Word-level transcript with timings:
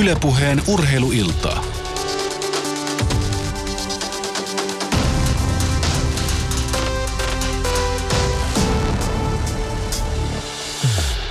Ylepuheen 0.00 0.62
urheiluiltaa. 0.68 1.64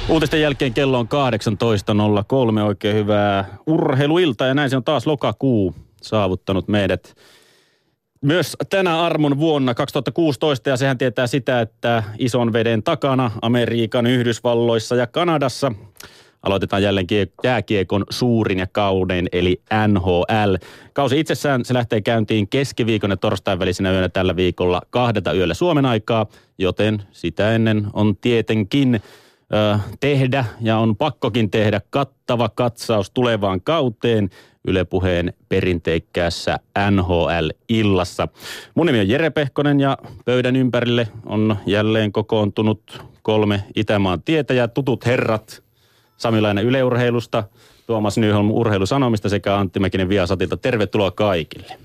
Uutisten 0.10 0.42
jälkeen 0.42 0.74
kello 0.74 1.00
on 1.00 1.08
18.03. 2.58 2.62
Oikein 2.62 2.96
hyvää 2.96 3.58
urheiluiltaa 3.68 4.48
ja 4.48 4.54
näin 4.54 4.70
se 4.70 4.78
on 4.78 4.84
taas 4.84 5.08
lokakuu 5.08 5.76
saavuttanut 6.02 6.68
meidät. 6.68 7.16
Myös 8.22 8.58
tänä 8.70 9.02
armon 9.02 9.40
vuonna 9.40 9.74
2016 9.74 10.70
ja 10.70 10.78
sehän 10.78 10.98
tietää 10.98 11.28
sitä, 11.28 11.62
että 11.62 12.04
ison 12.20 12.54
veden 12.54 12.84
takana 12.84 13.32
Amerikan, 13.42 14.08
Yhdysvalloissa 14.08 14.96
ja 14.96 15.08
Kanadassa 15.08 15.72
aloitetaan 16.46 16.84
jälleen 16.84 17.08
jääkiekon 17.44 18.04
suurin 18.10 18.60
ja 18.60 18.68
kauden 18.72 19.28
eli 19.32 19.62
NHL. 19.88 20.56
Kausi 20.94 21.20
itsessään 21.20 21.66
se 21.66 21.74
lähtee 21.74 22.02
käyntiin 22.02 22.48
keskiviikon 22.48 23.10
ja 23.10 23.18
torstain 23.18 23.60
välisenä 23.60 23.92
yönä 23.92 24.10
tällä 24.10 24.36
viikolla 24.36 24.82
kahdeta 24.90 25.34
yöllä 25.34 25.54
Suomen 25.54 25.86
aikaa, 25.86 26.26
joten 26.58 27.04
sitä 27.12 27.56
ennen 27.56 27.88
on 27.94 28.18
tietenkin 28.18 29.02
tehdä 30.00 30.46
ja 30.62 30.78
on 30.78 30.96
pakkokin 30.96 31.52
tehdä 31.52 31.82
kattava 31.90 32.50
katsaus 32.50 33.12
tulevaan 33.12 33.62
kauteen 33.62 34.30
Ylepuheen 34.68 35.34
perinteikkäässä 35.50 36.60
NHL-illassa. 36.92 38.28
Mun 38.76 38.86
nimi 38.86 39.00
on 39.00 39.10
Jere 39.10 39.30
Pehkonen 39.30 39.80
ja 39.80 39.98
pöydän 40.26 40.56
ympärille 40.56 41.08
on 41.26 41.56
jälleen 41.66 42.12
kokoontunut 42.12 43.04
kolme 43.22 43.64
Itämaan 43.76 44.24
tietäjää, 44.24 44.68
tutut 44.68 45.06
herrat, 45.06 45.64
Samilainen 46.18 46.66
yleurheilusta, 46.66 47.44
Tuomas 47.88 48.18
Nyholm 48.18 48.52
urheilusanomista 48.52 49.30
sekä 49.30 49.58
Antti 49.58 49.80
Mäkinen 49.80 50.10
Viasatilta. 50.10 50.58
Tervetuloa 50.58 51.12
kaikille. 51.12 51.78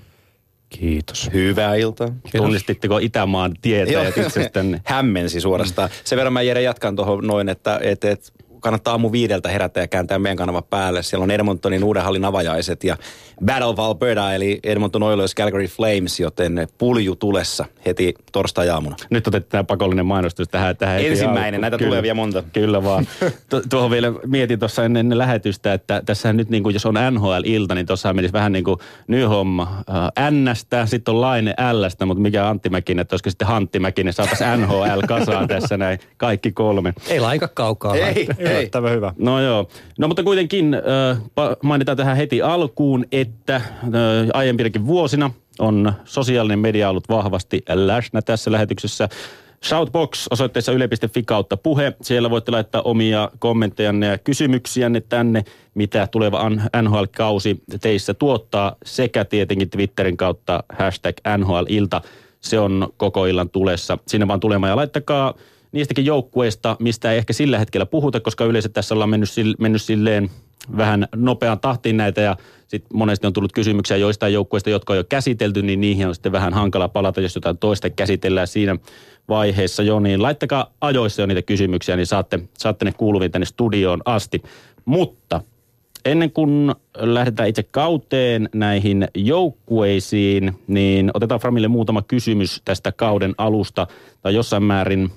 Kiitos. 0.69 1.29
Hyvää 1.33 1.75
iltaa. 1.75 2.07
Tunnistitteko 2.37 2.97
Itämaan 2.97 3.53
tietäjät 3.61 4.17
itsestänne? 4.17 4.81
Hämmensi 4.85 5.41
suorastaan. 5.41 5.89
Sen 6.03 6.17
verran 6.17 6.33
mä 6.33 6.41
Jere 6.41 6.61
jatkan 6.61 6.95
tuohon 6.95 7.27
noin, 7.27 7.49
että 7.49 7.79
et, 7.83 8.03
et, 8.03 8.33
kannattaa 8.61 8.91
aamu 8.91 9.11
viideltä 9.11 9.49
herätä 9.49 9.79
ja 9.79 9.87
kääntää 9.87 10.19
meidän 10.19 10.37
kanava 10.37 10.61
päälle. 10.61 11.03
Siellä 11.03 11.23
on 11.23 11.31
Edmontonin 11.31 11.83
uuden 11.83 12.03
hallin 12.03 12.25
avajaiset 12.25 12.83
ja 12.83 12.97
Battle 13.45 13.65
of 13.65 13.79
Alberta 13.79 14.33
eli 14.33 14.59
Edmonton 14.63 15.03
Oilers 15.03 15.35
Calgary 15.35 15.65
Flames, 15.65 16.19
joten 16.19 16.67
pulju 16.77 17.15
tulessa 17.15 17.65
heti 17.85 18.13
torstai-aamuna. 18.31 18.95
Nyt 19.09 19.27
otetaan 19.27 19.65
pakollinen 19.65 20.05
mainostus 20.05 20.47
tähän. 20.47 20.77
tähän 20.77 21.05
Ensimmäinen, 21.05 21.43
alkuun. 21.43 21.61
näitä 21.61 21.77
kyllä, 21.77 21.89
tulee 21.89 22.01
vielä 22.01 22.13
monta. 22.13 22.43
Kyllä 22.53 22.83
vaan. 22.83 23.07
tuohon 23.69 23.91
vielä 23.91 24.11
mietin 24.25 24.59
tuossa 24.59 24.85
ennen, 24.85 24.99
ennen 24.99 25.17
lähetystä, 25.17 25.73
että 25.73 26.01
tässä 26.05 26.33
nyt 26.33 26.49
niin 26.49 26.63
kuin, 26.63 26.73
jos 26.73 26.85
on 26.85 26.95
NHL-ilta, 27.11 27.75
niin 27.75 27.85
tuossa 27.85 28.13
menisi 28.13 28.33
vähän 28.33 28.51
niin 28.51 28.63
kuin 28.63 28.77
Nyhomma 29.07 29.83
äh, 30.19 30.31
N-stä, 30.31 30.85
sitten 30.85 31.15
on 31.15 31.21
Laine 31.21 31.55
L-stä, 31.73 32.05
mutta 32.05 32.21
mikä 32.21 32.47
Antti 32.47 32.69
Mäkinen, 32.69 33.01
että 33.01 33.13
olisiko 33.13 33.29
sitten 33.29 33.47
Hantti 33.47 33.79
Mäkinen, 33.79 34.13
saataisiin 34.13 34.61
NHL 34.61 34.99
kasaan 35.07 35.47
tässä 35.47 35.77
näin, 35.77 35.99
kaikki 36.17 36.51
kolme. 36.51 36.93
Ei 37.09 37.19
laika 37.19 37.47
kaukaa. 37.47 37.95
Ei, 37.95 38.27
Yllättävän 38.57 38.91
hyvä. 38.91 39.13
No 39.17 39.41
joo. 39.41 39.67
No 39.99 40.07
mutta 40.07 40.23
kuitenkin 40.23 40.73
äh, 40.73 41.21
mainitaan 41.63 41.97
tähän 41.97 42.17
heti 42.17 42.41
alkuun, 42.41 43.05
että 43.11 43.55
äh, 43.55 43.63
aiempinakin 44.33 44.87
vuosina 44.87 45.31
on 45.59 45.93
sosiaalinen 46.05 46.59
media 46.59 46.89
ollut 46.89 47.09
vahvasti 47.09 47.63
läsnä 47.69 48.21
tässä 48.21 48.51
lähetyksessä. 48.51 49.09
Shoutbox 49.65 50.27
osoitteessa 50.31 50.71
yle.fi 50.71 51.23
kautta 51.23 51.57
puhe. 51.57 51.93
Siellä 52.01 52.29
voitte 52.29 52.51
laittaa 52.51 52.81
omia 52.81 53.31
kommenttejanne 53.39 54.07
ja 54.07 54.17
kysymyksiänne 54.17 55.01
tänne, 55.01 55.43
mitä 55.73 56.07
tuleva 56.07 56.49
NHL-kausi 56.81 57.61
teissä 57.81 58.13
tuottaa, 58.13 58.75
sekä 58.85 59.25
tietenkin 59.25 59.69
Twitterin 59.69 60.17
kautta 60.17 60.63
hashtag 60.79 61.15
NHL-ilta. 61.37 62.01
Se 62.39 62.59
on 62.59 62.87
koko 62.97 63.25
illan 63.25 63.49
tulessa. 63.49 63.97
Sinne 64.07 64.27
vaan 64.27 64.39
tulemaan 64.39 64.69
ja 64.69 64.75
laittakaa 64.75 65.33
niistäkin 65.71 66.05
joukkueista, 66.05 66.75
mistä 66.79 67.11
ei 67.11 67.17
ehkä 67.17 67.33
sillä 67.33 67.59
hetkellä 67.59 67.85
puhuta, 67.85 68.19
koska 68.19 68.45
yleensä 68.45 68.69
tässä 68.69 68.95
ollaan 68.95 69.09
mennyt, 69.09 69.29
mennyt 69.59 69.81
silleen 69.81 70.29
vähän 70.77 71.07
nopeaan 71.15 71.59
tahtiin 71.59 71.97
näitä 71.97 72.21
ja 72.21 72.37
sitten 72.67 72.97
monesti 72.97 73.27
on 73.27 73.33
tullut 73.33 73.51
kysymyksiä 73.51 73.97
joistain 73.97 74.33
joukkueista, 74.33 74.69
jotka 74.69 74.93
on 74.93 74.97
jo 74.97 75.03
käsitelty, 75.03 75.61
niin 75.61 75.81
niihin 75.81 76.07
on 76.07 76.15
sitten 76.15 76.31
vähän 76.31 76.53
hankala 76.53 76.87
palata, 76.87 77.21
jos 77.21 77.35
jotain 77.35 77.57
toista 77.57 77.89
käsitellään 77.89 78.47
siinä 78.47 78.77
vaiheessa 79.29 79.83
jo, 79.83 79.99
niin 79.99 80.21
laittakaa 80.21 80.73
ajoissa 80.81 81.21
jo 81.21 81.25
niitä 81.25 81.41
kysymyksiä, 81.41 81.95
niin 81.95 82.07
saatte, 82.07 82.39
saatte 82.57 82.85
ne 82.85 82.91
kuuluviin 82.97 83.31
tänne 83.31 83.45
studioon 83.45 84.01
asti. 84.05 84.43
Mutta 84.85 85.41
ennen 86.05 86.31
kuin 86.31 86.75
lähdetään 86.97 87.49
itse 87.49 87.63
kauteen 87.63 88.49
näihin 88.53 89.07
joukkueisiin, 89.15 90.51
niin 90.67 91.11
otetaan 91.13 91.41
Framille 91.41 91.67
muutama 91.67 92.01
kysymys 92.01 92.61
tästä 92.65 92.91
kauden 92.91 93.33
alusta 93.37 93.87
tai 94.21 94.35
jossain 94.35 94.63
määrin 94.63 95.11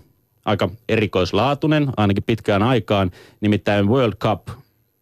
aika 0.45 0.69
erikoislaatuinen, 0.89 1.89
ainakin 1.97 2.23
pitkään 2.23 2.63
aikaan. 2.63 3.11
Nimittäin 3.41 3.89
World 3.89 4.15
Cup 4.15 4.49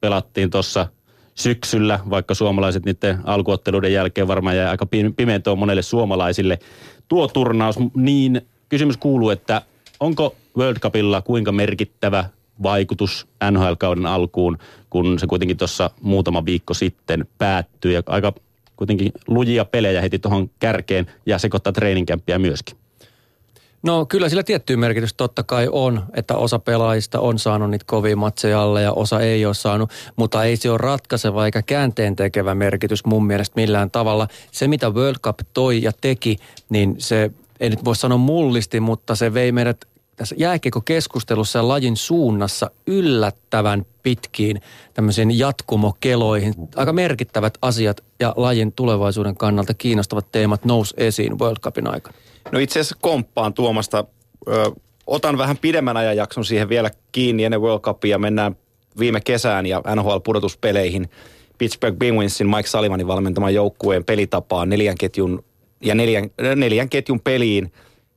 pelattiin 0.01 0.51
tuossa 0.51 0.87
syksyllä, 1.35 2.01
vaikka 2.11 2.35
suomalaiset 2.35 2.85
niiden 2.85 3.19
alkuotteluiden 3.25 3.93
jälkeen 3.93 4.29
varmaan 4.29 4.57
jäi 4.57 4.67
aika 4.67 4.87
pimentoon 5.17 5.59
monelle 5.59 5.83
suomalaisille. 5.83 6.59
Tuo 7.09 7.29
turnaus, 7.29 7.77
niin 7.95 8.43
kysymys 8.69 8.97
kuuluu, 8.97 9.31
että 9.31 9.63
onko 10.01 10.37
World 10.59 10.79
Cupilla 10.79 11.23
kuinka 11.23 11.53
merkittävä 11.53 12.25
vaikutus 12.63 13.27
NHL-kauden 13.51 14.07
alkuun, 14.07 14.59
kun 14.91 15.19
se 15.19 15.27
kuitenkin 15.27 15.57
tuossa 15.57 15.91
muutama 16.01 16.45
viikko 16.45 16.75
sitten 16.75 17.27
päättyi 17.39 17.95
ja 17.95 18.03
aika 18.07 18.33
kuitenkin 18.77 19.13
lujia 19.27 19.65
pelejä 19.65 20.01
heti 20.01 20.19
tuohon 20.19 20.51
kärkeen 20.59 21.07
ja 21.27 21.39
sekoittaa 21.39 21.73
treeninkämppiä 21.73 22.39
myöskin. 22.39 22.77
No 23.83 24.07
kyllä 24.07 24.29
sillä 24.29 24.43
tiettyä 24.43 24.77
merkitystä 24.77 25.17
totta 25.17 25.43
kai 25.43 25.69
on, 25.73 26.05
että 26.15 26.37
osa 26.37 26.59
pelaajista 26.59 27.21
on 27.21 27.39
saanut 27.39 27.71
niitä 27.71 27.85
kovia 27.89 28.17
matseja 28.17 28.63
alle 28.63 28.83
ja 28.83 28.93
osa 28.93 29.21
ei 29.21 29.47
ole 29.47 29.55
saanut, 29.55 29.91
mutta 30.17 30.45
ei 30.45 30.57
se 30.57 30.71
ole 30.71 30.79
ratkaiseva 30.79 31.45
eikä 31.45 31.63
käänteen 31.63 32.17
tekevä 32.17 32.55
merkitys 32.55 33.05
mun 33.05 33.27
mielestä 33.27 33.61
millään 33.61 33.91
tavalla. 33.91 34.29
Se 34.51 34.69
mitä 34.69 34.91
World 34.91 35.19
Cup 35.23 35.39
toi 35.55 35.83
ja 35.83 35.93
teki, 36.01 36.37
niin 36.69 36.95
se 36.99 37.31
ei 37.61 37.71
nyt 37.71 37.85
voi 37.85 37.97
sanoa 37.97 38.19
mullisti, 38.19 38.81
mutta 38.81 39.15
se 39.15 39.35
vei 39.35 39.53
meidät 39.53 39.85
tässä 40.17 40.35
jääkiekokeskustelussa 40.39 41.59
ja 41.59 41.69
lajin 41.69 41.97
suunnassa 41.97 42.71
yllättävän 42.87 43.87
pitkiin 44.03 44.61
tämmöisiin 44.95 45.39
jatkumokeloihin. 45.39 46.55
Aika 46.77 46.93
merkittävät 46.93 47.59
asiat 47.63 48.05
ja 48.21 48.35
lajin 48.37 48.73
tulevaisuuden 48.73 49.37
kannalta 49.37 49.75
kiinnostavat 49.75 50.33
teemat 50.33 50.65
nousi 50.65 50.95
esiin 50.97 51.39
World 51.39 51.61
Cupin 51.61 51.87
aikana. 51.87 52.17
No 52.53 52.59
itse 52.59 52.81
asiassa 52.81 52.97
komppaan 53.01 53.55
Tuomasta. 53.55 54.05
Ö, 54.49 54.71
otan 55.07 55.39
vähän 55.39 55.59
pidemmän 55.59 55.97
ajanjakson 55.97 56.45
siihen 56.45 56.69
vielä 56.69 56.91
kiinni 57.13 57.45
ennen 57.45 57.61
World 57.61 57.81
Cupia. 57.81 58.19
Mennään 58.19 58.57
viime 58.99 59.21
kesään 59.21 59.67
ja 59.67 59.83
NHL-pudotuspeleihin. 59.95 61.09
Pittsburgh 61.59 61.99
Penguinsin 61.99 62.51
Mike 62.51 62.69
Sullivanin 62.69 63.07
valmentaman 63.07 63.55
joukkueen 63.55 64.05
pelitapaan 64.05 64.69
neljän 64.69 64.99
ketjun, 64.99 65.45
ja 65.85 65.95
neljän, 65.95 66.31
neljän 66.57 66.89
ketjun 66.89 67.21
peliin 67.21 67.73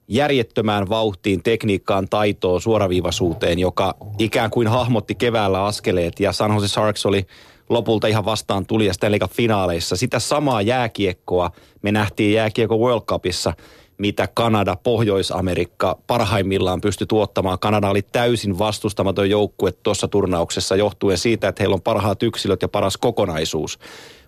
järjettömään 0.08 0.90
vauhtiin, 0.90 1.44
tekniikkaan, 1.44 2.10
taitoon, 2.10 2.62
suoraviivaisuuteen, 2.62 3.60
joka 3.60 3.96
ikään 4.20 4.50
kuin 4.50 4.68
hahmotti 4.68 5.16
keväällä 5.16 5.66
askeleet. 5.66 6.20
Ja 6.20 6.32
San 6.32 6.54
Jose 6.54 6.68
Sharks 6.68 7.06
oli 7.06 7.26
lopulta 7.70 8.08
ihan 8.08 8.26
vastaan 8.26 8.66
tuli 8.66 8.86
ja 8.86 8.94
Stanley 8.94 9.20
finaaleissa. 9.32 9.96
Sitä 9.96 10.20
samaa 10.20 10.62
jääkiekkoa 10.62 11.52
me 11.82 11.92
nähtiin 11.92 12.34
jääkiekko 12.34 12.78
World 12.78 13.06
Cupissa– 13.06 13.54
mitä 13.98 14.28
Kanada, 14.34 14.78
Pohjois-Amerikka 14.84 15.98
parhaimmillaan 16.08 16.82
pystyi 16.82 17.08
tuottamaan. 17.08 17.60
Kanada 17.60 17.90
oli 17.90 18.02
täysin 18.02 18.60
vastustamaton 18.60 19.30
joukkue 19.30 19.72
tuossa 19.72 20.08
turnauksessa 20.08 20.76
johtuen 20.76 21.18
siitä, 21.18 21.48
että 21.48 21.64
heillä 21.64 21.74
on 21.74 21.82
parhaat 21.82 22.24
yksilöt 22.24 22.62
ja 22.62 22.68
paras 22.68 22.98
kokonaisuus. 22.98 23.80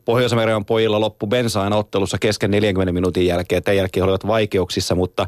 Pohjois-Amerikan 0.05 0.65
pojilla 0.65 0.99
loppu 0.99 1.27
bensaan 1.27 1.73
ottelussa 1.73 2.17
kesken 2.17 2.51
40 2.51 2.93
minuutin 2.93 3.25
jälkeen. 3.25 3.63
Tämän 3.63 3.77
jälkeen 3.77 4.01
he 4.01 4.05
olivat 4.05 4.27
vaikeuksissa, 4.27 4.95
mutta 4.95 5.27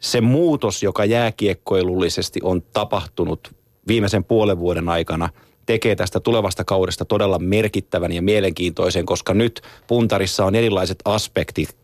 se 0.00 0.20
muutos, 0.20 0.82
joka 0.82 1.04
jääkiekkoilullisesti 1.04 2.40
on 2.42 2.62
tapahtunut 2.62 3.54
viimeisen 3.88 4.24
puolen 4.24 4.58
vuoden 4.58 4.88
aikana, 4.88 5.28
tekee 5.66 5.96
tästä 5.96 6.20
tulevasta 6.20 6.64
kaudesta 6.64 7.04
todella 7.04 7.38
merkittävän 7.38 8.12
ja 8.12 8.22
mielenkiintoisen, 8.22 9.06
koska 9.06 9.34
nyt 9.34 9.62
puntarissa 9.86 10.44
on 10.44 10.54
erilaiset 10.54 10.98
aspektit 11.04 11.79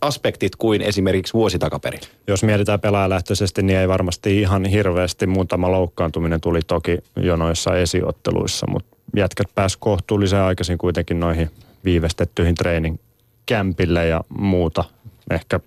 aspektit 0.00 0.56
kuin 0.56 0.82
esimerkiksi 0.82 1.34
vuosi 1.34 1.58
takaperin? 1.58 2.00
Jos 2.26 2.42
mietitään 2.42 2.80
pelaajalähtöisesti, 2.80 3.62
niin 3.62 3.78
ei 3.78 3.88
varmasti 3.88 4.40
ihan 4.40 4.64
hirveästi. 4.64 5.26
Muutama 5.26 5.70
loukkaantuminen 5.70 6.40
tuli 6.40 6.60
toki 6.66 6.98
jo 7.16 7.36
noissa 7.36 7.76
esiotteluissa, 7.76 8.66
mutta 8.70 8.96
jätkät 9.16 9.46
pääs 9.54 9.76
kohtuullisen 9.76 10.40
aikaisin 10.40 10.78
kuitenkin 10.78 11.20
noihin 11.20 11.50
viivästettyihin 11.84 12.54
treeninkämpille 12.54 14.06
ja 14.06 14.20
muuta. 14.38 14.84
Ehkä 15.30 15.60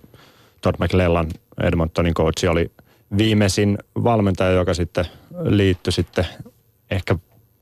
Todd 0.61 0.75
McLellan, 0.79 1.27
Edmontonin 1.63 2.13
coachi, 2.13 2.47
oli 2.47 2.71
viimeisin 3.17 3.77
valmentaja, 4.03 4.51
joka 4.51 4.73
sitten 4.73 5.05
liittyi 5.43 5.93
sitten 5.93 6.25
ehkä 6.91 7.15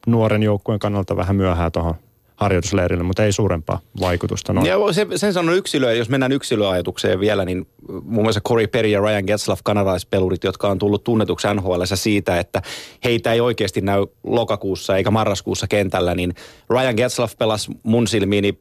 nuoren 0.07 0.43
joukkueen 0.43 0.79
kannalta 0.79 1.15
vähän 1.15 1.35
myöhään 1.35 1.71
tuohon 1.71 1.95
harjoitusleirille, 2.41 3.03
mutta 3.03 3.23
ei 3.23 3.31
suurempaa 3.31 3.79
vaikutusta. 3.99 4.53
Noin. 4.53 4.67
Ja 4.67 4.77
se, 4.91 5.07
sen 5.15 5.33
sanon 5.33 5.55
yksilöä, 5.55 5.93
jos 5.93 6.09
mennään 6.09 6.31
yksilöajatukseen 6.31 7.19
vielä, 7.19 7.45
niin 7.45 7.67
muun 8.03 8.25
muassa 8.25 8.41
Corey 8.41 8.67
Perry 8.67 8.89
ja 8.89 8.99
Ryan 8.99 9.23
Getzlaff, 9.27 9.61
kanadalaispelurit, 9.63 10.43
jotka 10.43 10.69
on 10.69 10.79
tullut 10.79 11.03
tunnetuksi 11.03 11.47
NHL 11.53 11.81
siitä, 11.83 12.39
että 12.39 12.61
heitä 13.03 13.33
ei 13.33 13.41
oikeasti 13.41 13.81
näy 13.81 14.05
lokakuussa 14.23 14.97
eikä 14.97 15.11
marraskuussa 15.11 15.67
kentällä, 15.67 16.15
niin 16.15 16.33
Ryan 16.69 16.95
Getzlaff 16.95 17.37
pelasi 17.37 17.71
mun 17.83 18.07
silmiini 18.07 18.57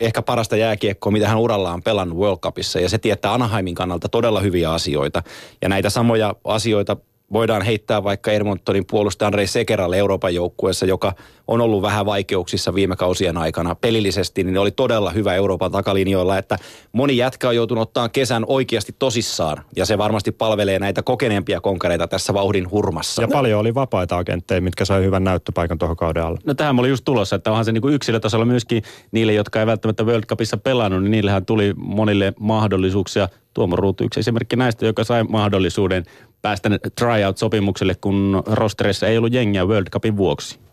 ehkä 0.00 0.22
parasta 0.22 0.56
jääkiekkoa, 0.56 1.12
mitä 1.12 1.28
hän 1.28 1.38
urallaan 1.38 1.82
pelannut 1.82 2.18
World 2.18 2.38
Cupissa. 2.38 2.80
Ja 2.80 2.88
se 2.88 2.98
tietää 2.98 3.34
Anaheimin 3.34 3.74
kannalta 3.74 4.08
todella 4.08 4.40
hyviä 4.40 4.72
asioita. 4.72 5.22
Ja 5.62 5.68
näitä 5.68 5.90
samoja 5.90 6.34
asioita 6.44 6.96
voidaan 7.32 7.62
heittää 7.62 8.04
vaikka 8.04 8.32
Edmontonin 8.32 8.84
puolustaja 8.90 9.26
Andrei 9.26 9.46
Sekeralle 9.46 9.98
Euroopan 9.98 10.34
joukkueessa, 10.34 10.86
joka 10.86 11.12
on 11.48 11.60
ollut 11.60 11.82
vähän 11.82 12.06
vaikeuksissa 12.06 12.74
viime 12.74 12.96
kausien 12.96 13.36
aikana 13.36 13.74
pelillisesti, 13.74 14.44
niin 14.44 14.58
oli 14.58 14.70
todella 14.70 15.10
hyvä 15.10 15.34
Euroopan 15.34 15.72
takalinjoilla, 15.72 16.38
että 16.38 16.58
moni 16.92 17.16
jätkä 17.16 17.48
on 17.48 17.56
joutunut 17.56 17.82
ottaa 17.82 18.08
kesän 18.08 18.44
oikeasti 18.46 18.94
tosissaan, 18.98 19.64
ja 19.76 19.86
se 19.86 19.98
varmasti 19.98 20.32
palvelee 20.32 20.78
näitä 20.78 21.02
kokeneempia 21.02 21.60
konkareita 21.60 22.08
tässä 22.08 22.34
vauhdin 22.34 22.70
hurmassa. 22.70 23.22
Ja 23.22 23.28
paljon 23.28 23.60
oli 23.60 23.74
vapaita 23.74 24.18
agentteja, 24.18 24.60
mitkä 24.60 24.84
sai 24.84 25.02
hyvän 25.02 25.24
näyttöpaikan 25.24 25.78
tuohon 25.78 25.96
kauden 25.96 26.24
alla. 26.24 26.38
No 26.44 26.54
tähän 26.54 26.80
oli 26.80 26.88
just 26.88 27.04
tulossa, 27.04 27.36
että 27.36 27.50
onhan 27.50 27.64
se 27.64 27.72
niin 27.72 27.82
kuin 27.82 27.94
yksilötasolla 27.94 28.44
myöskin 28.44 28.82
niille, 29.12 29.32
jotka 29.32 29.60
ei 29.60 29.66
välttämättä 29.66 30.04
World 30.04 30.24
Cupissa 30.24 30.56
pelannut, 30.56 31.02
niin 31.02 31.10
niillähän 31.10 31.46
tuli 31.46 31.72
monille 31.76 32.32
mahdollisuuksia. 32.40 33.28
Tuomo 33.54 33.76
Ruutu 33.76 34.04
yksi 34.04 34.20
esimerkki 34.20 34.56
näistä, 34.56 34.86
joka 34.86 35.04
sai 35.04 35.24
mahdollisuuden 35.24 36.04
päästä 36.42 36.70
tryout-sopimukselle, 37.00 37.94
kun 38.00 38.42
rosterissa 38.46 39.06
ei 39.06 39.18
ollut 39.18 39.32
jengiä 39.32 39.64
World 39.64 39.90
Cupin 39.90 40.16
vuoksi. 40.16 40.63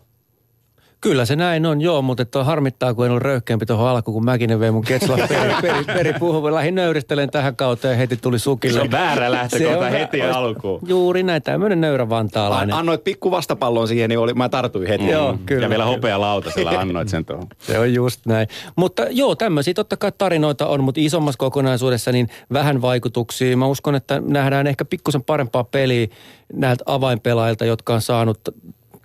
Kyllä 1.02 1.24
se 1.24 1.36
näin 1.36 1.66
on, 1.66 1.80
joo, 1.80 2.02
mutta 2.02 2.22
että 2.22 2.44
harmittaa, 2.44 2.94
kun 2.94 3.04
en 3.04 3.10
ollut 3.10 3.22
röyhkeämpi 3.22 3.66
tuohon 3.66 3.88
alkuun, 3.88 4.14
kun 4.14 4.24
Mäkinen 4.24 4.60
vei 4.60 4.70
mun 4.70 4.84
Ketsla 4.84 5.16
peri, 5.28 5.54
peri, 5.62 5.84
peri. 5.84 6.14
Lähdin 6.50 6.74
nöyristelen 6.74 7.30
tähän 7.30 7.56
kauteen 7.56 7.92
ja 7.92 7.98
heti 7.98 8.16
tuli 8.16 8.38
sukille. 8.38 8.78
Se 8.78 8.82
on 8.82 8.90
väärä 8.90 9.32
lähtökohta 9.32 9.90
heti 9.90 10.22
alkuun. 10.22 10.80
Juuri 10.86 11.22
näin, 11.22 11.42
tämmöinen 11.42 11.80
nöyrä 11.80 12.08
vantaalainen. 12.08 12.76
Annoit 12.76 13.04
pikku 13.04 13.30
vastapallon 13.30 13.88
siihen, 13.88 14.08
niin 14.08 14.18
oli, 14.18 14.34
mä 14.34 14.48
tartuin 14.48 14.88
heti. 14.88 15.08
Joo, 15.08 15.38
kyllä. 15.46 15.64
Ja 15.66 15.70
vielä 15.70 15.84
hopea 15.84 16.20
lautasella 16.20 16.70
annoit 16.70 17.08
sen 17.08 17.24
tuohon. 17.24 17.46
Se 17.66 17.78
on 17.78 17.94
just 17.94 18.26
näin. 18.26 18.48
Mutta 18.76 19.06
joo, 19.10 19.34
tämmöisiä 19.34 19.74
totta 19.74 19.96
kai 19.96 20.12
tarinoita 20.18 20.66
on, 20.66 20.84
mutta 20.84 21.00
isommassa 21.04 21.38
kokonaisuudessa 21.38 22.12
niin 22.12 22.28
vähän 22.52 22.82
vaikutuksia. 22.82 23.56
Mä 23.56 23.66
uskon, 23.66 23.94
että 23.94 24.22
nähdään 24.26 24.66
ehkä 24.66 24.84
pikkusen 24.84 25.22
parempaa 25.22 25.64
peliä 25.64 26.06
näiltä 26.52 26.84
avainpelaajilta, 26.86 27.64
jotka 27.64 27.94
on 27.94 28.00
saanut 28.00 28.40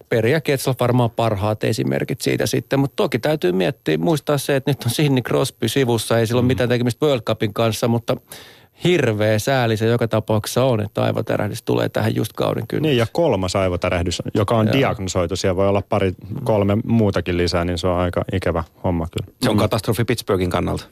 Peri 0.10 0.32
ja 0.32 0.42
Ketsal 0.42 0.74
varmaan 0.80 1.12
parhaat 1.12 1.64
esimerkit 1.64 2.22
siitä 2.22 2.46
sitten, 2.46 2.80
mutta 2.80 2.96
toki 2.96 3.20
täytyy 3.20 3.52
miettiä, 3.52 3.98
muistaa 3.98 4.38
se, 4.38 4.56
että 4.56 4.72
nyt 4.72 4.84
on 4.86 4.92
Sidney 4.92 5.22
Crosby 5.22 5.68
sivussa, 5.68 6.20
ei 6.20 6.28
sillä 6.28 6.40
ole 6.40 6.48
mitään 6.48 6.70
tekemistä 6.70 7.06
World 7.06 7.22
Cupin 7.22 7.54
kanssa, 7.54 7.88
mutta 7.88 8.18
hirveä 8.84 9.40
sääli 9.40 9.78
se 9.78 9.86
joka 9.86 10.08
tapauksessa 10.08 10.64
on, 10.64 10.82
että 10.82 11.04
aivotärähdys 11.04 11.64
tulee 11.64 11.90
tähän 11.90 12.16
just 12.16 12.34
kauden 12.34 12.68
kyllä. 12.68 12.82
Niin 12.82 12.98
ja 12.98 13.08
kolmas 13.12 13.56
aivotärähdys, 13.56 14.22
joka 14.34 14.58
on 14.58 14.68
Joo. 14.68 14.74
diagnosoitu, 14.74 15.36
siellä 15.36 15.56
voi 15.56 15.68
olla 15.68 15.82
pari, 15.90 16.14
kolme 16.44 16.78
muutakin 16.86 17.38
lisää, 17.38 17.66
niin 17.66 17.78
se 17.78 17.88
on 17.88 17.98
aika 17.98 18.26
ikävä 18.34 18.64
homma 18.84 19.08
kyllä. 19.12 19.38
Se 19.42 19.50
on 19.50 19.58
katastrofi 19.58 20.06
Pittsburghin 20.06 20.50
kannalta. 20.50 20.86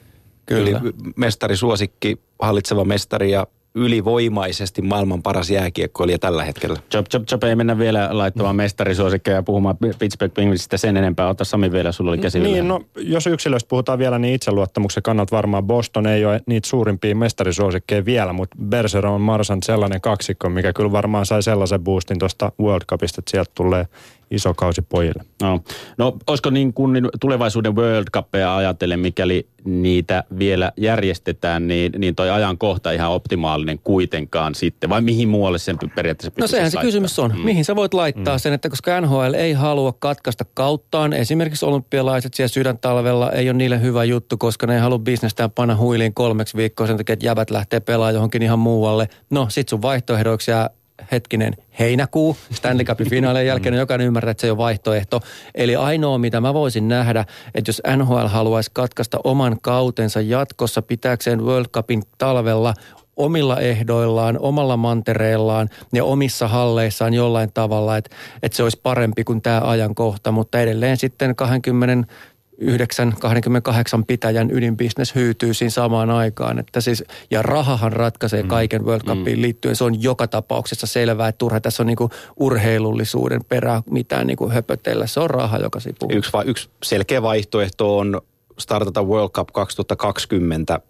Kyllä. 0.46 0.70
Eli 0.70 0.92
mestari 1.16 1.56
suosikki, 1.56 2.20
hallitseva 2.38 2.84
mestari 2.84 3.30
ja 3.30 3.46
ylivoimaisesti 3.76 4.82
maailman 4.82 5.22
paras 5.22 5.50
jääkiekkoilija 5.50 6.18
tällä 6.18 6.44
hetkellä. 6.44 6.76
Chop, 6.90 7.06
chop, 7.08 7.22
chop, 7.24 7.44
ei 7.44 7.56
mennä 7.56 7.78
vielä 7.78 8.08
laittamaan 8.12 8.56
mestarisuosikkeja 8.56 9.36
ja 9.36 9.42
puhumaan 9.42 9.76
Pittsburgh 9.98 10.34
Penguinsista 10.34 10.78
sen 10.78 10.96
enempää. 10.96 11.28
Ota 11.28 11.44
Sami 11.44 11.72
vielä, 11.72 11.92
sulla 11.92 12.10
oli 12.10 12.18
käsillä. 12.18 12.48
Niin, 12.48 12.68
no 12.68 12.80
jos 12.96 13.26
yksilöistä 13.26 13.68
puhutaan 13.68 13.98
vielä, 13.98 14.18
niin 14.18 14.34
itseluottamuksen 14.34 15.02
kannalta 15.02 15.36
varmaan 15.36 15.64
Boston 15.64 16.06
ei 16.06 16.24
ole 16.24 16.40
niitä 16.46 16.68
suurimpia 16.68 17.16
mestarisuosikkeja 17.16 18.04
vielä, 18.04 18.32
mutta 18.32 18.56
Bergeron 18.68 19.20
Marsan 19.20 19.62
sellainen 19.62 20.00
kaksikko, 20.00 20.48
mikä 20.48 20.72
kyllä 20.72 20.92
varmaan 20.92 21.26
sai 21.26 21.42
sellaisen 21.42 21.84
boostin 21.84 22.18
tuosta 22.18 22.52
World 22.60 22.84
Cupista, 22.90 23.20
että 23.20 23.30
sieltä 23.30 23.50
tulee 23.54 23.86
iso 24.30 24.54
kausi 24.54 24.82
pojille. 24.82 25.24
No, 25.42 25.60
no 25.98 26.16
olisiko 26.26 26.50
niin 26.50 26.72
kuin 26.72 27.08
tulevaisuuden 27.20 27.76
World 27.76 28.06
Cupia 28.12 28.56
ajatellen, 28.56 29.00
mikäli 29.00 29.46
niitä 29.64 30.24
vielä 30.38 30.72
järjestetään, 30.76 31.68
niin, 31.68 31.92
niin 31.98 32.14
toi 32.14 32.30
ajankohta 32.30 32.92
ihan 32.92 33.10
optimaalinen 33.10 33.78
kuitenkaan 33.78 34.54
sitten, 34.54 34.90
vai 34.90 35.00
mihin 35.00 35.28
muualle 35.28 35.58
sen 35.58 35.78
periaatteessa 35.94 36.40
No 36.40 36.46
sehän 36.46 36.70
se 36.70 36.76
laittaa? 36.76 36.88
kysymys 36.88 37.18
on. 37.18 37.32
Mm. 37.36 37.44
Mihin 37.44 37.64
sä 37.64 37.76
voit 37.76 37.94
laittaa 37.94 38.36
mm. 38.36 38.38
sen, 38.38 38.52
että 38.52 38.68
koska 38.68 39.00
NHL 39.00 39.34
ei 39.34 39.52
halua 39.52 39.92
katkaista 39.98 40.44
kauttaan, 40.54 41.12
esimerkiksi 41.12 41.66
olympialaiset 41.66 42.34
siellä 42.34 42.48
sydäntalvella 42.48 43.32
ei 43.32 43.50
ole 43.50 43.58
niille 43.58 43.80
hyvä 43.80 44.04
juttu, 44.04 44.36
koska 44.36 44.66
ne 44.66 44.74
ei 44.74 44.80
halua 44.80 44.98
bisnestään 44.98 45.50
panna 45.50 45.76
huiliin 45.76 46.14
kolmeksi 46.14 46.56
viikkoa 46.56 46.86
sen 46.86 46.96
takia, 46.96 47.12
että 47.12 47.26
jäbät 47.26 47.50
lähtee 47.50 47.80
pelaamaan 47.80 48.14
johonkin 48.14 48.42
ihan 48.42 48.58
muualle. 48.58 49.08
No 49.30 49.46
sit 49.48 49.68
sun 49.68 49.82
vaihtoehdoiksi 49.82 50.50
jää 50.50 50.70
hetkinen, 51.12 51.54
heinäkuu 51.78 52.36
Stanley 52.52 52.84
Cupin 52.84 53.10
finaalien 53.10 53.46
jälkeen, 53.46 53.72
niin 53.72 53.80
jokainen 53.80 54.06
ymmärtää, 54.06 54.30
että 54.30 54.40
se 54.40 54.50
on 54.50 54.58
vaihtoehto. 54.58 55.20
Eli 55.54 55.76
ainoa, 55.76 56.18
mitä 56.18 56.40
mä 56.40 56.54
voisin 56.54 56.88
nähdä, 56.88 57.24
että 57.54 57.68
jos 57.68 57.82
NHL 57.96 58.26
haluaisi 58.26 58.70
katkaista 58.72 59.18
oman 59.24 59.56
kautensa 59.62 60.20
jatkossa 60.20 60.82
pitääkseen 60.82 61.44
World 61.44 61.68
Cupin 61.68 62.02
talvella 62.18 62.74
omilla 63.16 63.60
ehdoillaan, 63.60 64.38
omalla 64.38 64.76
mantereellaan 64.76 65.68
ja 65.94 66.04
omissa 66.04 66.48
halleissaan 66.48 67.14
jollain 67.14 67.52
tavalla, 67.54 67.96
että, 67.96 68.16
että 68.42 68.56
se 68.56 68.62
olisi 68.62 68.80
parempi 68.82 69.24
kuin 69.24 69.42
tämä 69.42 69.60
ajankohta, 69.60 70.32
mutta 70.32 70.60
edelleen 70.60 70.96
sitten 70.96 71.36
20 71.36 72.14
9-28 72.62 74.04
pitäjän 74.06 74.50
ydinbisnes 74.50 75.14
hyytyy 75.14 75.54
siinä 75.54 75.70
samaan 75.70 76.10
aikaan. 76.10 76.58
Että 76.58 76.80
siis, 76.80 77.04
ja 77.30 77.42
rahahan 77.42 77.92
ratkaisee 77.92 78.42
mm. 78.42 78.48
kaiken 78.48 78.84
World 78.84 79.04
Cupiin 79.06 79.38
mm. 79.38 79.42
liittyen. 79.42 79.76
Se 79.76 79.84
on 79.84 80.02
joka 80.02 80.26
tapauksessa 80.26 80.86
selvää, 80.86 81.28
että 81.28 81.38
turha 81.38 81.60
tässä 81.60 81.82
on 81.82 81.86
niinku 81.86 82.10
urheilullisuuden 82.36 83.44
perä 83.48 83.82
mitään 83.90 84.26
niinku 84.26 84.50
höpötellä. 84.50 85.06
Se 85.06 85.20
on 85.20 85.30
raha, 85.30 85.58
joka 85.58 85.80
sipuu. 85.80 86.08
Yksi, 86.12 86.32
va- 86.32 86.42
yksi 86.42 86.68
selkeä 86.82 87.22
vaihtoehto 87.22 87.98
on 87.98 88.20
startata 88.58 89.02
World 89.02 89.30
Cup 89.30 89.48
2020 89.52 90.80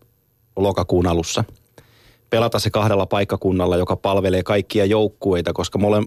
lokakuun 0.57 1.07
alussa– 1.07 1.45
pelata 2.31 2.59
se 2.59 2.71
kahdella 2.71 3.07
paikkakunnalla, 3.07 3.77
joka 3.77 3.97
palvelee 3.97 4.43
kaikkia 4.43 4.85
joukkueita, 4.85 5.53
koska 5.53 5.79
mole, 5.79 6.03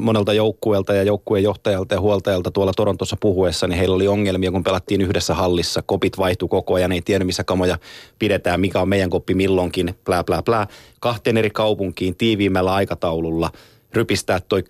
monelta 0.00 0.32
joukkueelta 0.32 0.94
ja 0.94 1.02
joukkueen 1.02 1.44
johtajalta 1.44 1.94
ja 1.94 2.00
huoltajalta 2.00 2.50
tuolla 2.50 2.72
Torontossa 2.76 3.16
puhuessa, 3.20 3.66
niin 3.66 3.78
heillä 3.78 3.94
oli 3.94 4.08
ongelmia, 4.08 4.50
kun 4.50 4.64
pelattiin 4.64 5.00
yhdessä 5.00 5.34
hallissa. 5.34 5.82
Kopit 5.82 6.18
vaihtui 6.18 6.48
koko 6.48 6.74
ajan, 6.74 6.92
ei 6.92 7.02
tiedä 7.02 7.24
missä 7.24 7.44
kamoja 7.44 7.78
pidetään, 8.18 8.60
mikä 8.60 8.80
on 8.80 8.88
meidän 8.88 9.10
koppi 9.10 9.34
milloinkin, 9.34 9.94
plää 10.04 10.24
plää 10.24 10.42
plää. 10.42 10.66
Kahteen 11.00 11.36
eri 11.36 11.50
kaupunkiin 11.50 12.16
tiiviimmällä 12.16 12.74
aikataululla 12.74 13.50
rypistää 13.92 14.40
toi 14.48 14.64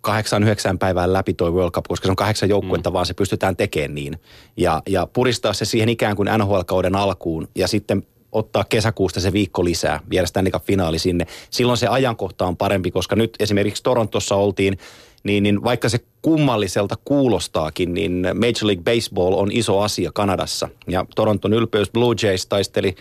kahdeksan, 0.00 0.42
yhdeksän 0.42 0.78
päivää 0.78 1.12
läpi 1.12 1.34
toi 1.34 1.52
World 1.52 1.70
Cup, 1.70 1.84
koska 1.88 2.06
se 2.06 2.10
on 2.10 2.16
kahdeksan 2.16 2.48
joukkuetta, 2.48 2.90
mm. 2.90 2.94
vaan 2.94 3.06
se 3.06 3.14
pystytään 3.14 3.56
tekemään 3.56 3.94
niin. 3.94 4.20
Ja, 4.56 4.82
ja 4.88 5.06
puristaa 5.06 5.52
se 5.52 5.64
siihen 5.64 5.88
ikään 5.88 6.16
kuin 6.16 6.28
NHL-kauden 6.38 6.96
alkuun 6.96 7.48
ja 7.54 7.68
sitten 7.68 8.02
ottaa 8.32 8.64
kesäkuusta 8.64 9.20
se 9.20 9.32
viikko 9.32 9.64
lisää, 9.64 10.00
viedä 10.10 10.26
Stanley 10.26 10.52
Cup-finaali 10.52 10.98
sinne. 10.98 11.26
Silloin 11.50 11.78
se 11.78 11.86
ajankohta 11.86 12.46
on 12.46 12.56
parempi, 12.56 12.90
koska 12.90 13.16
nyt 13.16 13.36
esimerkiksi 13.40 13.82
Torontossa 13.82 14.34
oltiin, 14.34 14.78
niin, 15.24 15.42
niin 15.42 15.64
vaikka 15.64 15.88
se 15.88 15.98
kummalliselta 16.22 16.96
kuulostaakin, 17.04 17.94
niin 17.94 18.26
Major 18.34 18.66
League 18.66 18.94
Baseball 18.94 19.34
on 19.34 19.52
iso 19.52 19.80
asia 19.80 20.10
Kanadassa. 20.14 20.68
Ja 20.88 21.06
Toronton 21.16 21.52
ylpeys 21.52 21.90
Blue 21.90 22.14
Jays 22.22 22.46
taisteli 22.46 22.94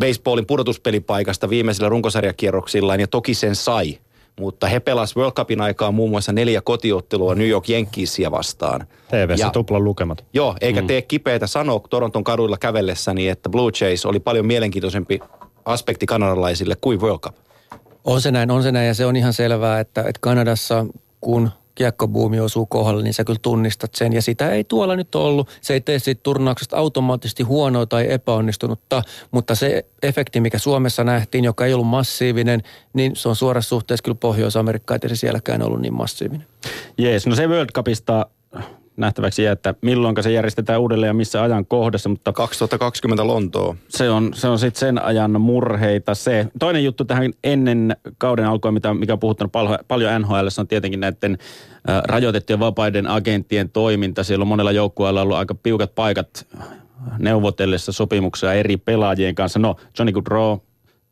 baseballin 0.00 0.46
pudotuspelipaikasta 0.46 1.50
viimeisellä 1.50 1.88
runkosarjakierroksillaan 1.88 3.00
ja 3.00 3.06
toki 3.06 3.34
sen 3.34 3.56
sai– 3.56 3.98
mutta 4.40 4.66
he 4.66 4.80
pelasivat 4.80 5.16
World 5.16 5.34
Cupin 5.34 5.60
aikaa 5.60 5.92
muun 5.92 6.10
muassa 6.10 6.32
neljä 6.32 6.60
kotiottelua 6.60 7.34
New 7.34 7.48
York 7.48 7.70
Yankeesia 7.70 8.30
vastaan. 8.30 8.86
TV-ssä 9.08 9.50
tuplan 9.50 9.84
lukemat. 9.84 10.24
Joo, 10.32 10.56
eikä 10.60 10.80
mm. 10.80 10.86
tee 10.86 11.02
kipeätä 11.02 11.46
sanoa 11.46 11.80
Toronton 11.90 12.24
kaduilla 12.24 12.58
kävellessäni, 12.58 13.28
että 13.28 13.48
Blue 13.48 13.72
Jays 13.80 14.06
oli 14.06 14.20
paljon 14.20 14.46
mielenkiintoisempi 14.46 15.20
aspekti 15.64 16.06
kanadalaisille 16.06 16.76
kuin 16.80 17.00
World 17.00 17.20
Cup. 17.20 17.34
On 18.04 18.20
se 18.20 18.30
näin, 18.30 18.50
on 18.50 18.62
se 18.62 18.72
näin 18.72 18.86
ja 18.86 18.94
se 18.94 19.06
on 19.06 19.16
ihan 19.16 19.32
selvää, 19.32 19.80
että, 19.80 20.00
että 20.00 20.18
Kanadassa 20.20 20.86
kun 21.20 21.50
kiekkobuumi 21.74 22.40
osuu 22.40 22.66
kohdalle, 22.66 23.02
niin 23.02 23.14
sä 23.14 23.24
kyllä 23.24 23.38
tunnistat 23.42 23.94
sen. 23.94 24.12
Ja 24.12 24.22
sitä 24.22 24.50
ei 24.50 24.64
tuolla 24.64 24.96
nyt 24.96 25.14
ollut. 25.14 25.48
Se 25.60 25.74
ei 25.74 25.80
tee 25.80 25.98
siitä 25.98 26.20
turnauksesta 26.22 26.76
automaattisesti 26.76 27.42
huonoa 27.42 27.86
tai 27.86 28.12
epäonnistunutta, 28.12 29.02
mutta 29.30 29.54
se 29.54 29.86
efekti, 30.02 30.40
mikä 30.40 30.58
Suomessa 30.58 31.04
nähtiin, 31.04 31.44
joka 31.44 31.66
ei 31.66 31.74
ollut 31.74 31.86
massiivinen, 31.86 32.62
niin 32.92 33.16
se 33.16 33.28
on 33.28 33.36
suorassa 33.36 33.68
suhteessa 33.68 34.04
kyllä 34.04 34.18
Pohjois-Amerikkaan, 34.20 34.96
että 34.96 35.08
se 35.08 35.16
sielläkään 35.16 35.62
ollut 35.62 35.80
niin 35.80 35.94
massiivinen. 35.94 36.46
Jees, 36.98 37.26
no 37.26 37.34
se 37.34 37.46
World 37.46 37.70
Cupista 37.74 38.26
nähtäväksi 38.96 39.42
jää, 39.42 39.52
että 39.52 39.74
milloin 39.80 40.16
se 40.20 40.32
järjestetään 40.32 40.80
uudelleen 40.80 41.08
ja 41.08 41.14
missä 41.14 41.42
ajan 41.42 41.66
kohdassa, 41.66 42.08
mutta 42.08 42.32
2020 42.32 43.26
Lontoa. 43.26 43.76
se 43.88 44.10
on, 44.10 44.30
se 44.34 44.48
on 44.48 44.58
sitten 44.58 44.80
sen 44.80 45.02
ajan 45.02 45.40
murheita 45.40 46.14
se. 46.14 46.46
Toinen 46.58 46.84
juttu 46.84 47.04
tähän 47.04 47.32
ennen 47.44 47.96
kauden 48.18 48.46
alkua, 48.46 48.72
mitä, 48.72 48.94
mikä 48.94 49.12
on 49.12 49.18
puhuttanut 49.18 49.52
pal- 49.52 49.78
paljon 49.88 50.22
NHL, 50.22 50.46
on 50.58 50.68
tietenkin 50.68 51.00
näiden 51.00 51.38
äh, 51.90 52.02
rajoitettujen 52.04 52.60
vapaiden 52.60 53.06
agenttien 53.06 53.70
toiminta. 53.70 54.24
Siellä 54.24 54.42
on 54.42 54.48
monella 54.48 54.72
joukkueella 54.72 55.22
ollut 55.22 55.36
aika 55.36 55.54
piukat 55.54 55.94
paikat 55.94 56.46
neuvotellessa 57.18 57.92
sopimuksia 57.92 58.52
eri 58.52 58.76
pelaajien 58.76 59.34
kanssa. 59.34 59.58
No, 59.58 59.76
Johnny 59.98 60.12
Goodrow 60.12 60.58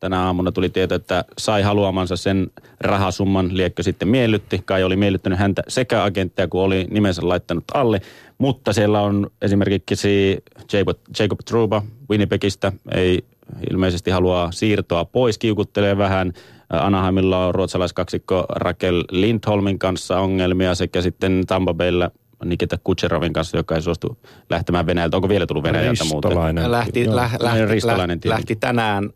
tänä 0.00 0.22
aamuna 0.22 0.52
tuli 0.52 0.68
tieto, 0.68 0.94
että 0.94 1.24
sai 1.38 1.62
haluamansa 1.62 2.16
sen 2.16 2.50
rahasumman, 2.80 3.56
liekkö 3.56 3.82
sitten 3.82 4.08
miellytti. 4.08 4.62
Kai 4.64 4.84
oli 4.84 4.96
miellyttänyt 4.96 5.38
häntä 5.38 5.62
sekä 5.68 6.04
agenttia, 6.04 6.48
kun 6.48 6.62
oli 6.62 6.86
nimensä 6.90 7.28
laittanut 7.28 7.64
alle. 7.74 8.00
Mutta 8.38 8.72
siellä 8.72 9.00
on 9.02 9.30
esimerkiksi 9.42 10.44
Jacob, 10.72 10.98
Jacob 11.18 11.38
Truba 11.44 11.82
Winnipegistä, 12.10 12.72
ei 12.94 13.24
ilmeisesti 13.70 14.10
halua 14.10 14.48
siirtoa 14.52 15.04
pois, 15.04 15.38
kiukuttelee 15.38 15.98
vähän. 15.98 16.32
Anaheimilla 16.70 17.46
on 17.46 17.54
ruotsalaiskaksikko 17.54 18.46
Rakel 18.48 19.04
Lindholmin 19.10 19.78
kanssa 19.78 20.20
ongelmia 20.20 20.74
sekä 20.74 21.00
sitten 21.00 21.44
Tampa 21.46 21.74
Baylla 21.74 22.10
Nikita 22.44 22.78
Kucherovin 22.84 23.32
kanssa, 23.32 23.56
joka 23.56 23.74
ei 23.74 23.82
suostu 23.82 24.18
lähtemään 24.50 24.86
Venäjältä. 24.86 25.16
Onko 25.16 25.28
vielä 25.28 25.46
tullut 25.46 25.64
Venäjältä 25.64 26.04
muuten? 26.04 26.34
Lähti, 26.70 27.06
lähti, 27.10 27.66
Ristolainen 27.66 27.68
lähti, 27.68 28.20
tietenkin. 28.20 28.30
lähti 28.30 28.56
tänään 28.56 29.10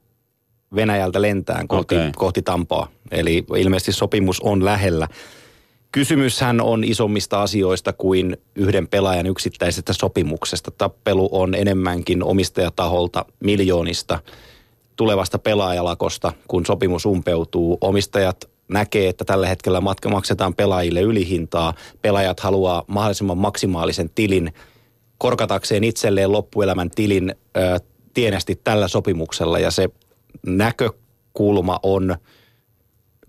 Venäjältä 0.74 1.22
lentään 1.22 1.68
kohti, 1.68 1.96
Okei. 1.96 2.12
kohti 2.16 2.42
Tampaa. 2.42 2.88
Eli 3.10 3.44
ilmeisesti 3.56 3.92
sopimus 3.92 4.40
on 4.40 4.64
lähellä. 4.64 5.08
Kysymyshän 5.92 6.60
on 6.60 6.84
isommista 6.84 7.42
asioista 7.42 7.92
kuin 7.92 8.36
yhden 8.54 8.88
pelaajan 8.88 9.26
yksittäisestä 9.26 9.92
sopimuksesta. 9.92 10.70
Tappelu 10.70 11.28
on 11.32 11.54
enemmänkin 11.54 12.22
omistajataholta 12.22 13.24
miljoonista 13.40 14.18
tulevasta 14.96 15.38
pelaajalakosta, 15.38 16.32
kun 16.48 16.66
sopimus 16.66 17.06
umpeutuu. 17.06 17.78
Omistajat 17.80 18.50
näkee, 18.68 19.08
että 19.08 19.24
tällä 19.24 19.46
hetkellä 19.46 19.80
matka 19.80 20.08
maksetaan 20.08 20.54
pelaajille 20.54 21.00
ylihintaa. 21.00 21.74
Pelaajat 22.02 22.40
haluaa 22.40 22.84
mahdollisimman 22.86 23.38
maksimaalisen 23.38 24.10
tilin 24.14 24.52
korkatakseen 25.18 25.84
itselleen 25.84 26.32
loppuelämän 26.32 26.90
tilin 26.90 27.34
ö, 27.56 27.80
tienesti 28.14 28.60
tällä 28.64 28.88
sopimuksella. 28.88 29.58
Ja 29.58 29.70
se 29.70 29.88
näkökulma 30.46 31.80
on 31.82 32.16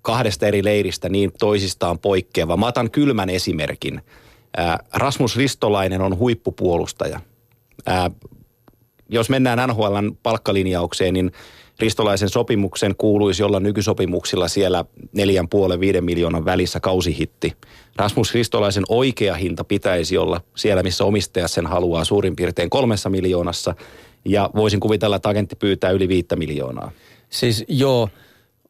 kahdesta 0.01 0.47
eri 0.47 0.63
leiristä 0.63 1.09
niin 1.09 1.31
toisistaan 1.39 1.99
poikkeava. 1.99 2.57
Mä 2.57 2.67
otan 2.67 2.91
kylmän 2.91 3.29
esimerkin. 3.29 4.01
Rasmus 4.93 5.37
Ristolainen 5.37 6.01
on 6.01 6.17
huippupuolustaja. 6.17 7.19
Jos 9.09 9.29
mennään 9.29 9.69
NHLn 9.69 10.17
palkkalinjaukseen, 10.23 11.13
niin 11.13 11.31
Ristolaisen 11.79 12.29
sopimuksen 12.29 12.95
kuuluisi 12.97 13.43
olla 13.43 13.59
nykysopimuksilla 13.59 14.47
siellä 14.47 14.85
neljän 15.13 15.49
puolen 15.49 15.79
viiden 15.79 16.03
miljoonan 16.03 16.45
välissä 16.45 16.79
kausihitti. 16.79 17.53
Rasmus 17.95 18.33
Ristolaisen 18.33 18.83
oikea 18.89 19.35
hinta 19.35 19.63
pitäisi 19.63 20.17
olla 20.17 20.41
siellä, 20.55 20.83
missä 20.83 21.05
omistaja 21.05 21.47
sen 21.47 21.67
haluaa 21.67 22.05
suurin 22.05 22.35
piirtein 22.35 22.69
kolmessa 22.69 23.09
miljoonassa. 23.09 23.75
Ja 24.25 24.49
voisin 24.55 24.79
kuvitella, 24.79 25.15
että 25.15 25.29
agentti 25.29 25.55
pyytää 25.55 25.91
yli 25.91 26.07
viittä 26.07 26.35
miljoonaa. 26.35 26.91
Siis 27.29 27.65
joo, 27.67 28.09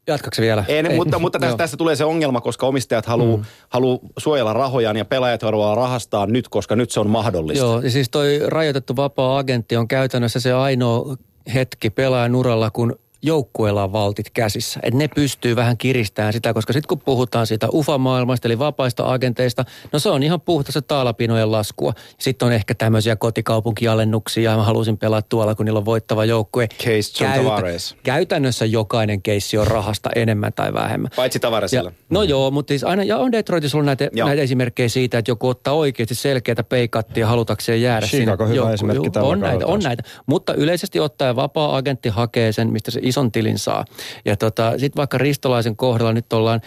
jatkaksi 0.08 0.42
vielä? 0.42 0.66
En, 0.68 0.96
mutta, 0.96 1.20
mutta 1.20 1.40
tässä, 1.40 1.58
tässä 1.58 1.78
tulee 1.78 1.96
se 1.96 2.06
ongelma, 2.06 2.42
koska 2.42 2.68
omistajat 2.68 3.06
haluaa 3.06 3.38
mm. 3.38 3.44
haluu 3.70 4.00
suojella 4.18 4.54
rahojaan 4.54 4.98
ja 4.98 5.06
pelaajat 5.06 5.42
haluaa 5.42 5.76
rahastaa 5.76 6.26
nyt, 6.26 6.48
koska 6.48 6.76
nyt 6.76 6.92
se 6.92 7.00
on 7.00 7.10
mahdollista. 7.10 7.66
Joo, 7.66 7.82
ja 7.82 7.90
siis 7.90 8.10
toi 8.10 8.40
rajoitettu 8.48 8.96
vapaa-agentti 8.96 9.76
on 9.76 9.88
käytännössä 9.88 10.40
se 10.40 10.54
ainoa 10.54 11.16
hetki 11.54 11.90
pelaajan 11.90 12.36
uralla, 12.36 12.72
kun 12.72 12.96
joukkueella 13.26 13.84
on 13.84 13.92
valtit 13.92 14.30
käsissä. 14.30 14.80
Että 14.84 14.98
ne 14.98 15.08
pystyy 15.08 15.56
vähän 15.56 15.78
kiristämään 15.78 16.34
sitä, 16.34 16.54
koska 16.54 16.74
sitten 16.74 16.88
kun 16.88 17.00
puhutaan 17.00 17.48
siitä 17.48 17.68
UFA-maailmasta, 17.74 18.48
eli 18.48 18.60
vapaista 18.60 19.14
agenteista, 19.14 19.66
no 19.92 20.00
se 20.00 20.10
on 20.10 20.24
ihan 20.24 20.42
puhtaista 20.42 20.82
taalapinojen 20.82 21.52
laskua. 21.52 21.94
Sitten 22.20 22.46
on 22.46 22.52
ehkä 22.52 22.76
tämmöisiä 22.76 23.16
kotikaupunkialennuksia, 23.16 24.52
ja 24.52 24.58
mä 24.58 24.64
halusin 24.64 24.98
pelaa 24.98 25.22
tuolla, 25.22 25.56
kun 25.56 25.66
niillä 25.66 25.78
on 25.78 25.86
voittava 25.86 26.26
joukkue. 26.26 26.68
Case 26.68 27.26
Tavares. 27.26 27.96
käytännössä 28.04 28.66
jokainen 28.66 29.22
keissi 29.22 29.58
on 29.58 29.68
rahasta 29.68 30.10
enemmän 30.16 30.54
tai 30.54 30.74
vähemmän. 30.74 31.12
Paitsi 31.16 31.40
Tavaresilla. 31.40 31.90
Ja, 31.90 31.96
no 32.10 32.24
joo, 32.24 32.52
mutta 32.52 32.72
siis 32.72 32.84
aina, 32.84 33.04
ja 33.04 33.18
on 33.18 33.32
Detroitissa 33.32 33.78
ollut 33.78 33.86
näitä, 33.86 34.10
Joo. 34.14 34.28
näitä 34.28 34.42
esimerkkejä 34.42 34.90
siitä, 34.90 35.18
että 35.18 35.32
joku 35.32 35.48
ottaa 35.48 35.74
oikeasti 35.74 36.16
selkeätä 36.16 36.64
peikattia 36.64 37.28
halutakseen 37.28 37.82
jäädä 37.82 38.08
Chicago 38.08 38.48
hyvä 38.48 38.74
esimerkki 38.74 39.10
tällä 39.10 39.30
on 39.30 39.40
näitä, 39.40 39.66
on 39.66 39.80
näitä. 39.80 40.04
Mutta 40.26 40.54
yleisesti 40.54 41.00
ottaen 41.00 41.36
vapaa-agentti 41.36 42.10
hakee 42.10 42.52
sen, 42.52 42.70
mistä 42.70 42.92
se 42.92 43.00
ison 43.16 43.32
tilin 43.32 43.60
saa. 43.60 43.86
Ja 44.26 44.36
tota, 44.36 44.72
sitten 44.72 44.98
vaikka 44.98 45.18
Ristolaisen 45.18 45.76
kohdalla 45.76 46.14
nyt 46.14 46.34
ollaan, 46.34 46.62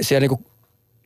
siellä 0.00 0.20
niinku 0.20 0.44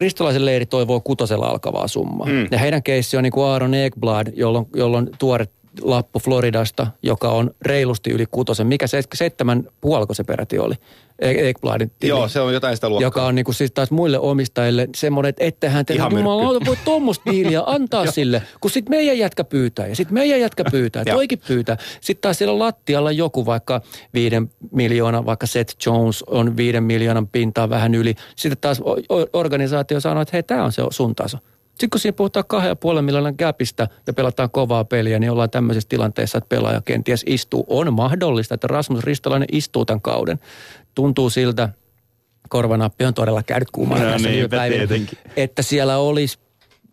Ristolaisen 0.01 0.45
leiri 0.45 0.67
toivoo 0.67 1.01
kutosella 1.01 1.47
alkavaa 1.47 1.89
summaa. 1.89 2.27
Mm. 2.27 2.47
Ja 2.51 2.59
heidän 2.59 2.83
keissi 2.83 3.17
on 3.17 3.23
niin 3.23 3.33
kuin 3.33 3.47
Aaron 3.47 3.75
Ekblad, 3.75 4.27
on, 4.45 4.67
jolla 4.75 4.99
on 4.99 5.11
tuore 5.19 5.47
lappu 5.83 6.19
Floridasta, 6.19 6.87
joka 7.03 7.29
on 7.29 7.51
reilusti 7.63 8.11
yli 8.11 8.27
kutosen. 8.31 8.67
Mikä 8.67 8.87
se, 8.87 9.03
seitsemän 9.15 9.69
puolko 9.81 10.15
se 10.15 10.25
peräti 10.25 10.59
oli? 10.59 10.75
E- 11.19 11.49
Ekbladin 11.49 11.93
tili. 11.99 12.09
Joo, 12.11 12.29
se 12.29 12.41
on 12.41 12.55
jotain 12.55 12.77
sitä 12.77 12.89
luokkaa. 12.89 13.07
Joka 13.07 13.27
on 13.27 13.35
niinku 13.35 13.53
siis 13.53 13.73
taas 13.73 13.91
muille 13.91 14.19
omistajille 14.19 14.89
semmoinen, 14.97 15.29
että 15.29 15.45
ettehän 15.45 15.87
te 15.87 15.95
jumalauta 15.95 16.67
voi 16.67 16.77
tuommoista 16.85 17.31
diiliä 17.31 17.63
antaa 17.67 18.07
sille, 18.13 18.43
kun 18.61 18.71
sitten 18.71 18.91
meidän 18.91 19.19
jätkä 19.19 19.45
pyytää 19.45 19.87
ja 19.87 19.97
sitten 19.97 20.15
meidän 20.15 20.41
jätkä 20.41 20.65
pyytää, 20.71 21.05
toikin 21.05 21.41
pyytää. 21.49 21.77
Sitten 22.01 22.21
taas 22.21 22.39
siellä 22.39 22.59
lattialla 22.59 23.13
joku 23.13 23.47
vaikka 23.47 23.81
viiden 24.15 24.51
miljoonan, 24.73 25.27
vaikka 25.27 25.47
Seth 25.47 25.77
Jones 25.87 26.23
on 26.23 26.57
viiden 26.57 26.85
miljoonan 26.85 27.29
pintaa 27.29 27.71
vähän 27.71 27.95
yli. 27.95 28.15
Sitten 28.37 28.61
taas 28.61 28.83
organisaatio 29.33 30.01
sanoo, 30.01 30.23
että 30.23 30.33
hei, 30.33 30.43
tämä 30.43 30.65
on 30.65 30.73
se 30.73 30.83
sun 30.91 31.15
taso. 31.15 31.39
Sitten 31.81 31.91
kun 31.91 32.01
siinä 32.01 32.17
puhutaan 32.17 32.45
kahden 32.49 32.69
ja 32.69 32.77
puolen 32.77 33.05
miljoonan 33.05 33.35
gapista 33.39 33.89
ja 34.07 34.13
pelataan 34.13 34.51
kovaa 34.51 34.85
peliä, 34.85 35.19
niin 35.19 35.31
ollaan 35.31 35.51
tämmöisessä 35.51 35.89
tilanteessa, 35.89 36.39
että 36.39 36.49
pelaaja 36.49 36.81
kenties 36.81 37.25
istuu. 37.27 37.65
On 37.69 37.95
mahdollista, 37.95 38.55
että 38.55 38.67
Rasmus 38.67 39.05
Ristolainen 39.05 39.49
istuu 39.53 39.85
tämän 39.85 40.01
kauden. 40.01 40.41
Tuntuu 40.95 41.31
siltä, 41.31 41.69
korvanappi 42.49 43.05
on 43.05 43.15
todella 43.15 43.43
käynyt 43.43 43.71
kuumana 43.71 44.05
No 44.05 44.19
tietenkin. 44.69 45.19
että 45.37 45.63
siellä 45.63 45.99
olisi 45.99 46.39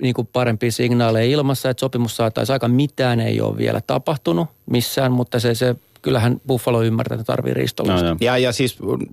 niin 0.01 0.13
kuin 0.13 0.27
parempia 0.27 0.71
signaaleja 0.71 1.25
ilmassa, 1.25 1.69
että 1.69 1.81
sopimus 1.81 2.17
saataisiin 2.17 2.53
aika 2.53 2.67
mitään 2.67 3.19
ei 3.19 3.41
ole 3.41 3.57
vielä 3.57 3.81
tapahtunut 3.87 4.47
missään, 4.65 5.11
mutta 5.11 5.39
se, 5.39 5.55
se 5.55 5.75
kyllähän 6.01 6.41
Buffalo 6.47 6.83
ymmärtää, 6.83 7.15
että 7.15 7.25
tarvii 7.25 7.53
ristolaista. 7.53 8.09
No. 8.09 8.17
Ja, 8.21 8.37
ja 8.37 8.51
siis 8.51 8.79
mm, 8.79 9.07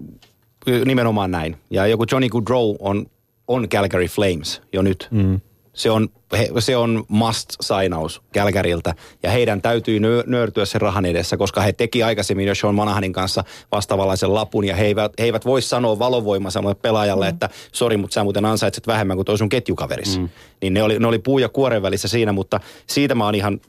nimenomaan 0.84 1.30
näin. 1.30 1.56
Ja 1.70 1.86
joku 1.86 2.04
Johnny 2.12 2.28
Goodrow 2.28 2.74
on, 2.78 3.06
on 3.48 3.68
Calgary 3.68 4.06
Flames 4.06 4.62
jo 4.72 4.82
nyt. 4.82 5.08
Mm. 5.10 5.40
Se 5.74 5.90
on, 5.90 6.08
he, 6.38 6.48
se 6.58 6.76
on 6.76 7.04
must-sainaus 7.08 8.22
Calgaryltä. 8.34 8.94
Ja 9.22 9.30
heidän 9.30 9.62
täytyy 9.62 10.00
nö, 10.00 10.24
nöyrtyä 10.26 10.64
sen 10.64 10.80
rahan 10.80 11.06
edessä, 11.06 11.36
koska 11.36 11.60
he 11.60 11.72
teki 11.72 12.02
aikaisemmin 12.02 12.46
jo 12.46 12.54
Sean 12.54 12.74
Monahanin 12.74 13.12
kanssa 13.12 13.44
vastaavanlaisen 13.72 14.34
lapun. 14.34 14.64
Ja 14.64 14.76
he 14.76 14.84
eivät, 14.84 15.12
he 15.18 15.24
eivät 15.24 15.44
voi 15.44 15.62
sanoa 15.62 15.98
valovoimaiselle 15.98 16.74
pelaajalle, 16.74 17.24
mm. 17.24 17.28
että 17.28 17.48
sori, 17.72 17.96
mutta 17.96 18.14
sä 18.14 18.24
muuten 18.24 18.44
ansaitset 18.44 18.86
vähemmän 18.86 19.16
kuin 19.16 19.26
toi 19.26 19.38
sun 19.38 19.48
ketjukaveris. 19.48 20.18
Mm. 20.18 20.28
Niin 20.62 20.74
ne 20.74 20.82
oli, 20.82 20.98
ne 20.98 21.06
oli 21.06 21.18
puu 21.18 21.38
ja 21.38 21.48
kuoren 21.48 21.82
välissä 21.82 22.08
siinä, 22.08 22.32
mutta 22.32 22.60
siitä 22.86 23.14
mä 23.14 23.24
oon 23.24 23.34
ihan 23.34 23.60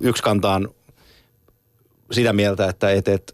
yksi 0.00 0.22
kantaan 0.22 0.68
sitä 2.12 2.32
mieltä, 2.32 2.68
että, 2.68 2.90
että, 2.90 3.12
että 3.12 3.32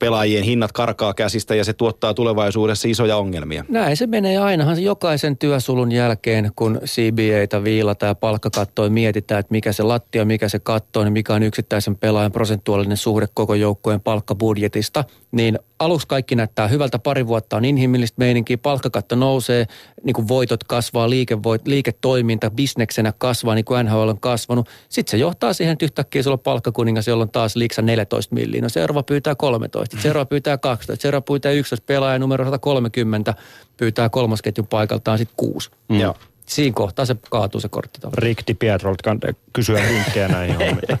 pelaajien 0.00 0.44
hinnat 0.44 0.72
karkaa 0.72 1.14
käsistä 1.14 1.54
ja 1.54 1.64
se 1.64 1.72
tuottaa 1.72 2.14
tulevaisuudessa 2.14 2.88
isoja 2.88 3.16
ongelmia. 3.16 3.64
Näin 3.68 3.96
se 3.96 4.06
menee 4.06 4.38
ainahan 4.38 4.76
se 4.76 4.82
jokaisen 4.82 5.36
työsulun 5.36 5.92
jälkeen, 5.92 6.52
kun 6.56 6.80
CBAtä 6.84 7.64
viilataan 7.64 8.10
ja 8.10 8.14
palkkakattoa 8.14 8.88
mietitään, 8.88 9.40
että 9.40 9.52
mikä 9.52 9.72
se 9.72 9.82
lattia, 9.82 10.24
mikä 10.24 10.48
se 10.48 10.58
katto 10.58 11.00
on, 11.00 11.06
niin 11.06 11.12
mikä 11.12 11.34
on 11.34 11.42
yksittäisen 11.42 11.96
pelaajan 11.96 12.32
prosentuaalinen 12.32 12.96
suhde 12.96 13.26
koko 13.34 13.54
joukkojen 13.54 14.00
palkkabudjetista. 14.00 15.04
Niin 15.32 15.58
aluksi 15.78 16.06
kaikki 16.08 16.34
näyttää 16.34 16.68
hyvältä, 16.68 16.98
pari 16.98 17.26
vuotta 17.26 17.56
on 17.56 17.64
inhimillistä 17.64 18.14
meininkiä, 18.18 18.58
palkkakatto 18.58 19.16
nousee, 19.16 19.66
niin 20.04 20.14
kuin 20.14 20.28
voitot 20.28 20.64
kasvaa, 20.64 21.10
liikevoit, 21.10 21.66
liiketoiminta 21.66 22.50
bisneksenä 22.50 23.12
kasvaa, 23.18 23.54
niin 23.54 23.64
kuin 23.64 23.86
NHL 23.86 24.08
on 24.08 24.20
kasvanut. 24.20 24.68
Sitten 24.88 25.10
se 25.10 25.16
johtaa 25.16 25.52
siihen, 25.52 25.72
että 25.72 25.84
yhtäkkiä 25.84 26.22
sulla 26.22 26.34
on 26.34 26.40
palkkakuningas, 26.40 27.08
jolla 27.08 27.22
on 27.22 27.30
taas 27.30 27.56
liiksa 27.56 27.82
14 27.82 28.34
milliä. 28.34 28.62
No 28.62 28.68
seuraava 28.68 29.02
pyytää 29.02 29.34
13, 29.34 29.89
seuraava 29.98 30.24
pyytää 30.26 30.58
12, 30.58 31.02
seuraava 31.02 31.22
pyytää 31.22 31.52
11, 31.52 31.84
pelaaja 31.86 32.18
numero 32.18 32.44
130 32.44 33.34
pyytää 33.76 34.08
kolmosketjun 34.08 34.66
paikaltaan 34.66 35.18
sitten 35.18 35.34
6. 35.36 35.70
Mm. 35.88 36.00
Joo. 36.00 36.14
Siinä 36.46 36.74
kohtaa 36.74 37.04
se 37.04 37.16
kaatuu 37.30 37.60
se 37.60 37.68
kortti. 37.68 38.00
Rick 38.14 38.46
Di 38.46 38.54
Pietrolta 38.54 39.02
kan- 39.02 39.34
kysyä 39.52 39.82
vinkkejä 39.88 40.28
näihin 40.28 40.56
hommiin. 40.58 41.00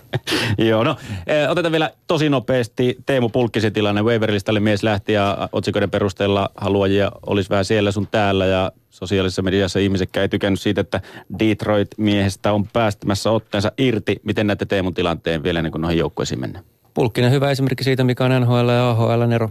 Joo, 0.58 0.84
no 0.84 0.96
eh, 1.26 1.50
otetaan 1.50 1.72
vielä 1.72 1.90
tosi 2.06 2.28
nopeasti 2.28 2.96
Teemu 3.06 3.28
Pulkkisen 3.28 3.72
tilanne. 3.72 4.02
Waverlistalle 4.02 4.60
mies 4.60 4.82
lähti 4.82 5.12
ja 5.12 5.48
otsikoiden 5.52 5.90
perusteella 5.90 6.48
haluajia 6.56 7.12
olisi 7.26 7.50
vähän 7.50 7.64
siellä 7.64 7.92
sun 7.92 8.08
täällä 8.10 8.46
ja 8.46 8.72
sosiaalisessa 8.90 9.42
mediassa 9.42 9.78
ihmisetkään 9.78 10.22
ei 10.22 10.28
tykännyt 10.28 10.60
siitä, 10.60 10.80
että 10.80 11.00
Detroit-miehestä 11.38 12.52
on 12.52 12.66
päästämässä 12.72 13.30
otteensa 13.30 13.72
irti. 13.78 14.20
Miten 14.24 14.46
näette 14.46 14.66
Teemun 14.66 14.94
tilanteen 14.94 15.42
vielä 15.42 15.58
ennen 15.58 15.72
kuin 15.72 15.82
noihin 15.82 15.98
joukkueisiin 15.98 16.40
mennään? 16.40 16.64
Pulkkinen 16.94 17.32
hyvä 17.32 17.50
esimerkki 17.50 17.84
siitä, 17.84 18.04
mikä 18.04 18.24
on 18.24 18.40
NHL 18.40 18.68
ja 18.68 18.90
AHL 18.90 19.32
ero. 19.34 19.50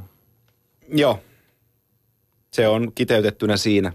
Joo. 0.94 1.20
Se 2.52 2.68
on 2.68 2.92
kiteytettynä 2.96 3.58
siinä. 3.58 3.94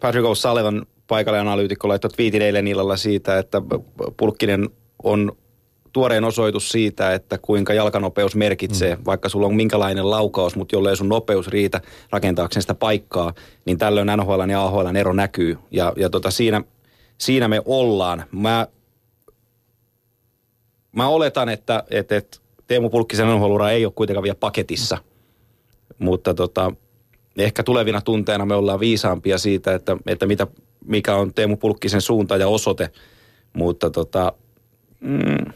Patrick 0.00 0.26
O'Sullivan 0.26 0.86
paikalle 1.06 1.38
analyytikko 1.38 1.88
laittoi 1.88 2.10
twiitin 2.10 2.42
eilen 2.42 2.66
illalla 2.66 2.96
siitä, 2.96 3.38
että 3.38 3.62
Pulkkinen 4.16 4.70
on 5.02 5.32
tuoreen 5.92 6.24
osoitus 6.24 6.68
siitä, 6.68 7.14
että 7.14 7.38
kuinka 7.38 7.74
jalkanopeus 7.74 8.36
merkitsee, 8.36 8.96
mm. 8.96 9.02
vaikka 9.06 9.28
sulla 9.28 9.46
on 9.46 9.54
minkälainen 9.54 10.10
laukaus, 10.10 10.56
mutta 10.56 10.76
jollei 10.76 10.96
sun 10.96 11.08
nopeus 11.08 11.48
riitä 11.48 11.80
rakentaakseen 12.10 12.62
sitä 12.62 12.74
paikkaa, 12.74 13.34
niin 13.64 13.78
tällöin 13.78 14.08
NHL 14.16 14.50
ja 14.50 14.64
AHL 14.64 14.96
ero 14.96 15.12
näkyy. 15.12 15.58
Ja, 15.70 15.92
ja 15.96 16.10
tota, 16.10 16.30
siinä, 16.30 16.62
siinä 17.18 17.48
me 17.48 17.62
ollaan. 17.64 18.24
Mä, 18.32 18.66
mä 20.92 21.08
oletan, 21.08 21.48
että, 21.48 21.84
että, 21.90 22.16
että 22.16 22.38
Teemu 22.66 22.90
Pulkkisen 22.90 23.28
nhl 23.28 23.60
ei 23.60 23.84
ole 23.84 23.92
kuitenkaan 23.96 24.22
vielä 24.22 24.36
paketissa, 24.40 24.98
mutta 25.98 26.34
tota, 26.34 26.72
ehkä 27.36 27.62
tulevina 27.62 28.00
tunteina 28.00 28.46
me 28.46 28.54
ollaan 28.54 28.80
viisaampia 28.80 29.38
siitä, 29.38 29.74
että, 29.74 29.96
että 30.06 30.26
mitä, 30.26 30.46
mikä 30.84 31.16
on 31.16 31.34
Teemu 31.34 31.56
Pulkkisen 31.56 32.00
suunta 32.00 32.36
ja 32.36 32.48
osoite, 32.48 32.90
mutta 33.52 33.90
tota, 33.90 34.32
mm, 35.00 35.52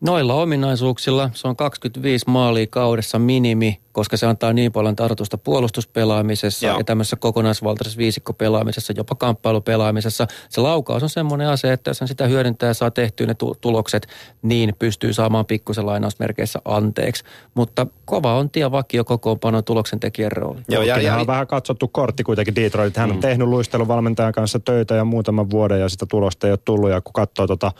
Noilla 0.00 0.34
ominaisuuksilla 0.34 1.30
se 1.34 1.48
on 1.48 1.56
25 1.56 2.24
maalia 2.28 2.66
kaudessa 2.70 3.18
minimi, 3.18 3.80
koska 3.92 4.16
se 4.16 4.26
antaa 4.26 4.52
niin 4.52 4.72
paljon 4.72 4.96
tartusta 4.96 5.38
puolustuspelaamisessa 5.38 6.66
Joo. 6.66 6.78
ja 6.78 6.84
tämmöisessä 6.84 7.16
kokonaisvaltaisessa 7.16 7.98
viisikkopelaamisessa, 7.98 8.92
jopa 8.96 9.14
kamppailupelaamisessa. 9.14 10.26
Se 10.48 10.60
laukaus 10.60 11.02
on 11.02 11.08
semmoinen 11.08 11.48
asia, 11.48 11.72
että 11.72 11.90
jos 11.90 12.00
hän 12.00 12.08
sitä 12.08 12.26
hyödyntää 12.26 12.66
ja 12.66 12.74
saa 12.74 12.90
tehtyä 12.90 13.26
ne 13.26 13.34
tu- 13.34 13.56
tulokset, 13.60 14.06
niin 14.42 14.74
pystyy 14.78 15.12
saamaan 15.12 15.46
pikkusen 15.46 15.86
lainausmerkeissä 15.86 16.58
anteeksi. 16.64 17.24
Mutta 17.54 17.86
kova 18.04 18.34
on 18.34 18.50
tie 18.50 18.70
vakio 18.70 19.04
kokoonpanon 19.04 19.64
tuloksen 19.64 20.00
tekijän 20.00 20.32
rooli. 20.32 20.60
joo, 20.68 20.82
ja, 20.82 20.96
Ja, 20.96 21.02
ja, 21.02 21.16
on 21.16 21.26
vähän 21.26 21.46
katsottu 21.46 21.88
kortti 21.88 22.22
kuitenkin 22.24 22.54
Detroit. 22.56 22.96
Hän 22.96 23.10
on 23.10 23.16
Mm. 23.16 23.20
tehnyt 23.20 23.48
luisteluvalmentajan 23.48 24.32
kanssa 24.32 24.60
töitä 24.60 24.94
jo 24.94 25.04
muutaman 25.04 25.50
vuoden 25.50 25.80
ja 25.80 25.88
sitä 25.88 26.06
tulosta 26.06 26.46
ei 26.46 26.52
ole 26.52 26.58
tullut. 26.64 26.90
Ja 26.90 27.00
kun 27.00 27.12
katsoo 27.12 27.46
tota 27.46 27.72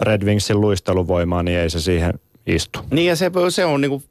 Red 0.00 0.22
Wingsin 0.22 0.60
luisteluvoimaa, 0.60 1.42
niin 1.42 1.58
ei 1.58 1.70
se 1.70 1.80
siihen 1.80 2.14
istu. 2.46 2.78
Niin 2.90 3.06
ja 3.06 3.16
se, 3.16 3.30
se 3.48 3.64
on 3.64 3.80
niinku, 3.80 4.02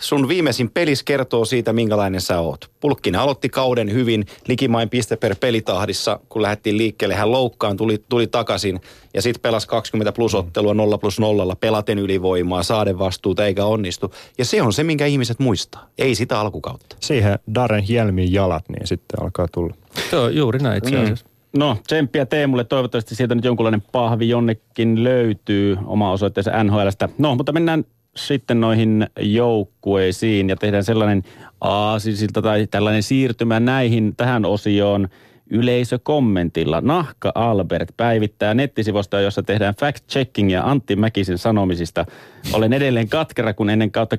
sun 0.00 0.28
viimeisin 0.28 0.70
pelis 0.70 1.02
kertoo 1.02 1.44
siitä, 1.44 1.72
minkälainen 1.72 2.20
sä 2.20 2.40
oot. 2.40 2.70
Pulkkinen 2.80 3.20
aloitti 3.20 3.48
kauden 3.48 3.92
hyvin, 3.92 4.26
likimain 4.48 4.88
piste 4.88 5.16
per 5.16 5.36
pelitahdissa, 5.40 6.20
kun 6.28 6.42
lähdettiin 6.42 6.78
liikkeelle. 6.78 7.14
Hän 7.14 7.32
loukkaan, 7.32 7.76
tuli, 7.76 8.04
tuli 8.08 8.26
takaisin 8.26 8.80
ja 9.14 9.22
sitten 9.22 9.40
pelasi 9.40 9.68
20 9.68 10.12
plus 10.12 10.34
ottelua 10.34 10.74
0 10.74 10.98
plus 10.98 11.20
0, 11.20 11.56
pelaten 11.56 11.98
ylivoimaa, 11.98 12.62
saaden 12.62 12.98
vastuuta 12.98 13.46
eikä 13.46 13.64
onnistu. 13.64 14.14
Ja 14.38 14.44
se 14.44 14.62
on 14.62 14.72
se, 14.72 14.84
minkä 14.84 15.06
ihmiset 15.06 15.38
muistaa, 15.38 15.88
ei 15.98 16.14
sitä 16.14 16.40
alkukautta. 16.40 16.96
Siihen 17.00 17.38
Darren 17.54 17.82
Hielmin 17.82 18.32
jalat, 18.32 18.68
niin 18.68 18.86
sitten 18.86 19.22
alkaa 19.22 19.48
tulla. 19.48 19.74
Se 20.10 20.16
on 20.16 20.36
juuri 20.36 20.58
näin 20.58 20.78
itse 20.78 20.96
asiassa. 20.98 21.31
No, 21.56 21.76
tsemppiä 21.86 22.26
Teemulle. 22.26 22.64
Toivottavasti 22.64 23.14
sieltä 23.14 23.34
nyt 23.34 23.44
jonkunlainen 23.44 23.82
pahvi 23.92 24.28
jonnekin 24.28 25.04
löytyy 25.04 25.76
oma 25.86 26.12
osoitteensa 26.12 26.64
NHLstä. 26.64 27.08
No, 27.18 27.34
mutta 27.34 27.52
mennään 27.52 27.84
sitten 28.16 28.60
noihin 28.60 29.06
joukkueisiin 29.20 30.48
ja 30.48 30.56
tehdään 30.56 30.84
sellainen 30.84 31.22
aasisilta 31.60 32.42
tai 32.42 32.66
tällainen 32.66 33.02
siirtymä 33.02 33.60
näihin 33.60 34.16
tähän 34.16 34.44
osioon 34.44 35.08
yleisökommentilla. 35.50 36.80
Nahka 36.80 37.32
Albert 37.34 37.88
päivittää 37.96 38.54
nettisivusta, 38.54 39.20
jossa 39.20 39.42
tehdään 39.42 39.74
fact-checkingia 39.74 40.62
Antti 40.64 40.96
Mäkisen 40.96 41.38
sanomisista. 41.38 42.06
Olen 42.52 42.72
edelleen 42.72 43.08
katkera, 43.08 43.54
kun 43.54 43.70
ennen 43.70 43.92
kautta 43.92 44.16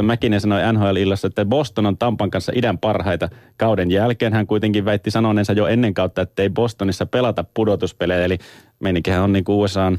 2014-2015 0.00 0.02
Mäkinen 0.02 0.40
sanoi 0.40 0.72
NHL-illassa, 0.72 1.26
että 1.26 1.44
Boston 1.44 1.86
on 1.86 1.98
Tampan 1.98 2.30
kanssa 2.30 2.52
idän 2.54 2.78
parhaita. 2.78 3.28
Kauden 3.56 3.90
jälkeen 3.90 4.32
hän 4.32 4.46
kuitenkin 4.46 4.84
väitti 4.84 5.10
sanoneensa 5.10 5.52
jo 5.52 5.66
ennen 5.66 5.94
kautta, 5.94 6.22
että 6.22 6.42
ei 6.42 6.50
Bostonissa 6.50 7.06
pelata 7.06 7.44
pudotuspelejä. 7.54 8.24
Eli 8.24 8.38
meininkihän 8.80 9.22
on 9.22 9.32
niin 9.32 9.44
kuin 9.44 9.56
USAn 9.56 9.98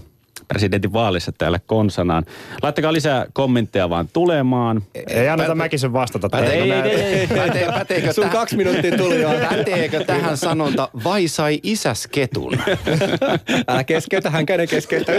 presidentin 0.52 0.94
vaalissa 0.94 1.32
täällä 1.38 1.60
konsanaan. 1.66 2.26
Laittakaa 2.62 2.94
lisää 2.94 3.26
kommentteja 3.34 3.90
vaan 3.90 4.10
tulemaan. 4.14 4.82
Ei 5.08 5.30
anneta 5.30 5.56
Mäkisen 5.56 5.94
vastata. 5.94 6.30
Päteekö, 6.30 6.64
Ei, 6.64 6.72
ei, 6.72 6.92
ei, 6.92 7.14
ei. 7.14 7.28
Päte, 7.28 7.68
päteekö 7.74 8.14
Sun 8.14 8.24
täh- 8.26 8.32
kaksi 8.32 8.58
minuuttia 8.58 8.98
tuli 8.98 9.22
jo. 9.22 9.30
Päteekö 9.50 10.04
tähän 10.04 10.38
sanonta, 10.38 10.90
vai 11.04 11.28
sai 11.28 11.60
isäs 11.64 12.08
ketun? 12.08 12.54
Älä 13.68 13.84
keskeytä, 13.84 14.30
hän 14.30 14.46
käden 14.46 14.68
keskeytä. 14.68 15.12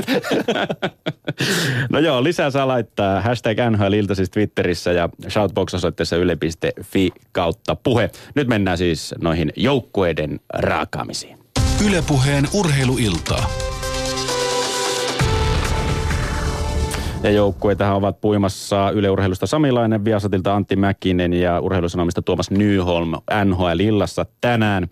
No 1.91 1.99
joo, 1.99 2.25
lisää 2.25 2.51
saa 2.51 2.69
laittaa 2.69 3.21
hashtag 3.21 3.59
NHL 3.71 3.93
Ilta 3.93 4.15
siis 4.15 4.31
Twitterissä 4.31 4.93
ja 4.93 5.09
shoutbox-osoitteessa 5.29 6.17
yle.fi 6.17 7.11
kautta 7.33 7.77
puhe. 7.77 8.11
Nyt 8.35 8.49
mennään 8.49 8.79
siis 8.79 9.15
noihin 9.21 9.53
joukkueiden 9.57 10.41
raakaamisiin. 10.55 11.39
Ylepuheen 11.87 12.49
urheiluiltaa. 12.55 13.72
Ja 17.23 17.31
joukkueitahan 17.31 17.97
ovat 17.97 18.21
puimassa 18.21 18.91
yleurheilusta 18.91 19.47
Samilainen, 19.47 20.05
Viasatilta 20.05 20.55
Antti 20.55 20.77
Mäkinen 20.77 21.33
ja 21.33 21.61
urheilusanomista 21.61 22.23
Tuomas 22.23 22.51
Nyholm 22.51 23.13
NHL-illassa 23.45 24.27
tänään. 24.41 24.89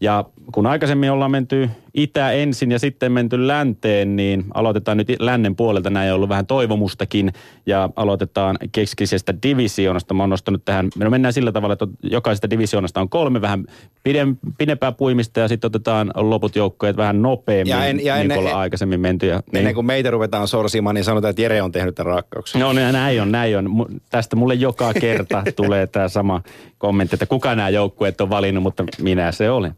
Ja 0.00 0.24
kun 0.52 0.66
aikaisemmin 0.66 1.10
ollaan 1.10 1.30
menty 1.30 1.70
itä 1.94 2.32
ensin 2.32 2.70
ja 2.70 2.78
sitten 2.78 3.12
menty 3.12 3.46
länteen, 3.46 4.16
niin 4.16 4.44
aloitetaan 4.54 4.96
nyt 4.96 5.08
lännen 5.18 5.56
puolelta. 5.56 5.90
Näin 5.90 6.10
on 6.10 6.16
ollut 6.16 6.28
vähän 6.28 6.46
toivomustakin 6.46 7.32
ja 7.66 7.88
aloitetaan 7.96 8.56
keskisestä 8.72 9.34
divisioonasta. 9.42 10.14
Mä 10.14 10.22
oon 10.22 10.30
nostanut 10.30 10.64
tähän, 10.64 10.88
no 10.98 11.10
mennään 11.10 11.32
sillä 11.32 11.52
tavalla, 11.52 11.72
että 11.72 11.86
jokaisesta 12.02 12.50
divisioonasta 12.50 13.00
on 13.00 13.08
kolme 13.08 13.40
vähän 13.40 13.64
pidem, 14.04 14.36
pidempää 14.58 14.92
puimista 14.92 15.40
ja 15.40 15.48
sitten 15.48 15.68
otetaan 15.68 16.10
loput 16.14 16.56
joukkueet 16.56 16.96
vähän 16.96 17.22
nopeammin, 17.22 17.70
Ja 17.70 17.84
en- 17.84 18.04
ja 18.04 18.14
niin 18.14 18.22
ennen- 18.22 18.36
kuin 18.36 18.46
ollaan 18.46 18.60
aikaisemmin 18.60 19.00
menty. 19.00 19.26
Ja, 19.26 19.40
niin. 19.52 19.58
Ennen 19.58 19.74
kuin 19.74 19.86
meitä 19.86 20.10
ruvetaan 20.10 20.48
sorsimaan, 20.48 20.94
niin 20.94 21.04
sanotaan, 21.04 21.30
että 21.30 21.42
Jere 21.42 21.62
on 21.62 21.72
tehnyt 21.72 21.94
tämän 21.94 22.14
rakkauksen. 22.14 22.60
No 22.60 22.72
niin, 22.72 22.92
näin 22.92 23.22
on, 23.22 23.32
näin 23.32 23.56
on. 23.58 23.86
Tästä 24.10 24.36
mulle 24.36 24.54
joka 24.54 24.92
kerta 24.94 25.42
tulee 25.56 25.86
tämä 25.86 26.08
sama 26.08 26.42
kommentti, 26.78 27.14
että 27.16 27.26
kuka 27.26 27.54
nämä 27.54 27.68
joukkueet 27.68 28.20
on 28.20 28.30
valinnut, 28.30 28.62
mutta 28.62 28.84
minä 29.02 29.32
se 29.32 29.50
olen. 29.50 29.74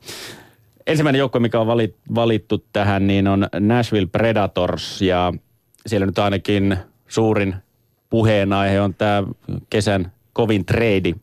Ensimmäinen 0.86 1.18
joukkue, 1.18 1.40
mikä 1.40 1.60
on 1.60 1.66
valit, 1.66 1.96
valittu 2.14 2.64
tähän, 2.72 3.06
niin 3.06 3.28
on 3.28 3.46
Nashville 3.60 4.06
Predators 4.06 5.02
ja 5.02 5.32
siellä 5.86 6.06
nyt 6.06 6.18
ainakin 6.18 6.76
suurin 7.08 7.54
puheenaihe 8.10 8.80
on 8.80 8.94
tämä 8.94 9.22
kesän 9.70 10.12
kovin 10.32 10.64
trade, 10.64 11.14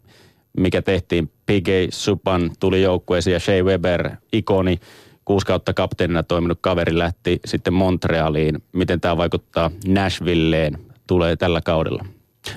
mikä 0.57 0.81
tehtiin. 0.81 1.27
PG 1.27 1.67
Supan 1.89 2.51
tuli 2.59 2.81
joukkueeseen 2.81 3.33
ja 3.33 3.39
Shea 3.39 3.63
Weber, 3.63 4.09
ikoni, 4.33 4.79
kuusi 5.25 5.45
kautta 5.45 5.73
kapteenina 5.73 6.23
toiminut 6.23 6.57
kaveri 6.61 6.97
lähti 6.97 7.39
sitten 7.45 7.73
Montrealiin. 7.73 8.63
Miten 8.71 9.01
tämä 9.01 9.17
vaikuttaa 9.17 9.71
Nashvilleen 9.87 10.77
tulee 11.07 11.35
tällä 11.35 11.61
kaudella? 11.61 12.05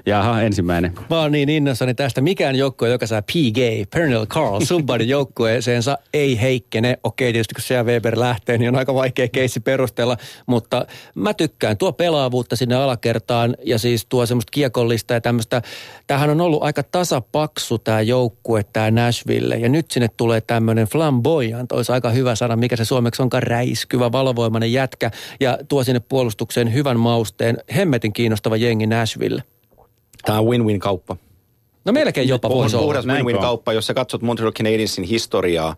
Jaha, 0.07 0.43
ensimmäinen. 0.43 0.93
Mä 1.11 1.21
oon 1.21 1.33
niin 1.33 1.49
innossani 1.49 1.95
tästä. 1.95 2.21
Mikään 2.21 2.57
joukkue, 2.57 2.89
joka 2.89 3.07
saa 3.07 3.23
PG, 3.23 3.91
Pernell 3.91 4.27
Carl, 4.27 4.61
Subbanin 4.65 5.09
joukkueeseensa, 5.09 5.99
ei 6.15 6.41
heikkene. 6.41 6.99
Okei, 7.05 7.33
tietysti 7.33 7.55
kun 7.55 7.63
Shea 7.63 7.85
Weber 7.85 8.19
lähtee, 8.21 8.59
niin 8.59 8.69
on 8.69 8.77
aika 8.77 8.95
vaikea 8.95 9.29
keissi 9.29 9.61
perustella. 9.61 10.17
Mutta 10.47 10.87
mä 11.15 11.35
tykkään. 11.35 11.77
Tuo 11.77 11.93
pelaavuutta 11.93 12.57
sinne 12.57 12.75
alakertaan 12.75 13.57
ja 13.65 13.79
siis 13.79 14.07
tuo 14.07 14.27
semmoista 14.27 14.51
kiekollista 14.51 15.15
ja 15.15 15.21
tämmöistä. 15.21 15.63
Tämähän 16.07 16.31
on 16.31 16.41
ollut 16.41 16.63
aika 16.63 16.83
tasapaksu 16.83 17.79
tämä 17.79 18.01
joukkue, 18.01 18.65
tämä 18.73 18.91
Nashville. 18.91 19.57
Ja 19.57 19.69
nyt 19.69 19.91
sinne 19.91 20.09
tulee 20.17 20.41
tämmöinen 20.41 20.87
flamboyant, 20.87 21.73
olisi 21.73 21.93
aika 21.93 22.11
hyvä 22.11 22.35
sana, 22.35 22.57
mikä 22.57 22.77
se 22.77 22.85
suomeksi 22.85 23.23
onkaan 23.23 23.43
räiskyvä, 23.43 24.13
valovoimainen 24.13 24.73
jätkä. 24.73 25.11
Ja 25.41 25.59
tuo 25.69 25.85
sinne 25.85 26.01
puolustukseen 26.01 26.75
hyvän 26.75 27.01
mausteen, 27.01 27.59
hemmetin 27.75 28.13
kiinnostava 28.13 28.57
jengi 28.57 28.87
Nashville. 28.87 29.43
Tämä 30.23 30.39
on 30.39 30.47
win-win 30.47 30.79
kauppa. 30.79 31.17
No 31.85 31.93
melkein 31.93 32.29
jopa 32.29 32.49
Puhdas, 32.49 32.63
voisi 32.63 32.77
olla. 32.77 32.85
puhdas 32.87 33.07
Näinkö 33.07 33.25
win-win 33.25 33.37
on? 33.37 33.43
kauppa, 33.43 33.73
jos 33.73 33.87
sä 33.87 33.95
katsot 33.95 34.23
Montreal 34.23 34.53
Canadiensin 34.53 35.05
historiaa, 35.05 35.77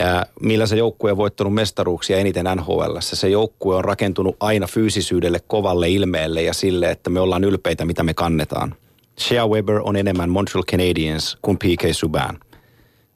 ja 0.00 0.26
millä 0.40 0.66
se 0.66 0.76
joukkue 0.76 1.10
on 1.10 1.16
voittanut 1.16 1.54
mestaruuksia 1.54 2.18
eniten 2.18 2.46
NHL. 2.56 2.96
Se 3.00 3.28
joukkue 3.28 3.76
on 3.76 3.84
rakentunut 3.84 4.36
aina 4.40 4.66
fyysisyydelle, 4.66 5.40
kovalle 5.46 5.90
ilmeelle 5.90 6.42
ja 6.42 6.54
sille, 6.54 6.90
että 6.90 7.10
me 7.10 7.20
ollaan 7.20 7.44
ylpeitä, 7.44 7.84
mitä 7.84 8.02
me 8.02 8.14
kannetaan. 8.14 8.74
Shea 9.20 9.46
Weber 9.46 9.80
on 9.84 9.96
enemmän 9.96 10.30
Montreal 10.30 10.64
Canadiens 10.64 11.38
kuin 11.42 11.58
PK 11.58 11.82
Subban. 11.92 12.38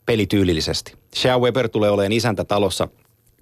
Pelityylillisesti. 0.06 0.94
Shea 1.16 1.38
Weber 1.38 1.68
tulee 1.68 1.90
olemaan 1.90 2.12
isäntä 2.12 2.44
talossa, 2.44 2.88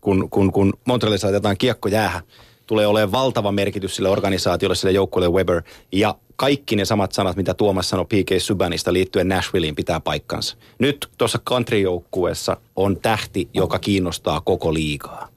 kun, 0.00 0.30
kun, 0.30 0.52
kun 0.52 0.72
Montrealissa 0.84 1.26
laitetaan 1.26 1.56
kiekko 1.58 1.88
jäähän. 1.88 2.22
Tulee 2.66 2.86
olemaan 2.86 3.12
valtava 3.12 3.52
merkitys 3.52 3.96
sille 3.96 4.08
organisaatiolle, 4.08 4.74
sille 4.74 4.92
joukkueelle 4.92 5.36
Weber. 5.36 5.62
Ja 5.92 6.14
kaikki 6.40 6.76
ne 6.76 6.85
samat 6.85 7.12
sanat, 7.12 7.37
mitä 7.37 7.55
Tuomas 7.55 7.90
sanoi 7.90 8.05
P.K. 8.05 8.31
Subbanista 8.38 8.92
liittyen 8.92 9.29
Nashvilleen, 9.29 9.74
pitää 9.74 10.00
paikkansa. 10.00 10.57
Nyt 10.79 11.09
tuossa 11.18 11.38
country-joukkueessa 11.50 12.57
on 12.76 12.96
tähti, 12.96 13.48
joka 13.55 13.79
kiinnostaa 13.79 14.40
koko 14.40 14.74
liigaa. 14.74 15.29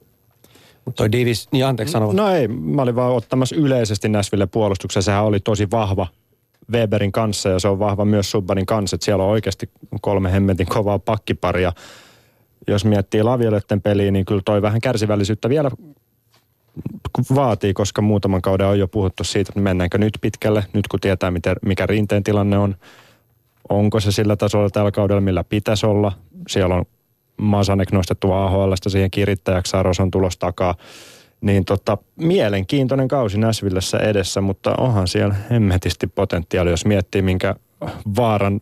Mutta 0.84 0.96
toi 0.96 1.12
Divis, 1.12 1.48
niin 1.52 1.66
anteeksi 1.66 1.92
sanova. 1.92 2.12
No 2.12 2.28
ei, 2.28 2.48
mä 2.48 2.82
olin 2.82 2.96
vaan 2.96 3.12
ottamassa 3.12 3.56
yleisesti 3.56 4.08
Näsville 4.08 4.46
puolustuksen. 4.46 5.02
Sehän 5.02 5.24
oli 5.24 5.40
tosi 5.40 5.70
vahva 5.70 6.06
Weberin 6.72 7.12
kanssa 7.12 7.48
ja 7.48 7.58
se 7.58 7.68
on 7.68 7.78
vahva 7.78 8.04
myös 8.04 8.30
Subbanin 8.30 8.66
kanssa. 8.66 8.94
Että 8.96 9.04
siellä 9.04 9.24
on 9.24 9.30
oikeasti 9.30 9.70
kolme 10.00 10.32
hemmetin 10.32 10.66
kovaa 10.66 10.98
pakkiparia. 10.98 11.72
Jos 12.66 12.84
miettii 12.84 13.22
Lavioletten 13.22 13.82
peliä, 13.82 14.10
niin 14.10 14.24
kyllä 14.24 14.42
toi 14.44 14.62
vähän 14.62 14.80
kärsivällisyyttä 14.80 15.48
vielä 15.48 15.70
vaatii, 17.34 17.74
koska 17.74 18.02
muutaman 18.02 18.42
kauden 18.42 18.66
on 18.66 18.78
jo 18.78 18.88
puhuttu 18.88 19.24
siitä, 19.24 19.50
että 19.50 19.60
mennäänkö 19.60 19.98
nyt 19.98 20.18
pitkälle, 20.20 20.64
nyt 20.72 20.88
kun 20.88 21.00
tietää, 21.00 21.30
miten, 21.30 21.56
mikä 21.66 21.86
rinteen 21.86 22.24
tilanne 22.24 22.58
on. 22.58 22.76
Onko 23.68 24.00
se 24.00 24.12
sillä 24.12 24.36
tasolla 24.36 24.70
tällä 24.70 24.90
kaudella, 24.90 25.20
millä 25.20 25.44
pitäisi 25.44 25.86
olla. 25.86 26.12
Siellä 26.48 26.74
on 26.74 26.84
Masanek 27.36 27.92
nostettu 27.92 28.32
AHLstä 28.32 28.90
siihen 28.90 29.10
kirittäjäksi, 29.10 29.70
Saros 29.70 30.00
on 30.00 30.10
tulos 30.10 30.38
takaa. 30.38 30.74
Niin 31.40 31.64
tota, 31.64 31.98
mielenkiintoinen 32.16 33.08
kausi 33.08 33.38
Näsvillessä 33.38 33.98
edessä, 33.98 34.40
mutta 34.40 34.74
onhan 34.78 35.08
siellä 35.08 35.34
hemmetisti 35.50 36.06
potentiaali, 36.06 36.70
jos 36.70 36.86
miettii, 36.86 37.22
minkä 37.22 37.54
vaaran 38.16 38.60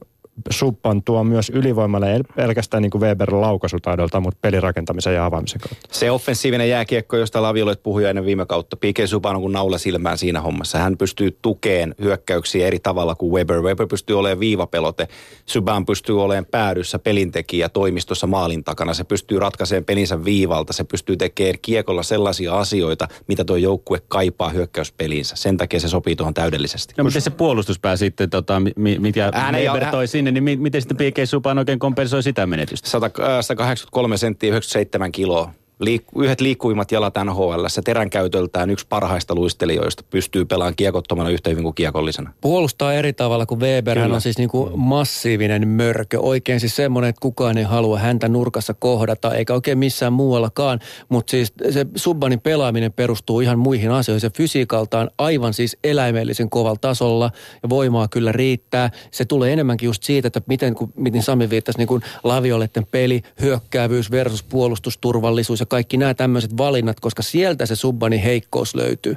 suppan 0.51 1.03
tuo 1.03 1.25
myös 1.25 1.51
ylivoimalle, 1.51 2.13
ei 2.13 2.21
pelkästään 2.37 2.83
niin 2.83 2.91
kuin 2.91 3.03
Weberin 3.03 3.41
laukaisutaidolta, 3.41 4.21
mutta 4.21 4.39
pelirakentamisen 4.41 5.15
ja 5.15 5.27
avaamisen 5.27 5.61
kautta. 5.61 5.89
Se 5.91 6.11
offensiivinen 6.11 6.69
jääkiekko, 6.69 7.17
josta 7.17 7.43
Laviolet 7.43 7.83
puhui 7.83 8.05
ennen 8.05 8.25
viime 8.25 8.47
kautta, 8.47 8.77
P.K. 8.77 9.07
Subban 9.07 9.37
on 9.37 9.43
kuin 9.43 9.53
naula 9.53 9.79
silmään 9.79 10.19
siinä 10.19 10.41
hommassa. 10.41 10.79
Hän 10.79 10.97
pystyy 10.97 11.39
tukeen 11.43 11.95
hyökkäyksiä 12.01 12.67
eri 12.67 12.79
tavalla 12.79 13.15
kuin 13.15 13.33
Weber. 13.33 13.63
Weber 13.63 13.87
pystyy 13.87 14.19
olemaan 14.19 14.41
viivapelote. 14.41 15.09
Subban 15.47 15.87
pystyy 15.87 16.23
olemaan 16.23 16.47
päädyssä 16.51 16.99
pelintekijä 16.99 17.69
toimistossa 17.69 18.27
maalin 18.27 18.65
takana. 18.65 18.95
Se 18.95 19.05
pystyy 19.05 19.39
ratkaisemaan 19.39 19.85
pelinsä 19.85 20.25
viivalta. 20.25 20.73
Se 20.73 20.85
pystyy 20.85 21.17
tekemään 21.17 21.55
kiekolla 21.63 22.03
sellaisia 22.03 22.59
asioita, 22.59 23.09
mitä 23.29 23.45
tuo 23.45 23.57
joukkue 23.57 24.01
kaipaa 24.09 24.49
hyökkäyspeliinsä. 24.49 25.37
Sen 25.37 25.57
takia 25.57 25.81
se 25.81 25.89
sopii 25.89 26.17
tuohon 26.17 26.35
täydellisesti. 26.35 26.95
No 26.99 27.05
miten 27.05 27.23
se 27.23 27.31
puolustuspää 27.31 27.97
sitten, 27.97 28.31
tota, 28.31 28.61
mi- 28.61 28.99
mikä 28.99 29.33
Weber 29.53 29.87
toi 29.91 30.07
sinne, 30.07 30.32
niin 30.35 30.45
mi- 30.45 30.57
miten 30.57 30.83
sitten 30.83 30.97
P.K. 30.97 31.19
Oikein 31.59 31.79
kompensoi 31.79 32.23
sitä 32.23 32.47
menetystä? 32.47 32.91
100, 32.91 33.07
äh, 33.07 33.13
183 33.41 34.17
senttiä, 34.17 34.49
97 34.51 35.13
kiloa. 35.13 35.53
Liik- 35.85 36.23
yhdet 36.23 36.41
liikkuvimmat 36.41 36.93
jalat 36.93 37.15
NHL, 37.25 37.65
teränkäytöltään 37.85 38.71
yksi 38.71 38.87
parhaista 38.89 39.35
luistelijoista, 39.35 40.05
pystyy 40.11 40.45
pelaamaan 40.45 40.77
kiekottomana 40.77 41.31
yhtä 41.31 41.51
hyvin 41.51 41.63
kuin 41.63 41.75
kiekollisena. 41.75 42.33
Puolustaa 42.41 42.95
eri 42.95 43.13
tavalla 43.13 43.47
kuin 43.47 43.61
Weber. 43.61 43.99
Hän 43.99 44.07
Kyllä. 44.07 44.15
on 44.15 44.21
siis 44.21 44.39
niin 44.39 44.49
kuin 44.49 44.79
massiivinen 44.79 45.69
mörkö. 45.69 46.21
Oikein 46.21 46.61
siis 46.61 46.77
semmoinen, 46.77 47.09
että 47.09 47.21
kukaan 47.21 47.59
ei 47.59 47.65
halua 47.65 47.99
häntä 47.99 48.29
nurkassa 48.29 48.75
kohdata, 48.75 49.35
eikä 49.35 49.55
oikein 49.55 49.79
missään 49.79 50.13
muuallakaan. 50.13 50.81
Mutta 51.09 51.31
siis 51.31 51.53
se 51.71 51.87
Subbanin 51.97 52.41
pelaaminen 52.41 52.93
perustuu 52.93 53.41
ihan 53.41 53.59
muihin 53.59 53.91
asioihin. 53.91 54.21
Se 54.21 54.31
fysiikaltaan 54.31 55.11
aivan 55.19 55.55
siis 55.55 55.77
eläimellisen 55.85 56.51
kovalla 56.51 56.79
tasolla 56.81 57.31
ja 57.63 57.69
voimaa 57.69 58.09
kyllä 58.09 58.33
riittää. 58.33 58.91
Se 59.11 59.25
tulee 59.25 59.53
enemmänkin 59.53 59.87
just 59.87 60.03
siitä, 60.03 60.27
että 60.29 60.41
miten, 60.47 60.75
kun, 60.75 60.93
miten 60.97 61.23
Sami 61.23 61.51
viittasi, 61.51 61.79
niin 61.79 61.89
kuin 61.89 62.03
lavioletten 62.25 62.87
peli, 62.91 63.23
hyökkäävyys 63.41 64.11
versus 64.11 64.43
puolustusturvallisuus 64.43 65.61
ja 65.61 65.67
kaikki 65.73 65.97
nämä 65.97 66.15
tämmöiset 66.15 66.57
valinnat, 66.57 67.01
koska 67.01 67.23
sieltä 67.23 67.67
se 67.67 67.77
Subbanin 67.77 68.21
heikkous 68.21 68.75
löytyy 68.75 69.17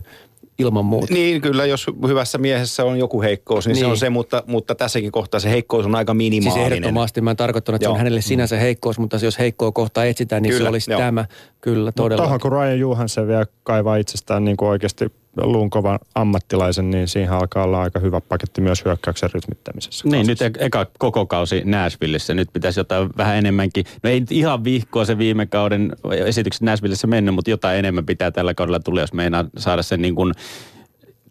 ilman 0.60 0.86
muuta. 0.86 1.13
Niin, 1.13 1.41
kyllä, 1.41 1.65
jos 1.65 1.86
hyvässä 2.08 2.38
miehessä 2.38 2.84
on 2.84 3.00
joku 3.00 3.22
heikkous, 3.22 3.68
niin, 3.68 3.74
niin. 3.74 3.80
se 3.80 3.86
Niin. 3.86 3.91
on 3.91 3.98
se, 3.98 4.10
mutta, 4.10 4.44
mutta 4.48 4.76
tässäkin 4.76 5.12
kohtaa 5.12 5.39
se 5.39 5.50
heikkous 5.50 5.86
on 5.86 5.96
aika 5.96 6.13
Siis 6.13 6.18
minimaalinen. 6.18 6.72
ehdottomasti 6.74 7.22
mä 7.22 7.32
en 7.32 7.38
tarkoittanut, 7.38 7.76
että 7.76 7.84
se 7.84 7.88
Joo. 7.88 7.91
on 7.94 7.98
hänelle 7.98 8.22
sinänsä 8.22 8.58
heikkous, 8.58 9.00
mutta 9.00 9.18
jos 9.22 9.39
heikkoa 9.39 9.72
kohtaa 9.72 10.06
etsitään, 10.06 10.41
niin 10.41 10.52
Kyllä, 10.54 10.63
se 10.65 10.70
olisi 10.70 10.91
joo. 10.91 11.00
tämä. 11.00 11.26
Kyllä, 11.65 11.91
todella. 11.91 12.23
Tuohon 12.23 12.39
kun 12.39 12.51
Ryan 12.51 12.80
Johansson 12.80 13.28
vielä 13.28 13.45
kaivaa 13.63 13.95
itsestään 13.95 14.45
niin 14.45 14.58
kuin 14.58 14.69
oikeasti 14.69 15.12
luun 15.38 15.69
kovan 15.69 15.99
ammattilaisen, 16.15 16.91
niin 16.91 17.08
siihen 17.08 17.32
alkaa 17.32 17.63
olla 17.63 17.82
aika 17.82 17.99
hyvä 17.99 18.21
paketti 18.21 18.62
myös 18.62 18.86
hyökkäyksen 18.86 19.30
rytmittämisessä. 19.34 20.08
Niin, 20.08 20.28
nyt 20.28 20.41
e- 20.41 20.51
eka 20.60 20.86
koko 20.99 21.25
kausi 21.25 21.62
Nashvillessä. 21.65 22.34
Nyt 22.34 22.49
pitäisi 22.54 22.80
jotain 22.80 23.10
vähän 23.17 23.38
enemmänkin. 23.38 23.86
No 24.04 24.10
ei 24.10 24.23
ihan 24.30 24.63
vihkoa 24.63 25.06
se 25.06 25.17
viime 25.17 25.45
kauden 25.45 25.95
esitykset 26.25 26.62
Nashvillessä 26.62 27.08
mennyt, 27.08 27.36
mutta 27.36 27.49
jotain 27.49 27.80
enemmän 27.80 28.06
pitää 28.06 28.32
tällä 28.32 28.54
kaudella 28.54 28.80
tulla, 28.80 29.01
jos 29.01 29.13
meinaa 29.13 29.45
saada 29.58 29.84
sen 29.84 30.01
niin 30.01 30.15
kuin 30.15 30.34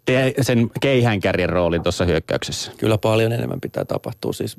te, 0.05 0.35
sen 0.41 0.71
keihäänkärjen 0.81 1.49
roolin 1.49 1.83
tuossa 1.83 2.05
hyökkäyksessä. 2.05 2.73
Kyllä 2.77 2.99
paljon 2.99 3.33
enemmän 3.33 3.61
pitää 3.61 3.85
tapahtua. 3.85 4.33
Siis, 4.33 4.57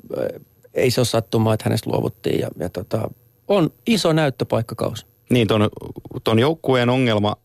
ei 0.74 0.90
se 0.90 1.00
ole 1.00 1.06
sattumaa, 1.06 1.54
että 1.54 1.64
hänestä 1.64 1.90
luovuttiin. 1.90 2.40
Ja, 2.40 2.48
ja 2.58 2.68
tota, 2.68 3.10
on 3.48 3.70
iso 3.86 4.12
näyttöpaikkakausi. 4.12 5.06
Niin, 5.30 5.46
ton, 5.46 5.68
ton 6.24 6.38
joukkueen 6.38 6.90
ongelma 6.90 7.36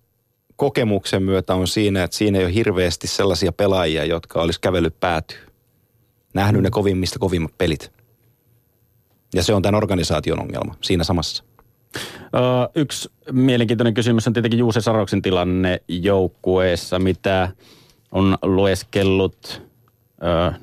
kokemuksen 0.56 1.24
myötä 1.24 1.56
on 1.56 1.67
siinä, 1.67 2.04
että 2.04 2.17
siinä 2.17 2.39
ei 2.39 2.46
ole 2.46 2.54
hirveästi 2.54 3.08
sellaisia 3.08 3.52
pelaajia, 3.52 4.06
jotka 4.06 4.41
olisi 4.41 4.62
kävellyt 4.62 5.00
päätyy. 5.00 5.38
Nähnyt 6.34 6.62
ne 6.62 6.70
kovimmista 6.70 7.20
kovimmat 7.20 7.58
pelit. 7.58 7.91
Ja 9.34 9.44
se 9.44 9.54
on 9.54 9.62
tämän 9.62 9.78
organisaation 9.78 10.39
ongelma 10.39 10.76
siinä 10.82 11.04
samassa. 11.04 11.44
Ö, 11.96 12.70
yksi 12.76 13.10
mielenkiintoinen 13.32 13.94
kysymys 13.94 14.28
on 14.28 14.34
tietenkin 14.34 14.60
Juuse 14.60 14.82
Saroksen 14.82 15.22
tilanne 15.22 15.82
joukkueessa, 15.88 17.00
mitä 17.00 17.50
on 18.12 18.38
lueskellut 18.41 19.62
ö, 20.24 20.54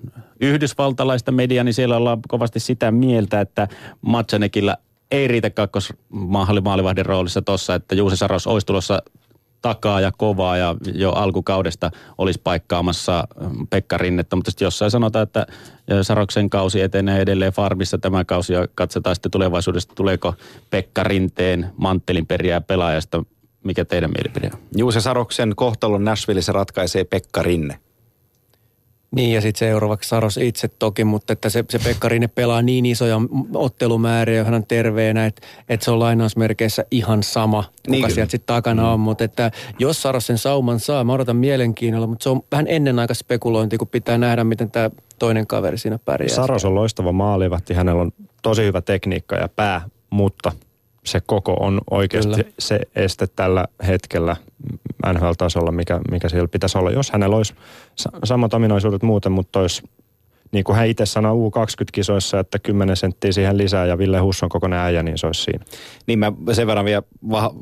yhdysvaltalaista 0.41 1.33
mediaa, 1.33 1.65
niin 1.65 1.75
siellä 1.75 1.97
ollaan 1.97 2.19
kovasti 2.29 2.61
sitä 2.61 2.91
mieltä, 2.91 3.41
että 3.41 3.69
Matsanekilla 4.03 4.77
ei 5.11 5.29
riitä 5.29 5.51
kakkosmaali 5.51 6.61
maalivahdin 6.61 7.07
roolissa 7.07 7.43
tossa, 7.43 7.75
että 7.75 7.95
Juuse 7.95 8.17
Saros 8.17 8.47
olisi 8.47 8.67
tulossa 8.67 9.03
takaa 9.63 10.01
ja 10.01 10.13
kovaa 10.17 10.57
ja 10.57 10.75
jo 10.95 11.11
alkukaudesta 11.11 11.91
olisi 12.19 12.41
paikkaamassa 12.45 13.29
mm, 13.41 13.67
Pekka 13.67 13.99
Rinnettä, 13.99 14.37
mutta 14.37 14.51
sitten 14.51 14.67
jossain 14.67 14.91
sanotaan, 14.91 15.23
että 15.23 15.47
Saroksen 16.03 16.51
kausi 16.51 16.81
etenee 16.81 17.21
edelleen 17.21 17.53
farmissa 17.53 17.99
tämä 17.99 18.25
kausi 18.25 18.53
ja 18.53 18.69
katsotaan 18.75 19.17
sitten 19.17 19.31
tulevaisuudessa, 19.31 19.89
tuleeko 19.95 20.35
Pekka 20.71 21.03
Rinteen 21.03 21.71
manttelin 21.77 22.27
periää 22.27 22.61
pelaajasta. 22.61 23.25
Mikä 23.65 23.85
teidän 23.85 24.11
mielipide 24.11 24.51
on? 24.55 24.61
Juuse 24.77 25.01
Saroksen 25.01 25.53
kohtalon 25.57 26.05
Nashvillessä 26.05 26.53
ratkaisee 26.53 27.05
Pekka 27.05 27.43
Rinne. 27.43 27.79
Niin 29.11 29.35
ja 29.35 29.41
sitten 29.41 29.59
seuraavaksi 29.59 30.09
Saros 30.09 30.37
itse 30.37 30.69
toki, 30.69 31.05
mutta 31.05 31.33
että 31.33 31.49
se, 31.49 31.65
se 31.71 31.79
Pekka 31.79 32.09
Rinne 32.09 32.29
pelaa 32.29 32.63
niin 32.63 32.87
isoja 32.87 33.21
ottelumääriä, 33.55 34.45
hän 34.45 34.55
on 34.55 34.67
terveenä, 34.67 35.27
että, 35.27 35.47
että 35.69 35.85
se 35.85 35.91
on 35.91 35.99
lainausmerkeissä 35.99 36.85
ihan 36.91 37.23
sama, 37.23 37.63
kuka 37.63 37.73
Niin 37.89 38.11
sieltä 38.11 38.31
sitten 38.31 38.47
takana 38.47 38.93
on. 38.93 39.01
Mutta 39.01 39.25
että 39.25 39.51
jos 39.79 40.03
Saros 40.03 40.27
sen 40.27 40.39
sauman 40.39 40.81
saa, 40.81 41.05
mä 41.05 41.13
odotan 41.13 41.37
mielenkiinnolla, 41.37 42.07
mutta 42.07 42.23
se 42.23 42.29
on 42.29 42.41
vähän 42.53 42.67
ennen 42.69 42.99
aika 42.99 43.15
spekulointi, 43.15 43.79
kun 43.79 43.89
pitää 43.89 44.19
nähdä, 44.19 44.45
miten 44.45 44.71
tämä 44.71 44.91
toinen 45.19 45.47
kaveri 45.47 45.79
siinä 45.79 45.99
pärjää. 45.99 46.35
Saros 46.35 46.65
on 46.65 46.75
loistava 46.75 47.13
maalivahti, 47.13 47.75
hänellä 47.75 48.03
on 48.03 48.13
tosi 48.43 48.65
hyvä 48.65 48.81
tekniikka 48.81 49.37
ja 49.37 49.49
pää, 49.49 49.83
mutta 50.11 50.53
se 51.11 51.21
koko 51.27 51.53
on 51.53 51.81
oikeasti 51.91 52.31
Kyllä. 52.31 52.49
se 52.59 52.81
este 52.97 53.27
tällä 53.27 53.65
hetkellä 53.87 54.37
NHL-tasolla, 55.13 55.73
mikä, 55.73 56.01
mikä 56.11 56.29
siellä 56.29 56.49
pitäisi 56.49 56.79
olla. 56.79 56.91
Jos 56.91 57.11
hänellä 57.11 57.37
olisi 57.37 57.55
sa- 57.95 58.13
samat 58.25 58.55
ominaisuudet 58.55 59.03
muuten, 59.03 59.33
mutta 59.33 59.61
olisi, 59.61 59.83
niin 60.53 60.65
kuin 60.65 60.77
hän 60.77 60.89
itse 60.89 61.07
sanoi 61.07 61.33
U20-kisoissa, 61.33 62.41
että 62.41 62.59
10 62.59 62.97
senttiä 62.97 63.33
siihen 63.33 63.59
lisää 63.59 63.87
ja 63.87 63.99
Ville 63.99 64.19
Husson 64.19 64.49
kokoinen 64.49 64.79
äijä, 64.79 65.03
niin 65.03 65.19
se 65.19 65.27
olisi 65.27 65.43
siinä. 65.43 65.65
Niin 66.07 66.19
mä 66.19 66.33
sen 66.53 66.67
verran 66.67 66.85
vielä 66.85 67.03
va- 67.31 67.55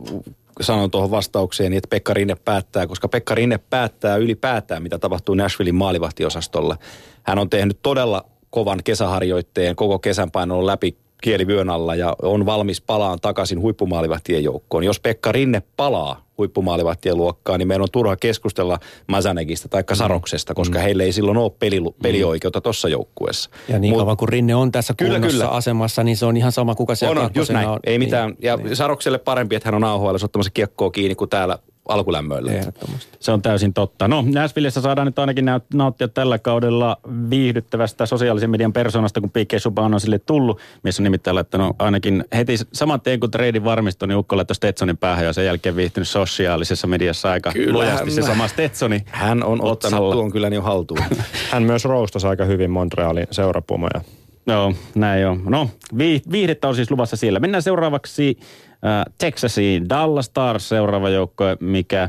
sanon 0.61 0.91
tuohon 0.91 1.11
vastaukseen, 1.11 1.73
että 1.73 1.89
Pekka 1.89 2.15
Rinne 2.15 2.35
päättää, 2.35 2.87
koska 2.87 3.09
Pekka 3.09 3.35
Rinne 3.35 3.59
päättää 3.71 4.17
ylipäätään, 4.17 4.83
mitä 4.83 4.99
tapahtuu 4.99 5.35
Nashvillein 5.35 5.75
maalivahtiosastolla. 5.75 6.77
Hän 7.23 7.39
on 7.39 7.51
tehnyt 7.51 7.79
todella 7.83 8.25
kovan 8.51 8.81
kesäharjoitteen, 8.85 9.77
koko 9.77 9.99
kesän 9.99 10.31
painanut 10.31 10.65
läpi 10.65 10.97
kielivyön 11.23 11.71
alla 11.71 11.95
ja 11.95 12.17
on 12.23 12.47
valmis 12.47 12.81
palaan 12.81 13.19
takaisin 13.21 13.61
huippumaalivahtien 13.61 14.45
joukkoon. 14.45 14.85
Jos 14.85 15.01
Pekka 15.01 15.33
Rinne 15.33 15.63
palaa 15.77 16.27
huippumaalivahtien 16.39 17.17
luokkaan, 17.17 17.59
niin 17.59 17.69
meidän 17.69 17.83
on 17.83 17.89
turha 17.93 18.17
keskustella 18.17 18.79
Mazanekista 19.07 19.69
tai 19.69 19.85
Saroksesta, 19.93 20.55
koska 20.55 20.79
heille 20.79 21.05
ei 21.05 21.13
silloin 21.13 21.37
ole 21.37 21.53
peli, 21.59 21.81
pelioikeutta 22.03 22.61
tuossa 22.61 22.89
joukkueessa. 22.89 23.51
Ja 23.69 23.79
niin 23.79 23.95
Mut- 23.95 23.99
kauan 23.99 24.17
kuin 24.17 24.29
Rinne 24.29 24.55
on 24.55 24.73
tässä 24.73 24.95
Kyllä, 24.97 25.13
kunnossa 25.13 25.39
kyllä. 25.39 25.49
asemassa, 25.49 26.05
niin 26.05 26.17
se 26.17 26.27
on 26.27 26.37
ihan 26.37 26.53
sama, 26.53 26.75
kuka 26.75 26.95
siellä 26.95 27.21
on, 27.21 27.27
on, 27.27 27.31
just 27.35 27.51
näin. 27.51 27.69
on. 27.69 27.81
Ei 27.85 27.99
mitään. 27.99 28.29
Niin, 28.29 28.39
ja 28.43 28.57
niin. 28.57 28.77
Sarokselle 28.77 29.19
parempi, 29.19 29.57
että 29.57 29.69
hän 29.69 29.75
on 29.75 29.85
AHL 29.85 30.15
ottamassa 30.25 30.51
kiekkoa 30.55 30.91
kiinni 30.91 31.15
kuin 31.15 31.31
täällä 31.31 31.59
alkulämmöillä. 31.89 32.53
Ehdottomasti. 32.53 33.17
Se 33.21 33.33
on 33.33 33.43
täysin 33.43 33.75
totta. 33.75 34.09
No, 34.09 34.25
Nashvillessä 34.33 34.81
saadaan 34.81 35.07
nyt 35.07 35.19
ainakin 35.19 35.45
nauttia 35.75 36.09
tällä 36.09 36.39
kaudella 36.39 36.97
viihdyttävästä 37.31 38.07
sosiaalisen 38.07 38.51
median 38.51 38.73
persoonasta, 38.73 39.21
kun 39.21 39.31
P.K. 39.31 39.59
Subban 39.59 39.95
on 39.95 40.01
sille 40.01 40.19
tullut. 40.19 40.59
Mies 40.83 41.01
on 41.01 41.05
nimittäin 41.05 41.35
laittanut 41.35 41.77
ainakin 41.79 42.25
heti 42.35 42.57
saman 42.73 43.01
tien, 43.01 43.21
kun 43.21 43.31
treidin 43.31 43.65
varmistui, 43.65 44.09
niin 44.09 44.19
Ukko 44.19 44.37
laittoi 44.37 44.55
Stetsonin 44.55 44.97
päähän 44.97 45.25
ja 45.25 45.33
sen 45.33 45.47
jälkeen 45.47 45.77
viihtynyt 45.77 46.09
sosiaalisessa 46.09 46.87
mediassa 46.87 47.31
aika 47.31 47.53
Kyllä, 47.53 47.73
lujasti 47.73 48.11
se 48.11 48.21
hän- 48.21 48.31
sama 48.31 48.49
Stetsoni. 48.49 49.01
Hän 49.07 49.45
on 49.45 49.53
ottanut 49.63 49.73
otsalla. 49.73 50.13
tuon 50.13 50.33
kyllä 50.33 50.49
jo 50.49 50.63
haltuun. 50.63 51.01
Hän 51.53 51.63
myös 51.63 51.85
roustasi 51.85 52.27
aika 52.27 52.45
hyvin 52.45 52.71
Montrealin 52.71 53.27
seurapumoja. 53.31 54.01
Joo, 54.47 54.73
näin 54.95 55.27
on. 55.27 55.43
No, 55.45 55.71
vii- 55.99 56.23
viihdettä 56.33 56.69
on 56.69 56.77
siis 56.77 56.91
luvassa 56.91 57.17
siellä. 57.17 57.41
Mennään 57.41 57.63
seuraavaksi 57.63 58.39
äh, 58.71 59.05
Texasiin. 59.19 59.89
Dallas 59.89 60.27
Stars 60.27 60.69
seuraava 60.69 61.09
joukko, 61.09 61.45
mikä 61.61 62.09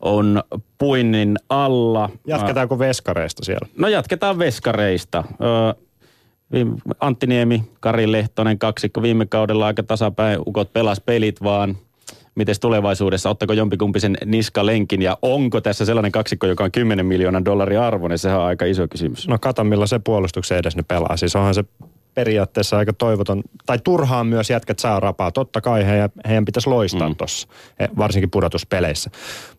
on 0.00 0.42
puinnin 0.78 1.36
alla. 1.48 2.10
Jatketaanko 2.26 2.78
veskareista 2.78 3.44
siellä? 3.44 3.68
No 3.78 3.88
jatketaan 3.88 4.38
veskareista. 4.38 5.24
Viime- 6.52 6.76
Antti 7.00 7.26
Niemi, 7.26 7.64
Kari 7.80 8.12
Lehtonen, 8.12 8.58
kaksikko 8.58 9.02
viime 9.02 9.26
kaudella 9.26 9.66
aika 9.66 9.82
tasapäin. 9.82 10.38
Ukot 10.46 10.72
pelas 10.72 11.00
pelit 11.00 11.42
vaan. 11.42 11.76
Miten 12.34 12.54
tulevaisuudessa, 12.60 13.30
ottako 13.30 13.52
jompikumpi 13.52 14.00
sen 14.00 14.16
niskalenkin 14.24 15.02
ja 15.02 15.18
onko 15.22 15.60
tässä 15.60 15.84
sellainen 15.84 16.12
kaksikko, 16.12 16.46
joka 16.46 16.64
on 16.64 16.72
10 16.72 17.06
miljoonan 17.06 17.44
dollarin 17.44 17.80
arvoinen? 17.80 18.18
Sehän 18.18 18.40
on 18.40 18.46
aika 18.46 18.64
iso 18.64 18.88
kysymys. 18.88 19.28
No 19.28 19.38
kato, 19.38 19.64
millä 19.64 19.86
se 19.86 19.98
puolustuksen 19.98 20.58
edes 20.58 20.76
ne 20.76 20.82
pelaa. 20.82 21.16
Siis 21.16 21.36
onhan 21.36 21.54
se 21.54 21.64
periaatteessa 22.14 22.78
aika 22.78 22.92
toivoton, 22.92 23.42
tai 23.66 23.78
turhaan 23.84 24.26
myös 24.26 24.50
jätkät 24.50 24.78
saa 24.78 25.00
rapaa. 25.00 25.32
Totta 25.32 25.60
kai 25.60 25.86
heidän, 25.86 26.10
heidän 26.28 26.44
pitäisi 26.44 26.68
loistaa 26.68 27.08
mm. 27.08 27.16
tuossa, 27.16 27.48
varsinkin 27.98 28.30
pudotuspeleissä. 28.30 29.10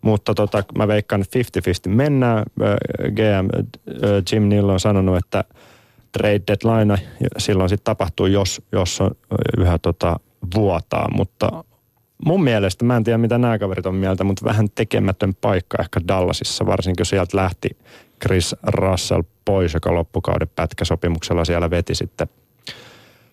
Mutta 0.02 0.34
tota, 0.34 0.64
mä 0.78 0.88
veikkaan, 0.88 1.22
että 1.22 1.40
50-50 1.90 1.96
mennään. 1.96 2.44
GM 2.98 3.68
Jim 4.32 4.44
Neal 4.44 4.70
on 4.70 4.80
sanonut, 4.80 5.18
että 5.18 5.44
trade 6.12 6.42
deadline 6.48 6.98
silloin 7.38 7.70
sitten 7.70 7.86
tapahtuu, 7.86 8.26
jos, 8.26 8.62
jos 8.72 9.02
on 9.02 9.12
yhä 9.58 9.80
tota, 9.80 10.20
vuotaa. 10.56 11.08
Mutta 11.16 11.64
mun 12.26 12.44
mielestä, 12.44 12.86
mä 12.86 12.98
en 12.98 13.04
tiedä 13.04 13.18
mitä 13.18 13.38
nämä 13.38 13.60
kaverit 13.60 13.86
on 13.86 13.96
mieltä, 13.96 14.24
mutta 14.24 14.46
vähän 14.46 14.70
tekemätön 14.76 15.34
paikka 15.42 15.78
ehkä 15.82 16.02
Dallasissa, 16.08 16.66
varsinkin 16.66 17.02
kun 17.02 17.06
sieltä 17.06 17.38
lähti 17.38 17.78
Chris 18.22 18.56
Russell 18.64 19.22
pois, 19.46 19.74
joka 19.74 19.94
loppukauden 19.94 20.50
pätkäsopimuksella 20.56 21.46
siellä 21.46 21.70
veti 21.70 21.96
sitten, 21.96 22.28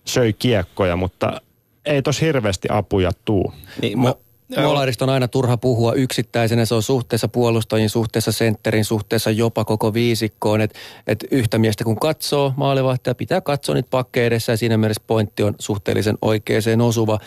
söi 0.04 0.32
kiekkoja, 0.32 0.96
mutta 0.96 1.40
ei 1.84 2.02
tos 2.02 2.20
hirveästi 2.20 2.68
apuja 2.70 3.10
tuu. 3.24 3.52
Niin, 3.82 3.98
Joo. 4.56 4.68
Molarista 4.68 5.04
on 5.04 5.08
aina 5.08 5.28
turha 5.28 5.56
puhua 5.56 5.92
yksittäisenä, 5.92 6.64
se 6.64 6.74
on 6.74 6.82
suhteessa 6.82 7.28
puolustajien, 7.28 7.88
suhteessa 7.88 8.32
sentterin, 8.32 8.84
suhteessa 8.84 9.30
jopa 9.30 9.64
koko 9.64 9.94
viisikkoon. 9.94 10.60
Että 10.60 10.78
et 11.06 11.24
yhtä 11.30 11.58
miestä 11.58 11.84
kun 11.84 12.00
katsoo 12.00 12.52
maalivahtia, 12.56 13.14
pitää 13.14 13.40
katsoa 13.40 13.74
niitä 13.74 13.90
pakkeja 13.90 14.26
edessä 14.26 14.52
ja 14.52 14.56
siinä 14.56 14.76
mielessä 14.76 15.02
pointti 15.06 15.42
on 15.42 15.54
suhteellisen 15.58 16.18
oikeeseen 16.22 16.80
osuva. 16.80 17.18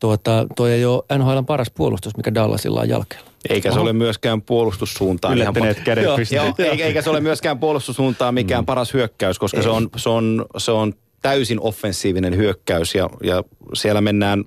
Tuota, 0.00 0.46
toi 0.56 0.72
ei 0.72 0.84
ole 0.84 1.18
NHLn 1.18 1.46
paras 1.46 1.70
puolustus, 1.70 2.16
mikä 2.16 2.34
Dallasilla 2.34 2.80
on 2.80 2.88
jälkeellä. 2.88 3.30
Eikä 3.48 3.72
se 3.72 3.80
ole 3.80 3.92
myöskään 3.92 4.42
puolustussuuntaan. 4.42 5.38
ihan 5.38 5.44
Yllättäneet 5.44 5.78
pa- 5.78 5.82
kädet 5.82 6.04
Joo, 6.04 6.18
joo, 6.30 6.54
eikä, 6.58 6.84
eikä 6.84 7.02
se 7.02 7.10
ole 7.10 7.20
myöskään 7.20 7.58
puolustussuuntaan 7.58 8.34
mikään 8.34 8.66
paras 8.66 8.94
hyökkäys, 8.94 9.38
koska 9.38 9.62
se 9.62 9.68
on, 9.68 9.88
se, 9.96 10.08
on, 10.08 10.46
se 10.58 10.70
on 10.70 10.92
täysin 11.22 11.60
offensiivinen 11.60 12.36
hyökkäys 12.36 12.94
ja, 12.94 13.10
ja 13.22 13.44
siellä 13.74 14.00
mennään 14.00 14.44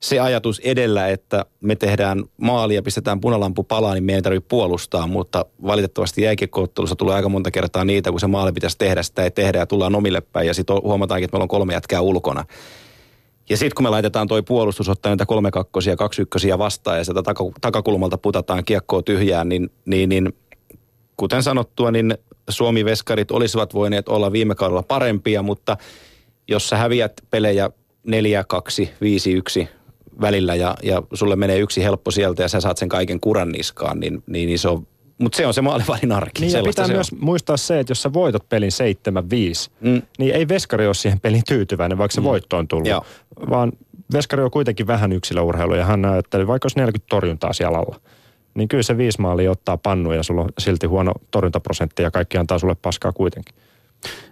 se 0.00 0.20
ajatus 0.20 0.58
edellä, 0.64 1.08
että 1.08 1.44
me 1.60 1.76
tehdään 1.76 2.24
maali 2.36 2.74
ja 2.74 2.82
pistetään 2.82 3.20
punalampu 3.20 3.62
palaan, 3.62 3.94
niin 3.94 4.04
meidän 4.04 4.18
ei 4.18 4.22
tarvitse 4.22 4.48
puolustaa, 4.48 5.06
mutta 5.06 5.44
valitettavasti 5.62 6.22
jääkiekkoottelussa 6.22 6.96
tulee 6.96 7.14
aika 7.14 7.28
monta 7.28 7.50
kertaa 7.50 7.84
niitä, 7.84 8.10
kun 8.10 8.20
se 8.20 8.26
maali 8.26 8.52
pitäisi 8.52 8.78
tehdä, 8.78 9.02
sitä 9.02 9.24
ei 9.24 9.30
tehdä 9.30 9.58
ja 9.58 9.66
tullaan 9.66 9.94
omille 9.94 10.20
päin 10.20 10.46
ja 10.46 10.54
sitten 10.54 10.76
huomataankin, 10.82 11.24
että 11.24 11.34
meillä 11.34 11.44
on 11.44 11.48
kolme 11.48 11.72
jätkää 11.72 12.00
ulkona. 12.00 12.44
Ja 13.50 13.56
sitten 13.56 13.74
kun 13.74 13.84
me 13.84 13.90
laitetaan 13.90 14.28
toi 14.28 14.42
puolustus, 14.42 14.88
ottaa 14.88 15.12
niitä 15.12 15.26
kolme 15.26 15.50
kakkosia, 15.50 15.96
kaksi 15.96 16.22
ykkösiä 16.22 16.58
vastaan 16.58 16.98
ja 16.98 17.22
taka, 17.24 17.44
takakulmalta 17.60 18.18
putataan 18.18 18.64
kiekkoa 18.64 19.02
tyhjään, 19.02 19.48
niin, 19.48 19.70
niin, 19.84 20.08
niin 20.08 20.32
kuten 21.16 21.42
sanottua, 21.42 21.90
niin 21.90 22.18
Suomi-veskarit 22.48 23.30
olisivat 23.30 23.74
voineet 23.74 24.08
olla 24.08 24.32
viime 24.32 24.54
kaudella 24.54 24.82
parempia, 24.82 25.42
mutta 25.42 25.76
jos 26.48 26.68
sä 26.68 26.76
häviät 26.76 27.12
pelejä 27.30 27.70
4-2, 28.08 28.12
5-1 29.62 29.66
välillä 30.20 30.54
ja, 30.54 30.74
ja 30.82 31.02
sulle 31.12 31.36
menee 31.36 31.58
yksi 31.58 31.82
helppo 31.82 32.10
sieltä 32.10 32.42
ja 32.42 32.48
sä 32.48 32.60
saat 32.60 32.76
sen 32.76 32.88
kaiken 32.88 33.20
kuran 33.20 33.52
niskaan, 33.52 34.00
niin, 34.00 34.22
niin, 34.26 34.46
niin 34.46 34.58
se 34.58 34.68
on, 34.68 34.86
mutta 35.20 35.36
se 35.36 35.46
on 35.46 35.54
se 35.54 35.60
maalivahdin 35.62 36.12
arki. 36.12 36.40
Niin 36.40 36.52
ja 36.52 36.62
pitää 36.62 36.88
myös 36.88 37.12
on. 37.12 37.18
muistaa 37.20 37.56
se, 37.56 37.80
että 37.80 37.90
jos 37.90 38.02
sä 38.02 38.12
voitat 38.12 38.48
pelin 38.48 38.70
7-5, 38.72 39.70
Mm. 39.80 40.02
niin 40.18 40.34
ei 40.34 40.48
veskari 40.48 40.86
ole 40.86 40.94
siihen 40.94 41.20
pelin 41.20 41.42
tyytyväinen, 41.48 41.98
vaikka 41.98 42.14
se 42.14 42.22
voitto 42.22 42.56
on 42.56 42.68
tullut. 42.68 42.88
Joo. 42.88 43.04
Vaan 43.50 43.72
veskari 44.12 44.42
on 44.42 44.50
kuitenkin 44.50 44.86
vähän 44.86 45.12
yksilöurheilu 45.12 45.74
ja 45.74 45.84
hän 45.84 46.04
ajatteli, 46.04 46.46
vaikka 46.46 46.66
olisi 46.66 46.78
40 46.78 47.06
torjuntaa 47.10 47.52
siellä 47.52 47.78
alla, 47.78 48.00
niin 48.54 48.68
kyllä 48.68 48.82
se 48.82 48.96
viisi 48.98 49.20
maalia 49.20 49.50
ottaa 49.50 49.76
pannu 49.76 50.12
ja 50.12 50.22
sulla 50.22 50.40
on 50.40 50.48
silti 50.58 50.86
huono 50.86 51.12
torjuntaprosentti 51.30 52.02
ja 52.02 52.10
kaikki 52.10 52.38
antaa 52.38 52.58
sulle 52.58 52.74
paskaa 52.82 53.12
kuitenkin. 53.12 53.54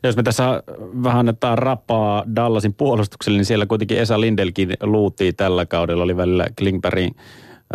Jos 0.03 0.17
me 0.17 0.23
tässä 0.23 0.63
vähän 1.03 1.19
annetaan 1.19 1.59
rapaa 1.59 2.25
Dallasin 2.37 2.75
puolustukselle, 2.75 3.37
niin 3.39 3.45
siellä 3.47 3.67
kuitenkin 3.67 3.99
Esa 3.99 4.21
Lindelkin 4.21 4.75
luutii 4.83 5.33
tällä 5.33 5.67
kaudella. 5.67 6.05
Oli 6.05 6.17
välillä 6.17 6.47
Klingbergin 6.59 7.17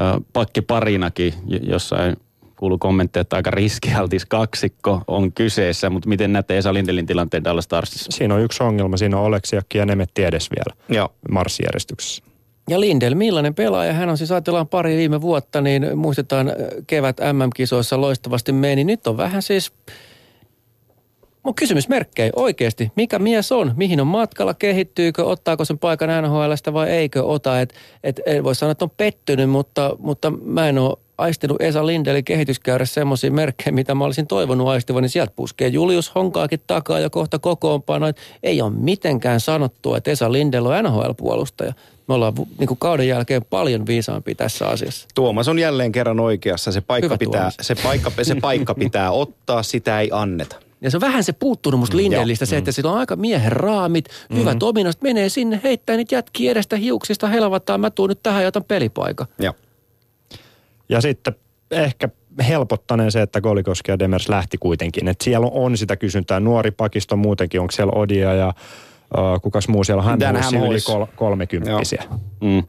äh, 0.02 0.16
pakki 0.34 0.62
parinakin, 0.62 1.34
jossain 1.62 2.18
kuului 2.64 2.78
kommentteja, 2.78 3.22
että 3.22 3.36
aika 3.36 3.52
riskialtis 3.52 4.26
kaksikko 4.26 5.02
on 5.08 5.34
kyseessä, 5.34 5.90
mutta 5.90 6.10
miten 6.10 6.34
näette 6.34 6.58
Esa 6.58 6.74
Lindelin 6.74 7.06
tilanteen 7.06 7.44
Dallas 7.44 7.66
Starsissa? 7.66 8.12
Siinä 8.12 8.36
on 8.36 8.42
yksi 8.42 8.64
ongelma, 8.64 8.98
siinä 8.98 9.18
on 9.18 9.24
Oleksiakki 9.24 9.78
ja 9.78 9.86
Nemetti 9.86 10.24
edes 10.24 10.50
vielä 10.52 10.78
Joo. 10.90 11.10
marssijärjestyksessä. 11.32 12.24
Ja 12.70 12.80
Lindel, 12.80 13.16
millainen 13.16 13.56
pelaaja? 13.56 13.94
Hän 13.94 14.10
on 14.10 14.18
siis, 14.18 14.32
ajatellaan 14.32 14.68
pari 14.68 14.98
viime 14.98 15.22
vuotta, 15.22 15.62
niin 15.62 15.98
muistetaan 15.98 16.48
äh, 16.48 16.56
kevät 16.88 17.18
MM-kisoissa 17.34 18.02
loistavasti 18.02 18.52
meni. 18.52 18.84
Nyt 18.84 19.08
on 19.08 19.18
vähän 19.18 19.42
siis, 19.42 19.72
mun 21.44 21.56
kysymysmerkkejä 21.56 22.32
oikeasti. 22.36 22.92
Mikä 22.96 23.20
mies 23.20 23.52
on? 23.52 23.74
Mihin 23.76 24.02
on 24.02 24.08
matkalla? 24.08 24.54
Kehittyykö? 24.54 25.26
Ottaako 25.26 25.66
sen 25.66 25.80
paikan 25.80 26.24
NHLstä 26.24 26.74
vai 26.74 26.90
eikö 26.90 27.24
ota? 27.24 27.62
Et, 27.62 27.74
et, 28.04 28.20
en 28.26 28.44
voi 28.44 28.56
sanoa, 28.56 28.72
että 28.72 28.86
on 28.86 28.92
pettynyt, 28.98 29.50
mutta, 29.50 29.96
mutta 30.00 30.32
mä 30.32 30.70
en 30.70 30.78
ole 30.78 30.98
aistinut 31.18 31.62
Esa 31.62 31.86
Lindelin 31.86 32.24
kehityskäyrässä 32.26 32.94
semmoisia 32.94 33.32
merkkejä, 33.32 33.72
mitä 33.72 33.96
mä 33.96 34.06
olisin 34.06 34.28
toivonut 34.28 34.68
aistivan, 34.68 35.02
niin 35.02 35.10
sieltä 35.10 35.34
puskee 35.36 35.68
Julius 35.68 36.16
Honkaakin 36.16 36.62
takaa 36.68 37.00
ja 37.00 37.10
kohta 37.10 37.40
kokoonpano. 37.40 38.06
Ei 38.44 38.62
ole 38.62 38.72
mitenkään 38.76 39.40
sanottua, 39.40 39.98
että 39.98 40.12
Esa 40.12 40.32
Lindel 40.32 40.66
on 40.66 40.86
NHL-puolustaja. 40.86 41.74
Me 42.08 42.14
ollaan 42.14 42.34
niin 42.60 42.68
kuin 42.68 42.78
kauden 42.78 43.08
jälkeen 43.08 43.46
paljon 43.50 43.86
viisaampia 43.86 44.36
tässä 44.36 44.68
asiassa. 44.68 45.08
Tuomas 45.16 45.48
on 45.48 45.60
jälleen 45.60 45.92
kerran 45.92 46.20
oikeassa. 46.20 46.72
Se 46.72 46.82
paikka, 46.82 47.06
Hyvä 47.06 47.18
pitää, 47.18 47.42
Tuomas. 47.42 47.58
se, 47.62 47.76
paikka, 47.84 48.12
se 48.22 48.36
paikka 48.36 48.76
pitää 48.76 49.12
ottaa, 49.22 49.64
sitä 49.64 50.00
ei 50.00 50.10
anneta. 50.14 50.56
Ja 50.82 50.92
se 50.92 50.98
on 50.98 51.02
vähän 51.02 51.24
se 51.24 51.34
puuttunut 51.34 51.80
musta 51.80 51.98
Lindelistä 51.98 52.46
se, 52.46 52.58
että 52.58 52.72
sillä 52.72 52.92
on 52.92 52.98
aika 52.98 53.16
miehen 53.16 53.52
raamit, 53.52 54.06
hyvät 54.36 54.64
ominaiset, 54.64 55.02
menee 55.02 55.30
sinne, 55.30 55.62
heittää 55.64 55.98
niitä 55.98 56.16
jätkiä 56.16 56.52
edestä 56.52 56.76
hiuksista, 56.76 57.28
helvattaa, 57.28 57.78
mä 57.78 57.90
tuun 57.90 58.10
nyt 58.10 58.20
tähän 58.24 58.42
ja 58.42 58.48
otan 58.48 58.64
pelipaikan. 58.64 59.28
Joo. 59.40 59.54
Ja 60.94 61.02
sitten 61.02 61.36
ehkä 61.72 62.10
helpottaneen 62.48 63.12
se, 63.12 63.22
että 63.22 63.42
Golikoski 63.42 63.92
ja 63.92 64.00
Demers 64.00 64.30
lähti 64.30 64.58
kuitenkin. 64.58 65.08
Että 65.08 65.24
siellä 65.24 65.48
on 65.52 65.78
sitä 65.78 65.96
kysyntää. 65.96 66.40
Nuori 66.40 66.72
pakisto 66.72 67.16
muutenkin, 67.16 67.62
onko 67.62 67.72
siellä 67.72 67.94
Odia 67.96 68.34
ja 68.34 68.48
uh, 69.18 69.42
kukas 69.42 69.68
muu 69.68 69.84
siellä 69.84 70.04
on 70.04 70.20
Dan 70.20 70.36
Hamhuissi 70.36 70.92
yli 70.92 70.98
kol- 70.98 71.16
kolmekymppisiä. 71.16 72.04
Mm. 72.42 72.64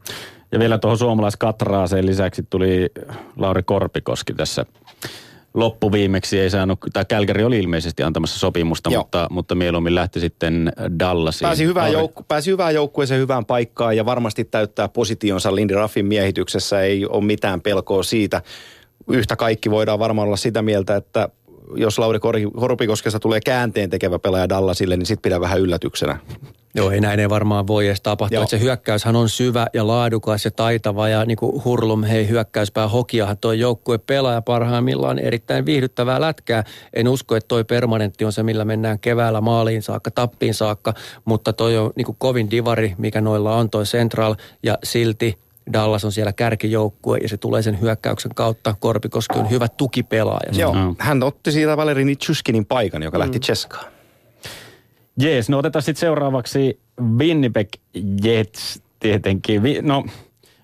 Ja 0.51 0.59
vielä 0.59 0.77
tuohon 0.77 0.97
suomalaiskatraaseen 0.97 2.05
lisäksi 2.05 2.43
tuli 2.49 2.89
Lauri 3.37 3.63
Korpikoski 3.63 4.33
tässä 4.33 4.65
loppuviimeksi. 5.55 6.39
Ei 6.39 6.49
saanut, 6.49 6.79
tai 6.93 7.05
Kälkäri 7.05 7.43
oli 7.43 7.59
ilmeisesti 7.59 8.03
antamassa 8.03 8.39
sopimusta, 8.39 8.89
Joo. 8.91 9.01
mutta, 9.03 9.27
mutta 9.31 9.55
mieluummin 9.55 9.95
lähti 9.95 10.19
sitten 10.19 10.71
Dallasiin. 10.99 11.47
Pääsi 11.47 11.65
hyvään, 11.65 11.91
joukku, 11.91 12.23
pääsi 12.27 12.51
hyvään 12.51 12.73
joukkueeseen 12.73 13.21
hyvään 13.21 13.45
paikkaan 13.45 13.97
ja 13.97 14.05
varmasti 14.05 14.43
täyttää 14.43 14.87
positionsa 14.87 15.55
Lindy 15.55 15.73
Raffin 15.73 16.05
miehityksessä. 16.05 16.81
Ei 16.81 17.05
ole 17.05 17.23
mitään 17.23 17.61
pelkoa 17.61 18.03
siitä. 18.03 18.41
Yhtä 19.09 19.35
kaikki 19.35 19.71
voidaan 19.71 19.99
varmaan 19.99 20.27
olla 20.27 20.37
sitä 20.37 20.61
mieltä, 20.61 20.95
että 20.95 21.29
jos 21.75 21.99
Lauri 21.99 22.19
Kor- 22.19 22.51
Korpikoskesta 22.55 23.19
tulee 23.19 23.39
käänteen 23.45 23.89
tekevä 23.89 24.19
pelaaja 24.19 24.49
Dallasille, 24.49 24.97
niin 24.97 25.05
sit 25.05 25.21
pidä 25.21 25.39
vähän 25.39 25.59
yllätyksenä. 25.59 26.19
Joo, 26.75 26.91
ei 26.91 27.01
näin 27.01 27.19
ei 27.19 27.29
varmaan 27.29 27.67
voi 27.67 27.87
edes 27.87 28.01
tapahtua. 28.01 28.35
Joo. 28.35 28.43
Että 28.43 28.57
se 28.57 28.63
hyökkäyshän 28.63 29.15
on 29.15 29.29
syvä 29.29 29.67
ja 29.73 29.87
laadukas 29.87 30.45
ja 30.45 30.51
taitava 30.51 31.09
ja 31.09 31.25
niin 31.25 31.37
kuin 31.37 31.63
Hurlum, 31.63 32.03
hei 32.03 32.29
hyökkäyspää 32.29 32.87
Hokiahan 32.87 33.37
toi 33.37 33.59
joukkue 33.59 33.97
pelaaja 33.97 34.41
parhaimmillaan 34.41 35.19
erittäin 35.19 35.65
viihdyttävää 35.65 36.21
lätkää. 36.21 36.63
En 36.93 37.07
usko, 37.07 37.35
että 37.35 37.47
toi 37.47 37.63
permanentti 37.63 38.25
on 38.25 38.31
se, 38.31 38.43
millä 38.43 38.65
mennään 38.65 38.99
keväällä 38.99 39.41
maaliin 39.41 39.81
saakka, 39.81 40.11
tappiin 40.11 40.53
saakka, 40.53 40.93
mutta 41.25 41.53
toi 41.53 41.77
on 41.77 41.91
niin 41.95 42.05
kuin 42.05 42.15
kovin 42.19 42.51
divari, 42.51 42.95
mikä 42.97 43.21
noilla 43.21 43.55
on 43.55 43.69
toi 43.69 43.83
Central 43.83 44.35
ja 44.63 44.77
silti 44.83 45.37
Dallas 45.73 46.05
on 46.05 46.11
siellä 46.11 46.33
kärkijoukkue 46.33 47.17
ja 47.17 47.29
se 47.29 47.37
tulee 47.37 47.61
sen 47.61 47.81
hyökkäyksen 47.81 48.35
kautta. 48.35 48.75
Korpikoski 48.79 49.39
on 49.39 49.49
hyvä 49.49 49.67
tukipelaaja. 49.67 50.51
Joo, 50.51 50.75
hän 50.99 51.23
otti 51.23 51.51
siitä 51.51 51.77
Valerini 51.77 52.15
Tsyskinin 52.15 52.65
paikan, 52.65 53.03
joka 53.03 53.19
lähti 53.19 53.39
Cheskaan. 53.39 53.94
Jees, 55.19 55.49
no 55.49 55.57
otetaan 55.57 55.83
sitten 55.83 55.99
seuraavaksi 55.99 56.79
Winnipeg 57.17 57.67
Jets 58.23 58.81
tietenkin. 58.99 59.63
Vi- 59.63 59.81
no, 59.81 60.05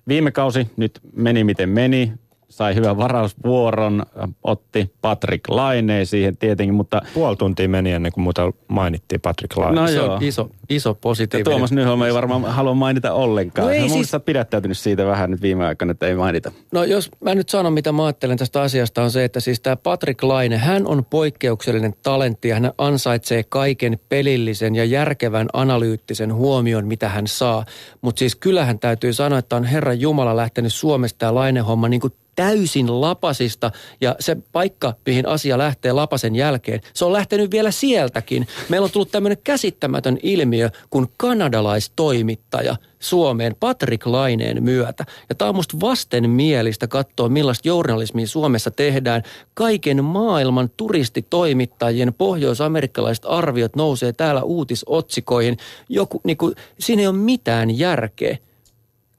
viime 0.08 0.32
kausi 0.32 0.68
nyt 0.78 1.00
meni 1.16 1.44
miten 1.44 1.70
meni. 1.70 2.14
Sai 2.52 2.76
hyvän 2.76 2.98
varausvuoron, 2.98 4.04
otti 4.44 4.92
Patrick 5.02 5.50
Laine 5.50 6.06
siihen 6.06 6.38
tietenkin, 6.38 6.74
mutta 6.74 7.02
Puoli 7.14 7.36
tuntia 7.36 7.70
meni 7.70 7.92
ennen 7.92 8.12
kuin 8.12 8.24
muuta 8.24 8.52
mainittiin 8.68 9.22
Patrick 9.22 9.58
Laine. 9.58 9.82
No 9.82 9.88
se 9.88 9.94
joo. 9.94 10.14
on 10.14 10.24
iso, 10.24 10.50
iso 10.70 10.90
ja 10.90 10.94
positiivinen. 10.94 11.52
Tuomas 11.52 11.72
Nyholm 11.72 12.02
ei 12.02 12.14
varmaan 12.14 12.44
halua 12.44 12.74
mainita 12.74 13.14
ollenkaan. 13.14 13.68
No 13.68 13.74
ei 13.74 13.90
siis- 13.90 14.10
siis... 14.12 14.24
pidättäytynyt 14.26 14.78
siitä 14.78 15.06
vähän 15.06 15.32
nyt 15.32 15.42
viime 15.42 15.66
aikoina, 15.66 15.92
että 15.92 16.08
ei 16.08 16.16
mainita. 16.16 16.52
No 16.72 16.84
jos 16.84 17.12
mä 17.20 17.36
nyt 17.36 17.50
sanon, 17.50 17.74
mitä 17.74 17.92
mä 17.92 18.06
ajattelen 18.06 18.38
tästä 18.38 18.62
asiasta, 18.62 19.04
on 19.04 19.12
se, 19.12 19.24
että 19.24 19.40
siis 19.40 19.60
tämä 19.60 19.76
Patrick 19.76 20.24
Laine, 20.24 20.58
hän 20.58 20.88
on 20.88 21.06
poikkeuksellinen 21.06 21.94
talentti 22.04 22.48
ja 22.48 22.56
hän 22.56 22.72
ansaitsee 22.78 23.44
kaiken 23.44 24.00
pelillisen 24.10 24.76
ja 24.76 24.86
järkevän 24.86 25.48
analyyttisen 25.54 26.34
huomion, 26.34 26.88
mitä 26.88 27.10
hän 27.10 27.28
saa. 27.28 27.66
Mutta 28.02 28.20
siis 28.20 28.36
kyllähän 28.36 28.80
täytyy 28.80 29.14
sanoa, 29.14 29.40
että 29.40 29.56
on 29.56 29.64
Herran 29.64 30.00
Jumala 30.00 30.36
lähtenyt 30.36 30.74
Suomesta 30.74 31.18
tämä 31.18 31.36
Laine-homma 31.36 31.88
niin 31.90 32.02
kuin 32.02 32.14
täysin 32.42 33.02
lapasista 33.02 33.72
ja 34.02 34.16
se 34.20 34.38
paikka, 34.52 34.94
mihin 35.06 35.28
asia 35.28 35.58
lähtee 35.58 35.92
lapasen 35.92 36.36
jälkeen, 36.36 36.82
se 36.94 37.06
on 37.06 37.14
lähtenyt 37.14 37.52
vielä 37.52 37.72
sieltäkin. 37.72 38.48
Meillä 38.70 38.86
on 38.86 38.92
tullut 38.92 39.12
tämmöinen 39.12 39.38
käsittämätön 39.44 40.18
ilmiö 40.24 40.70
kuin 40.90 41.08
kanadalaistoimittaja 41.18 42.76
Suomeen 43.00 43.56
Patrick 43.60 44.06
Laineen 44.06 44.64
myötä. 44.64 45.06
Ja 45.30 45.36
tämä 45.36 45.50
on 45.50 45.56
musta 45.56 45.80
vastenmielistä 45.80 46.88
katsoa, 46.88 47.30
millaista 47.30 47.68
journalismia 47.68 48.28
Suomessa 48.28 48.72
tehdään. 48.72 49.24
Kaiken 49.54 50.04
maailman 50.04 50.70
turistitoimittajien 50.78 52.14
pohjoisamerikkalaiset 52.14 53.26
arviot 53.28 53.76
nousee 53.76 54.14
täällä 54.14 54.44
uutisotsikoihin. 54.44 55.58
Joku, 55.90 56.22
niin 56.24 56.38
kuin, 56.38 56.56
siinä 56.80 57.02
ei 57.02 57.08
ole 57.08 57.16
mitään 57.16 57.78
järkeä 57.78 58.38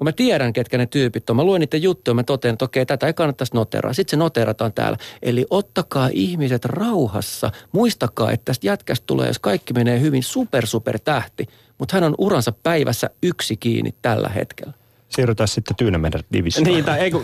kun 0.02 0.08
mä 0.08 0.12
tiedän, 0.12 0.52
ketkä 0.52 0.78
ne 0.78 0.86
tyypit 0.86 1.30
on, 1.30 1.36
mä 1.36 1.44
luen 1.44 1.60
niiden 1.60 1.82
juttuja, 1.82 2.14
mä 2.14 2.22
totean, 2.22 2.52
että 2.52 2.64
okei, 2.64 2.86
tätä 2.86 3.06
ei 3.06 3.14
kannattaisi 3.14 3.54
noteraa. 3.54 3.92
Sitten 3.92 4.10
se 4.10 4.16
noterataan 4.16 4.72
täällä. 4.72 4.98
Eli 5.22 5.46
ottakaa 5.50 6.08
ihmiset 6.12 6.64
rauhassa. 6.64 7.50
Muistakaa, 7.72 8.32
että 8.32 8.44
tästä 8.44 8.66
jätkästä 8.66 9.04
tulee, 9.06 9.26
jos 9.26 9.38
kaikki 9.38 9.72
menee 9.72 10.00
hyvin, 10.00 10.22
super, 10.22 10.66
super 10.66 10.98
tähti. 10.98 11.46
Mutta 11.78 11.96
hän 11.96 12.04
on 12.04 12.14
uransa 12.18 12.52
päivässä 12.62 13.10
yksi 13.22 13.56
kiinni 13.56 13.94
tällä 14.02 14.28
hetkellä. 14.28 14.72
Siirrytään 15.16 15.48
sitten 15.48 15.76
Tyynemeren 15.76 16.24
divisioon. 16.32 16.66
Niin, 16.66 16.84
tai 16.84 16.98
ei 16.98 17.10
kun, 17.10 17.22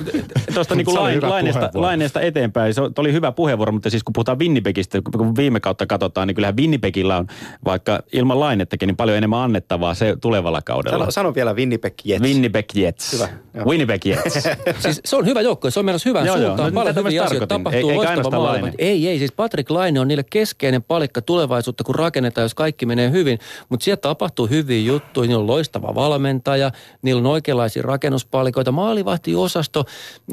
tuosta 0.55 0.75
niin 0.79 0.95
lain, 0.95 1.23
laineesta, 1.23 1.71
laineesta 1.75 2.21
eteenpäin, 2.21 2.75
se 2.75 2.81
oli 2.99 3.13
hyvä 3.13 3.33
puheenvuoro, 3.33 3.73
mutta 3.73 3.91
siis 3.91 4.05
kun 4.05 4.13
puhutaan 4.13 4.39
Winnipegistä, 4.39 4.99
kun 5.17 5.37
viime 5.37 5.61
kautta 5.61 5.87
katsotaan, 5.87 6.29
niin 6.29 6.35
kyllähän 6.35 6.57
Winnipegillä 6.57 7.17
on 7.17 7.27
vaikka 7.65 8.01
ilman 8.13 8.41
lainettakin 8.41 8.87
niin 8.87 8.97
paljon 8.97 9.19
enemmän 9.19 9.39
annettavaa 9.41 9.95
se 9.95 10.17
tulevalla 10.21 10.63
kaudella. 10.63 10.99
Sano, 10.99 11.11
sano 11.11 11.35
vielä 11.35 11.55
Winnipeg 11.55 11.95
Jets. 12.05 12.23
Winnipeg 12.23 12.67
Jets. 12.75 13.13
Hyvä, 13.13 13.29
joo. 13.55 13.67
Winnipeg 13.67 14.07
Jets. 14.07 14.35
Siis 14.83 15.01
se 15.05 15.17
on 15.17 15.27
hyvä 15.27 15.41
joukko, 15.41 15.71
se 15.71 15.79
on 15.79 15.85
menossa 15.87 16.09
hyvään 16.09 16.27
Joo, 16.27 16.37
joo. 16.37 16.47
suuntaan. 16.47 16.75
No, 16.75 16.81
Paljon 16.81 16.95
hyviä 16.97 17.23
asioita 17.25 17.47
tarkoitin. 17.47 17.81
tapahtuu, 17.81 17.91
Ei-. 17.91 18.39
Laine. 18.39 18.73
Ei, 18.79 19.09
ei, 19.09 19.19
siis 19.19 19.33
Patrick 19.33 19.71
Laine 19.71 20.01
on 20.01 20.09
niille 20.09 20.25
keskeinen 20.31 20.83
palikka 20.83 21.23
tulevaisuutta, 21.23 21.85
kun 21.85 21.95
rakennetaan, 21.95 22.45
jos 22.45 22.55
kaikki 22.55 22.87
menee 22.87 23.11
hyvin. 23.11 23.39
Mutta 23.69 23.85
sieltä 23.85 24.01
tapahtuu 24.01 24.47
hyviä 24.47 24.81
juttuja, 24.81 25.29
niillä 25.29 25.41
on 25.41 25.47
loistava 25.47 25.95
valmentaja, 25.95 26.71
niillä 27.03 27.21
on 27.21 27.27
oikeanlaisia 27.27 27.78
rakennuspalikoita, 27.83 28.73
maalivahtiosasto. 28.73 29.85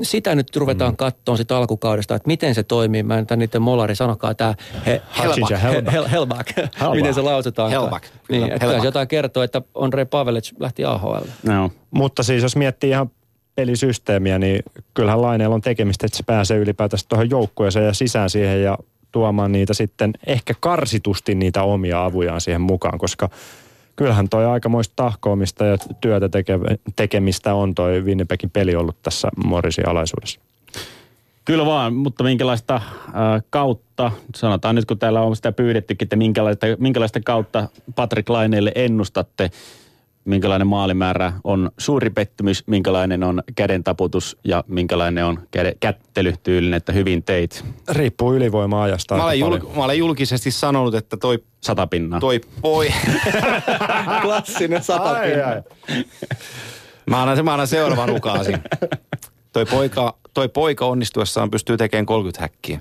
Sitä 0.02 0.36
nyt 0.36 0.56
ruvetaan 0.56 0.94
mm. 0.94 0.98
katsoa 0.98 1.38
sitä 1.38 1.58
alkukaudesta, 1.58 2.16
että 2.16 2.28
miten 2.28 2.56
se 2.56 2.64
toimii. 2.64 3.04
Mä 3.04 3.18
en 3.18 3.28
tämän 3.28 3.40
niiden 3.40 3.62
molari, 3.62 3.96
sanokaa 3.96 4.34
tämä 4.34 4.54
he, 4.86 5.02
ja 5.50 5.58
Hellback. 5.58 5.92
Hel, 5.92 6.08
Hellback. 6.08 6.50
miten 6.96 7.14
se 7.14 7.22
lausutaan. 7.22 7.72
Hellback. 7.72 8.06
Niin, 8.30 8.52
että 8.52 8.66
Hellback. 8.66 8.86
jotain 8.86 9.08
kertoo, 9.08 9.44
että 9.44 9.62
Andrei 9.76 10.06
Pavelic 10.06 10.52
lähti 10.60 10.86
AHL. 10.86 11.26
no. 11.44 11.72
Mutta 11.92 12.24
siis 12.24 12.44
jos 12.44 12.56
miettii 12.56 12.90
ihan 12.90 13.10
pelisysteemiä, 13.56 14.40
niin 14.40 14.64
kyllähän 14.94 15.22
Laineella 15.22 15.56
on 15.56 15.62
tekemistä, 15.62 16.06
että 16.06 16.18
se 16.18 16.24
pääsee 16.24 16.58
ylipäätänsä 16.58 17.06
tuohon 17.10 17.30
joukkueeseen 17.30 17.86
ja 17.86 17.94
sisään 17.94 18.30
siihen 18.30 18.64
ja 18.64 18.78
tuomaan 19.12 19.52
niitä 19.52 19.74
sitten 19.74 20.14
ehkä 20.28 20.54
karsitusti 20.60 21.36
niitä 21.36 21.64
omia 21.64 22.06
avujaan 22.06 22.42
siihen 22.42 22.62
mukaan, 22.62 23.00
koska 23.00 23.30
kyllähän 23.96 24.30
toi 24.30 24.46
aikamoista 24.46 24.94
tahkoamista 24.96 25.66
ja 25.66 25.78
työtä 26.02 26.26
teke- 26.26 26.78
tekemistä 26.96 27.54
on 27.54 27.76
toi 27.76 28.02
Winnipegin 28.02 28.50
peli 28.50 28.76
ollut 28.76 28.96
tässä 29.04 29.30
Morrisin 29.46 29.90
alaisuudessa. 29.90 30.40
Kyllä 31.46 31.66
vaan, 31.66 31.94
mutta 31.94 32.24
minkälaista 32.24 32.76
äh, 32.76 32.84
kautta, 33.50 34.12
sanotaan 34.36 34.76
nyt 34.76 34.86
kun 34.86 35.00
täällä 35.00 35.22
on 35.22 35.36
sitä 35.36 35.52
pyydettykin, 35.52 36.06
että 36.06 36.16
minkälaista, 36.16 36.68
minkälaista 36.80 37.20
kautta 37.20 37.70
Patrick 37.96 38.30
Laineelle 38.30 38.72
ennustatte, 38.76 39.52
minkälainen 40.26 40.68
maalimäärä 40.68 41.34
on 41.44 41.72
suuri 41.78 42.10
pettymys, 42.10 42.64
minkälainen 42.68 43.24
on 43.24 43.44
käden 43.56 43.84
taputus 43.84 44.38
ja 44.44 44.64
minkälainen 44.68 45.26
on 45.26 45.40
käde, 45.52 45.76
kättelytyylinen, 45.80 46.78
että 46.78 46.92
hyvin 46.92 47.24
teit 47.24 47.66
Riippuu 47.90 48.34
ylivoima-ajasta 48.34 49.16
Mä 49.16 49.24
olen, 49.24 49.40
jul, 49.40 49.60
mä 49.76 49.84
olen 49.84 49.98
julkisesti 49.98 50.52
sanonut, 50.52 50.96
että 50.96 51.18
toi, 51.18 51.44
sata 51.64 51.88
pinnaa. 51.88 52.20
toi 52.20 52.42
poi... 52.62 52.88
Klassinen 54.22 54.84
sata 54.84 55.10
Ai, 55.12 55.42
ai. 55.42 55.62
Mä 57.10 57.22
annan, 57.22 57.46
mä 57.46 57.54
annan 57.54 57.68
seuraavan 57.68 58.10
ukaasin. 58.10 58.58
Toi 59.54 59.66
poika, 59.66 60.18
toi 60.34 60.50
poika 60.50 60.86
onnistuessaan 60.86 61.52
pystyy 61.52 61.78
tekemään 61.78 62.06
30 62.06 62.42
häkkiä. 62.42 62.80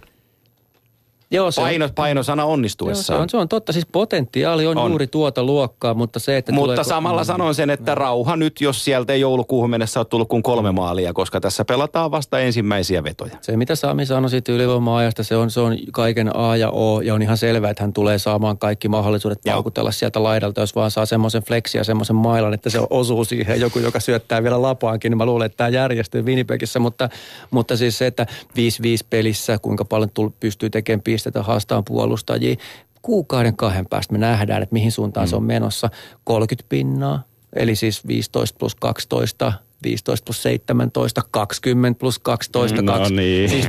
Joo, 1.30 1.50
se 1.50 1.60
on- 1.60 1.66
Paino, 1.66 1.88
painosana 1.94 2.42
Joo, 2.42 2.48
se, 2.48 2.52
onnistuessaan. 2.52 3.20
on, 3.20 3.28
se 3.28 3.36
on 3.36 3.48
totta. 3.48 3.72
Siis 3.72 3.86
potentiaali 3.92 4.66
on, 4.66 4.78
On. 4.78 4.84
on. 4.84 4.90
juuri 4.90 5.06
tuota 5.06 5.42
luokkaa, 5.42 5.94
mutta 5.94 6.18
se, 6.18 6.36
että 6.36 6.52
Mutta 6.52 6.64
tuleeko- 6.74 6.84
samalla 6.84 7.24
sanon 7.24 7.54
sen, 7.54 7.70
että 7.70 7.94
rauha 7.94 8.36
nyt, 8.36 8.60
jos 8.60 8.84
sieltä 8.84 9.12
ei 9.12 9.20
joulukuuhun 9.20 9.70
mennessä 9.70 10.00
ole 10.00 10.04
tullut 10.06 10.28
kuin 10.28 10.42
kolme 10.42 10.72
maalia, 10.72 11.12
koska 11.12 11.40
tässä 11.40 11.64
pelataan 11.64 12.10
vasta 12.10 12.38
ensimmäisiä 12.40 13.04
vetoja. 13.04 13.36
Se, 13.40 13.56
mitä 13.56 13.74
Sami 13.74 14.06
sanoi 14.06 14.30
siitä 14.30 14.52
ylivoima-ajasta, 14.52 15.22
se 15.22 15.36
on, 15.36 15.50
se 15.50 15.60
on 15.60 15.76
kaiken 15.92 16.36
A 16.36 16.56
ja 16.56 16.70
O, 16.70 17.00
ja 17.00 17.14
on 17.14 17.22
ihan 17.22 17.36
selvää, 17.36 17.70
että 17.70 17.82
hän 17.82 17.92
tulee 17.92 18.18
saamaan 18.18 18.58
kaikki 18.58 18.88
mahdollisuudet 18.88 19.38
Joo. 19.44 19.52
paukutella 19.54 19.90
sieltä 19.92 20.22
laidalta, 20.22 20.60
jos 20.60 20.74
vaan 20.74 20.90
saa 20.90 21.06
semmoisen 21.06 21.42
flexia 21.42 21.80
ja 21.80 21.84
semmoisen 21.84 22.16
mailan, 22.16 22.54
että 22.54 22.70
se 22.70 22.80
osuu 22.90 23.24
siihen 23.24 23.60
joku, 23.60 23.78
joka 23.78 24.00
syöttää 24.00 24.42
vielä 24.42 24.62
lapaankin, 24.62 25.10
niin 25.10 25.18
mä 25.18 25.26
luulen, 25.26 25.46
että 25.46 25.56
tämä 25.56 25.68
järjestyy 25.68 26.22
Winnipegissä, 26.22 26.78
mutta, 26.78 27.08
mutta 27.50 27.76
siis 27.76 27.98
se, 27.98 28.06
että 28.06 28.26
5-5 28.44 29.06
pelissä, 29.10 29.58
kuinka 29.62 29.84
paljon 29.84 30.10
tull, 30.10 30.28
pystyy 30.40 30.70
tekemään 30.70 31.02
pisteitä 31.02 31.23
haastaan 31.42 31.84
puolustajia, 31.84 32.56
kuukauden 33.02 33.56
kahden 33.56 33.86
päästä 33.90 34.12
me 34.12 34.18
nähdään, 34.18 34.62
että 34.62 34.72
mihin 34.72 34.92
suuntaan 34.92 35.26
mm. 35.26 35.30
se 35.30 35.36
on 35.36 35.42
menossa. 35.42 35.90
30 36.24 36.68
pinnaa, 36.68 37.22
eli 37.52 37.76
siis 37.76 38.06
15 38.06 38.56
plus 38.58 38.74
12, 38.74 39.52
15 39.82 40.24
plus 40.24 40.42
17, 40.42 41.22
20 41.30 41.98
plus 41.98 42.18
12, 42.18 42.82
No 42.82 42.92
20. 42.92 43.20
niin. 43.22 43.50
Siis 43.50 43.68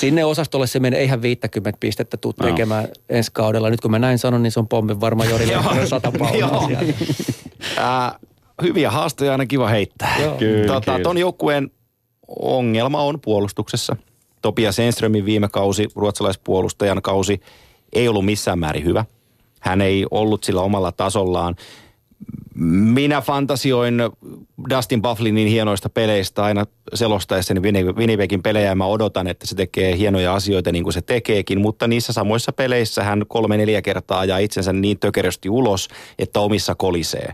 sinne 0.00 0.24
osastolle 0.24 0.66
se 0.66 0.80
menee, 0.80 1.00
eihän 1.00 1.22
50 1.22 1.80
pistettä 1.80 2.16
tuu 2.16 2.34
No. 2.40 2.46
tekemään 2.46 2.88
ensi 3.08 3.30
kaudella. 3.34 3.70
Nyt 3.70 3.80
kun 3.80 3.90
mä 3.90 3.98
näin 3.98 4.18
sanon, 4.18 4.42
niin 4.42 4.52
se 4.52 4.60
on 4.60 4.68
pommin 4.68 5.00
varma 5.00 5.24
Jori 5.24 5.48
Lehtonen 5.48 5.88
sata 5.88 6.12
paunaa 6.18 6.68
hyviä 8.62 8.90
haastoja 8.90 9.32
aina 9.32 9.46
kiva 9.46 9.68
heittää. 9.68 10.16
Joo. 10.22 10.36
Kyllä, 10.36 10.66
tota, 10.66 10.92
kyllä. 10.92 11.02
ton 11.02 11.18
joukkueen 11.18 11.70
ongelma 12.28 13.02
on 13.02 13.20
puolustuksessa. 13.20 13.96
Topias 14.42 14.78
Enströmin 14.78 15.24
viime 15.24 15.48
kausi, 15.48 15.88
ruotsalaispuolustajan 15.94 17.02
kausi, 17.02 17.40
ei 17.92 18.08
ollut 18.08 18.24
missään 18.24 18.58
määrin 18.58 18.84
hyvä. 18.84 19.04
Hän 19.60 19.80
ei 19.80 20.06
ollut 20.10 20.44
sillä 20.44 20.60
omalla 20.60 20.92
tasollaan. 20.92 21.56
Minä 22.54 23.20
fantasioin 23.20 23.94
Dustin 24.70 25.02
Bufflinin 25.02 25.48
hienoista 25.48 25.88
peleistä 25.88 26.44
aina 26.44 26.64
selostaessani 26.94 27.60
Winni- 27.60 27.92
Winnipegin 27.96 28.42
pelejä 28.42 28.68
ja 28.68 28.74
mä 28.74 28.86
odotan, 28.86 29.26
että 29.26 29.46
se 29.46 29.54
tekee 29.54 29.96
hienoja 29.96 30.34
asioita 30.34 30.72
niin 30.72 30.82
kuin 30.82 30.92
se 30.92 31.02
tekeekin, 31.02 31.60
mutta 31.60 31.88
niissä 31.88 32.12
samoissa 32.12 32.52
peleissä 32.52 33.04
hän 33.04 33.24
kolme-neljä 33.28 33.82
kertaa 33.82 34.20
ajaa 34.20 34.38
itsensä 34.38 34.72
niin 34.72 34.98
tökerösti 34.98 35.48
ulos, 35.48 35.88
että 36.18 36.40
omissa 36.40 36.74
kolisee. 36.74 37.32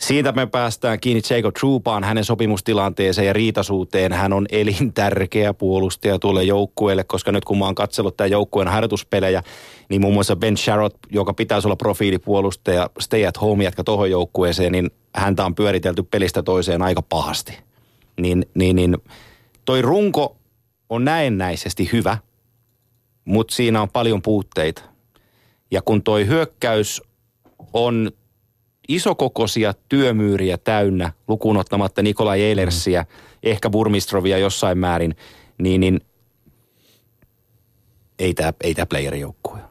Siitä 0.00 0.32
me 0.32 0.46
päästään 0.46 1.00
kiinni 1.00 1.22
Jacob 1.30 1.54
Troopaan, 1.54 2.04
hänen 2.04 2.24
sopimustilanteeseen 2.24 3.26
ja 3.26 3.32
riitasuuteen. 3.32 4.12
Hän 4.12 4.32
on 4.32 4.46
elintärkeä 4.50 5.54
puolustaja 5.54 6.18
tuolle 6.18 6.44
joukkueelle, 6.44 7.04
koska 7.04 7.32
nyt 7.32 7.44
kun 7.44 7.58
mä 7.58 7.64
oon 7.64 7.74
katsellut 7.74 8.16
tämän 8.16 8.30
joukkueen 8.30 8.68
harjoituspelejä, 8.68 9.42
niin 9.88 10.00
muun 10.00 10.14
muassa 10.14 10.36
Ben 10.36 10.56
Sharrott, 10.56 10.96
joka 11.10 11.34
pitäisi 11.34 11.68
olla 11.68 11.76
profiilipuolustaja, 11.76 12.90
stay 13.00 13.26
at 13.26 13.40
home 13.40 13.64
jätkä 13.64 13.84
tuohon 13.84 14.10
joukkueeseen, 14.10 14.72
niin 14.72 14.90
häntä 15.14 15.44
on 15.44 15.54
pyöritelty 15.54 16.02
pelistä 16.02 16.42
toiseen 16.42 16.82
aika 16.82 17.02
pahasti. 17.02 17.58
Niin, 18.20 18.46
niin, 18.54 18.76
niin 18.76 18.96
toi 19.64 19.82
runko 19.82 20.36
on 20.88 21.04
näennäisesti 21.04 21.88
hyvä, 21.92 22.18
mutta 23.24 23.54
siinä 23.54 23.82
on 23.82 23.88
paljon 23.88 24.22
puutteita. 24.22 24.82
Ja 25.70 25.82
kun 25.82 26.02
toi 26.02 26.26
hyökkäys 26.26 27.02
on 27.72 28.10
isokokoisia 28.94 29.74
työmyyriä 29.88 30.58
täynnä, 30.58 31.12
lukuun 31.28 31.56
ottamatta 31.56 32.02
Nikolai 32.02 32.42
Eilersiä, 32.42 33.06
ehkä 33.42 33.70
Burmistrovia 33.70 34.38
jossain 34.38 34.78
määrin, 34.78 35.16
niin, 35.58 35.80
niin 35.80 36.00
ei 38.18 38.34
tämä 38.34 38.52
ei 38.62 38.74
tää 38.74 38.86
playerijoukkue. 38.86 39.69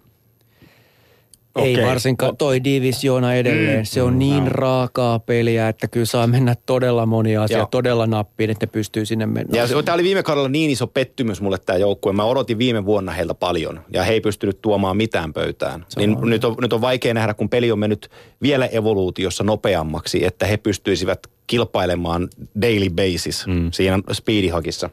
Ei 1.55 1.77
varsinkaan 1.85 2.37
toi 2.37 2.63
divisioona 2.63 3.33
edelleen. 3.33 3.85
Se 3.85 4.01
on 4.01 4.19
niin 4.19 4.47
raakaa 4.47 5.19
peliä, 5.19 5.69
että 5.69 5.87
kyllä 5.87 6.05
saa 6.05 6.27
mennä 6.27 6.55
todella 6.65 7.05
monia 7.05 7.33
Joo. 7.33 7.43
asioita 7.43 7.67
todella 7.71 8.07
nappiin, 8.07 8.49
että 8.49 8.65
ne 8.65 8.69
pystyy 8.71 9.05
sinne 9.05 9.25
mennä. 9.25 9.57
Ja 9.57 9.83
tämä 9.83 9.93
oli 9.93 10.03
viime 10.03 10.23
kaudella 10.23 10.49
niin 10.49 10.69
iso 10.69 10.87
pettymys 10.87 11.41
mulle 11.41 11.57
tämä 11.57 11.77
joukkue. 11.77 12.13
Mä 12.13 12.23
odotin 12.23 12.57
viime 12.57 12.85
vuonna 12.85 13.11
heiltä 13.11 13.33
paljon 13.33 13.81
ja 13.93 14.03
he 14.03 14.13
ei 14.13 14.21
pystynyt 14.21 14.61
tuomaan 14.61 14.97
mitään 14.97 15.33
pöytään. 15.33 15.85
Niin 15.95 16.17
nyt, 16.21 16.43
on, 16.43 16.55
nyt 16.61 16.73
on 16.73 16.81
vaikea 16.81 17.13
nähdä, 17.13 17.33
kun 17.33 17.49
peli 17.49 17.71
on 17.71 17.79
mennyt 17.79 18.09
vielä 18.41 18.65
evoluutiossa 18.65 19.43
nopeammaksi, 19.43 20.25
että 20.25 20.45
he 20.45 20.57
pystyisivät 20.57 21.19
kilpailemaan 21.47 22.27
daily 22.61 22.89
basis 22.89 23.47
mm. 23.47 23.71
siinä 23.71 23.99
speedihakissa. 24.11 24.89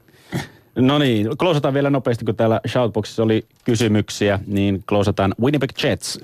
No 0.76 0.98
niin, 0.98 1.28
klousataan 1.38 1.74
vielä 1.74 1.90
nopeasti, 1.90 2.24
kun 2.24 2.36
täällä 2.36 2.60
Shoutboxissa 2.68 3.22
oli 3.22 3.46
kysymyksiä, 3.64 4.40
niin 4.46 4.84
klousataan 4.88 5.34
Winnipeg 5.40 5.70
Jets. 5.82 6.18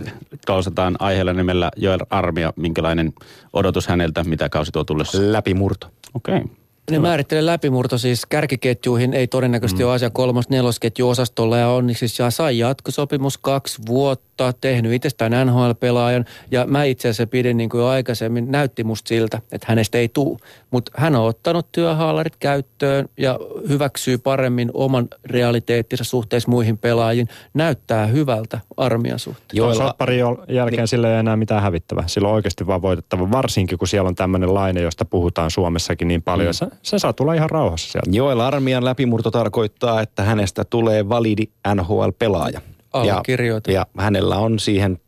Klousataan 0.47 0.97
aiheella 0.99 1.33
nimellä 1.33 1.71
Joel 1.77 2.01
Armia, 2.11 2.53
minkälainen 2.57 3.13
odotus 3.53 3.87
häneltä, 3.87 4.25
mitä 4.25 4.49
kausi 4.49 4.73
tuo 4.73 4.85
tullessa. 4.85 5.19
Läpimurto. 5.33 5.87
Okei. 6.15 6.37
Okay. 6.37 6.49
Ne 6.91 6.99
määrittelee 6.99 7.47
läpimurto 7.47 7.99
siis 7.99 8.27
kärkiketjuihin, 8.27 9.15
ei 9.15 9.27
todennäköisesti 9.27 9.83
mm. 9.83 9.87
ole 9.87 9.95
asia 9.95 10.11
kolmas 10.11 10.49
nelosketju 10.49 11.09
osastolla 11.09 11.59
ja 11.59 11.69
on 11.69 11.95
siis 11.95 12.19
ja 12.19 12.31
sai 12.31 12.59
jatkosopimus 12.59 13.39
kaksi 13.39 13.83
vuotta, 13.87 14.32
tehnyt 14.61 14.93
itsestään 14.93 15.33
NHL-pelaajan 15.47 16.25
ja 16.51 16.67
mä 16.67 16.85
itse 16.85 17.09
asiassa 17.09 17.27
pidin 17.27 17.57
niin 17.57 17.71
kuin 17.71 17.81
jo 17.81 17.87
aikaisemmin, 17.87 18.51
näytti 18.51 18.85
musta 18.85 19.09
siltä, 19.09 19.41
että 19.53 19.67
hänestä 19.69 19.99
ei 19.99 20.09
tuu, 20.09 20.39
mutta 20.71 20.93
hän 20.97 21.17
on 21.17 21.27
ottanut 21.27 21.67
työhaalarit 21.73 22.37
käyttöön 22.37 23.09
ja 23.17 23.39
hyväksyy 23.69 24.19
paremmin 24.19 24.71
oman 24.75 25.09
realiteettinsa 25.25 26.05
suhteessa 26.05 26.51
muihin 26.51 26.79
pelaajiin, 26.79 27.29
näyttää 27.55 28.07
hyvältä 28.07 28.61
armian 28.77 29.19
suhteen. 29.19 29.47
Joo, 29.53 29.73
Joella- 29.73 29.89
Sopparin 29.89 30.25
jälkeen 30.49 30.79
niin. 30.81 30.89
sillä 30.89 31.13
ei 31.13 31.19
enää 31.19 31.37
mitään 31.37 31.63
hävittävää. 31.63 32.05
Sillä 32.07 32.29
on 32.29 32.35
oikeasti 32.35 32.67
vaan 32.67 32.83
voitettava, 32.83 33.31
varsinkin 33.31 33.79
kun 33.79 33.89
siellä 33.89 34.09
on 34.09 34.15
tämmöinen 34.15 34.55
laine, 34.55 34.81
josta 34.81 35.05
puhutaan 35.05 35.51
Suomessakin 35.51 36.09
niin 36.09 36.23
paljon. 36.23 36.49
Mm. 36.49 36.53
Se, 36.53 36.67
se 36.83 36.99
saa 36.99 37.13
tulla 37.13 37.35
ihan 37.35 37.51
rauhassa 37.51 37.93
sieltä. 37.93 38.11
Joel 38.13 38.41
Armian 38.41 38.85
läpimurto 38.85 39.31
tarkoittaa, 39.31 40.01
että 40.01 40.23
hänestä 40.23 40.65
tulee 40.65 41.09
validi 41.09 41.45
NHL-pelaaja. 41.75 42.61
Ja, 42.95 43.01
Allekirjoitan. 43.01 43.75
ja 43.75 43.87
hänellä 43.99 44.37
on 44.37 44.59
siihen 44.59 44.99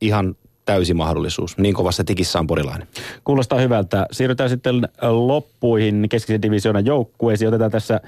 ihan 0.00 0.36
täysi 0.64 0.94
mahdollisuus. 0.94 1.58
Niin 1.58 1.74
kovassa 1.74 2.04
tikissä 2.04 2.38
on 2.38 2.46
porilainen. 2.46 2.88
Kuulostaa 3.24 3.60
hyvältä. 3.60 4.06
Siirrytään 4.12 4.50
sitten 4.50 4.88
loppuihin 5.02 6.06
keskisen 6.10 6.42
divisioonan 6.42 6.86
joukkueisiin. 6.86 7.48
Otetaan 7.48 7.70
tässä 7.70 8.00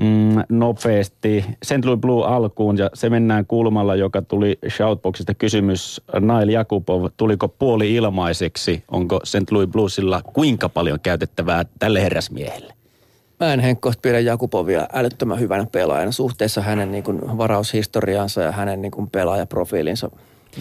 mm, 0.00 0.42
nopeasti 0.48 1.44
St. 1.64 1.84
Louis 1.84 2.00
Blue 2.00 2.26
alkuun 2.26 2.78
ja 2.78 2.90
se 2.94 3.10
mennään 3.10 3.46
kulmalla, 3.46 3.96
joka 3.96 4.22
tuli 4.22 4.58
Shoutboxista 4.68 5.34
kysymys. 5.34 6.00
Nail 6.20 6.48
Jakubov, 6.48 7.06
tuliko 7.16 7.48
puoli 7.48 7.94
ilmaiseksi? 7.94 8.84
Onko 8.90 9.20
St. 9.24 9.50
Louis 9.50 9.68
Bluesilla 9.68 10.20
kuinka 10.32 10.68
paljon 10.68 11.00
käytettävää 11.00 11.64
tälle 11.78 12.02
herrasmiehelle? 12.02 12.74
Mä 13.40 13.52
en 13.52 13.60
henkkoht 13.60 14.02
pidä 14.02 14.20
Jakupovia 14.20 14.88
älyttömän 14.92 15.40
hyvänä 15.40 15.66
pelaajana 15.72 16.12
suhteessa 16.12 16.60
hänen 16.60 16.92
niin 16.92 17.04
kuin 17.04 17.38
varaushistoriaansa 17.38 18.42
ja 18.42 18.52
hänen 18.52 18.82
niin 18.82 18.92
kuin 18.92 19.10
pelaajaprofiilinsa. 19.10 20.10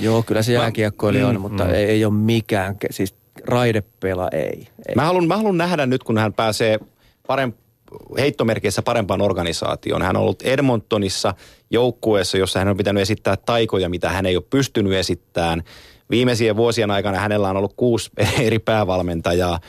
Joo, 0.02 0.24
kyllä 0.24 0.44
se 0.44 0.54
jääkiekkoili 0.54 1.24
on, 1.24 1.42
mutta 1.42 1.70
ei, 1.70 1.86
ei 1.86 2.06
ole 2.06 2.14
mikään, 2.14 2.76
siis 2.92 3.16
raidepela 3.46 4.30
ei. 4.32 4.68
ei. 4.88 4.96
Mä 4.96 5.06
haluan, 5.06 5.28
mä 5.28 5.38
haluan 5.38 5.58
nähdä 5.58 5.86
nyt, 5.86 6.04
kun 6.04 6.18
hän 6.18 6.34
pääsee 6.34 6.80
parem, 7.28 7.54
heittomerkeissä 8.18 8.82
parempaan 8.82 9.22
organisaatioon. 9.22 10.02
Hän 10.02 10.16
on 10.16 10.22
ollut 10.22 10.42
Edmontonissa 10.42 11.34
joukkueessa, 11.72 12.38
jossa 12.38 12.60
hän 12.60 12.68
on 12.68 12.78
pitänyt 12.78 13.02
esittää 13.02 13.36
taikoja, 13.38 13.90
mitä 13.90 14.10
hän 14.10 14.26
ei 14.26 14.36
ole 14.36 14.44
pystynyt 14.50 14.94
esittämään. 14.94 15.64
Viimeisien 16.10 16.56
vuosien 16.56 16.92
aikana 16.92 17.20
hänellä 17.20 17.50
on 17.50 17.58
ollut 17.58 17.74
kuusi 17.78 18.10
eri 18.40 18.60
päävalmentajaa. 18.60 19.60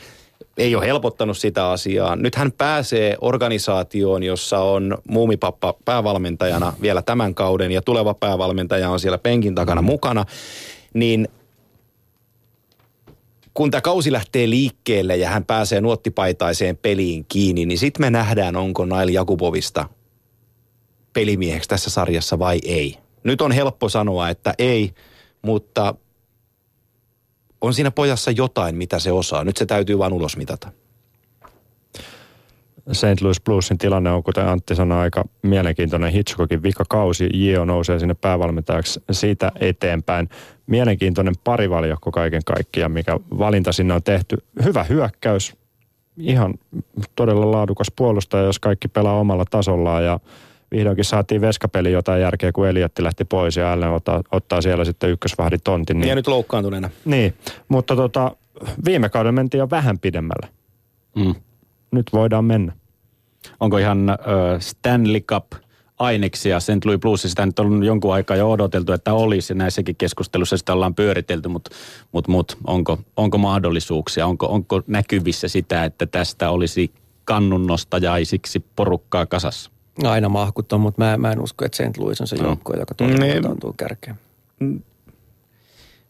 Ei 0.57 0.75
ole 0.75 0.85
helpottanut 0.85 1.37
sitä 1.37 1.69
asiaa. 1.69 2.15
Nyt 2.15 2.35
hän 2.35 2.51
pääsee 2.51 3.17
organisaatioon, 3.21 4.23
jossa 4.23 4.59
on 4.59 4.97
muumipappa 5.09 5.73
päävalmentajana 5.85 6.73
vielä 6.81 7.01
tämän 7.01 7.35
kauden 7.35 7.71
ja 7.71 7.81
tuleva 7.81 8.13
päävalmentaja 8.13 8.89
on 8.89 8.99
siellä 8.99 9.17
penkin 9.17 9.55
takana 9.55 9.81
mukana. 9.81 10.25
Niin 10.93 11.27
kun 13.53 13.71
tämä 13.71 13.81
kausi 13.81 14.11
lähtee 14.11 14.49
liikkeelle 14.49 15.17
ja 15.17 15.29
hän 15.29 15.45
pääsee 15.45 15.81
nuottipaitaiseen 15.81 16.77
peliin 16.77 17.25
kiinni, 17.27 17.65
niin 17.65 17.77
sitten 17.77 18.05
me 18.05 18.09
nähdään, 18.09 18.55
onko 18.55 18.85
Nail 18.85 19.09
Jakubovista 19.09 19.89
pelimieheksi 21.13 21.69
tässä 21.69 21.89
sarjassa 21.89 22.39
vai 22.39 22.59
ei. 22.63 22.97
Nyt 23.23 23.41
on 23.41 23.51
helppo 23.51 23.89
sanoa, 23.89 24.29
että 24.29 24.53
ei, 24.57 24.93
mutta 25.41 25.95
on 27.61 27.73
siinä 27.73 27.91
pojassa 27.91 28.31
jotain, 28.31 28.75
mitä 28.75 28.99
se 28.99 29.11
osaa. 29.11 29.43
Nyt 29.43 29.57
se 29.57 29.65
täytyy 29.65 29.97
vaan 29.97 30.13
ulos 30.13 30.37
mitata. 30.37 30.71
St. 32.91 33.21
Louis 33.21 33.41
Bluesin 33.41 33.77
tilanne 33.77 34.11
on, 34.11 34.23
kuten 34.23 34.47
Antti 34.47 34.75
sanoi, 34.75 34.97
aika 34.97 35.23
mielenkiintoinen 35.41 36.11
Hitchcockin 36.11 36.63
vikakausi. 36.63 37.29
J.O. 37.33 37.65
nousee 37.65 37.99
sinne 37.99 38.13
päävalmentajaksi 38.13 39.03
siitä 39.11 39.51
eteenpäin. 39.59 40.29
Mielenkiintoinen 40.67 41.33
parivaljakko 41.43 42.11
kaiken 42.11 42.41
kaikkiaan, 42.45 42.91
mikä 42.91 43.19
valinta 43.37 43.71
sinne 43.71 43.93
on 43.93 44.03
tehty. 44.03 44.37
Hyvä 44.63 44.83
hyökkäys, 44.83 45.55
ihan 46.17 46.53
todella 47.15 47.51
laadukas 47.51 47.87
puolustaja, 47.95 48.43
jos 48.43 48.59
kaikki 48.59 48.87
pelaa 48.87 49.19
omalla 49.19 49.45
tasollaan 49.51 50.05
ja 50.05 50.19
vihdoinkin 50.71 51.05
saatiin 51.05 51.41
veskapeli 51.41 51.91
jotain 51.91 52.21
järkeä, 52.21 52.51
kun 52.51 52.67
Eliotti 52.67 53.03
lähti 53.03 53.25
pois 53.25 53.55
ja 53.55 53.73
Allen 53.73 53.89
ottaa, 53.89 54.23
ottaa 54.31 54.61
siellä 54.61 54.85
sitten 54.85 55.09
ykkösvahdin 55.09 55.59
tontin. 55.63 55.99
Niin. 55.99 56.09
Ja 56.09 56.15
nyt 56.15 56.27
loukkaantuneena. 56.27 56.89
Niin, 57.05 57.33
mutta 57.67 57.95
tota, 57.95 58.35
viime 58.85 59.09
kauden 59.09 59.33
mentiin 59.33 59.59
jo 59.59 59.69
vähän 59.69 59.99
pidemmälle. 59.99 60.47
Mm. 61.15 61.35
Nyt 61.91 62.05
voidaan 62.13 62.45
mennä. 62.45 62.73
Onko 63.59 63.77
ihan 63.77 64.09
ö, 64.09 64.15
Stanley 64.59 65.21
Cup 65.21 65.45
aineksia 65.99 66.59
St. 66.59 66.85
Louis 66.85 66.99
Bluesissa. 66.99 67.29
Sitä 67.29 67.45
nyt 67.45 67.59
on 67.59 67.83
jonkun 67.83 68.13
aikaa 68.13 68.37
jo 68.37 68.51
odoteltu, 68.51 68.91
että 68.91 69.13
olisi. 69.13 69.53
ja 69.53 69.57
Näissäkin 69.57 69.95
keskustelussa 69.95 70.57
sitä 70.57 70.73
ollaan 70.73 70.95
pyöritelty, 70.95 71.49
mutta 71.49 71.71
mut, 72.11 72.27
mut, 72.27 72.57
onko, 72.67 72.99
onko 73.17 73.37
mahdollisuuksia? 73.37 74.27
Onko, 74.27 74.45
onko 74.45 74.81
näkyvissä 74.87 75.47
sitä, 75.47 75.83
että 75.83 76.05
tästä 76.05 76.49
olisi 76.49 76.91
kannunnostajaisiksi 77.25 78.65
porukkaa 78.75 79.25
kasassa? 79.25 79.71
Aina 80.03 80.29
mahkuton, 80.29 80.81
mutta 80.81 81.01
mä, 81.03 81.17
mä 81.17 81.31
en 81.31 81.39
usko, 81.41 81.65
että 81.65 81.77
St. 81.77 81.97
Louis 81.97 82.21
on 82.21 82.27
se 82.27 82.35
joukkue, 82.35 82.75
joka 82.77 82.95
Niin. 82.99 83.19
todella 83.19 83.41
tuntuu 83.49 83.73
kärkeen. 83.73 84.19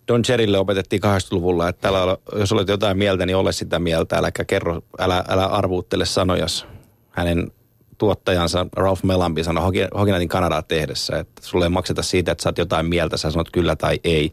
Don 0.07 0.21
Cherrylle 0.23 0.57
opetettiin 0.59 1.01
80-luvulla, 1.03 1.69
että 1.69 1.87
älä, 1.89 2.17
jos 2.35 2.51
olet 2.51 2.67
jotain 2.67 2.97
mieltä, 2.97 3.25
niin 3.25 3.35
ole 3.35 3.51
sitä 3.51 3.79
mieltä. 3.79 4.17
Äläkä 4.17 4.45
kerro, 4.45 4.81
älä, 4.99 5.23
älä 5.27 5.45
arvuuttele 5.45 6.05
sanojas. 6.05 6.65
Hänen 7.09 7.51
tuottajansa 7.97 8.65
Ralph 8.75 9.03
Mellambi 9.03 9.43
sanoi 9.43 9.63
Hoki- 9.63 9.97
Hokinatin 9.99 10.27
Kanadaa 10.29 10.61
tehdessä, 10.61 11.19
että 11.19 11.41
sulle 11.45 11.65
ei 11.65 11.69
makseta 11.69 12.01
siitä, 12.03 12.31
että 12.31 12.41
sä 12.41 12.49
oot 12.49 12.57
jotain 12.57 12.85
mieltä, 12.85 13.17
sä 13.17 13.31
sanot 13.31 13.49
kyllä 13.51 13.75
tai 13.75 13.99
ei. 14.03 14.31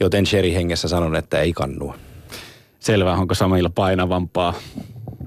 Joten 0.00 0.24
Cherry 0.24 0.52
hengessä 0.54 0.88
sanon, 0.88 1.16
että 1.16 1.40
ei 1.40 1.52
kannua. 1.52 1.94
Selvä, 2.80 3.14
onko 3.14 3.34
Samilla 3.34 3.70
painavampaa? 3.74 4.54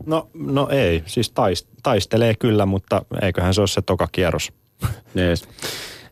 No, 0.07 0.29
no 0.33 0.67
ei, 0.69 1.03
siis 1.05 1.29
taist, 1.29 1.67
taistelee 1.83 2.35
kyllä, 2.35 2.65
mutta 2.65 3.01
eiköhän 3.21 3.53
se 3.53 3.61
ole 3.61 3.67
se 3.67 3.81
toka 3.81 4.07
kierros. 4.11 4.53
Yes. 5.17 5.43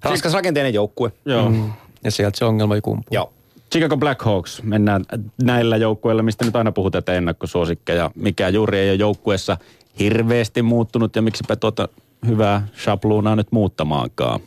Raskas 0.03 0.33
rakenteinen 0.33 0.73
joukkue. 0.73 1.11
Joo. 1.25 1.49
Mm. 1.49 1.73
Ja 2.03 2.11
sieltä 2.11 2.37
se 2.37 2.45
ongelma 2.45 2.75
ei 2.75 2.81
kumpuu. 2.81 3.05
Joo. 3.11 3.33
Chicago 3.71 3.97
Blackhawks, 3.97 4.63
mennään 4.63 5.05
näillä 5.43 5.77
joukkueilla, 5.77 6.23
mistä 6.23 6.45
nyt 6.45 6.55
aina 6.55 6.71
puhutaan, 6.71 6.99
että 6.99 7.13
ennakkosuosikkeja. 7.13 8.11
Mikä 8.15 8.49
juuri 8.49 8.79
ei 8.79 8.89
ole 8.89 8.95
joukkueessa 8.95 9.57
hirveästi 9.99 10.61
muuttunut 10.61 11.15
ja 11.15 11.21
miksipä 11.21 11.55
tuota 11.55 11.89
hyvää 12.27 12.67
shabluunaa 12.83 13.35
nyt 13.35 13.51
muuttamaankaan. 13.51 14.39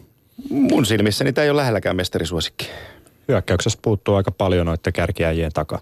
Mun 0.50 0.86
silmissäni 0.86 1.32
tämä 1.32 1.44
ei 1.44 1.50
ole 1.50 1.56
lähelläkään 1.56 1.96
mestarisuosikki. 1.96 2.68
Hyökkäyksessä 3.28 3.78
puuttuu 3.82 4.14
aika 4.14 4.30
paljon 4.30 4.66
noiden 4.66 4.92
kärkiäjien 4.92 5.52
takaa. 5.52 5.80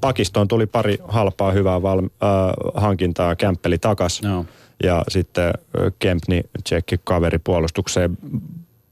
Pakistoon 0.00 0.48
tuli 0.48 0.66
pari 0.66 0.98
halpaa 1.08 1.52
hyvää 1.52 1.82
val, 1.82 1.98
äh, 1.98 2.82
hankintaa, 2.82 3.36
kämppeli 3.36 3.78
takas. 3.78 4.20
Joo. 4.22 4.44
Ja 4.82 5.04
sitten 5.08 5.46
äh, 5.46 5.92
Kempni 5.98 6.40
tsekki 6.64 7.00
kaveri 7.04 7.38
puolustukseen. 7.38 8.18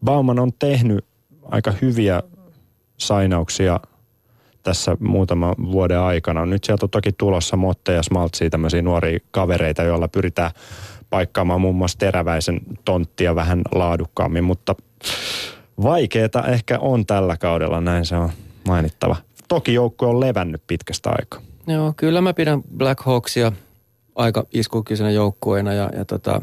Bauman 0.04 0.38
on 0.38 0.52
tehnyt 0.58 1.04
aika 1.44 1.72
hyviä 1.82 2.22
sainauksia 2.96 3.80
tässä 4.62 4.96
muutaman 5.00 5.54
vuoden 5.72 6.00
aikana. 6.00 6.46
Nyt 6.46 6.64
sieltä 6.64 6.86
on 6.86 6.90
toki 6.90 7.12
tulossa 7.12 7.56
Motte 7.56 7.92
ja 7.92 8.02
Smaltsia, 8.02 8.50
tämmöisiä 8.50 8.82
nuoria 8.82 9.18
kavereita, 9.30 9.82
joilla 9.82 10.08
pyritään 10.08 10.50
paikkaamaan 11.10 11.60
muun 11.60 11.76
muassa 11.76 11.98
teräväisen 11.98 12.60
tonttia 12.84 13.34
vähän 13.34 13.62
laadukkaammin, 13.74 14.44
mutta 14.44 14.74
vaikeeta 15.82 16.46
ehkä 16.46 16.78
on 16.78 17.06
tällä 17.06 17.36
kaudella, 17.36 17.80
näin 17.80 18.06
se 18.06 18.16
on 18.16 18.30
mainittava. 18.68 19.16
Toki 19.50 19.74
joukkue 19.74 20.08
on 20.08 20.20
levännyt 20.20 20.62
pitkästä 20.66 21.10
aikaa. 21.10 21.40
Joo, 21.66 21.92
kyllä 21.96 22.20
mä 22.20 22.34
pidän 22.34 22.62
Black 22.76 23.00
Hawksia 23.00 23.52
aika 24.14 24.46
iskukyseenä 24.52 25.10
joukkueena 25.10 25.72
ja, 25.72 25.90
ja 25.96 26.04
tota, 26.04 26.42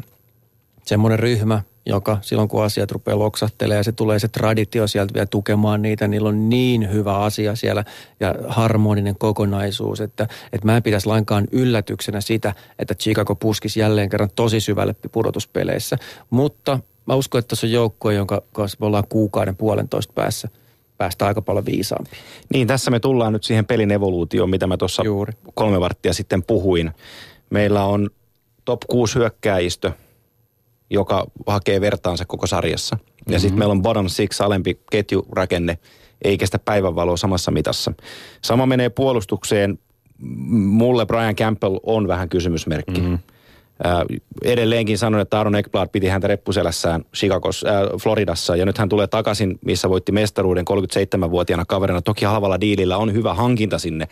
semmoinen 0.84 1.18
ryhmä, 1.18 1.62
joka 1.86 2.18
silloin 2.20 2.48
kun 2.48 2.64
asiat 2.64 2.90
rupeaa 2.90 3.18
loksahtelemaan 3.18 3.78
ja 3.78 3.84
se 3.84 3.92
tulee 3.92 4.18
se 4.18 4.28
traditio 4.28 4.86
sieltä 4.86 5.14
vielä 5.14 5.26
tukemaan 5.26 5.82
niitä, 5.82 6.08
niillä 6.08 6.28
on 6.28 6.48
niin 6.48 6.92
hyvä 6.92 7.18
asia 7.18 7.56
siellä 7.56 7.84
ja 8.20 8.34
harmoninen 8.48 9.18
kokonaisuus, 9.18 10.00
että, 10.00 10.28
että 10.52 10.66
mä 10.66 10.76
en 10.76 10.82
pitäisi 10.82 11.06
lainkaan 11.06 11.46
yllätyksenä 11.52 12.20
sitä, 12.20 12.54
että 12.78 12.94
Chicago 12.94 13.34
puskisi 13.34 13.80
jälleen 13.80 14.08
kerran 14.08 14.30
tosi 14.36 14.60
syvälle 14.60 14.94
pudotuspeleissä. 15.12 15.98
Mutta 16.30 16.80
mä 17.06 17.14
uskon, 17.14 17.38
että 17.38 17.56
se 17.56 17.66
on 17.66 17.72
joukkue, 17.72 18.14
jonka 18.14 18.42
kanssa 18.52 18.76
me 18.80 18.86
ollaan 18.86 19.08
kuukauden 19.08 19.56
puolentoista 19.56 20.12
päässä 20.12 20.48
päästä 20.98 21.26
aika 21.26 21.42
paljon 21.42 21.66
viisaampi. 21.66 22.10
Niin, 22.52 22.66
tässä 22.66 22.90
me 22.90 23.00
tullaan 23.00 23.32
nyt 23.32 23.44
siihen 23.44 23.66
pelin 23.66 23.90
evoluutioon, 23.90 24.50
mitä 24.50 24.66
mä 24.66 24.76
tuossa 24.76 25.02
kolme 25.54 25.80
varttia 25.80 26.12
sitten 26.12 26.42
puhuin. 26.42 26.90
Meillä 27.50 27.84
on 27.84 28.10
top 28.64 28.80
6 28.88 29.14
hyökkääjistö, 29.14 29.92
joka 30.90 31.26
hakee 31.46 31.80
vertaansa 31.80 32.24
koko 32.24 32.46
sarjassa. 32.46 32.96
Ja 32.96 33.04
mm-hmm. 33.26 33.40
sitten 33.40 33.58
meillä 33.58 33.72
on 33.72 33.82
bottom 33.82 34.08
six 34.08 34.40
alempi 34.40 34.80
ketjurakenne, 34.90 35.78
ei 36.24 36.38
kestä 36.38 36.58
päivänvaloa 36.58 37.16
samassa 37.16 37.50
mitassa. 37.50 37.92
Sama 38.44 38.66
menee 38.66 38.88
puolustukseen. 38.88 39.78
Mulle 40.48 41.06
Brian 41.06 41.36
Campbell 41.36 41.78
on 41.82 42.08
vähän 42.08 42.28
kysymysmerkki. 42.28 43.00
Mm-hmm. 43.00 43.18
Äh, 43.86 44.02
edelleenkin 44.44 44.98
sanon, 44.98 45.20
että 45.20 45.36
Aaron 45.36 45.54
Ekblad 45.54 45.88
piti 45.92 46.08
häntä 46.08 46.26
reppuselässään 46.26 47.04
Chicagos, 47.14 47.64
äh, 47.64 47.98
Floridassa 48.02 48.56
ja 48.56 48.66
nyt 48.66 48.78
hän 48.78 48.88
tulee 48.88 49.06
takaisin, 49.06 49.58
missä 49.64 49.88
voitti 49.88 50.12
mestaruuden 50.12 50.64
37-vuotiaana 50.70 51.64
kaverina. 51.64 52.02
Toki 52.02 52.24
halvalla 52.24 52.60
diilillä 52.60 52.96
on 52.96 53.12
hyvä 53.12 53.34
hankinta 53.34 53.78
sinne. 53.78 54.08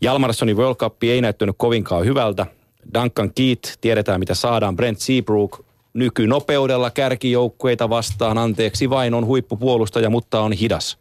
Jalmarssonin 0.00 0.56
World 0.56 0.76
Cup 0.76 1.02
ei 1.02 1.20
näyttänyt 1.20 1.54
kovinkaan 1.58 2.04
hyvältä. 2.04 2.46
Duncan 2.94 3.32
Keith, 3.34 3.78
tiedetään 3.80 4.20
mitä 4.20 4.34
saadaan. 4.34 4.76
Brent 4.76 4.98
Seabrook, 4.98 5.60
nykynopeudella 5.94 6.90
kärkijoukkueita 6.90 7.90
vastaan. 7.90 8.38
Anteeksi 8.38 8.90
vain 8.90 9.14
on 9.14 9.26
huippupuolustaja, 9.26 10.10
mutta 10.10 10.40
on 10.40 10.52
hidas. 10.52 10.98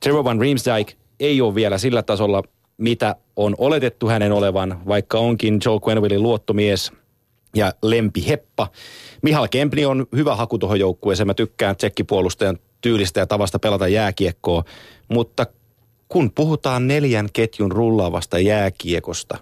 Trevor 0.00 0.24
Van 0.24 0.40
Riemsdyk 0.40 0.92
ei 1.20 1.40
ole 1.40 1.54
vielä 1.54 1.78
sillä 1.78 2.02
tasolla, 2.02 2.42
mitä 2.78 3.16
on 3.36 3.54
oletettu 3.58 4.08
hänen 4.08 4.32
olevan, 4.32 4.80
vaikka 4.86 5.18
onkin 5.18 5.60
Joe 5.64 5.78
Quenvillin 5.88 6.22
luottomies 6.22 6.92
ja 7.54 7.72
lempi 7.82 8.28
heppa. 8.28 8.68
Mihal 9.22 9.48
Kempni 9.48 9.84
on 9.84 10.06
hyvä 10.16 10.36
haku 10.36 10.58
tuohon 10.58 10.80
joukkueeseen. 10.80 11.26
Mä 11.26 11.34
tykkään 11.34 11.76
tsekkipuolustajan 11.76 12.58
tyylistä 12.80 13.20
ja 13.20 13.26
tavasta 13.26 13.58
pelata 13.58 13.88
jääkiekkoa, 13.88 14.64
mutta 15.08 15.46
kun 16.08 16.30
puhutaan 16.34 16.86
neljän 16.88 17.28
ketjun 17.32 17.72
rullaavasta 17.72 18.38
jääkiekosta, 18.38 19.38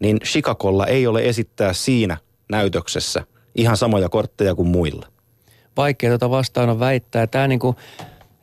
niin 0.00 0.20
Chicagolla 0.20 0.86
ei 0.86 1.06
ole 1.06 1.28
esittää 1.28 1.72
siinä 1.72 2.16
näytöksessä 2.50 3.24
ihan 3.54 3.76
samoja 3.76 4.08
kortteja 4.08 4.54
kuin 4.54 4.68
muilla. 4.68 5.06
Vaikea 5.76 6.10
tuota 6.10 6.30
vastaan 6.30 6.68
on 6.68 6.80
väittää. 6.80 7.26
Tämä 7.26 7.48
niin 7.48 7.58
kuin, 7.58 7.76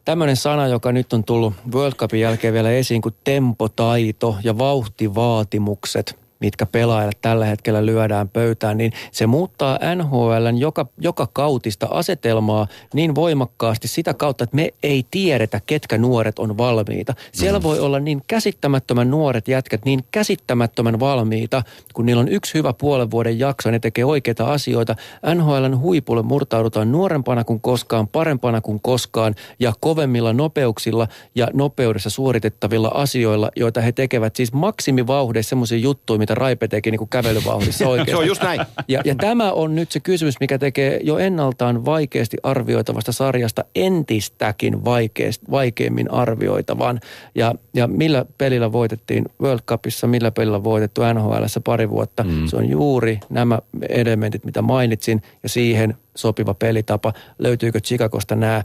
tämmöinen 0.06 0.36
sana, 0.36 0.68
joka 0.68 0.92
nyt 0.92 1.14
on 1.14 1.24
tullut 1.24 1.54
World 1.74 1.96
Cupin 1.96 2.20
jälkeen 2.20 2.54
vielä 2.54 2.72
esiin 2.72 3.02
kuin 3.02 3.16
tempotaito 3.24 4.38
ja 4.44 4.58
vauhtivaatimukset– 4.58 6.20
mitkä 6.40 6.66
pelaajat 6.66 7.18
tällä 7.22 7.46
hetkellä 7.46 7.86
lyödään 7.86 8.30
pöytään, 8.30 8.78
niin 8.78 8.92
se 9.12 9.28
muuttaa 9.28 9.80
NHLn 9.96 10.58
joka, 10.58 10.86
joka 10.98 11.28
kautista 11.34 11.88
asetelmaa 11.92 12.68
niin 12.94 13.16
voimakkaasti 13.16 13.88
sitä 13.88 14.14
kautta, 14.14 14.44
että 14.44 14.56
me 14.56 14.74
ei 14.84 15.06
tiedetä, 15.12 15.62
ketkä 15.66 15.98
nuoret 15.98 16.40
on 16.40 16.58
valmiita. 16.58 17.14
Siellä 17.32 17.60
mm. 17.60 17.64
voi 17.64 17.80
olla 17.80 18.00
niin 18.00 18.22
käsittämättömän 18.28 19.12
nuoret 19.12 19.48
jätkät, 19.48 19.86
niin 19.86 20.04
käsittämättömän 20.12 21.00
valmiita, 21.00 21.64
kun 21.94 22.06
niillä 22.06 22.20
on 22.20 22.28
yksi 22.28 22.54
hyvä 22.54 22.74
puolen 22.74 23.12
vuoden 23.12 23.40
jakso, 23.40 23.72
ne 23.72 23.80
tekee 23.80 24.06
oikeita 24.06 24.46
asioita. 24.54 24.96
NHLn 25.36 25.80
huipulle 25.80 26.22
murtaudutaan 26.22 26.92
nuorempana 26.92 27.44
kuin 27.44 27.62
koskaan, 27.62 28.08
parempana 28.08 28.62
kuin 28.62 28.80
koskaan 28.82 29.36
ja 29.60 29.74
kovemmilla 29.80 30.34
nopeuksilla 30.34 31.08
ja 31.36 31.48
nopeudessa 31.54 32.10
suoritettavilla 32.10 32.88
asioilla, 32.88 33.52
joita 33.56 33.82
he 33.82 33.92
tekevät 33.92 34.36
siis 34.36 34.54
maksimivauhdeissa 34.54 35.50
semmoisia 35.50 35.78
juttuja, 35.78 36.20
mitä 36.28 36.36
Raipe 36.36 36.68
teki 36.68 36.92
niin 36.92 37.00
kuin 37.00 37.10
kävelyvauhdissa 37.10 37.88
oikeasti. 37.88 38.12
se 38.16 38.18
on 38.18 38.28
just 38.28 38.44
näin. 38.44 38.62
Ja, 38.88 39.02
ja 39.06 39.16
tämä 39.16 39.52
on 39.52 39.76
nyt 39.76 39.92
se 39.92 40.00
kysymys, 40.00 40.40
mikä 40.40 40.58
tekee 40.58 41.00
jo 41.04 41.18
ennaltaan 41.18 41.86
vaikeasti 41.86 42.38
arvioitavasta 42.44 43.12
sarjasta 43.12 43.66
entistäkin 43.76 44.86
vaikeast, 44.86 45.42
vaikeimmin 45.52 46.12
arvioitavan. 46.12 47.00
Ja, 47.36 47.56
ja 47.74 47.88
millä 47.88 48.26
pelillä 48.38 48.72
voitettiin 48.72 49.26
World 49.42 49.62
Cupissa, 49.68 50.08
millä 50.08 50.32
pelillä 50.32 50.64
voitettu 50.64 51.02
NHLssä 51.14 51.60
pari 51.60 51.90
vuotta. 51.90 52.24
Mm. 52.24 52.48
Se 52.48 52.56
on 52.56 52.70
juuri 52.70 53.20
nämä 53.30 53.60
elementit, 53.90 54.46
mitä 54.46 54.62
mainitsin, 54.62 55.22
ja 55.44 55.50
siihen 55.50 55.98
sopiva 56.16 56.54
pelitapa. 56.54 57.14
Löytyykö 57.40 57.80
Chicagosta 57.80 58.36
nämä? 58.36 58.64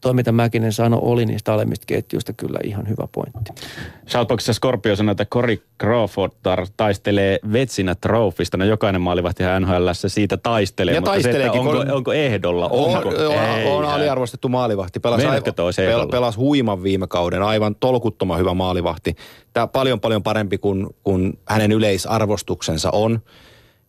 Tuo, 0.00 0.12
mitä 0.12 0.32
Mäkinen 0.32 0.72
sanoi, 0.72 1.00
oli 1.02 1.26
niistä 1.26 1.52
alemmista 1.52 1.84
ketjuista 1.86 2.32
kyllä 2.32 2.58
ihan 2.64 2.88
hyvä 2.88 3.08
pointti. 3.12 3.52
Shoutboxissa 4.08 4.52
Scorpio 4.52 4.96
sanoi, 4.96 5.12
että 5.12 5.24
Cory 5.24 5.62
Crawford 5.80 6.32
taistelee 6.76 7.38
vetsinä 7.52 7.94
trofista. 7.94 8.56
No 8.56 8.64
jokainen 8.64 9.00
maalivahti 9.00 9.42
NHL 9.60 9.88
siitä 9.92 10.36
taistelee, 10.36 10.94
ja 10.94 11.00
mutta 11.00 11.22
se, 11.22 11.50
onko, 11.50 11.72
kol... 11.72 11.84
onko 11.92 12.12
ehdolla? 12.12 12.68
Onko? 12.68 13.08
On, 13.08 13.14
on, 13.66 13.84
on 13.84 13.84
aliarvostettu 13.84 14.48
maalivahti. 14.48 15.00
Pelas, 15.00 15.24
aivan, 15.24 16.08
pelas 16.10 16.36
huiman 16.36 16.82
viime 16.82 17.06
kauden, 17.06 17.42
aivan 17.42 17.74
tolkuttoman 17.74 18.38
hyvä 18.38 18.54
maalivahti. 18.54 19.16
Tämä 19.52 19.66
paljon 19.66 20.00
paljon 20.00 20.22
parempi 20.22 20.58
kuin, 20.58 20.86
kuin 21.04 21.38
hänen 21.48 21.72
yleisarvostuksensa 21.72 22.90
on 22.92 23.20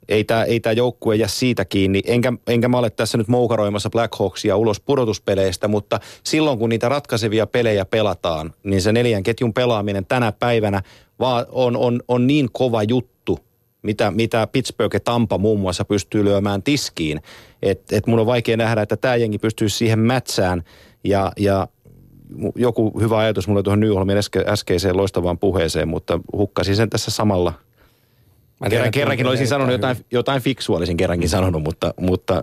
ei 0.10 0.24
tämä 0.24 0.44
ei 0.44 0.60
tää 0.60 0.74
joukkue 0.74 1.16
jää 1.16 1.28
siitä 1.28 1.66
kiinni. 1.66 2.02
Enkä, 2.06 2.34
enkä 2.48 2.68
mä 2.68 2.78
ole 2.78 2.90
tässä 2.90 3.18
nyt 3.18 3.28
moukaroimassa 3.28 3.90
Black 3.90 4.20
Hawksia 4.20 4.58
ulos 4.58 4.80
pudotuspeleistä, 4.80 5.68
mutta 5.68 6.00
silloin 6.24 6.60
kun 6.60 6.70
niitä 6.70 6.90
ratkaisevia 6.90 7.48
pelejä 7.48 7.86
pelataan, 7.86 8.54
niin 8.64 8.82
se 8.82 8.92
neljän 8.92 9.24
ketjun 9.24 9.54
pelaaminen 9.54 10.06
tänä 10.06 10.32
päivänä 10.32 10.82
vaan 11.20 11.46
on, 11.52 11.78
on, 11.78 12.02
on 12.08 12.28
niin 12.28 12.50
kova 12.52 12.84
juttu, 12.84 13.40
mitä, 13.82 14.12
mitä 14.12 14.48
Pittsburgh 14.48 14.96
ja 14.96 15.00
Tampa 15.00 15.38
muun 15.38 15.60
muassa 15.60 15.86
pystyy 15.86 16.26
lyömään 16.26 16.64
tiskiin. 16.64 17.22
Että 17.62 17.98
et 17.98 18.08
mun 18.08 18.20
on 18.20 18.26
vaikea 18.26 18.58
nähdä, 18.58 18.82
että 18.82 18.98
tämä 18.98 19.16
jengi 19.16 19.38
pystyy 19.38 19.70
siihen 19.70 20.00
mätsään 20.00 20.64
ja, 21.04 21.32
ja 21.38 21.68
joku 22.56 23.00
hyvä 23.00 23.18
ajatus 23.18 23.48
mulle 23.48 23.64
tuohon 23.64 23.80
Nyholmin 23.80 24.18
äskeiseen 24.48 24.98
loistavaan 24.98 25.40
puheeseen, 25.40 25.88
mutta 25.88 26.20
hukkasin 26.34 26.76
sen 26.76 26.90
tässä 26.90 27.12
samalla– 27.12 27.54
Mä 28.60 28.70
Kerran, 28.70 28.92
kerrankin 28.92 29.28
olisin 29.28 29.48
sanonut 29.48 29.72
jotain, 29.72 29.98
jotain 30.12 30.42
fiksua, 30.42 30.78
olisin 30.78 30.98
kerrankin 30.98 31.30
sanonut, 31.30 31.64
mutta, 31.64 31.94
mutta 32.00 32.42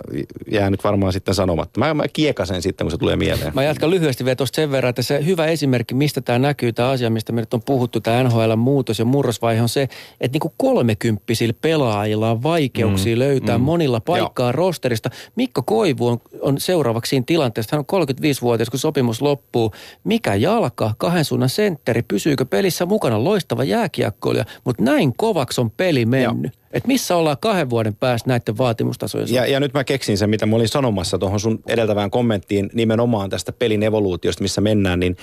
jää 0.51 0.71
nyt 0.71 0.85
varmaan 0.85 1.13
sitten 1.13 1.35
sanomatta. 1.35 1.81
Mä, 1.81 1.95
mä 1.95 2.09
kiekasen 2.13 2.63
sitten, 2.63 2.85
kun 2.85 2.91
se 2.91 2.97
tulee 2.97 3.17
mieleen. 3.17 3.53
Mä 3.55 3.63
jatkan 3.63 3.91
lyhyesti 3.91 4.25
vielä 4.25 4.37
tuosta 4.37 4.57
sen 4.57 4.71
verran, 4.71 4.91
että 4.91 5.03
se 5.03 5.25
hyvä 5.25 5.47
esimerkki, 5.47 5.95
mistä 5.95 6.21
tämä 6.21 6.39
näkyy, 6.39 6.73
tämä 6.73 6.89
asia, 6.89 7.11
mistä 7.11 7.33
me 7.33 7.41
nyt 7.41 7.55
on 7.55 7.63
puhuttu, 7.63 8.01
tämä 8.01 8.23
NHL-muutos 8.23 8.99
ja 8.99 9.05
murrosvaihe 9.05 9.63
on 9.63 9.69
se, 9.69 9.83
että 9.83 10.35
niin 10.35 10.41
kuin 10.41 10.55
kolmekymppisillä 10.57 11.55
pelaajilla 11.61 12.31
on 12.31 12.43
vaikeuksia 12.43 13.17
mm, 13.17 13.19
löytää 13.19 13.59
mm, 13.59 13.65
monilla 13.65 14.01
paikkaa 14.01 14.47
Joo. 14.47 14.53
rosterista. 14.53 15.11
Mikko 15.37 15.63
Koivu 15.63 16.07
on, 16.09 16.19
on 16.41 16.61
seuraavaksi 16.61 17.11
siinä 17.11 17.25
tilanteessa, 17.27 17.77
hän 17.77 17.85
on 17.93 18.07
35-vuotias, 18.07 18.71
kun 18.71 18.81
sopimus 18.81 19.23
loppuu. 19.23 19.73
Mikä 20.05 20.35
jalka, 20.35 20.95
kahden 20.99 21.25
suunnan 21.25 21.49
sentteri, 21.49 22.03
pysyykö 22.03 22.45
pelissä 22.45 22.87
mukana 22.87 23.25
loistava 23.25 23.65
jääkiekkoilija, 23.65 24.45
mutta 24.65 24.83
näin 24.83 25.13
kovaksi 25.17 25.61
on 25.61 25.71
peli 25.71 26.06
mennyt. 26.07 26.53
Että 26.73 26.87
missä 26.87 27.17
ollaan 27.17 27.37
kahden 27.41 27.71
vuoden 27.71 27.95
päästä 27.95 28.29
näiden 28.29 28.59
vaatimustasojen 28.59 29.35
ja, 29.35 29.47
ja 29.47 29.61
nyt 29.61 29.75
mä 29.75 29.85
keksin 29.85 30.19
sen, 30.19 30.31
mitä 30.31 30.47
mä 30.47 30.57
olin 30.57 30.69
sanomassa 30.69 31.19
tuohon 31.19 31.41
sun 31.41 31.59
edeltävään 31.67 32.11
kommenttiin 32.11 32.71
nimenomaan 32.73 33.31
tästä 33.31 33.53
pelin 33.53 33.83
evoluutiosta, 33.83 34.43
missä 34.43 34.61
mennään, 34.61 35.01
niin 35.01 35.17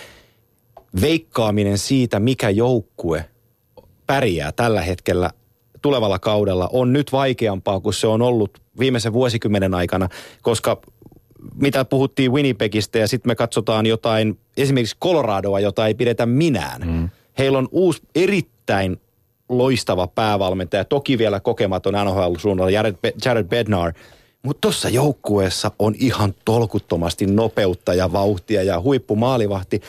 veikkaaminen 1.01 1.77
siitä, 1.77 2.19
mikä 2.19 2.49
joukkue 2.49 3.25
pärjää 4.07 4.51
tällä 4.51 4.81
hetkellä 4.81 5.29
tulevalla 5.81 6.19
kaudella 6.19 6.69
on 6.73 6.93
nyt 6.93 7.11
vaikeampaa 7.11 7.79
kuin 7.79 7.93
se 7.93 8.07
on 8.07 8.21
ollut 8.21 8.61
viimeisen 8.79 9.13
vuosikymmenen 9.13 9.73
aikana, 9.73 10.09
koska 10.41 10.81
mitä 11.55 11.85
puhuttiin 11.85 12.31
Winnipegistä 12.31 12.99
ja 12.99 13.07
sitten 13.07 13.29
me 13.29 13.35
katsotaan 13.35 13.85
jotain, 13.85 14.39
esimerkiksi 14.57 14.97
Coloradoa, 15.01 15.59
jota 15.59 15.87
ei 15.87 15.93
pidetä 15.93 16.25
minään. 16.25 16.81
Mm. 16.87 17.09
Heillä 17.37 17.57
on 17.57 17.67
uusi 17.71 18.01
erittäin 18.15 19.01
loistava 19.49 20.07
päävalmentaja, 20.07 20.85
toki 20.85 21.17
vielä 21.17 21.39
kokematon 21.39 21.93
NHL-suunnalla 21.93 22.71
Jared, 22.71 22.95
Jared 23.25 23.47
Bednar, 23.47 23.93
mutta 24.43 24.61
tuossa 24.61 24.89
joukkueessa 24.89 25.71
on 25.79 25.95
ihan 25.99 26.33
tolkuttomasti 26.45 27.25
nopeutta 27.25 27.93
ja 27.93 28.11
vauhtia 28.13 28.63
ja 28.63 28.81
huippumaalivahti. 28.81 29.81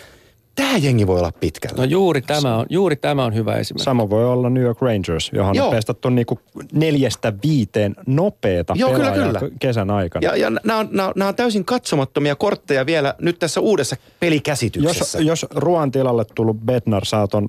tämä 0.54 0.76
jengi 0.76 1.06
voi 1.06 1.18
olla 1.18 1.32
pitkällä. 1.40 1.76
No 1.76 1.84
juuri 1.84 2.22
tämä 2.22 2.56
on, 2.56 2.66
juuri 2.70 2.96
tämä 2.96 3.24
on 3.24 3.34
hyvä 3.34 3.56
esimerkki. 3.56 3.84
Sama 3.84 4.10
voi 4.10 4.24
olla 4.24 4.50
New 4.50 4.62
York 4.62 4.82
Rangers, 4.82 5.30
johon 5.34 5.54
Joo. 5.54 5.66
on 5.66 5.74
pestattu 5.74 6.08
niinku 6.10 6.38
neljästä 6.72 7.32
viiteen 7.46 7.96
nopeeta 8.06 8.74
Joo, 8.76 8.90
kyllä, 8.92 9.10
pelaajaa 9.10 9.40
kyllä. 9.40 9.52
kesän 9.60 9.90
aikana. 9.90 10.26
Ja, 10.26 10.36
ja 10.36 10.50
nämä, 10.50 10.78
on, 10.78 10.88
nämä, 10.92 11.08
on, 11.08 11.12
nämä 11.16 11.28
on 11.28 11.34
täysin 11.34 11.64
katsomattomia 11.64 12.36
kortteja 12.36 12.86
vielä 12.86 13.14
nyt 13.18 13.38
tässä 13.38 13.60
uudessa 13.60 13.96
Jos, 13.96 14.14
pelikäsityksessä. 14.20 15.20
jos 15.20 15.46
Ruan 15.50 15.90
tilalle 15.90 16.24
tullut 16.34 16.56
Bednar 16.60 17.04
saa 17.04 17.28
ton 17.28 17.48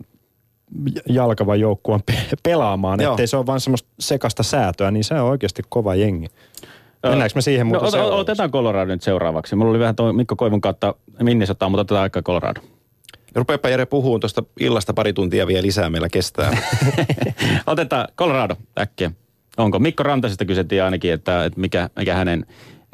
jalkavan 1.09 1.59
joukkueen 1.59 2.01
pe- 2.05 2.13
pelaamaan, 2.43 3.01
Joo. 3.01 3.13
ettei 3.13 3.27
se 3.27 3.37
ole 3.37 3.45
vain 3.45 3.59
semmoista 3.59 3.89
sekasta 3.99 4.43
säätöä, 4.43 4.91
niin 4.91 5.03
se 5.03 5.13
on 5.13 5.29
oikeasti 5.29 5.61
kova 5.69 5.95
jengi. 5.95 6.27
Mennäänkö 7.03 7.35
me 7.35 7.41
siihen 7.41 7.67
No, 7.67 7.69
muuten 7.69 7.87
ota- 7.87 7.91
seuraavaksi? 7.91 8.21
otetaan 8.21 8.51
Colorado 8.51 8.91
nyt 8.91 9.01
seuraavaksi. 9.03 9.55
Mulla 9.55 9.69
oli 9.71 9.79
vähän 9.79 9.95
toi 9.95 10.13
Mikko 10.13 10.35
Koivun 10.35 10.61
kautta 10.61 10.95
Minnesota, 11.23 11.69
mutta 11.69 11.81
otetaan 11.81 12.01
aika 12.03 12.21
Colorado. 12.21 12.61
Rupeepa 13.35 13.69
Jere 13.69 13.85
puhuun 13.85 14.19
tuosta 14.19 14.43
illasta 14.59 14.93
pari 14.93 15.13
tuntia 15.13 15.47
vielä 15.47 15.61
lisää 15.61 15.89
meillä 15.89 16.09
kestää. 16.09 16.57
Otetaan 17.67 18.07
Colorado 18.17 18.55
äkkiä. 18.79 19.11
Onko? 19.57 19.79
Mikko 19.79 20.03
Rantasesta 20.03 20.45
kysyttiin 20.45 20.83
ainakin, 20.83 21.13
että, 21.13 21.45
että 21.45 21.59
mikä, 21.59 21.89
mikä 21.99 22.15
hänen 22.15 22.45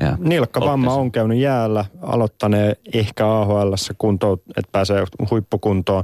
ja, 0.01 0.17
Nilkkavamma 0.19 0.73
otteensa. 0.91 1.01
on 1.01 1.11
käynyt 1.11 1.37
jäällä, 1.37 1.85
aloittanee 2.01 2.75
ehkä 2.93 3.27
AHL 3.27 3.73
kuntoon, 3.97 4.37
että 4.57 4.69
pääsee 4.71 5.03
huippukuntoon. 5.31 6.03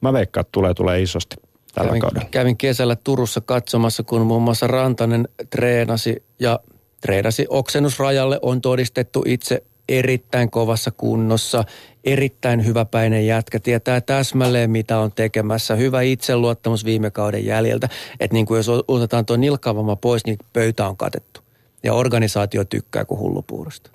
Mä 0.00 0.12
veikkaan, 0.12 0.42
että 0.42 0.52
tulee, 0.52 0.74
tulee 0.74 1.02
isosti 1.02 1.36
tällä 1.74 1.88
kävin, 1.88 2.00
kaudella. 2.00 2.28
kävin 2.30 2.56
kesällä 2.56 2.96
Turussa 2.96 3.40
katsomassa, 3.40 4.02
kun 4.02 4.26
muun 4.26 4.42
muassa 4.42 4.66
Rantanen 4.66 5.28
treenasi 5.50 6.22
ja 6.38 6.60
treenasi 7.00 7.46
oksennusrajalle, 7.48 8.38
on 8.42 8.60
todistettu 8.60 9.22
itse 9.26 9.62
erittäin 9.88 10.50
kovassa 10.50 10.90
kunnossa, 10.90 11.64
erittäin 12.04 12.66
hyväpäinen 12.66 13.26
jätkä, 13.26 13.60
tietää 13.60 14.00
täsmälleen 14.00 14.70
mitä 14.70 14.98
on 14.98 15.12
tekemässä, 15.12 15.74
hyvä 15.74 16.02
itseluottamus 16.02 16.84
viime 16.84 17.10
kauden 17.10 17.46
jäljiltä, 17.46 17.88
että 18.20 18.34
niin 18.34 18.46
kuin 18.46 18.56
jos 18.56 18.68
otetaan 18.88 19.26
tuo 19.26 19.36
nilkkavamma 19.36 19.96
pois, 19.96 20.26
niin 20.26 20.38
pöytä 20.52 20.88
on 20.88 20.96
katettu. 20.96 21.40
Ja 21.82 21.94
organisaatio 21.94 22.64
tykkää 22.64 23.04
kuin 23.04 23.20
hullupuurosta. 23.20 23.90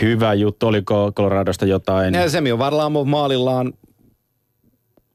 Hyvä 0.00 0.34
juttu. 0.34 0.66
Oliko 0.66 1.12
Coloradosta 1.16 1.66
jotain? 1.66 2.14
ja 2.14 2.30
Semi 2.30 2.52
on 2.52 2.58
Varlamov 2.58 3.06
maalillaan 3.06 3.72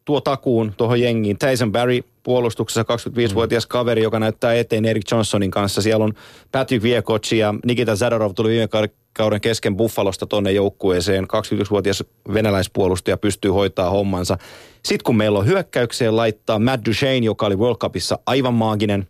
tuo 0.06 0.22
takuun 0.22 0.74
tuohon 0.78 1.01
jengiin. 1.01 1.38
Tyson 1.38 1.72
Barry 1.72 1.99
puolustuksessa 2.24 2.82
25-vuotias 2.84 3.66
kaveri, 3.66 4.03
joka 4.03 4.20
näyttää 4.20 4.53
eteen 4.53 4.86
Eric 4.86 5.12
Johnsonin 5.12 5.51
kanssa. 5.51 5.82
Siellä 5.82 6.06
on 6.06 6.14
Patrick 6.51 6.84
Viekoc 6.84 7.32
ja 7.32 7.53
Nikita 7.66 7.95
Zadorov 7.95 8.34
tuli 8.36 8.49
viime 8.49 8.68
kauden 9.14 9.41
kesken 9.41 9.78
Buffalosta 9.78 10.26
tonne 10.26 10.51
joukkueeseen. 10.51 11.24
21-vuotias 11.24 12.03
venäläispuolustaja 12.34 13.18
pystyy 13.18 13.51
hoitaa 13.51 13.89
hommansa. 13.89 14.38
Sitten 14.84 15.03
kun 15.03 15.18
meillä 15.18 15.39
on 15.39 15.45
hyökkäykseen 15.45 16.16
laittaa 16.16 16.60
Matt 16.60 16.86
Duchesne, 16.86 17.26
joka 17.26 17.45
oli 17.45 17.56
World 17.56 17.78
Cupissa 17.78 18.20
aivan 18.26 18.53
maaginen. 18.53 19.08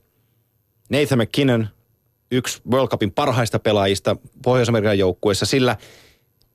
Nathan 0.89 1.19
McKinnon, 1.19 1.67
yksi 2.31 2.61
World 2.71 2.87
Cupin 2.87 3.11
parhaista 3.11 3.59
pelaajista 3.59 4.15
Pohjois-Amerikan 4.43 4.99
joukkueessa. 4.99 5.45
Sillä 5.45 5.77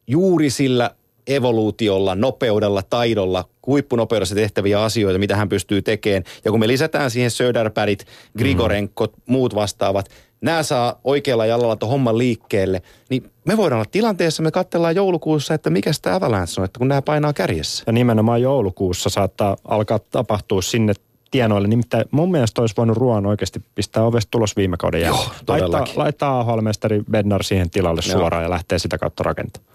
juuri 0.07 0.51
sillä 0.51 0.91
evoluutiolla, 1.31 2.15
nopeudella, 2.15 2.83
taidolla, 2.83 3.45
huippunopeudessa 3.67 4.35
tehtäviä 4.35 4.83
asioita, 4.83 5.19
mitä 5.19 5.37
hän 5.37 5.49
pystyy 5.49 5.83
tekemään. 5.83 6.25
Ja 6.45 6.51
kun 6.51 6.61
me 6.61 6.69
lisätään 6.69 7.11
siihen 7.11 7.31
Söderbergit, 7.31 8.05
Grigorenkot, 8.39 9.13
muut 9.27 9.55
vastaavat, 9.55 10.09
nämä 10.41 10.63
saa 10.63 11.01
oikealla 11.05 11.47
jalalla 11.47 11.77
tuon 11.77 11.91
homman 11.93 12.19
liikkeelle, 12.19 12.83
niin 13.11 13.31
me 13.45 13.57
voidaan 13.57 13.77
olla 13.77 13.91
tilanteessa, 13.93 14.43
me 14.43 14.51
katsellaan 14.51 14.97
joulukuussa, 14.97 15.55
että 15.55 15.71
mikä 15.71 15.93
sitä 15.93 16.15
Avalanche 16.15 16.61
on, 16.61 16.65
että 16.65 16.79
kun 16.79 16.89
nämä 16.89 17.03
painaa 17.03 17.33
kärjessä. 17.33 17.85
Ja 17.87 17.93
nimenomaan 17.93 18.43
joulukuussa 18.43 19.11
saattaa 19.11 19.57
alkaa 19.65 19.99
tapahtua 19.99 20.63
sinne 20.63 20.93
tienoille. 21.31 21.69
Nimittäin 21.69 22.05
mun 22.11 22.31
mielestä 22.31 22.61
olisi 22.61 22.75
voinut 22.77 22.97
Ruoan 22.97 23.27
oikeasti 23.27 23.63
pistää 23.75 24.05
ovesta 24.05 24.31
tulos 24.31 24.57
viime 24.57 24.77
kauden 24.77 25.01
jälkeen. 25.01 25.25
Laittaa, 25.25 25.57
todellakin. 25.59 25.95
laittaa 25.97 26.41
AHL-mestari 26.41 27.03
Bednar 27.11 27.43
siihen 27.43 27.71
tilalle 27.71 28.01
Joo. 28.09 28.19
suoraan 28.19 28.43
ja 28.43 28.51
lähtee 28.51 28.79
sitä 28.79 28.99
kautta 28.99 29.23
rakentamaan. 29.23 29.71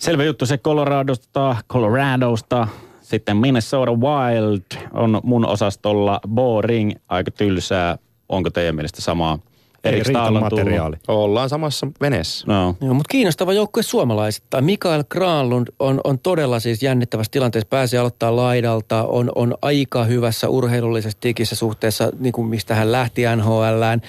Selvä 0.00 0.24
juttu 0.24 0.46
se 0.46 0.58
Coloradosta, 0.58 1.56
Coloradosta. 1.68 2.68
Sitten 3.02 3.36
Minnesota 3.36 3.90
Wild 3.92 4.88
on 4.92 5.20
mun 5.24 5.46
osastolla 5.46 6.20
boring, 6.28 6.92
aika 7.08 7.30
tylsää. 7.30 7.98
Onko 8.28 8.50
teidän 8.50 8.74
mielestä 8.74 9.02
samaa? 9.02 9.38
Ei 9.84 10.00
Erik 10.00 10.16
materiaali. 10.40 10.96
Ollaan 11.08 11.48
samassa 11.48 11.86
veneessä. 12.00 12.46
No. 12.46 12.76
Joo, 12.80 12.94
mutta 12.94 13.10
kiinnostava 13.10 13.52
joukkue 13.52 13.82
suomalaisittain. 13.82 14.64
Mikael 14.64 15.04
Granlund 15.10 15.68
on, 15.78 16.00
on 16.04 16.18
todella 16.18 16.60
siis 16.60 16.82
jännittävässä 16.82 17.30
tilanteessa. 17.30 17.68
Pääsee 17.68 18.00
aloittaa 18.00 18.36
laidalta, 18.36 19.04
on, 19.04 19.32
on 19.34 19.54
aika 19.62 20.04
hyvässä 20.04 20.48
urheilullisessa 20.48 21.18
tikissä 21.20 21.56
suhteessa, 21.56 22.10
niin 22.18 22.32
kuin 22.32 22.48
mistä 22.48 22.74
hän 22.74 22.92
lähti 22.92 23.22
NHLään. 23.36 24.02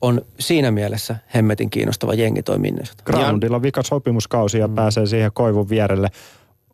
On 0.00 0.22
siinä 0.38 0.70
mielessä 0.70 1.16
hemmetin 1.34 1.70
kiinnostava 1.70 2.14
jengi 2.14 2.42
toi 2.42 2.58
Minnesota. 2.58 3.02
Granlundilla 3.04 3.56
on 3.56 3.62
vika 3.62 3.82
sopimuskausi 3.82 4.58
ja 4.58 4.68
pääsee 4.68 5.06
siihen 5.06 5.30
Koivun 5.34 5.68
vierelle. 5.68 6.08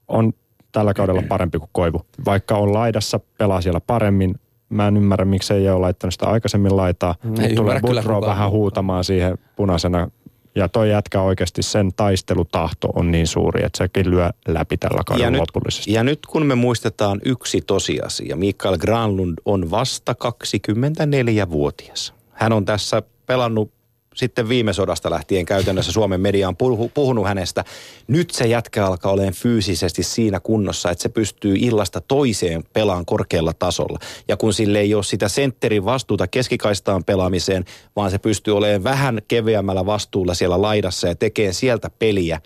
On 0.08 0.32
tällä 0.72 0.94
kaudella 0.94 1.22
parempi 1.28 1.58
kuin 1.58 1.70
Koivu. 1.72 2.00
Vaikka 2.24 2.56
on 2.56 2.72
laidassa, 2.72 3.20
pelaa 3.38 3.60
siellä 3.60 3.80
paremmin. 3.80 4.34
Mä 4.68 4.88
en 4.88 4.96
ymmärrä, 4.96 5.24
miksi 5.24 5.54
ei 5.54 5.68
ole 5.68 5.80
laittanut 5.80 6.12
sitä 6.14 6.26
aikaisemmin 6.26 6.76
laitaa. 6.76 7.14
Ei 7.24 7.48
Nyt 7.48 7.54
tulee 7.54 7.80
kukaan 7.80 8.22
vähän 8.22 8.50
huutamaan 8.50 9.04
siihen 9.04 9.38
punaisena. 9.56 10.10
Ja 10.54 10.68
toi 10.68 10.90
jätkä 10.90 11.20
oikeasti 11.20 11.62
sen 11.62 11.90
taistelutahto 11.96 12.88
on 12.94 13.10
niin 13.10 13.26
suuri, 13.26 13.64
että 13.64 13.78
sekin 13.78 14.10
lyö 14.10 14.30
läpi 14.48 14.76
tällä 14.76 14.98
Ja 14.98 15.04
kaudella 15.04 15.30
nyt, 15.30 15.40
lopullisesti. 15.40 15.92
ja 15.92 16.04
nyt 16.04 16.26
kun 16.26 16.46
me 16.46 16.54
muistetaan 16.54 17.20
yksi 17.24 17.60
tosiasia, 17.60 18.36
Mikael 18.36 18.78
Granlund 18.78 19.38
on 19.44 19.70
vasta 19.70 20.14
24-vuotias. 20.24 22.14
Hän 22.32 22.52
on 22.52 22.64
tässä 22.64 23.02
pelannut 23.26 23.70
sitten 24.14 24.48
viime 24.48 24.72
sodasta 24.72 25.10
lähtien 25.10 25.46
käytännössä 25.46 25.92
Suomen 25.92 26.20
media 26.20 26.48
on 26.48 26.56
puhu- 26.56 26.90
puhunut 26.94 27.26
hänestä. 27.26 27.64
Nyt 28.08 28.30
se 28.30 28.46
jätkä 28.46 28.86
alkaa 28.86 29.12
olemaan 29.12 29.34
fyysisesti 29.34 30.02
siinä 30.02 30.40
kunnossa, 30.40 30.90
että 30.90 31.02
se 31.02 31.08
pystyy 31.08 31.54
illasta 31.58 32.00
toiseen 32.00 32.64
pelaan 32.72 33.04
korkealla 33.04 33.52
tasolla. 33.52 33.98
Ja 34.28 34.36
kun 34.36 34.52
sille 34.52 34.78
ei 34.78 34.94
ole 34.94 35.02
sitä 35.02 35.28
sentterin 35.28 35.84
vastuuta 35.84 36.26
keskikaistaan 36.26 37.04
pelaamiseen, 37.04 37.64
vaan 37.96 38.10
se 38.10 38.18
pystyy 38.18 38.56
olemaan 38.56 38.84
vähän 38.84 39.22
keveämmällä 39.28 39.86
vastuulla 39.86 40.34
siellä 40.34 40.62
laidassa 40.62 41.08
ja 41.08 41.14
tekee 41.14 41.52
sieltä 41.52 41.90
peliä. 41.98 42.40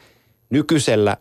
Nykyisellä 0.51 1.17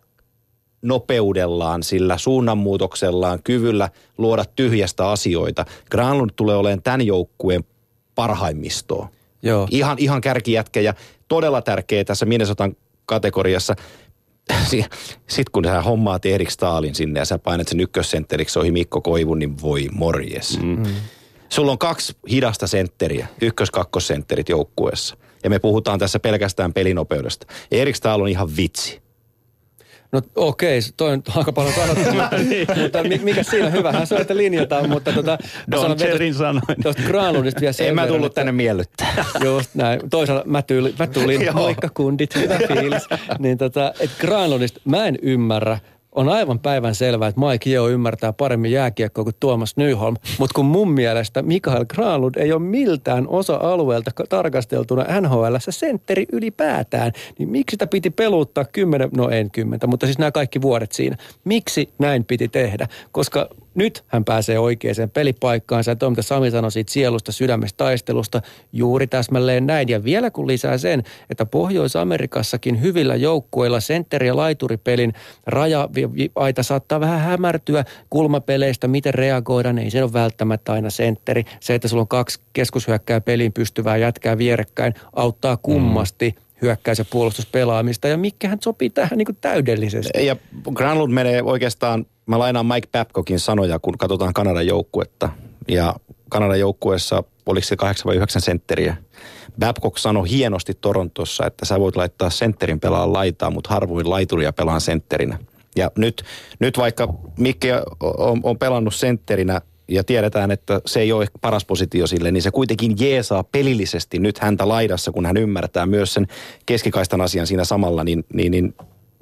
nopeudellaan, 0.82 1.84
sillä 1.84 2.18
suunnanmuutoksellaan, 2.18 3.44
kyvyllä 3.44 3.90
luoda 4.18 4.46
tyhjästä 4.46 5.10
asioita. 5.10 5.66
Granlund 5.92 6.30
tulee 6.36 6.56
olemaan 6.56 6.82
tämän 6.82 7.02
joukkueen 7.02 7.64
parhaimmistoa. 8.16 9.17
Joo. 9.42 9.68
Ihan, 9.72 9.98
ihan 10.00 10.22
kärkijätkä 10.22 10.82
ja 10.82 10.94
todella 11.28 11.62
tärkeä 11.62 12.04
tässä 12.04 12.26
Minnesotan 12.26 12.76
kategoriassa. 13.06 13.76
Sitten 15.28 15.52
kun 15.52 15.66
sä 15.66 15.82
hommaat 15.82 16.26
Erik 16.26 16.50
Stalin 16.50 16.96
sinne 16.96 17.20
ja 17.20 17.26
sä 17.26 17.40
painat 17.40 17.68
sen 17.68 17.80
ykkössentteriksi 17.80 18.60
ohi 18.60 18.72
Mikko 18.72 19.02
Koivun, 19.02 19.40
niin 19.40 19.62
voi 19.62 19.88
morjes. 19.92 20.60
Mm. 20.62 20.84
Sulla 21.50 21.72
on 21.72 21.78
kaksi 21.78 22.14
hidasta 22.30 22.68
sentteriä, 22.68 23.28
ykkös-kakkossentterit 23.42 24.50
joukkueessa. 24.50 25.18
Ja 25.44 25.50
me 25.50 25.60
puhutaan 25.60 26.00
tässä 26.00 26.20
pelkästään 26.20 26.74
pelinopeudesta. 26.74 27.48
Erik 27.72 27.96
Stahl 27.96 28.22
on 28.22 28.28
ihan 28.28 28.50
vitsi. 28.58 29.02
No 30.12 30.22
okei, 30.36 30.82
se- 30.82 30.92
toi 30.98 31.12
on 31.14 31.24
aika 31.36 31.52
paljon 31.54 31.74
sanottu, 31.76 32.04
mutta, 32.14 32.30
mutta 32.82 33.04
mi- 33.04 33.22
mikä 33.24 33.44
siinä 33.44 33.70
hyvähän 33.70 34.08
se 34.08 34.16
on, 34.16 34.22
että 34.22 34.38
linjataan, 34.38 34.90
mutta 34.90 35.12
tota, 35.14 35.38
Don 35.72 35.92
tosta- 35.98 36.34
sanoin. 36.38 36.84
Tuosta 36.84 37.02
Granlundista 37.08 37.62
vielä 37.62 37.74
sen 37.74 37.88
En 37.88 37.96
mä 37.96 38.08
tullut 38.08 38.26
että- 38.26 38.36
tänne 38.42 38.52
miellyttää. 38.52 39.26
Just 39.44 39.76
näin. 39.76 40.10
Toisaalta 40.10 40.44
mä, 40.48 40.62
tyyli, 40.62 40.94
mä 41.00 41.08
tulin, 41.08 41.42
moikka 41.56 41.90
kundit, 41.94 42.36
hyvä 42.36 42.58
fiilis. 42.68 43.04
niin 43.40 43.58
tota, 43.58 43.94
et 44.00 44.12
Granlundista 44.20 44.80
mä 44.86 45.06
en 45.06 45.18
ymmärrä, 45.22 45.80
on 46.18 46.30
aivan 46.30 46.60
päivän 46.60 46.96
selvää, 46.96 47.28
että 47.28 47.42
Mike 47.42 47.70
Yeo 47.70 47.90
ymmärtää 47.90 48.34
paremmin 48.34 48.72
jääkiekkoa 48.72 49.24
kuin 49.24 49.36
Tuomas 49.40 49.78
Nyholm. 49.78 50.16
Mutta 50.40 50.54
kun 50.56 50.66
mun 50.66 50.92
mielestä 50.92 51.42
Mikael 51.42 51.86
Granlund 51.86 52.36
ei 52.36 52.52
ole 52.52 52.62
miltään 52.62 53.28
osa-alueelta 53.28 54.12
ka- 54.16 54.24
tarkasteltuna 54.30 55.22
NHL 55.22 55.56
sentteri 55.70 56.26
ylipäätään, 56.32 57.12
niin 57.40 57.50
miksi 57.50 57.74
sitä 57.74 57.88
piti 57.88 58.10
peluuttaa 58.10 58.66
kymmenen, 58.66 59.10
no 59.18 59.30
en 59.30 59.52
kymmentä, 59.52 59.88
mutta 59.88 60.06
siis 60.06 60.18
nämä 60.18 60.32
kaikki 60.32 60.62
vuodet 60.62 60.92
siinä. 60.92 61.18
Miksi 61.44 61.90
näin 62.00 62.26
piti 62.26 62.48
tehdä? 62.48 62.88
Koska 63.12 63.50
nyt 63.78 64.04
hän 64.08 64.26
pääsee 64.26 64.60
oikeaan 64.60 65.10
pelipaikkaansa 65.14 65.92
ja 65.92 65.96
tuo, 65.96 66.10
mitä 66.10 66.22
Sami 66.22 66.52
sanoi 66.52 66.72
siitä 66.72 66.92
sielusta, 66.92 67.32
sydämestä, 67.32 67.78
taistelusta, 67.78 68.42
juuri 68.74 69.08
täsmälleen 69.08 69.68
näin. 69.68 69.90
Ja 69.90 70.04
vielä 70.04 70.32
kun 70.32 70.48
lisää 70.48 70.78
sen, 70.78 71.04
että 71.30 71.46
Pohjois-Amerikassakin 71.46 72.82
hyvillä 72.82 73.16
joukkueilla 73.16 73.80
sentteri- 73.80 74.28
ja 74.28 74.36
laituripelin 74.36 75.14
raja-aita 76.08 76.64
saattaa 76.64 77.00
vähän 77.00 77.20
hämärtyä 77.20 77.86
kulmapeleistä, 78.10 78.88
miten 78.88 79.14
reagoidaan, 79.14 79.78
ei 79.78 79.90
se 79.90 80.04
ole 80.04 80.14
välttämättä 80.14 80.74
aina 80.74 80.90
sentteri. 80.90 81.44
Se, 81.60 81.76
että 81.76 81.88
sulla 81.88 82.02
on 82.02 82.08
kaksi 82.08 82.40
keskushyökkää 82.54 83.22
peliin 83.22 83.54
pystyvää 83.54 83.98
jätkää 83.98 84.38
vierekkäin, 84.38 84.94
auttaa 85.14 85.58
kummasti 85.58 86.36
hyökkäys- 86.62 87.00
ja 87.00 87.06
puolustuspelaamista, 87.06 88.08
ja 88.08 88.18
Mikkehän 88.18 88.58
sopii 88.64 88.90
tähän 88.90 89.18
niin 89.18 89.26
kuin 89.26 89.38
täydellisesti. 89.42 90.26
Ja 90.26 90.36
Granlund 90.74 91.14
menee 91.14 91.44
oikeastaan, 91.44 92.06
mä 92.26 92.40
lainaan 92.40 92.66
Mike 92.66 92.88
Babcockin 92.92 93.40
sanoja, 93.40 93.80
kun 93.80 93.98
katsotaan 93.98 94.34
Kanadan 94.34 94.68
joukkuetta. 94.68 95.30
Ja 95.68 95.96
Kanadan 96.30 96.60
joukkueessa 96.60 97.24
oliko 97.46 97.66
se 97.66 97.76
8 97.76 98.06
vai 98.10 98.16
9 98.16 98.42
sentteriä. 98.42 98.98
Babcock 99.60 99.98
sanoi 99.98 100.30
hienosti 100.30 100.74
Torontossa, 100.74 101.46
että 101.46 101.66
sä 101.66 101.80
voit 101.80 101.96
laittaa 101.96 102.30
sentterin 102.30 102.80
pelaa 102.80 103.14
laitaa, 103.14 103.52
mutta 103.52 103.70
harvoin 103.70 104.10
laituria 104.10 104.54
pelaan 104.54 104.82
sentterinä. 104.82 105.40
Ja 105.78 105.92
nyt, 105.98 106.24
nyt 106.60 106.78
vaikka 106.78 107.14
Mikke 107.40 107.82
on, 108.00 108.40
on 108.44 108.58
pelannut 108.58 108.96
sentterinä 108.96 109.62
ja 109.88 110.04
tiedetään, 110.04 110.52
että 110.52 110.82
se 110.86 111.00
ei 111.00 111.12
ole 111.12 111.26
paras 111.42 111.66
positio 111.66 112.08
sille, 112.08 112.32
niin 112.32 112.42
se 112.42 112.52
kuitenkin 112.52 112.96
jeesaa 113.00 113.44
pelillisesti 113.44 114.20
nyt 114.20 114.40
häntä 114.40 114.68
laidassa, 114.68 115.12
kun 115.12 115.26
hän 115.26 115.38
ymmärtää 115.38 115.86
myös 115.86 116.14
sen 116.14 116.28
keskikaistan 116.66 117.22
asian 117.22 117.48
siinä 117.48 117.64
samalla, 117.64 118.04
niin, 118.04 118.26
niin, 118.34 118.52
niin 118.52 118.76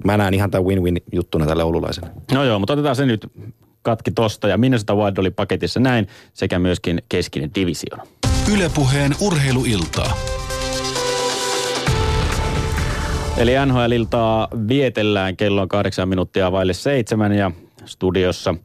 mä 0.03 0.17
näen 0.17 0.33
ihan 0.33 0.51
tämän 0.51 0.65
win-win 0.65 1.03
juttuna 1.11 1.45
tälle 1.45 1.63
oululaiselle. 1.63 2.09
No 2.31 2.43
joo, 2.43 2.59
mutta 2.59 2.73
otetaan 2.73 2.95
se 2.95 3.05
nyt 3.05 3.27
katki 3.81 4.11
tosta. 4.11 4.47
Ja 4.47 4.57
Minnesota 4.57 4.95
Wild 4.95 5.17
oli 5.17 5.31
paketissa 5.31 5.79
näin 5.79 6.07
sekä 6.33 6.59
myöskin 6.59 7.03
keskinen 7.09 7.51
divisioona. 7.55 8.03
Ylepuheen 8.53 9.15
urheiluiltaa. 9.21 10.17
Eli 13.37 13.51
NHL-iltaa 13.65 14.47
vietellään 14.67 15.37
kello 15.37 15.61
on 15.61 15.67
kahdeksan 15.67 16.09
minuuttia 16.09 16.51
vaille 16.51 16.73
seitsemän 16.73 17.31
ja 17.31 17.51
studiossa 17.85 18.55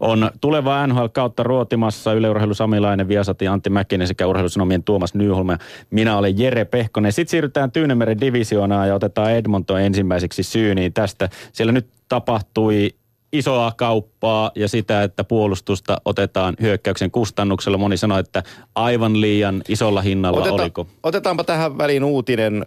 on 0.00 0.30
tuleva 0.40 0.86
NHL 0.86 1.06
kautta 1.06 1.42
ruotimassa 1.42 2.12
Yleurheilu 2.12 2.54
Samilainen, 2.54 3.08
Viasati 3.08 3.48
Antti 3.48 3.70
Mäkinen 3.70 4.08
sekä 4.08 4.26
urheilusanomien 4.26 4.82
Tuomas 4.82 5.14
Nyholm. 5.14 5.46
Minä 5.90 6.18
olen 6.18 6.38
Jere 6.38 6.64
Pehkonen. 6.64 7.12
Sitten 7.12 7.30
siirrytään 7.30 7.72
Tyynemeren 7.72 8.20
divisioonaan 8.20 8.88
ja 8.88 8.94
otetaan 8.94 9.32
Edmonton 9.32 9.80
ensimmäiseksi 9.80 10.42
syyniin 10.42 10.92
tästä. 10.92 11.28
Siellä 11.52 11.72
nyt 11.72 11.88
tapahtui 12.08 12.90
isoa 13.32 13.72
kauppaa 13.76 14.50
ja 14.54 14.68
sitä, 14.68 15.02
että 15.02 15.24
puolustusta 15.24 16.00
otetaan 16.04 16.56
hyökkäyksen 16.60 17.10
kustannuksella. 17.10 17.78
Moni 17.78 17.96
sanoi, 17.96 18.20
että 18.20 18.42
aivan 18.74 19.20
liian 19.20 19.62
isolla 19.68 20.02
hinnalla 20.02 20.40
Oteta, 20.40 20.54
oliko. 20.54 20.86
Otetaanpa 21.02 21.44
tähän 21.44 21.78
väliin 21.78 22.04
uutinen. 22.04 22.66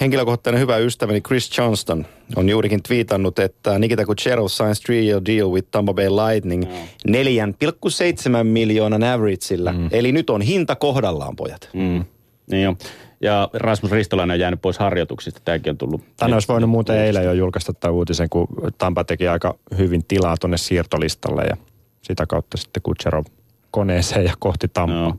Henkilökohtainen 0.00 0.60
hyvä 0.60 0.76
ystäväni 0.76 1.20
Chris 1.20 1.58
Johnston 1.58 2.06
on 2.36 2.48
juurikin 2.48 2.82
twiitannut, 2.82 3.38
että 3.38 3.78
Nikita 3.78 4.06
Kucherov 4.06 4.48
signs 4.48 4.80
three-year 4.80 5.22
deal 5.26 5.50
with 5.50 5.68
Tampa 5.70 5.94
Bay 5.94 6.08
Lightning 6.08 6.64
4,7 7.08 8.44
miljoonan 8.44 9.04
averageillä. 9.04 9.72
Mm. 9.72 9.88
Eli 9.92 10.12
nyt 10.12 10.30
on 10.30 10.42
hinta 10.42 10.76
kohdallaan, 10.76 11.36
pojat. 11.36 11.70
Mm. 11.72 12.04
Niin 12.50 12.62
jo. 12.62 12.76
Ja 13.20 13.48
Rasmus 13.52 13.92
Ristolainen 13.92 14.34
on 14.34 14.40
jäänyt 14.40 14.62
pois 14.62 14.78
harjoituksista. 14.78 15.40
Tämäkin 15.44 15.70
on 15.70 15.78
tullut. 15.78 16.02
Tänne 16.16 16.36
olisi 16.36 16.48
voinut 16.48 16.70
muuten 16.70 16.98
eilen 16.98 17.24
jo 17.24 17.32
julkaista 17.32 17.72
tämän 17.72 17.94
uutisen, 17.94 18.28
kun 18.28 18.48
Tampa 18.78 19.04
teki 19.04 19.28
aika 19.28 19.54
hyvin 19.78 20.04
tilaa 20.08 20.36
tuonne 20.40 20.56
siirtolistalle 20.56 21.44
ja 21.44 21.56
sitä 22.02 22.26
kautta 22.26 22.56
sitten 22.56 22.82
Kutserov 22.82 23.24
koneeseen 23.70 24.24
ja 24.24 24.34
kohti 24.38 24.68
Tampaa. 24.68 25.08
No, 25.08 25.18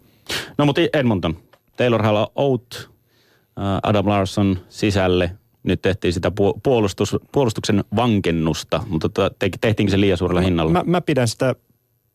no 0.57 0.65
mutta 0.65 0.81
Edmonton. 0.93 1.37
Taylor 1.77 2.03
Hall 2.03 2.25
out, 2.35 2.89
Adam 3.83 4.07
Larson 4.07 4.59
sisälle. 4.69 5.31
Nyt 5.63 5.81
tehtiin 5.81 6.13
sitä 6.13 6.31
puolustus, 6.63 7.15
puolustuksen 7.31 7.83
vankennusta, 7.95 8.83
mutta 8.87 9.09
tota, 9.09 9.35
te, 9.39 9.49
tehtiinkö 9.61 9.91
se 9.91 9.99
liian 9.99 10.17
suurella 10.17 10.41
hinnalla? 10.41 10.71
Mä, 10.71 10.83
mä 10.85 11.01
pidän 11.01 11.27
sitä 11.27 11.55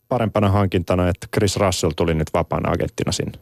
parempana 0.08 0.48
hankintana, 0.48 1.08
että 1.08 1.26
Chris 1.34 1.56
Russell 1.56 1.92
tuli 1.96 2.14
nyt 2.14 2.28
vapaana 2.34 2.70
agenttina 2.70 3.12
sinne. 3.12 3.38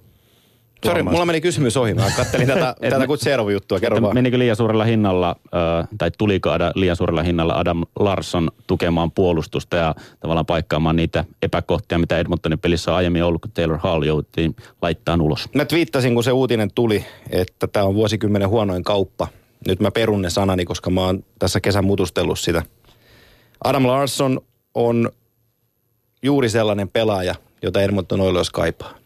Sori, 0.87 1.03
mulla 1.03 1.27
meni 1.27 1.41
kysymys 1.41 1.77
ohi. 1.77 1.95
Mä 1.95 2.11
kattelin 2.17 2.47
tätä, 2.47 2.75
tätä 2.91 3.07
Kutserov-juttua. 3.07 3.81
Kerro 3.81 4.03
vaan. 4.03 4.15
Menikö 4.15 4.39
liian 4.39 4.57
suurella 4.57 4.85
hinnalla, 4.85 5.37
äh, 5.55 5.89
tai 5.99 6.11
tuliko 6.19 6.51
liian 6.75 6.97
suurella 6.97 7.23
hinnalla 7.23 7.55
Adam 7.55 7.85
Larsson 7.99 8.51
tukemaan 8.67 9.11
puolustusta 9.11 9.77
ja 9.77 9.95
tavallaan 10.21 10.47
paikkaamaan 10.47 10.97
niitä 10.97 11.25
epäkohtia, 11.43 11.99
mitä 11.99 12.19
Edmontonin 12.19 12.59
pelissä 12.59 12.91
on 12.91 12.97
aiemmin 12.97 13.25
ollut, 13.25 13.43
kun 13.43 13.51
Taylor 13.51 13.79
Hall 13.79 14.03
jouttiin 14.03 14.57
laittaa 14.83 15.19
ulos? 15.21 15.49
Mä 15.55 15.65
twiittasin, 15.65 16.15
kun 16.15 16.25
se 16.25 16.33
uutinen 16.33 16.71
tuli, 16.75 17.05
että 17.31 17.67
tämä 17.67 17.87
on 17.87 17.95
vuosikymmenen 17.95 18.49
huonoin 18.49 18.85
kauppa. 18.85 19.29
Nyt 19.69 19.81
mä 19.81 19.91
perun 19.91 20.23
ne 20.23 20.31
sanani, 20.31 20.65
koska 20.65 20.91
mä 20.91 21.01
oon 21.01 21.25
tässä 21.39 21.61
kesän 21.61 21.85
mutustellut 21.85 22.39
sitä. 22.39 22.63
Adam 23.65 23.87
Larsson 23.87 24.41
on 24.75 25.11
juuri 26.23 26.49
sellainen 26.49 26.89
pelaaja, 26.89 27.35
jota 27.63 27.83
Edmonton 27.83 28.21
Oilers 28.21 28.51
kaipaa. 28.51 28.98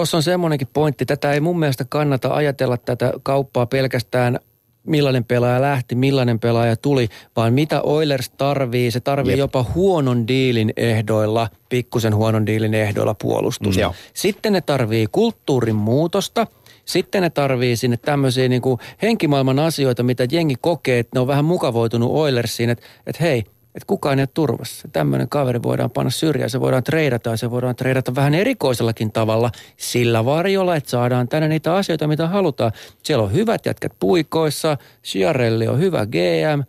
Tuossa 0.00 0.16
on 0.16 0.22
semmoinenkin 0.22 0.68
pointti. 0.72 1.06
Tätä 1.06 1.32
ei 1.32 1.40
mun 1.40 1.58
mielestä 1.58 1.84
kannata 1.88 2.34
ajatella 2.34 2.76
tätä 2.76 3.12
kauppaa 3.22 3.66
pelkästään 3.66 4.38
millainen 4.86 5.24
pelaaja 5.24 5.60
lähti, 5.60 5.94
millainen 5.94 6.38
pelaaja 6.38 6.76
tuli, 6.76 7.08
vaan 7.36 7.52
mitä 7.52 7.82
Oilers 7.82 8.30
tarvii. 8.30 8.90
Se 8.90 9.00
tarvii 9.00 9.32
Jep. 9.32 9.38
jopa 9.38 9.66
huonon 9.74 10.28
diilin 10.28 10.72
ehdoilla, 10.76 11.48
pikkusen 11.68 12.14
huonon 12.14 12.46
diilin 12.46 12.74
ehdoilla 12.74 13.14
puolustusta. 13.14 13.88
Mm, 13.88 13.94
Sitten 14.14 14.52
ne 14.52 14.60
tarvii 14.60 15.06
kulttuurin 15.12 15.76
muutosta. 15.76 16.46
Sitten 16.84 17.22
ne 17.22 17.30
tarvii 17.30 17.76
sinne 17.76 17.96
tämmöisiä 17.96 18.48
niin 18.48 18.62
kuin 18.62 18.78
henkimaailman 19.02 19.58
asioita, 19.58 20.02
mitä 20.02 20.26
jengi 20.30 20.56
kokee, 20.60 20.98
että 20.98 21.10
ne 21.16 21.20
on 21.20 21.26
vähän 21.26 21.44
mukavoitunut 21.44 22.10
Oilersiin, 22.12 22.70
että, 22.70 22.86
että 23.06 23.24
hei, 23.24 23.44
että 23.74 23.86
kukaan 23.86 24.18
ei 24.18 24.22
ole 24.22 24.28
turvassa. 24.34 24.88
Tämmöinen 24.92 25.28
kaveri 25.28 25.62
voidaan 25.62 25.90
panna 25.90 26.10
syrjään, 26.10 26.50
se 26.50 26.60
voidaan 26.60 26.84
treidata 26.84 27.30
ja 27.30 27.36
se 27.36 27.50
voidaan 27.50 27.76
treidata 27.76 28.14
vähän 28.14 28.34
erikoisellakin 28.34 29.12
tavalla 29.12 29.50
sillä 29.76 30.24
varjolla, 30.24 30.76
että 30.76 30.90
saadaan 30.90 31.28
tänne 31.28 31.48
niitä 31.48 31.74
asioita, 31.74 32.08
mitä 32.08 32.28
halutaan. 32.28 32.72
Siellä 33.02 33.24
on 33.24 33.32
hyvät 33.32 33.66
jätkät 33.66 33.92
puikoissa, 34.00 34.76
Chiarelli 35.04 35.68
on 35.68 35.78
hyvä 35.78 36.06
GM, 36.06 36.62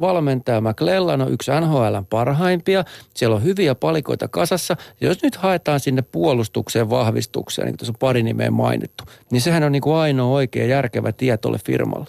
valmentaja 0.00 0.60
McLellan 0.60 1.20
on 1.20 1.32
yksi 1.32 1.50
NHLn 1.50 2.06
parhaimpia. 2.10 2.84
Siellä 3.14 3.36
on 3.36 3.44
hyviä 3.44 3.74
palikoita 3.74 4.28
kasassa. 4.28 4.76
Jos 5.00 5.22
nyt 5.22 5.36
haetaan 5.36 5.80
sinne 5.80 6.02
puolustukseen 6.02 6.90
vahvistukseen, 6.90 7.66
niin 7.66 7.72
kuin 7.72 7.78
tuossa 7.78 7.92
on 7.92 7.98
pari 7.98 8.22
nimeä 8.22 8.50
mainittu, 8.50 9.04
niin 9.30 9.40
sehän 9.40 9.62
on 9.62 9.72
niin 9.72 9.82
kuin 9.82 9.96
ainoa 9.96 10.34
oikea 10.34 10.66
järkevä 10.66 11.12
tie 11.12 11.36
tuolle 11.36 11.58
firmalle. 11.66 12.06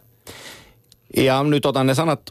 Ja 1.18 1.43
nyt 1.43 1.66
otan 1.66 1.88
ne 1.88 1.95
sanat 1.95 2.22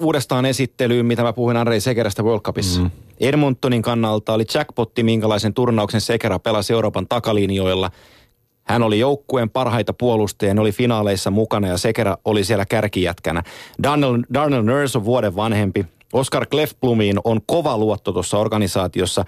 uudestaan 0.00 0.46
esittelyyn, 0.46 1.06
mitä 1.06 1.22
mä 1.22 1.32
puhuin 1.32 1.56
Andrei 1.56 1.80
Sekerästä 1.80 2.22
World 2.22 2.40
Cupissa. 2.40 2.80
Mm. 2.80 2.90
Edmontonin 3.20 3.82
kannalta 3.82 4.32
oli 4.32 4.44
jackpotti, 4.54 5.02
minkälaisen 5.02 5.54
turnauksen 5.54 6.00
Sekera 6.00 6.38
pelasi 6.38 6.72
Euroopan 6.72 7.06
takalinjoilla. 7.08 7.90
Hän 8.64 8.82
oli 8.82 8.98
joukkueen 8.98 9.50
parhaita 9.50 9.92
puolustajia, 9.92 10.54
ne 10.54 10.60
oli 10.60 10.72
finaaleissa 10.72 11.30
mukana 11.30 11.68
ja 11.68 11.78
Sekera 11.78 12.16
oli 12.24 12.44
siellä 12.44 12.66
kärkijätkänä. 12.66 13.42
Darnell, 13.82 14.22
Darnell 14.34 14.62
Nurse 14.62 14.98
on 14.98 15.04
vuoden 15.04 15.36
vanhempi. 15.36 15.86
Oscar 16.12 16.46
Clefblumiin 16.46 17.18
on 17.24 17.40
kova 17.46 17.78
luotto 17.78 18.12
tuossa 18.12 18.38
organisaatiossa. 18.38 19.24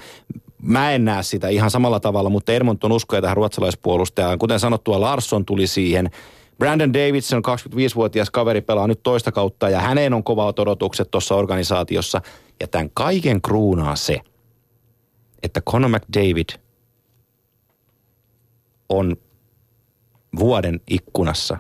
Mä 0.63 0.93
en 0.93 1.05
näe 1.05 1.23
sitä 1.23 1.49
ihan 1.49 1.71
samalla 1.71 2.01
tavalla, 2.01 2.31
mutta 2.31 2.53
Edmonton 2.53 2.93
uskoo 2.93 3.21
tähän 3.21 3.37
ruotsalaispuolustajaan. 3.37 4.39
Kuten 4.39 4.61
sanottua, 4.61 5.01
Larsson 5.01 5.45
tuli 5.45 5.67
siihen– 5.67 6.11
Brandon 6.61 6.95
Davidson, 6.95 7.43
25-vuotias 7.49 8.31
kaveri, 8.31 8.61
pelaa 8.61 8.87
nyt 8.87 9.03
toista 9.03 9.33
kautta 9.33 9.69
ja 9.69 9.81
häneen 9.81 10.15
on 10.15 10.25
kovat 10.25 10.59
odotukset 10.59 11.11
tuossa 11.11 11.35
organisaatiossa. 11.35 12.21
Ja 12.61 12.69
tämän 12.69 12.91
kaiken 12.95 13.43
kruunaa 13.43 13.97
se, 13.97 14.21
että 15.43 15.61
Conor 15.61 15.91
McDavid 15.91 16.49
on 18.89 19.17
vuoden 20.39 20.81
ikkunassa 20.91 21.57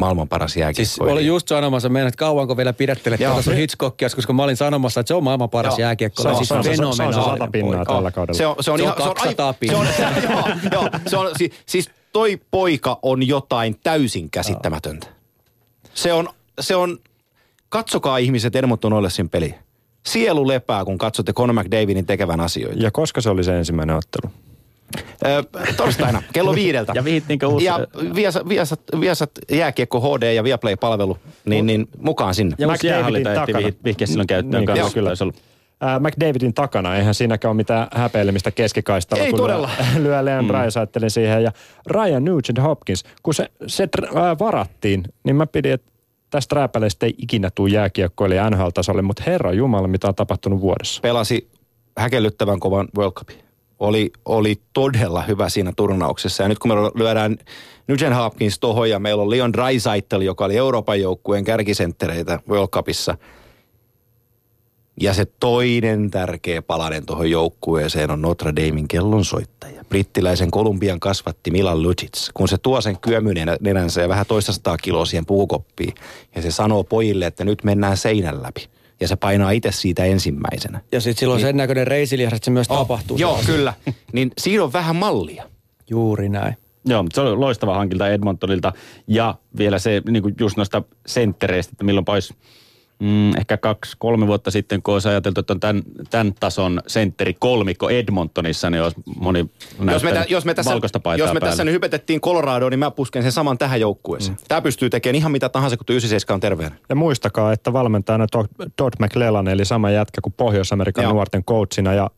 maailman 0.00 0.28
paras 0.28 0.56
jääkiekko. 0.56 0.94
Siis 0.94 0.98
oli 0.98 1.26
just 1.26 1.48
sanomassa, 1.48 1.88
meidän, 1.88 2.08
että 2.08 2.18
kauanko 2.18 2.56
vielä 2.56 2.72
pidättelet 2.72 3.20
tuota 3.20 3.50
Hitchcockia, 3.50 4.08
koska 4.14 4.32
mä 4.32 4.44
olin 4.44 4.56
sanomassa, 4.56 5.00
että 5.00 5.08
se 5.08 5.14
on 5.14 5.24
maailman 5.24 5.50
paras 5.50 5.78
jääkiekko. 5.78 6.22
Se 6.22 6.28
on, 6.28 6.36
siis 6.36 6.48
se, 6.48 6.54
on, 6.54 6.64
se, 6.64 6.70
on, 6.70 6.96
se 6.96 7.02
on 7.02 7.14
sata 7.14 7.48
pinnaa 7.52 7.84
tällä 7.84 8.10
kaudella. 8.10 8.38
Se 8.38 8.46
on, 8.46 8.56
se 8.60 8.70
on, 8.70 8.78
se 8.78 8.84
on 8.84 8.94
ihan, 8.94 9.14
200 9.14 9.52
pinnaa. 9.52 9.84
Se 9.96 10.06
on, 10.06 10.12
joo, 10.72 10.82
joo, 10.82 10.90
se 11.06 11.16
on, 11.16 11.30
siis, 11.36 11.52
siis 11.66 11.90
toi 12.16 12.40
poika 12.50 12.98
on 13.02 13.28
jotain 13.28 13.76
täysin 13.82 14.30
käsittämätöntä. 14.30 15.06
Se 15.94 16.12
on, 16.12 16.28
se 16.60 16.76
on, 16.76 16.98
katsokaa 17.68 18.18
ihmiset 18.18 18.56
Edmonton 18.56 18.92
Oilersin 18.92 19.28
peli. 19.28 19.54
Sielu 20.06 20.48
lepää, 20.48 20.84
kun 20.84 20.98
katsotte 20.98 21.32
Conor 21.32 21.54
McDavidin 21.54 22.06
tekevän 22.06 22.40
asioita. 22.40 22.82
Ja 22.82 22.90
koska 22.90 23.20
se 23.20 23.30
oli 23.30 23.44
se 23.44 23.58
ensimmäinen 23.58 23.96
ottelu? 23.96 24.32
Öö, 25.26 25.42
torstaina, 25.76 26.22
kello 26.32 26.54
viideltä. 26.54 26.92
ja 26.94 27.04
viittiinkö 27.04 27.48
uusi... 27.48 27.64
Ja 27.64 27.86
Viasat, 28.14 28.48
Viasat, 28.48 28.80
Viasat 29.00 29.30
jääkiekko 29.50 30.00
HD 30.00 30.32
ja 30.32 30.44
Viaplay-palvelu, 30.44 31.18
niin, 31.44 31.66
niin 31.66 31.88
mukaan 31.98 32.34
sinne. 32.34 32.56
Ja 32.58 32.68
uusi 32.68 32.86
jäähallinta 32.86 33.30
vihkeä 33.84 34.06
silloin 34.06 34.26
käyttöön 34.26 34.60
niin, 34.60 34.66
kanssa. 34.66 34.94
Kyllä, 34.94 35.14
se 35.14 35.24
ollut 35.24 35.36
äh, 35.82 36.00
McDavidin 36.00 36.54
takana. 36.54 36.96
Eihän 36.96 37.14
siinäkään 37.14 37.50
ole 37.50 37.56
mitään 37.56 37.88
häpeilemistä 37.92 38.50
keskikaistalla. 38.50 39.24
Ei 39.24 39.30
kun 39.30 39.40
todella. 39.40 39.70
Lyö, 39.94 40.02
lyö 40.04 40.24
Leon 40.24 40.44
mm. 40.44 40.54
ajattelin 40.54 41.10
siihen. 41.10 41.42
Ja 41.42 41.52
Ryan 41.86 42.24
Nugent 42.24 42.62
Hopkins, 42.62 43.04
kun 43.22 43.34
se, 43.34 43.50
se 43.66 43.88
äh, 44.04 44.38
varattiin, 44.38 45.04
niin 45.24 45.36
mä 45.36 45.46
pidin, 45.46 45.72
että 45.72 45.90
tästä 46.30 46.54
rääpäleistä 46.54 47.06
ei 47.06 47.14
ikinä 47.18 47.50
tule 47.54 47.70
jääkiekko 47.70 48.26
eli 48.26 48.34
NHL-tasolle, 48.50 49.02
mutta 49.02 49.22
herra 49.26 49.52
Jumala, 49.52 49.88
mitä 49.88 50.08
on 50.08 50.14
tapahtunut 50.14 50.60
vuodessa. 50.60 51.00
Pelasi 51.00 51.50
häkellyttävän 51.98 52.60
kovan 52.60 52.88
World 52.96 53.12
Cupin. 53.12 53.36
oli, 53.78 54.10
oli 54.24 54.60
todella 54.72 55.22
hyvä 55.22 55.48
siinä 55.48 55.72
turnauksessa. 55.76 56.42
Ja 56.42 56.48
nyt 56.48 56.58
kun 56.58 56.70
me 56.70 56.74
lyödään 56.94 57.36
Nugent 57.88 58.16
Hopkins 58.16 58.58
tohon 58.58 58.90
ja 58.90 58.98
meillä 58.98 59.22
on 59.22 59.30
Leon 59.30 59.52
Draisaitl, 59.52 60.20
joka 60.20 60.44
oli 60.44 60.56
Euroopan 60.56 61.00
joukkueen 61.00 61.44
kärkisenttereitä 61.44 62.40
World 62.48 62.68
Cupissa. 62.68 63.16
Ja 65.00 65.14
se 65.14 65.24
toinen 65.40 66.10
tärkeä 66.10 66.62
palanen 66.62 67.06
tuohon 67.06 67.30
joukkueeseen 67.30 68.10
on 68.10 68.22
Notre 68.22 68.52
Damein 68.56 68.88
kellonsoittaja. 68.88 69.84
Brittiläisen 69.88 70.50
Kolumbian 70.50 71.00
kasvatti 71.00 71.50
Milan 71.50 71.82
Lucic. 71.82 72.28
Kun 72.34 72.48
se 72.48 72.58
tuo 72.58 72.80
sen 72.80 72.98
kyömynenänsä 73.00 74.00
ja 74.00 74.08
vähän 74.08 74.26
toista 74.26 74.52
sataa 74.52 74.76
kiloa 74.76 75.04
siihen 75.04 75.26
puukoppiin. 75.26 75.94
Ja 76.34 76.42
se 76.42 76.50
sanoo 76.50 76.84
pojille, 76.84 77.26
että 77.26 77.44
nyt 77.44 77.64
mennään 77.64 77.96
seinän 77.96 78.42
läpi 78.42 78.68
ja 79.00 79.08
se 79.08 79.16
painaa 79.16 79.50
itse 79.50 79.72
siitä 79.72 80.04
ensimmäisenä. 80.04 80.80
Ja 80.92 81.00
sitten 81.00 81.20
silloin 81.20 81.38
niin, 81.38 81.46
sen 81.46 81.56
näköinen 81.56 81.86
reisilias, 81.86 82.32
että 82.32 82.44
se 82.44 82.50
myös 82.50 82.70
oh, 82.70 82.78
tapahtuu. 82.78 83.16
Joo, 83.16 83.40
kyllä. 83.46 83.74
niin 84.12 84.30
siinä 84.38 84.64
on 84.64 84.72
vähän 84.72 84.96
mallia. 84.96 85.44
Juuri 85.90 86.28
näin. 86.28 86.56
Joo, 86.84 87.04
se 87.12 87.20
on 87.20 87.40
loistava 87.40 87.76
hankilta 87.76 88.08
Edmontonilta. 88.08 88.72
Ja 89.06 89.34
vielä 89.58 89.78
se 89.78 90.02
niin 90.08 90.22
kuin 90.22 90.34
just 90.40 90.56
noista 90.56 90.82
senttereistä, 91.06 91.70
että 91.72 91.84
milloin 91.84 92.04
pois 92.04 92.34
mm, 92.98 93.36
ehkä 93.36 93.56
kaksi, 93.56 93.96
kolme 93.98 94.26
vuotta 94.26 94.50
sitten, 94.50 94.82
kun 94.82 94.94
olisi 94.94 95.08
ajateltu, 95.08 95.40
että 95.40 95.52
on 95.52 95.60
tämän, 95.60 95.82
tämän 96.10 96.32
tason 96.40 96.80
sentteri 96.86 97.34
kolmikko 97.34 97.90
Edmontonissa, 97.90 98.70
niin 98.70 98.82
olisi 98.82 98.96
moni 99.16 99.50
jos 99.92 100.02
me, 100.02 100.26
jos 100.28 100.44
me 100.44 100.54
tässä, 100.54 100.70
valkoista 100.70 101.00
paitaa 101.00 101.26
Jos 101.26 101.34
me 101.34 101.40
päälle. 101.40 101.50
tässä 101.52 101.64
nyt 101.64 101.74
hypetettiin 101.74 102.20
Coloradoon, 102.20 102.72
niin 102.72 102.78
mä 102.78 102.90
pusken 102.90 103.22
sen 103.22 103.32
saman 103.32 103.58
tähän 103.58 103.80
joukkueeseen. 103.80 104.36
Mm. 104.36 104.44
Tämä 104.48 104.62
pystyy 104.62 104.90
tekemään 104.90 105.16
ihan 105.16 105.32
mitä 105.32 105.48
tahansa, 105.48 105.76
kun 105.76 105.84
97 105.88 106.34
on 106.34 106.40
terveenä. 106.40 106.76
Ja 106.88 106.94
muistakaa, 106.94 107.52
että 107.52 107.72
valmentajana 107.72 108.26
Todd 108.76 108.94
McLellan, 108.98 109.48
eli 109.48 109.64
sama 109.64 109.90
jätkä 109.90 110.20
kuin 110.20 110.34
Pohjois-Amerikan 110.36 111.02
Joo. 111.02 111.12
nuorten 111.12 111.44
coachina, 111.44 111.94
ja 111.94 112.10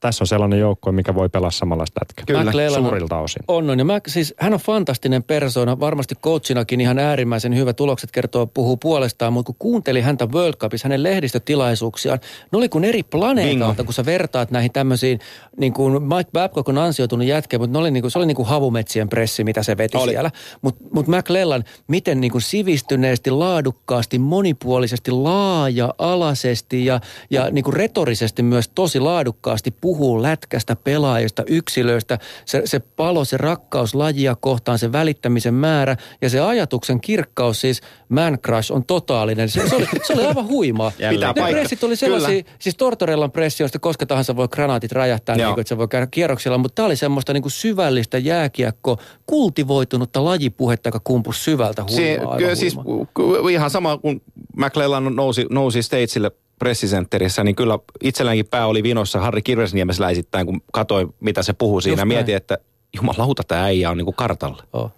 tässä 0.00 0.22
on 0.22 0.26
sellainen 0.26 0.58
joukko, 0.58 0.92
mikä 0.92 1.14
voi 1.14 1.28
pelaa 1.28 1.50
samanlaista 1.50 2.00
lätkää. 2.00 2.24
Kyllä, 2.26 2.70
suurilta 2.70 3.18
osin. 3.18 3.42
On, 3.48 3.70
on. 3.70 3.78
Ja 3.78 3.84
mä, 3.84 4.00
siis, 4.06 4.34
hän 4.38 4.54
on 4.54 4.60
fantastinen 4.60 5.22
persoona, 5.22 5.80
varmasti 5.80 6.14
coachinakin 6.14 6.80
ihan 6.80 6.98
äärimmäisen 6.98 7.56
hyvä 7.56 7.72
tulokset 7.72 8.10
kertoo, 8.10 8.46
puhuu 8.46 8.76
puolestaan, 8.76 9.32
mutta 9.32 9.46
kun 9.46 9.56
kuunteli 9.58 10.00
häntä 10.00 10.26
World 10.26 10.56
Cupissa, 10.56 10.88
hänen 10.88 11.02
lehdistötilaisuuksiaan, 11.02 12.18
ne 12.52 12.58
oli 12.58 12.68
kuin 12.68 12.84
eri 12.84 13.02
planeetalta, 13.02 13.84
kun 13.84 13.94
sä 13.94 14.04
vertaat 14.04 14.50
näihin 14.50 14.72
tämmöisiin, 14.72 15.18
niin 15.56 15.72
kuin 15.72 16.02
Mike 16.02 16.30
Babcock 16.32 16.68
on 16.68 16.78
ansioitunut 16.78 17.26
jätkä, 17.26 17.58
mutta 17.58 17.72
ne 17.72 17.78
oli 17.78 17.90
niin 17.90 18.02
kuin, 18.02 18.10
se 18.10 18.18
oli 18.18 18.26
niin 18.26 18.36
kuin 18.36 18.48
havumetsien 18.48 19.08
pressi, 19.08 19.44
mitä 19.44 19.62
se 19.62 19.76
veti 19.76 19.98
oli. 19.98 20.10
siellä. 20.10 20.30
Mutta 20.62 20.84
mut 20.94 21.06
McLellan, 21.06 21.64
miten 21.88 22.20
niin 22.20 22.32
kuin 22.32 22.42
sivistyneesti, 22.42 23.30
laadukkaasti, 23.30 24.18
monipuolisesti, 24.18 25.10
laaja-alaisesti 25.10 26.84
ja, 26.84 27.00
ja 27.30 27.50
niin 27.50 27.64
kuin 27.64 27.74
retorisesti 27.74 28.42
myös 28.42 28.68
tosi 28.68 29.00
laadukkaasti 29.00 29.70
puhuu 29.70 29.89
lätkästä, 30.22 30.76
pelaajista, 30.76 31.42
yksilöistä, 31.46 32.18
se, 32.44 32.62
se 32.64 32.80
palo, 32.80 33.24
se 33.24 33.36
rakkaus 33.36 33.94
lajia 33.94 34.36
kohtaan, 34.40 34.78
se 34.78 34.92
välittämisen 34.92 35.54
määrä 35.54 35.96
ja 36.22 36.30
se 36.30 36.40
ajatuksen 36.40 37.00
kirkkaus, 37.00 37.60
siis 37.60 37.80
man 38.08 38.38
crush 38.38 38.72
on 38.72 38.84
totaalinen. 38.84 39.48
Se, 39.48 39.68
se, 39.68 39.76
oli, 39.76 39.86
se 40.06 40.12
oli 40.12 40.26
aivan 40.26 40.48
huimaa. 40.48 40.92
Pitää 41.10 41.32
ne 41.36 41.50
pressit 41.50 41.84
oli 41.84 41.96
sellaisia, 41.96 42.42
Kyllä. 42.42 42.56
siis 42.58 42.76
Tortorellan 42.76 43.32
pressi, 43.32 43.62
josta 43.62 43.78
koska 43.78 44.06
tahansa 44.06 44.36
voi 44.36 44.48
granaatit 44.48 44.92
räjähtää, 44.92 45.36
niin 45.36 45.48
kuin, 45.48 45.60
että 45.60 45.68
se 45.68 45.78
voi 45.78 45.88
käydä 45.88 46.06
kierroksilla, 46.06 46.58
mutta 46.58 46.74
tämä 46.74 46.86
oli 46.86 46.96
semmoista 46.96 47.32
niin 47.32 47.42
kuin 47.42 47.52
syvällistä 47.52 48.18
jääkiekko, 48.18 48.98
kultivoitunutta 49.26 50.24
lajipuhetta, 50.24 50.88
joka 50.88 51.00
kumpus 51.04 51.44
syvältä 51.44 51.84
huimaa. 51.90 52.32
Se, 52.32 52.38
kyllä, 52.38 52.54
siis 52.54 52.76
ihan 53.52 53.70
sama 53.70 53.98
kuin 53.98 54.22
McLellan 54.56 55.16
nousi, 55.16 55.46
nousi 55.50 55.82
Statesille 55.82 56.30
pressisentterissä, 56.60 57.44
niin 57.44 57.56
kyllä 57.56 57.78
itselläänkin 58.02 58.46
pää 58.46 58.66
oli 58.66 58.82
vinossa 58.82 59.20
Harri 59.20 59.42
Kirvesniemessä 59.42 60.02
läisittäin, 60.02 60.46
kun 60.46 60.60
katsoin, 60.72 61.14
mitä 61.20 61.42
se 61.42 61.52
puhuu 61.52 61.80
siinä. 61.80 62.04
Mietin, 62.04 62.36
että 62.36 62.58
jumalauta, 62.96 63.42
tämä 63.48 63.64
äijä 63.64 63.90
on 63.90 63.96
niin 63.96 64.04
kuin 64.04 64.14
kartalla. 64.14 64.62
Oh. 64.72 64.92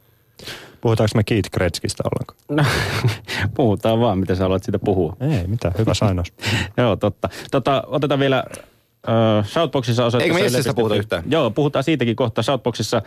Puhutaanko 0.80 1.10
me 1.14 1.24
Keith 1.24 1.50
Kretskistä 1.50 2.02
ollenkaan? 2.04 2.38
No, 2.50 2.64
puhutaan 3.56 4.00
vaan, 4.00 4.18
mitä 4.18 4.34
sä 4.34 4.42
haluat 4.42 4.64
siitä 4.64 4.78
puhua. 4.78 5.16
Ei 5.20 5.46
mitään, 5.46 5.74
hyvä 5.78 5.94
sainaus. 5.94 6.32
Joo, 6.76 6.96
totta. 6.96 7.28
Tota, 7.50 7.82
otetaan 7.86 8.20
vielä 8.20 8.44
uh, 8.48 9.46
Shoutboxissa 9.46 10.04
osoitteessa... 10.04 10.58
Eikö 10.58 10.68
me 10.68 10.74
puhuta 10.74 10.96
yhtään? 10.96 11.24
Joo, 11.30 11.50
puhutaan 11.50 11.84
siitäkin 11.84 12.16
kohta. 12.16 12.42
Shoutboxissa 12.42 13.02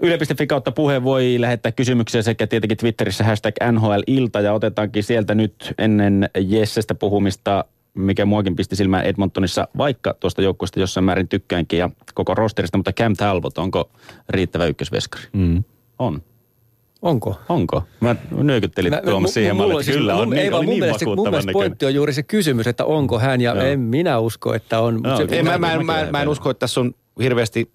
Yle.fi 0.00 0.46
kautta 0.46 0.72
puhe 0.72 1.04
voi 1.04 1.36
lähettää 1.38 1.72
kysymyksiä 1.72 2.22
sekä 2.22 2.46
tietenkin 2.46 2.76
Twitterissä 2.76 3.24
hashtag 3.24 3.54
NHL-ilta 3.72 4.40
ja 4.40 4.52
otetaankin 4.52 5.04
sieltä 5.04 5.34
nyt 5.34 5.74
ennen 5.78 6.30
Jessestä 6.40 6.94
puhumista 6.94 7.64
mikä 7.94 8.24
muakin 8.24 8.56
pisti 8.56 8.76
silmään 8.76 9.04
Edmontonissa, 9.04 9.68
vaikka 9.76 10.14
tuosta 10.20 10.42
joukkueesta 10.42 10.80
jossain 10.80 11.04
määrin 11.04 11.28
tykkäänkin 11.28 11.78
ja 11.78 11.90
koko 12.14 12.34
rosterista, 12.34 12.78
mutta 12.78 12.92
Cam 12.92 13.14
Talbot, 13.14 13.58
onko 13.58 13.90
riittävä 14.28 14.66
ykkösveskari? 14.66 15.24
Mm. 15.32 15.64
On. 15.98 16.22
Onko? 17.02 17.36
Onko? 17.48 17.82
Mä 18.00 18.16
nyökyttelin 18.30 18.92
mä, 18.92 19.00
Tuomas 19.04 19.34
siihen 19.34 19.56
malliin, 19.56 19.80
että 19.80 19.84
siis, 19.84 19.96
kyllä 19.96 20.16
on, 20.16 20.30
niin, 20.30 20.42
ei, 20.42 20.50
mun 20.50 20.66
niin 20.66 20.78
mielestä, 20.78 21.04
mun 21.04 21.30
mielestä 21.30 21.52
pointti 21.52 21.86
on 21.86 21.94
juuri 21.94 22.12
se 22.12 22.22
kysymys, 22.22 22.66
että 22.66 22.84
onko 22.84 23.18
hän 23.18 23.40
ja 23.40 23.54
Joo. 23.54 23.64
en 23.64 23.80
minä 23.80 24.18
usko, 24.18 24.54
että 24.54 24.80
on. 24.80 25.00
No, 25.02 25.16
se, 25.16 25.26
ei, 25.30 25.42
mä, 25.42 25.58
mä, 25.58 25.82
mä, 25.82 26.08
mä 26.10 26.22
en 26.22 26.28
usko, 26.28 26.50
että 26.50 26.60
tässä 26.60 26.80
on 26.80 26.94
hirveästi 27.22 27.72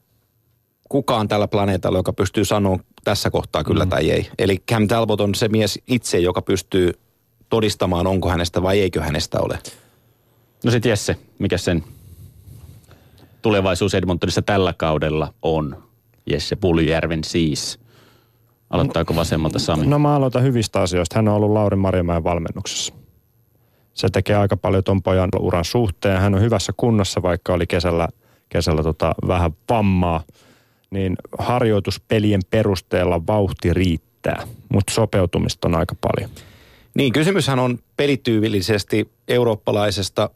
kukaan 0.89 1.28
tällä 1.28 1.47
planeetalla, 1.47 1.99
joka 1.99 2.13
pystyy 2.13 2.45
sanoa 2.45 2.80
tässä 3.03 3.30
kohtaa 3.30 3.63
kyllä 3.63 3.86
mm. 3.86 3.89
tai 3.89 4.11
ei. 4.11 4.30
Eli 4.39 4.57
Cam 4.72 4.88
Talbot 4.88 5.22
on 5.22 5.36
se 5.36 5.47
mies 5.47 5.80
itse, 5.88 6.20
joka 6.20 6.41
pystyy 6.41 6.91
todistamaan, 7.49 8.07
onko 8.07 8.30
hänestä 8.30 8.63
vai 8.63 8.80
eikö 8.80 9.01
hänestä 9.01 9.39
ole. 9.39 9.59
No 10.64 10.72
sit 10.72 10.86
Jesse, 10.86 11.16
mikä 11.39 11.57
sen 11.57 11.84
tulevaisuus 13.41 13.93
Edmontonissa 13.93 14.41
tällä 14.41 14.74
kaudella 14.74 15.34
on? 15.41 15.84
Jesse 16.26 16.55
Puljärven 16.55 17.24
siis. 17.24 17.80
Aloittaako 18.70 19.16
vasemmalta 19.16 19.60
Sami? 19.60 19.88
No 19.88 19.99
mä 19.99 20.16
aloitan 20.16 20.43
hyvistä 20.43 20.82
asioista. 20.82 21.16
Hän 21.16 21.28
on 21.28 21.36
ollut 21.36 21.51
Lauri 21.51 21.76
Marjamäen 21.76 22.24
valmennuksessa. 22.24 22.93
Se 23.93 24.10
tekee 24.10 24.36
aika 24.36 24.57
paljon 24.57 24.84
ton 24.84 25.03
pojan 25.03 25.30
uran 25.39 25.66
suhteen. 25.66 26.22
Hän 26.22 26.36
on 26.36 26.41
hyvässä 26.41 26.74
kunnossa, 26.78 27.22
vaikka 27.22 27.53
oli 27.53 27.68
kesällä, 27.68 28.07
kesällä 28.49 28.84
tota 28.84 29.16
vähän 29.28 29.51
vammaa. 29.70 30.24
Niin 30.91 31.16
harjoituspelien 31.39 32.41
perusteella 32.49 33.28
vauhti 33.28 33.74
riittää, 33.74 34.47
mutta 34.74 34.93
sopeutumista 34.93 35.68
on 35.68 35.76
aika 35.76 35.95
paljon. 36.01 36.30
Niin, 36.95 37.14
kysymyshän 37.14 37.60
on 37.60 37.80
pelityyvillisesti 37.97 39.12
eurooppalaisesta 39.28 40.30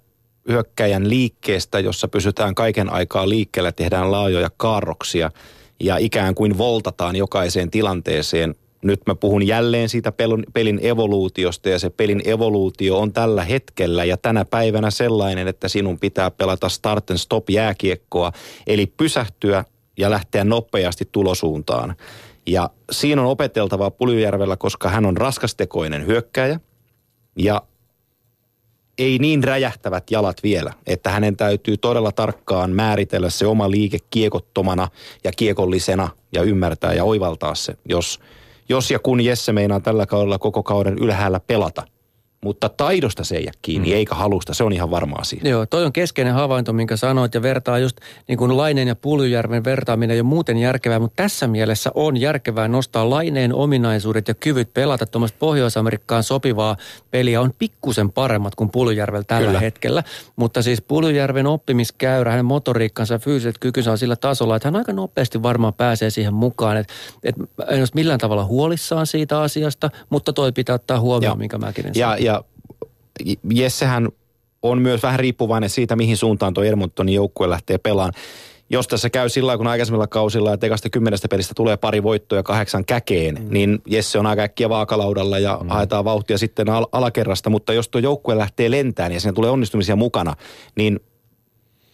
hyökkäjän 0.47 1.09
liikkeestä, 1.09 1.79
jossa 1.79 2.07
pysytään 2.07 2.55
kaiken 2.55 2.93
aikaa 2.93 3.29
liikkeellä, 3.29 3.71
tehdään 3.71 4.11
laajoja 4.11 4.49
kaarroksia 4.57 5.31
ja 5.79 5.97
ikään 5.97 6.35
kuin 6.35 6.57
voltataan 6.57 7.15
jokaiseen 7.15 7.71
tilanteeseen. 7.71 8.55
Nyt 8.83 9.01
mä 9.07 9.15
puhun 9.15 9.47
jälleen 9.47 9.89
siitä 9.89 10.11
pelin, 10.53 10.79
evoluutiosta 10.81 11.69
ja 11.69 11.79
se 11.79 11.89
pelin 11.89 12.21
evoluutio 12.25 12.99
on 12.99 13.13
tällä 13.13 13.43
hetkellä 13.43 14.05
ja 14.05 14.17
tänä 14.17 14.45
päivänä 14.45 14.91
sellainen, 14.91 15.47
että 15.47 15.67
sinun 15.67 15.99
pitää 15.99 16.31
pelata 16.31 16.69
start 16.69 17.09
and 17.09 17.17
stop 17.17 17.49
jääkiekkoa, 17.49 18.31
eli 18.67 18.85
pysähtyä 18.85 19.65
ja 19.97 20.11
lähteä 20.11 20.43
nopeasti 20.43 21.09
tulosuuntaan. 21.11 21.95
Ja 22.47 22.69
siinä 22.91 23.21
on 23.21 23.27
opeteltavaa 23.27 23.91
Puljujärvellä, 23.91 24.57
koska 24.57 24.89
hän 24.89 25.05
on 25.05 25.17
raskastekoinen 25.17 26.07
hyökkäjä 26.07 26.59
ja 27.37 27.61
ei 28.97 29.19
niin 29.19 29.43
räjähtävät 29.43 30.11
jalat 30.11 30.43
vielä, 30.43 30.73
että 30.87 31.09
hänen 31.09 31.37
täytyy 31.37 31.77
todella 31.77 32.11
tarkkaan 32.11 32.71
määritellä 32.71 33.29
se 33.29 33.45
oma 33.47 33.71
liike 33.71 33.97
kiekottomana 34.09 34.87
ja 35.23 35.31
kiekollisena 35.31 36.09
ja 36.33 36.43
ymmärtää 36.43 36.93
ja 36.93 37.03
oivaltaa 37.03 37.55
se, 37.55 37.77
jos, 37.85 38.19
jos 38.69 38.91
ja 38.91 38.99
kun 38.99 39.21
Jesse 39.21 39.53
meinaa 39.53 39.79
tällä 39.79 40.05
kaudella 40.05 40.39
koko 40.39 40.63
kauden 40.63 40.97
ylhäällä 40.97 41.39
pelata, 41.39 41.87
mutta 42.43 42.69
taidosta 42.69 43.23
se 43.23 43.35
ei 43.35 43.43
jää 43.43 43.53
kiinni, 43.61 43.87
mm. 43.89 43.95
eikä 43.95 44.15
halusta. 44.15 44.53
Se 44.53 44.63
on 44.63 44.73
ihan 44.73 44.91
varma 44.91 45.15
asia. 45.19 45.41
Joo, 45.43 45.65
toi 45.65 45.85
on 45.85 45.93
keskeinen 45.93 46.33
havainto, 46.33 46.73
minkä 46.73 46.97
sanoit, 46.97 47.33
ja 47.33 47.41
vertaa 47.41 47.79
just 47.79 47.97
niin 48.27 48.37
kuin 48.37 48.57
Laineen 48.57 48.87
ja 48.87 48.95
Puljujärven 48.95 49.63
vertaaminen 49.63 50.17
jo 50.17 50.23
muuten 50.23 50.57
järkevää, 50.57 50.99
mutta 50.99 51.23
tässä 51.23 51.47
mielessä 51.47 51.91
on 51.95 52.17
järkevää 52.17 52.67
nostaa 52.67 53.09
Laineen 53.09 53.53
ominaisuudet 53.53 54.27
ja 54.27 54.33
kyvyt 54.33 54.73
pelata 54.73 55.05
tuommoista 55.05 55.37
Pohjois-Amerikkaan 55.39 56.23
sopivaa 56.23 56.77
peliä 57.11 57.41
on 57.41 57.53
pikkusen 57.59 58.11
paremmat 58.11 58.55
kuin 58.55 58.69
Puljujärvellä 58.69 59.23
tällä 59.23 59.47
Kyllä. 59.47 59.59
hetkellä. 59.59 60.03
Mutta 60.35 60.61
siis 60.61 60.81
Puljujärven 60.81 61.47
oppimiskäyrä, 61.47 62.31
hänen 62.31 62.45
motoriikkansa 62.45 63.13
ja 63.13 63.19
fyysiset 63.19 63.55
kykynsä 63.59 63.91
on 63.91 63.97
sillä 63.97 64.15
tasolla, 64.15 64.55
että 64.55 64.67
hän 64.67 64.75
aika 64.75 64.93
nopeasti 64.93 65.43
varmaan 65.43 65.73
pääsee 65.73 66.09
siihen 66.09 66.33
mukaan. 66.33 66.77
Että 66.77 66.93
et 67.23 67.35
en 67.69 67.79
olisi 67.79 67.95
millään 67.95 68.19
tavalla 68.19 68.45
huolissaan 68.45 69.07
siitä 69.07 69.41
asiasta, 69.41 69.89
mutta 70.09 70.33
toi 70.33 70.51
pitää 70.51 70.75
ottaa 70.75 70.99
huomioon, 70.99 71.37
minkä 71.37 71.57
mäkin 71.57 71.85
ja, 71.95 72.17
ja 72.19 72.32
Jessehän 73.53 74.09
on 74.61 74.81
myös 74.81 75.03
vähän 75.03 75.19
riippuvainen 75.19 75.69
siitä, 75.69 75.95
mihin 75.95 76.17
suuntaan 76.17 76.53
tuo 76.53 76.63
Edmontonin 76.63 77.15
joukkue 77.15 77.49
lähtee 77.49 77.77
pelaamaan. 77.77 78.13
Jos 78.69 78.87
tässä 78.87 79.09
käy 79.09 79.29
sillä 79.29 79.57
kun 79.57 79.67
aikaisemmilla 79.67 80.07
kausilla, 80.07 80.53
että 80.53 80.65
ekasta 80.67 80.89
kymmenestä 80.89 81.27
pelistä 81.27 81.53
tulee 81.55 81.77
pari 81.77 82.03
voittoa 82.03 82.43
kahdeksan 82.43 82.85
käkeen, 82.85 83.35
mm. 83.35 83.47
niin 83.49 83.81
Jesse 83.87 84.19
on 84.19 84.25
aika 84.25 84.41
äkkiä 84.41 84.69
vaakalaudalla 84.69 85.39
ja 85.39 85.59
mm. 85.61 85.69
haetaan 85.69 86.05
vauhtia 86.05 86.37
sitten 86.37 86.69
al- 86.69 86.87
alakerrasta. 86.91 87.49
Mutta 87.49 87.73
jos 87.73 87.89
tuo 87.89 88.01
joukkue 88.01 88.37
lähtee 88.37 88.71
lentään 88.71 89.11
ja 89.11 89.19
siinä 89.19 89.33
tulee 89.33 89.49
onnistumisia 89.49 89.95
mukana, 89.95 90.35
niin 90.75 90.99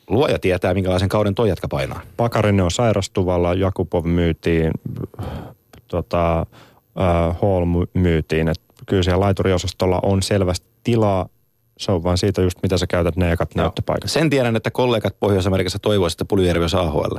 luoja 0.09 0.39
tietää, 0.39 0.74
minkälaisen 0.74 1.09
kauden 1.09 1.36
toi 1.36 1.49
jätkä 1.49 1.67
painaa. 1.67 2.01
Pakarinen 2.17 2.65
on 2.65 2.72
sairastuvalla, 2.72 3.53
Jakubov 3.53 4.05
myytiin, 4.05 4.72
tota, 5.88 6.39
äh, 6.39 6.45
Hall 7.41 7.65
my- 7.65 7.89
myytiin. 7.93 8.47
Et 8.47 8.61
kyllä 8.86 9.03
siellä 9.03 9.20
laituriosastolla 9.20 9.99
on 10.03 10.24
selvästi 10.24 10.67
tilaa. 10.91 11.29
Se 11.77 11.91
on 11.91 12.03
vaan 12.03 12.17
siitä 12.17 12.41
just, 12.41 12.57
mitä 12.63 12.77
sä 12.77 12.87
käytät 12.87 13.15
ne 13.15 13.31
ekat 13.31 13.55
näyttöpaikat. 13.55 14.11
Sen 14.11 14.29
tiedän, 14.29 14.55
että 14.55 14.71
kollegat 14.71 15.19
Pohjois-Amerikassa 15.19 15.79
toivoisivat, 15.79 16.21
että 16.21 16.29
Puljujärvi 16.29 16.63
olisi 16.63 16.77
AHL. 16.77 17.17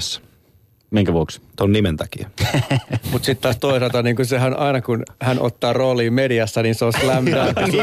Minkä 0.91 1.13
vuoksi? 1.13 1.41
Tuon 1.57 1.73
nimen 1.73 1.97
takia. 1.97 2.31
Mutta 3.13 3.27
sitten 3.27 3.43
taas 3.43 3.59
toisaalta 3.59 4.03
niin 4.03 4.27
sehän 4.27 4.59
aina 4.59 4.81
kun 4.81 5.03
hän 5.23 5.41
ottaa 5.41 5.73
rooliin 5.73 6.13
mediassa, 6.13 6.63
niin 6.63 6.75
se 6.75 6.85
on 6.85 6.93
slam 6.93 7.25
dunk. 7.27 7.75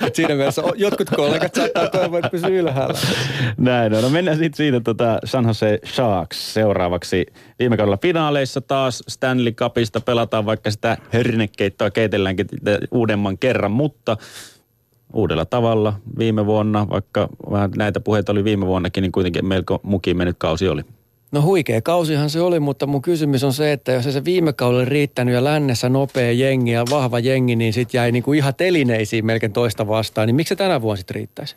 et 0.06 0.14
siinä 0.14 0.34
mielessä 0.34 0.62
jotkut 0.76 1.10
kollegat 1.16 1.54
saattaa 1.54 1.88
toivoa, 1.88 2.18
että 2.18 2.30
pysyy 2.30 2.58
ylhäällä. 2.58 2.98
Näin 3.56 3.94
on. 3.94 4.02
No 4.02 4.08
mennään 4.08 4.38
sitten 4.38 4.56
siitä 4.56 4.80
tota 4.80 5.18
San 5.24 5.46
Jose 5.46 5.78
Sharks 5.86 6.54
seuraavaksi. 6.54 7.26
Viime 7.58 7.76
kaudella 7.76 7.98
finaaleissa 8.02 8.60
taas 8.60 9.02
Stanley 9.08 9.52
Cupista 9.52 10.00
pelataan, 10.00 10.46
vaikka 10.46 10.70
sitä 10.70 10.98
hörnekeittoa 11.10 11.90
keitelläänkin 11.90 12.46
uudemman 12.90 13.38
kerran, 13.38 13.70
mutta 13.70 14.16
uudella 15.12 15.44
tavalla 15.44 15.92
viime 16.18 16.46
vuonna, 16.46 16.88
vaikka 16.88 17.28
vähän 17.50 17.70
näitä 17.76 18.00
puheita 18.00 18.32
oli 18.32 18.44
viime 18.44 18.66
vuonnakin, 18.66 19.02
niin 19.02 19.12
kuitenkin 19.12 19.46
melko 19.46 19.80
mukiin 19.82 20.16
mennyt 20.16 20.36
kausi 20.38 20.68
oli. 20.68 20.82
No 21.32 21.42
huikea 21.42 21.82
kausihan 21.82 22.30
se 22.30 22.40
oli, 22.40 22.60
mutta 22.60 22.86
mun 22.86 23.02
kysymys 23.02 23.44
on 23.44 23.52
se, 23.52 23.72
että 23.72 23.92
jos 23.92 24.06
ei 24.06 24.12
se 24.12 24.24
viime 24.24 24.52
kaudella 24.52 24.84
riittänyt 24.84 25.34
ja 25.34 25.44
lännessä 25.44 25.88
nopea 25.88 26.32
jengi 26.32 26.70
ja 26.70 26.84
vahva 26.90 27.18
jengi, 27.18 27.56
niin 27.56 27.72
sitten 27.72 27.98
jäi 27.98 28.12
niinku 28.12 28.32
ihan 28.32 28.54
telineisiin 28.54 29.26
melkein 29.26 29.52
toista 29.52 29.88
vastaan, 29.88 30.26
niin 30.26 30.36
miksi 30.36 30.48
se 30.48 30.56
tänä 30.56 30.82
vuonna 30.82 30.96
sitten 30.96 31.14
riittäisi? 31.14 31.56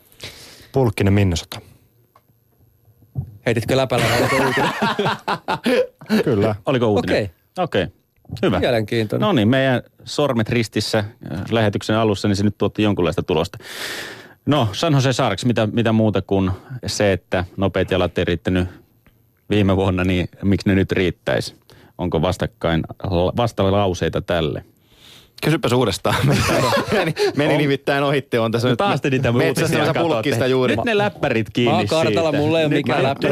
Pulkkinen 0.72 1.12
Minnesota. 1.12 1.60
Heititkö 3.46 3.76
läpällä 3.76 4.04
vai 4.10 4.20
oliko 4.20 4.36
uutinen? 4.46 4.70
Kyllä. 6.24 6.54
Oliko 6.66 6.86
uutinen? 6.86 7.16
Okei. 7.16 7.30
Okei. 7.64 7.86
Hyvä. 8.42 8.60
Mielenkiintoinen. 8.60 9.26
No 9.26 9.32
niin, 9.32 9.48
meidän 9.48 9.82
sormet 10.04 10.48
ristissä 10.48 10.98
äh, 10.98 11.40
lähetyksen 11.50 11.96
alussa, 11.96 12.28
niin 12.28 12.36
se 12.36 12.44
nyt 12.44 12.58
tuotti 12.58 12.82
jonkunlaista 12.82 13.22
tulosta. 13.22 13.58
No, 14.46 14.68
San 14.72 14.92
Jose 14.92 15.12
Sharks, 15.12 15.44
mitä, 15.44 15.68
mitä 15.72 15.92
muuta 15.92 16.22
kuin 16.22 16.50
se, 16.86 17.12
että 17.12 17.44
nopeat 17.56 17.90
jalat 17.90 18.18
ei 18.18 18.24
riittänyt 18.24 18.68
viime 19.50 19.76
vuonna, 19.76 20.04
niin 20.04 20.28
miksi 20.42 20.68
ne 20.68 20.74
nyt 20.74 20.92
riittäisi? 20.92 21.54
Onko 21.98 22.22
vastakkain 22.22 22.82
vastalauseita 23.36 24.20
tälle? 24.22 24.64
Kysypäs 25.44 25.72
uudestaan. 25.72 26.14
meni 26.92 27.14
meni 27.36 27.56
nimittäin 27.58 28.04
ohitte. 28.04 28.40
On 28.40 28.52
tässä 28.52 28.68
No 28.68 28.72
nyt 28.72 28.78
taas 28.78 29.00
te 29.00 29.10
niitä 29.10 29.32
metsästämässä 29.32 29.94
pulkkista 29.94 30.46
juuri. 30.46 30.76
Nyt 30.76 30.84
ne 30.84 30.98
läppärit 30.98 31.50
kiinni 31.50 31.72
Mä 31.72 31.76
oon 31.78 31.86
kartalla, 31.86 32.30
siitä. 32.30 32.44
mulla 32.44 32.60
ei 32.60 32.66
ole 32.66 32.74
mikään 32.74 33.02
läppäri 33.02 33.30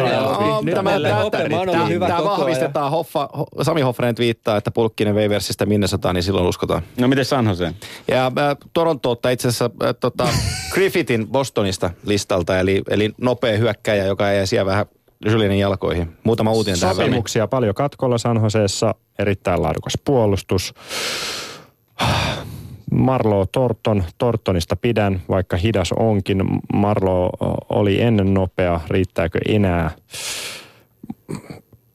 hyvä 1.89 2.07
Tämä 2.07 2.25
vahvistetaan. 2.25 2.91
Hoffa, 2.91 3.29
Ho- 3.37 3.65
Sami 3.65 3.81
Hoffren 3.81 4.15
twiittaa, 4.15 4.57
että 4.57 4.71
Pulkkinen 4.71 5.15
vei 5.15 5.29
versistä 5.29 5.67
Minnesotaan, 5.67 6.15
niin 6.15 6.23
silloin 6.23 6.47
uskotaan. 6.47 6.83
No 7.01 7.09
miten 7.09 7.25
San 7.25 7.47
Jose? 7.47 7.75
Ja 8.09 8.27
äh, 8.27 8.33
Toronto 8.73 9.11
ottaa 9.11 9.31
itse 9.33 9.49
asiassa 9.49 9.71
äh, 9.85 9.95
tota, 10.01 10.29
Griffithin 10.73 11.29
Bostonista 11.29 11.91
listalta, 12.07 12.59
eli, 12.61 12.83
eli 12.91 13.13
nopea 13.21 13.59
hyökkäjä, 13.59 14.05
joka 14.05 14.31
ei 14.31 14.47
siellä 14.47 14.67
vähän 14.67 14.87
Julienin 15.31 15.59
jalkoihin. 15.59 16.17
Muutama 16.25 16.53
uutinen 16.53 16.81
tähän. 16.81 16.97
Sopimuksia 16.97 17.47
paljon 17.49 17.75
katkolla 17.75 18.19
San 18.19 18.41
Joseessa, 18.43 18.95
erittäin 19.19 19.63
laadukas 19.63 19.93
puolustus. 20.05 20.75
Marlo 22.91 23.47
Torton, 23.47 24.05
Tortonista 24.19 24.77
pidän, 24.77 25.23
vaikka 25.29 25.57
hidas 25.57 25.93
onkin. 25.93 26.45
Marlo 26.73 27.31
oli 27.69 28.03
ennen 28.03 28.35
nopea, 28.35 28.81
riittääkö 28.89 29.39
enää? 29.49 29.91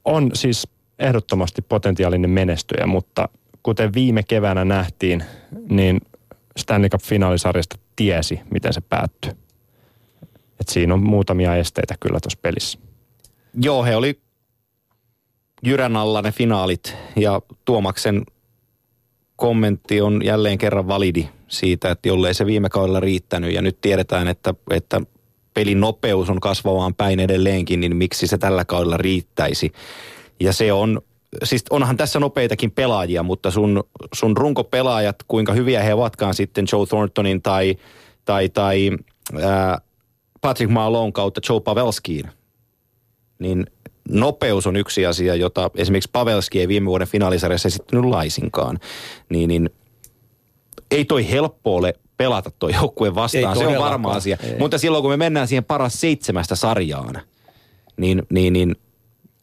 On 0.06 0.32
siis 0.34 0.68
ehdottomasti 1.00 1.62
potentiaalinen 1.62 2.30
menestyjä, 2.30 2.86
mutta 2.88 3.30
kuten 3.64 3.94
viime 3.94 4.24
keväänä 4.24 4.66
nähtiin, 4.66 5.24
niin 5.70 6.02
Stanley 6.58 6.90
Cup-finaalisarjasta 6.90 7.78
tiesi, 7.96 8.40
miten 8.52 8.74
se 8.74 8.82
päättyi. 8.82 9.32
Et 10.60 10.70
siinä 10.70 10.94
on 10.94 11.04
muutamia 11.04 11.56
esteitä 11.56 11.96
kyllä 12.00 12.20
tuossa 12.20 12.40
pelissä. 12.42 12.80
Joo, 13.54 13.84
he 13.84 13.96
oli 13.96 14.20
Jyrän 15.66 15.96
alla 15.96 16.22
ne 16.22 16.32
finaalit 16.32 16.96
ja 17.16 17.42
Tuomaksen 17.66 18.26
kommentti 19.36 20.02
on 20.02 20.26
jälleen 20.26 20.58
kerran 20.58 20.88
validi 20.88 21.30
siitä, 21.48 21.92
että 21.92 22.08
jollei 22.10 22.34
se 22.34 22.46
viime 22.46 22.70
kaudella 22.70 23.00
riittänyt 23.00 23.54
ja 23.54 23.62
nyt 23.62 23.82
tiedetään, 23.82 24.28
että, 24.28 24.54
että 24.72 25.02
pelin 25.54 25.80
nopeus 25.80 26.30
on 26.30 26.40
kasvavaan 26.40 26.96
päin 26.96 27.20
edelleenkin, 27.20 27.80
niin 27.80 27.96
miksi 27.96 28.28
se 28.28 28.38
tällä 28.38 28.66
kaudella 28.66 28.98
riittäisi. 28.98 29.72
Ja 30.40 30.54
se 30.54 30.74
on, 30.74 31.02
siis 31.44 31.64
onhan 31.70 31.98
tässä 31.98 32.20
nopeitakin 32.20 32.72
pelaajia, 32.72 33.24
mutta 33.24 33.52
sun, 33.52 33.84
sun 34.14 34.38
runkopelaajat, 34.38 35.16
kuinka 35.28 35.54
hyviä 35.54 35.84
he 35.84 35.94
ovatkaan 35.94 36.34
sitten 36.34 36.66
Joe 36.72 36.86
Thorntonin 36.86 37.42
tai, 37.42 37.76
tai, 38.26 38.50
tai 38.50 38.92
ää, 39.42 39.82
Patrick 40.42 40.72
Marlon 40.72 41.14
kautta 41.14 41.42
Joe 41.50 41.60
Pavelskiin, 41.60 42.32
niin 43.40 43.66
nopeus 44.10 44.68
on 44.68 44.76
yksi 44.76 45.06
asia, 45.06 45.36
jota 45.36 45.72
esimerkiksi 45.76 46.10
Pavelski 46.14 46.60
ei 46.60 46.68
viime 46.68 46.86
vuoden 46.86 47.08
finaalisarjassa 47.08 47.68
esittynyt 47.68 48.06
laisinkaan. 48.06 48.80
Niin, 49.30 49.48
niin 49.48 49.70
ei 50.92 51.06
toi 51.06 51.32
helppo 51.32 51.76
ole 51.76 51.94
pelata 52.18 52.52
toi 52.60 52.74
joukkue 52.74 53.16
vastaan, 53.16 53.58
Ei 53.58 53.60
se 53.60 53.68
on 53.68 53.84
varma 53.84 54.12
asia. 54.12 54.38
Ei. 54.44 54.60
Mutta 54.60 54.78
silloin 54.78 55.02
kun 55.02 55.12
me 55.12 55.18
mennään 55.18 55.48
siihen 55.48 55.64
paras 55.64 56.02
seitsemästä 56.02 56.56
sarjaan, 56.56 57.22
niin, 57.98 58.24
niin, 58.30 58.54
niin 58.54 58.76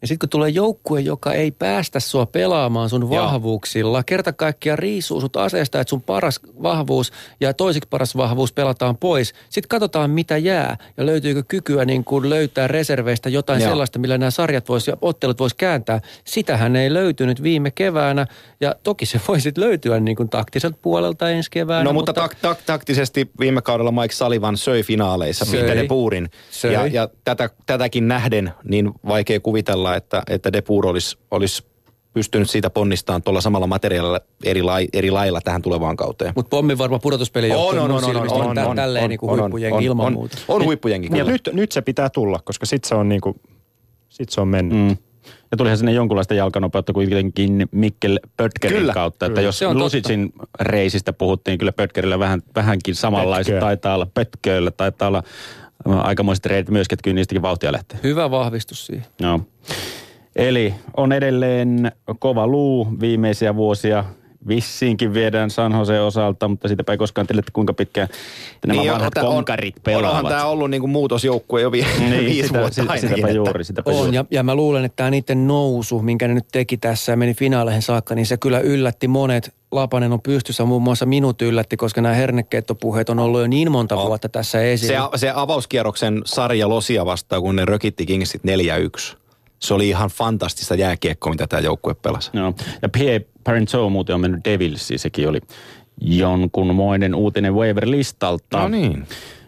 Ja 0.05 0.09
sitten 0.09 0.19
kun 0.19 0.29
tulee 0.29 0.49
joukkue, 0.49 1.01
joka 1.01 1.33
ei 1.33 1.51
päästä 1.51 2.01
sua 2.01 2.27
pelaamaan 2.27 2.91
sun 2.91 3.13
Joo. 3.13 3.25
vahvuuksilla, 3.25 4.03
kerta 4.03 4.33
kaikkiaan 4.33 4.79
riisuu 4.79 5.21
sut 5.21 5.37
aseesta, 5.37 5.81
että 5.81 5.91
sun 5.91 6.03
paras 6.03 6.41
vahvuus 6.63 7.13
ja 7.41 7.55
toisiksi 7.55 7.89
paras 7.89 8.17
vahvuus 8.17 8.53
pelataan 8.53 8.97
pois. 8.97 9.35
Sitten 9.51 9.69
katsotaan, 9.69 10.11
mitä 10.11 10.37
jää 10.39 10.77
ja 10.97 11.07
löytyykö 11.07 11.43
kykyä 11.49 11.85
niin 11.85 12.05
kuin 12.05 12.31
löytää 12.31 12.69
reserveistä 12.69 13.29
jotain 13.29 13.61
Joo. 13.61 13.71
sellaista, 13.71 13.99
millä 13.99 14.19
nämä 14.19 14.31
sarjat 14.31 14.69
vois, 14.69 14.89
ja 14.89 14.97
ottelut 15.01 15.39
vois 15.39 15.55
kääntää. 15.55 16.01
Sitähän 16.25 16.77
ei 16.77 16.93
löytynyt 16.93 17.43
viime 17.43 17.71
keväänä 17.71 18.27
ja 18.61 18.75
toki 18.83 19.07
se 19.07 19.21
voi 19.29 19.41
sitten 19.41 19.65
löytyä 19.65 20.01
niin 20.01 20.17
kuin 20.17 20.29
taktiselta 20.29 20.79
puolelta 20.83 21.31
ensi 21.31 21.51
keväänä. 21.51 21.85
No 21.85 21.93
mutta, 21.93 22.13
tak, 22.13 22.35
tak, 22.43 22.59
taktisesti 22.67 23.31
viime 23.41 23.63
kaudella 23.63 23.93
Mike 23.93 24.15
Sullivan 24.15 24.57
söi 24.57 24.83
finaaleissa 24.83 25.45
Söi. 25.45 25.61
Peter 25.61 25.87
Puurin. 25.87 26.31
Söi. 26.51 26.73
Ja, 26.73 26.87
ja 26.87 27.09
tätä, 27.25 27.51
tätäkin 27.67 28.09
nähden 28.09 28.53
niin 28.65 28.93
vaikea 29.07 29.41
kuvitella, 29.41 29.94
että, 29.97 30.23
että 30.31 30.53
De 30.53 30.63
Puur 30.63 30.87
olisi, 30.87 31.19
olisi 31.31 31.65
pystynyt 32.13 32.51
siitä 32.51 32.71
ponnistamaan 32.71 33.23
tuolla 33.23 33.41
samalla 33.41 33.67
materiaalilla 33.67 34.21
eri, 34.45 34.63
lai, 34.63 34.89
eri 34.93 35.11
lailla 35.11 35.41
tähän 35.41 35.63
tulevaan 35.63 35.97
kauteen. 35.97 36.33
Mutta 36.37 36.51
pommin 36.51 36.79
varma 36.79 36.99
pudotuspeli 36.99 37.51
On, 37.53 37.59
on, 37.59 37.91
on, 37.91 38.05
on, 38.05 38.17
on, 38.17 38.31
on, 38.47 38.55
tä- 38.55 38.69
on, 38.69 38.77
tälleen 38.77 39.05
on, 39.05 39.11
niin 39.11 39.19
kuin 39.19 39.31
on, 39.31 39.41
huippujengi 39.41 39.77
on, 39.77 39.83
ilman 39.83 40.07
on, 40.07 40.13
muuta. 40.13 40.39
On 40.49 40.65
huippujengi 40.65 41.07
Ja 41.07 41.11
kyllä. 41.11 41.31
nyt, 41.33 41.49
nyt 41.53 41.73
se 41.73 41.83
pitää 41.83 42.11
tulla, 42.11 42.41
koska 42.45 42.67
sit 42.67 42.85
se 42.85 42.95
on 42.95 43.09
niinku, 43.09 43.37
sit 44.09 44.29
se 44.29 44.41
on 44.41 44.49
mennyt. 44.49 44.79
Mm. 44.79 44.97
Ja 45.51 45.57
tulihan 45.57 45.79
sinne 45.79 45.93
jonkunlaista 45.93 46.35
jalkanopeutta 46.35 46.93
kuitenkin 46.93 47.69
Mikkel 47.71 48.21
Pötkerin 48.37 48.79
Kyllä, 48.79 48.93
kautta. 48.93 49.27
Että 49.27 49.35
kyllä. 49.35 49.49
jos 49.49 49.59
Se 49.59 49.67
on 49.67 49.73
totta. 49.73 49.85
Lusitsin 49.85 50.33
reisistä 50.61 51.13
puhuttiin, 51.13 51.59
kyllä 51.59 51.73
Pötkerillä 51.73 52.19
vähän, 52.19 52.43
vähänkin 52.55 52.95
samanlaiset 52.95 53.55
Pötkö. 53.55 53.61
taitaa 53.67 53.95
olla. 53.95 54.07
Pötköillä 54.15 54.71
taitaa 54.71 55.09
olla 55.09 55.23
aikamoiset 55.85 56.47
reitit 56.47 56.71
myöskin, 56.71 56.97
että 56.97 57.05
kyllä 57.05 57.15
niistäkin 57.15 57.43
vauhtia 57.43 57.73
lähtee. 57.73 58.01
Hyvä 58.03 58.31
vahvistus 58.31 58.87
siihen. 58.87 59.07
No. 59.21 59.41
Eli 60.37 60.75
on 60.97 61.13
edelleen 61.13 61.93
kova 62.19 62.47
luu 62.47 62.89
viimeisiä 63.01 63.57
vuosia. 63.57 64.05
Vissiinkin 64.49 65.15
viedään 65.15 65.51
San 65.51 65.73
Jose 65.73 66.01
osalta, 66.01 66.49
mutta 66.49 66.69
siitäpä 66.69 66.93
ei 66.93 66.99
koskaan 66.99 67.27
tiedä, 67.27 67.39
että 67.39 67.53
kuinka 67.53 67.73
pitkään 67.73 68.09
nämä 68.67 68.81
Niin, 68.81 68.93
vanhat 68.93 69.17
on- 69.19 69.27
konkarit 69.27 69.75
Onhan 69.77 69.83
pelaavat. 70.03 70.29
tämä 70.33 70.45
ollut 70.45 70.71
niinku 70.71 70.87
muutosjoukkue 70.87 71.61
jo 71.63 71.73
vi- 71.73 71.87
niin, 71.99 72.25
viisi 72.25 72.47
sitä, 72.47 72.59
vuotta 72.59 72.75
sitä, 72.75 72.93
ainakin. 72.93 73.09
sitäpä 73.09 73.27
että- 73.29 73.37
juuri, 73.37 73.65
sitäpä 73.65 73.91
On, 73.91 73.97
juuri. 73.97 74.17
ja, 74.17 74.25
ja 74.31 74.43
mä 74.43 74.55
luulen, 74.55 74.85
että 74.85 74.97
tämä 74.97 75.11
niiden 75.11 75.47
nousu, 75.47 76.03
minkä 76.03 76.29
ne 76.29 76.35
nyt 76.35 76.47
teki 76.53 76.77
tässä 76.77 77.13
ja 77.13 77.17
meni 77.17 77.35
finaaleihin 77.35 77.83
saakka, 77.83 78.15
niin 78.15 78.27
se 78.27 78.37
kyllä 78.37 78.61
yllätti 78.61 79.09
monet. 79.09 79.55
Lapanen 79.73 80.13
on 80.13 80.23
pystyssä, 80.23 80.65
muun 80.65 80.83
muassa 80.83 81.07
minut 81.07 81.43
yllätti, 81.43 81.77
koska 81.77 82.01
nämä 82.01 82.15
hernekeittopuheet 82.15 83.09
on 83.09 83.19
ollut 83.19 83.41
jo 83.41 83.47
niin 83.47 83.73
monta 83.73 83.97
On. 83.97 84.07
vuotta 84.07 84.29
tässä 84.29 84.59
Se, 84.59 84.73
esillä. 84.73 85.09
se 85.17 85.33
avauskierroksen 85.35 86.23
sarja 86.25 86.69
Losia 86.69 87.07
vastaan, 87.07 87.43
kun 87.43 87.57
ne 87.57 87.65
rökitti 87.65 88.07
Kingsit 88.07 88.43
4-1. 88.45 89.17
Se 89.59 89.75
oli 89.75 89.89
ihan 89.89 90.11
fantastista 90.11 90.75
jääkiekkoa, 90.75 91.33
mitä 91.33 91.47
tämä 91.47 91.61
joukkue 91.61 91.95
pelasi. 91.95 92.31
Joo. 92.33 92.55
Ja 92.83 92.89
Pierre 92.89 93.27
Parenteau 93.45 93.91
muuten 93.91 94.15
on 94.15 94.21
mennyt 94.21 94.45
Devilsiin, 94.45 94.99
sekin 94.99 95.29
oli 95.29 95.41
jonkunmoinen 96.01 97.15
uutinen 97.15 97.55
waiver-listalta. 97.55 98.59
No 98.59 98.69
niin. 98.69 99.07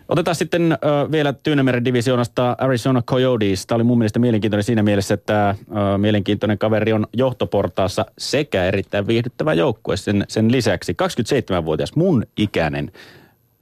Otetaan 0.09 0.35
sitten 0.35 0.73
ö, 0.73 0.77
vielä 1.11 1.33
Tyynemeren 1.33 1.85
divisioonasta 1.85 2.57
Arizona 2.59 3.03
Coyotes. 3.03 3.67
Tämä 3.67 3.77
oli 3.77 3.85
mun 3.85 3.99
mielestä 3.99 4.19
mielenkiintoinen 4.19 4.65
siinä 4.65 4.83
mielessä, 4.83 5.15
että 5.15 5.51
ö, 5.95 5.99
mielenkiintoinen 5.99 6.59
kaveri 6.59 6.93
on 6.93 7.07
johtoportaassa 7.13 8.07
sekä 8.19 8.65
erittäin 8.65 9.07
viihdyttävä 9.07 9.55
joukkue 9.55 9.97
sen, 9.97 10.25
sen 10.29 10.53
lisäksi. 10.53 10.93
27-vuotias 10.93 11.97
mun 11.97 12.27
ikäinen 12.37 12.93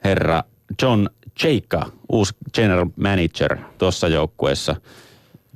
herra 0.04 0.42
John 0.82 1.08
Cheika, 1.40 1.86
uusi 2.12 2.34
general 2.54 2.86
manager 2.96 3.56
tuossa 3.78 4.08
joukkueessa. 4.08 4.76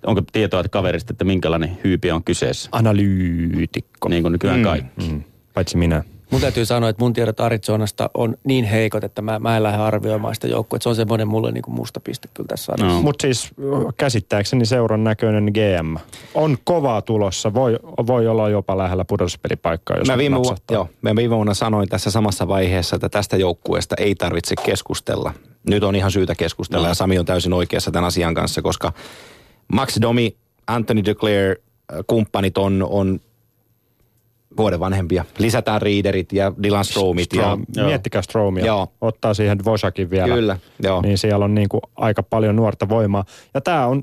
Onko 0.08 0.22
tietoa 0.32 0.60
että 0.60 0.68
kaverista, 0.68 1.12
että 1.12 1.24
minkälainen 1.24 1.78
hyypi 1.84 2.10
on 2.10 2.24
kyseessä? 2.24 2.68
Analyytikko. 2.72 4.08
Niin 4.08 4.22
kuin 4.22 4.32
nykyään 4.32 4.62
kaikki. 4.62 5.08
Mm. 5.10 5.22
Paitsi 5.54 5.76
minä. 5.76 6.04
Mun 6.30 6.40
täytyy 6.40 6.64
sanoa, 6.66 6.88
että 6.88 7.04
mun 7.04 7.12
tiedot 7.12 7.40
Arizonasta 7.40 8.10
on 8.14 8.34
niin 8.44 8.64
heikot, 8.64 9.04
että 9.04 9.22
mä, 9.22 9.38
mä 9.38 9.56
en 9.56 9.62
lähde 9.62 9.78
arvioimaan 9.78 10.34
sitä 10.34 10.46
joukkuetta. 10.46 10.82
Se 10.82 10.88
on 10.88 10.96
semmoinen 10.96 11.28
mulle 11.28 11.52
niin 11.52 11.62
kuin 11.62 11.74
musta 11.74 12.00
piste 12.00 12.28
kyllä 12.34 12.46
tässä 12.46 12.64
sarjassa. 12.64 12.96
No. 12.96 13.02
Mutta 13.02 13.22
siis 13.22 13.50
käsittääkseni 13.96 14.66
seuran 14.66 15.04
näköinen 15.04 15.44
GM 15.44 15.96
on 16.34 16.56
kovaa 16.64 17.02
tulossa. 17.02 17.54
Voi, 17.54 17.78
voi 18.06 18.26
olla 18.26 18.48
jopa 18.48 18.78
lähellä 18.78 19.04
pudotuspelipaikkaa, 19.04 19.96
jos 19.96 20.08
Mä 20.08 20.18
viime, 20.18 20.36
vu- 20.36 20.42
napsahtaa. 20.42 20.74
joo, 20.74 20.88
mä 21.02 21.16
viime 21.16 21.34
vuonna 21.36 21.54
sanoin 21.54 21.88
tässä 21.88 22.10
samassa 22.10 22.48
vaiheessa, 22.48 22.96
että 22.96 23.08
tästä 23.08 23.36
joukkueesta 23.36 23.94
ei 23.98 24.14
tarvitse 24.14 24.54
keskustella. 24.64 25.32
Nyt 25.68 25.82
on 25.84 25.96
ihan 25.96 26.10
syytä 26.10 26.34
keskustella 26.34 26.86
no. 26.86 26.90
ja 26.90 26.94
Sami 26.94 27.18
on 27.18 27.26
täysin 27.26 27.52
oikeassa 27.52 27.90
tämän 27.90 28.06
asian 28.06 28.34
kanssa, 28.34 28.62
koska 28.62 28.92
Max 29.72 29.98
Domi, 30.00 30.36
Anthony 30.66 31.04
Declare, 31.04 31.50
äh, 31.50 31.98
kumppanit 32.06 32.58
on, 32.58 32.86
on 32.90 33.20
vuoden 34.56 34.80
vanhempia. 34.80 35.24
Lisätään 35.38 35.82
Readerit 35.82 36.32
ja 36.32 36.52
Dylan 36.62 36.84
Stromit. 36.84 37.32
Ja, 37.32 37.42
Strom, 37.42 37.86
miettikää 37.86 38.22
Stromia. 38.22 38.66
Joo. 38.66 38.92
Ottaa 39.00 39.34
siihen 39.34 39.64
Vosakin 39.64 40.10
vielä. 40.10 40.34
Kyllä, 40.34 40.58
joo. 40.82 41.02
Niin 41.02 41.18
siellä 41.18 41.44
on 41.44 41.54
niin 41.54 41.68
kuin 41.68 41.80
aika 41.96 42.22
paljon 42.22 42.56
nuorta 42.56 42.88
voimaa. 42.88 43.24
Ja 43.54 43.60
tämä 43.60 43.86
on 43.86 44.02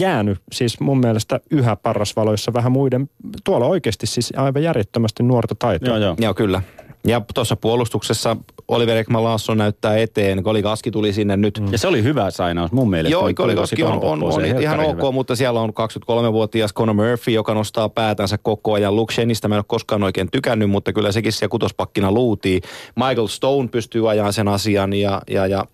jäänyt 0.00 0.38
siis 0.52 0.80
mun 0.80 1.00
mielestä 1.00 1.40
yhä 1.50 1.76
parrasvaloissa 1.76 2.52
vähän 2.52 2.72
muiden, 2.72 3.10
tuolla 3.44 3.66
oikeasti 3.66 4.06
siis 4.06 4.32
aivan 4.36 4.62
järjettömästi 4.62 5.22
nuorta 5.22 5.54
taitoa. 5.54 5.88
Joo, 5.88 5.98
joo. 5.98 6.16
Joo, 6.20 6.34
kyllä. 6.34 6.62
Ja 7.06 7.22
tuossa 7.34 7.56
puolustuksessa 7.56 8.36
Oliver 8.68 8.96
Ekman 8.96 9.24
Laasson 9.24 9.58
näyttää 9.58 9.96
eteen. 9.96 10.42
Kolikaski 10.42 10.90
tuli 10.90 11.12
sinne 11.12 11.36
nyt. 11.36 11.62
Ja 11.72 11.78
se 11.78 11.88
oli 11.88 12.02
hyvä 12.02 12.30
sainaus 12.30 12.72
mun 12.72 12.90
mielestä. 12.90 13.12
Joo, 13.12 13.22
Oli- 13.24 13.34
Kolikoski 13.34 13.76
tuli 13.76 13.88
on, 13.90 14.02
on, 14.02 14.22
on 14.22 14.32
se 14.32 14.48
ihan 14.60 14.80
ok, 14.80 14.96
hyvä. 14.96 15.10
mutta 15.10 15.36
siellä 15.36 15.60
on 15.60 15.70
23-vuotias 15.70 16.74
Conor 16.74 16.94
Murphy, 16.94 17.32
joka 17.32 17.54
nostaa 17.54 17.88
päätänsä 17.88 18.38
koko 18.38 18.72
ajan. 18.72 18.96
Luke 18.96 19.14
Shenistä 19.14 19.48
mä 19.48 19.54
en 19.54 19.58
ole 19.58 19.64
koskaan 19.68 20.02
oikein 20.02 20.30
tykännyt, 20.30 20.70
mutta 20.70 20.92
kyllä 20.92 21.12
sekin 21.12 21.32
siellä 21.32 21.50
kutospakkina 21.50 22.12
luutii. 22.12 22.60
Michael 22.96 23.26
Stone 23.26 23.68
pystyy 23.68 24.10
ajamaan 24.10 24.32
sen 24.32 24.48
asian 24.48 24.92
ja, 24.92 25.22
ja, 25.30 25.46
ja 25.46 25.64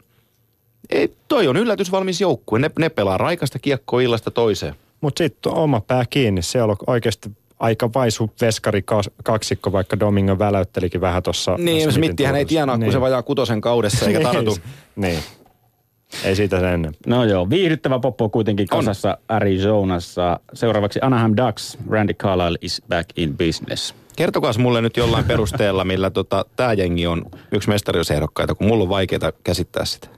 ei, 0.90 1.14
toi 1.28 1.48
on 1.48 1.56
yllätysvalmis 1.56 2.20
joukkue. 2.20 2.58
Ne, 2.58 2.70
ne 2.78 2.88
pelaa 2.88 3.18
raikasta 3.18 3.58
kiekkoa 3.58 4.00
illasta 4.00 4.30
toiseen. 4.30 4.74
Mutta 5.00 5.18
sitten 5.18 5.52
oma 5.52 5.80
pää 5.80 6.04
kiinni. 6.10 6.42
Siellä 6.42 6.70
on 6.70 6.76
oikeasti 6.86 7.30
aika 7.60 7.90
vaisu 7.94 8.30
veskari 8.40 8.84
kaksikko, 9.24 9.72
vaikka 9.72 10.00
Domingo 10.00 10.38
väläyttelikin 10.38 11.00
vähän 11.00 11.22
tuossa. 11.22 11.56
Niin, 11.58 11.92
Smithihän 11.92 12.36
ei 12.36 12.44
tienaa, 12.44 12.78
kun 12.78 12.92
se 12.92 13.00
vajaa 13.00 13.22
kutosen 13.22 13.60
kaudessa 13.60 14.06
eikä 14.06 14.20
tartu. 14.32 14.56
niin. 14.96 15.18
Ei 16.24 16.36
siitä 16.36 16.60
sen 16.60 16.68
ennen. 16.68 16.94
No 17.06 17.24
joo, 17.24 17.50
viihdyttävä 17.50 17.98
poppo 17.98 18.28
kuitenkin 18.28 18.68
kasassa 18.68 19.18
Arizonassa. 19.28 20.40
Seuraavaksi 20.54 20.98
Anaheim 21.02 21.34
Ducks. 21.36 21.78
Randy 21.90 22.14
Carlyle 22.14 22.58
is 22.60 22.82
back 22.88 23.08
in 23.16 23.36
business. 23.36 23.94
Kertokaa 24.16 24.52
mulle 24.58 24.80
nyt 24.80 24.96
jollain 24.96 25.24
perusteella, 25.24 25.84
millä 25.84 26.10
tota, 26.10 26.44
tämä 26.56 26.72
jengi 26.72 27.06
on 27.06 27.22
yksi 27.52 27.68
mestariusehdokkaita, 27.68 28.54
kun 28.54 28.66
mulla 28.66 28.82
on 28.82 28.88
vaikeaa 28.88 29.32
käsittää 29.44 29.84
sitä. 29.84 30.08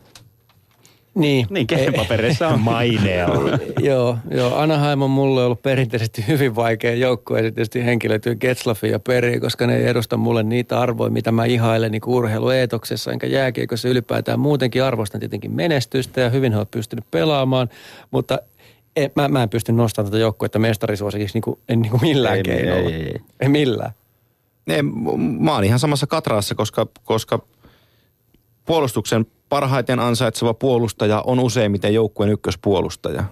Niin. 1.14 1.46
Niin, 1.50 1.66
papereissa 1.96 2.48
on. 2.48 2.60
Maineella. 2.60 3.58
joo, 3.90 4.18
joo, 4.30 4.56
Anaheim 4.56 5.02
on 5.02 5.10
mulle 5.10 5.44
ollut 5.44 5.62
perinteisesti 5.62 6.24
hyvin 6.28 6.56
vaikea 6.56 6.94
joukkue, 6.94 7.38
ja 7.40 7.42
tietysti 7.42 7.84
henkilötyy 7.84 8.34
Getzlaffin 8.34 8.90
ja 8.90 8.98
Peri, 8.98 9.40
koska 9.40 9.66
ne 9.66 9.76
ei 9.76 9.86
edusta 9.86 10.16
mulle 10.16 10.42
niitä 10.42 10.80
arvoja, 10.80 11.10
mitä 11.10 11.32
mä 11.32 11.44
ihailen 11.44 11.92
niin 11.92 12.02
urheilueetoksessa, 12.06 13.12
enkä 13.12 13.26
jääkiekossa 13.26 13.88
ylipäätään 13.88 14.40
muutenkin 14.40 14.84
arvostan 14.84 15.20
tietenkin 15.20 15.52
menestystä 15.52 16.20
ja 16.20 16.30
hyvin 16.30 16.52
he 16.52 16.58
ovat 16.58 16.70
pystynyt 16.70 17.04
pelaamaan, 17.10 17.68
mutta 18.10 18.38
en, 18.96 19.10
mä, 19.16 19.28
mä 19.28 19.42
en 19.42 19.48
pysty 19.48 19.72
nostamaan 19.72 20.10
tätä 20.10 20.20
joukkuetta 20.20 20.58
mestarisuosikiksi 20.58 21.36
niin 21.36 21.42
kuin, 21.42 21.58
en 21.68 21.82
niin 21.82 21.90
kuin 21.90 22.00
millään 22.02 22.36
Ei, 22.36 22.42
keinolla. 22.42 22.90
ei, 22.90 23.02
ei. 23.02 23.20
ei 23.40 23.48
millään. 23.48 23.90
Ne, 24.66 24.82
m- 24.82 25.20
mä 25.40 25.54
oon 25.54 25.64
ihan 25.64 25.78
samassa 25.78 26.06
katraassa, 26.06 26.54
koska, 26.54 26.86
koska 27.04 27.38
puolustuksen 28.64 29.26
parhaiten 29.48 29.98
ansaitseva 29.98 30.54
puolustaja 30.54 31.22
on 31.26 31.40
useimmiten 31.40 31.94
joukkueen 31.94 32.32
ykköspuolustaja. 32.32 33.24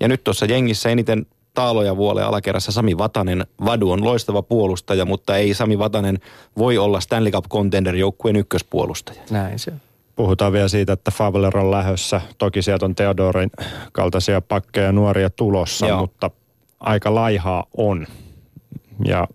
Ja 0.00 0.08
nyt 0.08 0.24
tuossa 0.24 0.46
jengissä 0.46 0.88
eniten 0.88 1.26
taaloja 1.54 1.96
vuolee 1.96 2.24
alakerrassa 2.24 2.72
Sami 2.72 2.98
Vatanen. 2.98 3.46
Vadu 3.64 3.90
on 3.90 4.04
loistava 4.04 4.42
puolustaja, 4.42 5.04
mutta 5.04 5.36
ei 5.36 5.54
Sami 5.54 5.78
Vatanen 5.78 6.18
voi 6.58 6.78
olla 6.78 7.00
Stanley 7.00 7.32
Cup 7.32 7.44
Contender 7.48 7.96
joukkueen 7.96 8.36
ykköspuolustaja. 8.36 9.22
Näin 9.30 9.58
se 9.58 9.70
on. 9.70 9.80
Puhutaan 10.16 10.52
vielä 10.52 10.68
siitä, 10.68 10.92
että 10.92 11.10
Favler 11.10 11.58
on 11.58 11.70
lähössä. 11.70 12.20
Toki 12.38 12.62
sieltä 12.62 12.84
on 12.84 12.94
Theodorin 12.94 13.50
kaltaisia 13.92 14.40
pakkeja 14.40 14.92
nuoria 14.92 15.30
tulossa, 15.30 15.86
Joo. 15.86 16.00
mutta 16.00 16.30
aika 16.80 17.14
laihaa 17.14 17.64
on. 17.76 18.06
Ja 19.04 19.28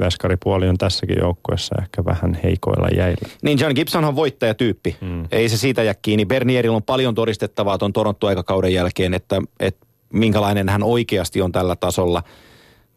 veskaripuoli 0.00 0.68
on 0.68 0.78
tässäkin 0.78 1.16
joukkueessa 1.20 1.74
ehkä 1.82 2.04
vähän 2.04 2.38
heikoilla 2.42 2.88
jäillä. 2.96 3.28
Niin 3.42 3.58
John 3.58 3.72
Gibson 3.74 4.04
on 4.04 4.16
voittajatyyppi. 4.16 4.96
Mm. 5.00 5.28
Ei 5.32 5.48
se 5.48 5.56
siitä 5.56 5.82
jää 5.82 5.94
kiinni. 6.02 6.26
Bernierillä 6.26 6.76
on 6.76 6.82
paljon 6.82 7.14
todistettavaa 7.14 7.78
tuon 7.78 7.92
Toronto-aikakauden 7.92 8.74
jälkeen, 8.74 9.14
että, 9.14 9.42
että 9.60 9.86
minkälainen 10.12 10.68
hän 10.68 10.82
oikeasti 10.82 11.42
on 11.42 11.52
tällä 11.52 11.76
tasolla. 11.76 12.22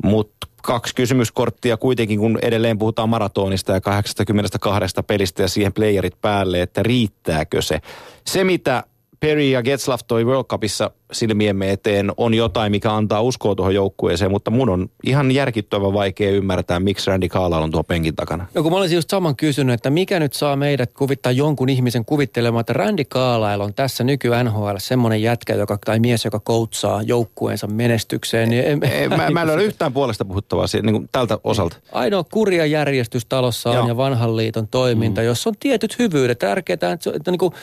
Mutta 0.04 0.48
kaksi 0.64 0.96
kysymyskorttia 0.96 1.78
kuitenkin, 1.78 2.20
kun 2.20 2.40
edelleen 2.42 2.78
puhutaan 2.78 3.10
maratonista 3.10 3.72
ja 3.72 3.82
82 3.82 4.96
pelistä 5.08 5.42
ja 5.42 5.48
siihen 5.48 5.74
playerit 5.74 6.22
päälle, 6.22 6.62
että 6.62 6.84
riittääkö 6.84 7.62
se. 7.62 7.80
Se, 8.26 8.44
mitä 8.44 8.84
Perry 9.20 9.44
ja 9.44 9.64
Getzlaff 9.64 10.04
toi 10.08 10.26
World 10.26 10.44
Cupissa 10.44 10.92
silmiemme 11.12 11.72
eteen, 11.72 12.12
on 12.18 12.34
jotain, 12.34 12.72
mikä 12.72 12.94
antaa 12.94 13.22
uskoa 13.22 13.56
tuohon 13.56 13.76
joukkueeseen, 13.76 14.32
mutta 14.32 14.52
mun 14.52 14.70
on 14.70 14.90
ihan 15.04 15.32
järkittävän 15.32 15.94
vaikea 15.94 16.32
ymmärtää, 16.32 16.80
miksi 16.80 17.10
Randy 17.10 17.28
Carlyle 17.28 17.64
on 17.64 17.72
tuo 17.72 17.84
penkin 17.84 18.16
takana. 18.16 18.48
No 18.54 18.64
kun 18.64 18.72
mä 18.72 18.78
olisin 18.78 18.96
just 18.96 19.10
saman 19.10 19.36
kysynyt, 19.36 19.74
että 19.74 19.90
mikä 19.90 20.20
nyt 20.20 20.34
saa 20.34 20.56
meidät 20.56 20.94
kuvittaa 20.94 21.32
jonkun 21.32 21.70
ihmisen 21.70 22.06
kuvittelemaan, 22.06 22.62
että 22.62 22.74
Randy 22.74 23.04
Carlyle 23.04 23.64
on 23.64 23.74
tässä 23.74 24.04
nyky 24.04 24.30
NHL 24.44 24.70
semmoinen 24.78 25.22
jätkä 25.22 25.56
joka, 25.56 25.78
tai 25.86 26.00
mies, 26.00 26.26
joka 26.26 26.40
koutsaa 26.40 27.02
joukkueensa 27.02 27.68
menestykseen. 27.68 28.50
Niin 28.50 28.66
en, 28.66 28.80
Ei, 28.84 29.10
mä, 29.10 29.30
mä 29.30 29.42
en 29.42 29.48
löydä 29.48 29.62
yhtään 29.72 29.94
puolesta 29.94 30.26
puhuttavaa 30.26 30.68
siitä, 30.68 30.86
niin 30.86 30.96
kuin 30.96 31.10
tältä 31.12 31.40
osalta. 31.44 31.78
Ainoa 31.92 32.24
kurja 32.24 32.66
järjestys 32.66 33.26
talossa 33.26 33.70
on 33.70 33.76
Joo. 33.76 33.88
ja 33.88 33.98
vanhan 33.98 34.38
liiton 34.38 34.68
toiminta, 34.68 35.22
mm. 35.22 35.28
jossa 35.28 35.50
on 35.50 35.56
tietyt 35.60 36.00
hyvyydet. 36.00 36.40
Tärkeää, 36.40 36.74
että, 36.74 37.12
että 37.16 37.32
niin 37.32 37.40
kuin 37.40 37.54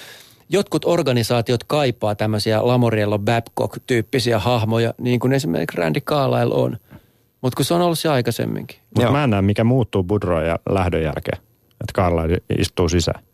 jotkut 0.49 0.84
organisaatiot 0.84 1.64
kaipaa 1.64 2.14
tämmöisiä 2.14 2.66
Lamoriello 2.66 3.18
Babcock-tyyppisiä 3.18 4.38
hahmoja, 4.38 4.95
niin 4.99 5.20
kuin 5.20 5.32
esimerkiksi 5.32 5.78
Randy 5.78 6.01
Carlyle 6.01 6.55
on. 6.55 6.76
Mutta 7.40 7.57
kun 7.57 7.64
se 7.64 7.74
on 7.74 7.80
ollut 7.80 7.99
se 7.99 8.09
aikaisemminkin. 8.09 8.78
Mutta 8.97 9.12
mä 9.12 9.24
en 9.24 9.30
näe, 9.30 9.42
mikä 9.42 9.64
muuttuu 9.64 10.03
Budro 10.03 10.42
ja 10.42 10.59
lähdön 10.70 11.03
jälkeen. 11.03 11.38
Että 11.70 11.92
Karla 11.95 12.22
istuu 12.59 12.88
sisään. 12.88 13.24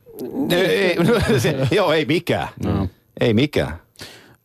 Ei, 0.51 0.67
ei, 0.67 0.97
se, 1.41 1.57
joo, 1.71 1.93
ei 1.93 2.05
mikään. 2.05 2.49
No. 2.65 2.89
Ei 3.21 3.35
mikään. 3.35 3.81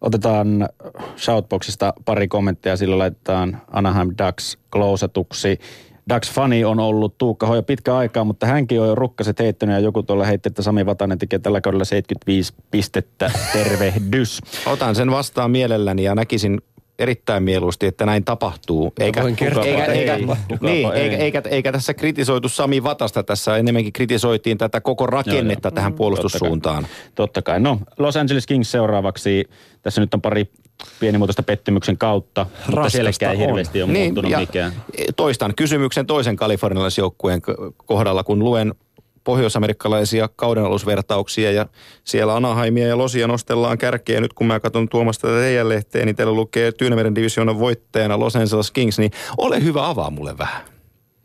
Otetaan 0.01 0.69
Shoutboxista 1.17 1.93
pari 2.05 2.27
kommenttia, 2.27 2.77
silloin 2.77 2.99
laitetaan 2.99 3.61
Anaheim 3.71 4.09
Ducks 4.09 4.57
klousatuksi. 4.71 5.59
Ducks 6.13 6.31
fani 6.31 6.65
on 6.65 6.79
ollut 6.79 7.17
Tuukka 7.17 7.47
Hoja 7.47 7.63
pitkä 7.63 7.97
aikaa, 7.97 8.23
mutta 8.23 8.45
hänkin 8.45 8.81
on 8.81 8.87
jo 8.87 8.95
rukkaset 8.95 9.39
heittänyt 9.39 9.73
ja 9.73 9.79
joku 9.79 10.03
tuolla 10.03 10.25
heitti, 10.25 10.49
että 10.49 10.61
Sami 10.61 10.85
Vatanen 10.85 11.17
tekee 11.17 11.39
tällä 11.39 11.61
kaudella 11.61 11.85
75 11.85 12.53
pistettä. 12.71 13.31
Tervehdys. 13.53 14.41
Otan 14.65 14.95
sen 14.95 15.11
vastaan 15.11 15.51
mielelläni 15.51 16.03
ja 16.03 16.15
näkisin 16.15 16.61
erittäin 16.99 17.43
mieluusti, 17.43 17.85
että 17.85 18.05
näin 18.05 18.23
tapahtuu. 18.25 18.93
Eikä, 18.99 19.23
kertoa, 19.35 19.63
eikä, 19.63 19.85
ei. 19.85 19.99
eikä, 19.99 20.17
Kukapa 20.17 20.67
niin, 20.67 20.93
ei. 20.93 21.01
eikä, 21.01 21.17
eikä, 21.17 21.41
eikä, 21.49 21.71
tässä 21.71 21.93
kritisoitu 21.93 22.49
Sami 22.49 22.83
Vatasta, 22.83 23.23
tässä 23.23 23.57
enemmänkin 23.57 23.93
kritisoitiin 23.93 24.57
tätä 24.57 24.81
koko 24.81 25.05
rakennetta 25.05 25.67
Joo, 25.67 25.71
joo. 25.71 25.75
tähän 25.75 25.91
Mm, 25.91 25.95
puolustussuuntaan. 25.95 26.87
Totta 27.15 27.41
kai. 27.41 27.59
No, 27.59 27.79
Los 27.97 28.17
Angeles 28.17 28.47
Kings 28.47 28.71
seuraavaksi. 28.71 29.49
Tässä 29.81 30.01
nyt 30.01 30.13
on 30.13 30.21
pari 30.21 30.49
pienimuotoista 30.99 31.43
pettymyksen 31.43 31.97
kautta, 31.97 32.45
mutta 32.69 32.89
sielläkään 32.89 33.35
ei 33.35 33.41
on. 33.41 33.47
hirveästi 33.47 33.81
ole 33.81 33.91
muuttunut 33.91 34.31
ja 34.31 34.39
mikään. 34.39 34.73
toistan 35.15 35.55
kysymyksen 35.55 36.05
toisen 36.05 36.35
kalifornialaisjoukkueen 36.35 37.41
kohdalla, 37.85 38.23
kun 38.23 38.39
luen 38.39 38.75
pohjoisamerikkalaisia 39.23 40.29
kaudenalusvertauksia 40.35 41.51
ja 41.51 41.65
siellä 42.03 42.35
Anaheimia 42.35 42.87
ja 42.87 42.97
Losia 42.97 43.27
nostellaan 43.27 43.77
kärkeä. 43.77 44.21
Nyt 44.21 44.33
kun 44.33 44.47
mä 44.47 44.59
katson 44.59 44.89
Tuomasta 44.89 45.27
teidän 45.27 45.69
lehteä, 45.69 46.05
niin 46.05 46.15
teillä 46.15 46.33
lukee 46.33 46.71
Tyynemeren 46.71 47.15
divisioonan 47.15 47.59
voittajana 47.59 48.19
Los 48.19 48.35
Angeles 48.35 48.71
Kings, 48.71 48.99
niin 48.99 49.11
ole 49.37 49.63
hyvä 49.63 49.89
avaa 49.89 50.09
mulle 50.09 50.37
vähän. 50.37 50.74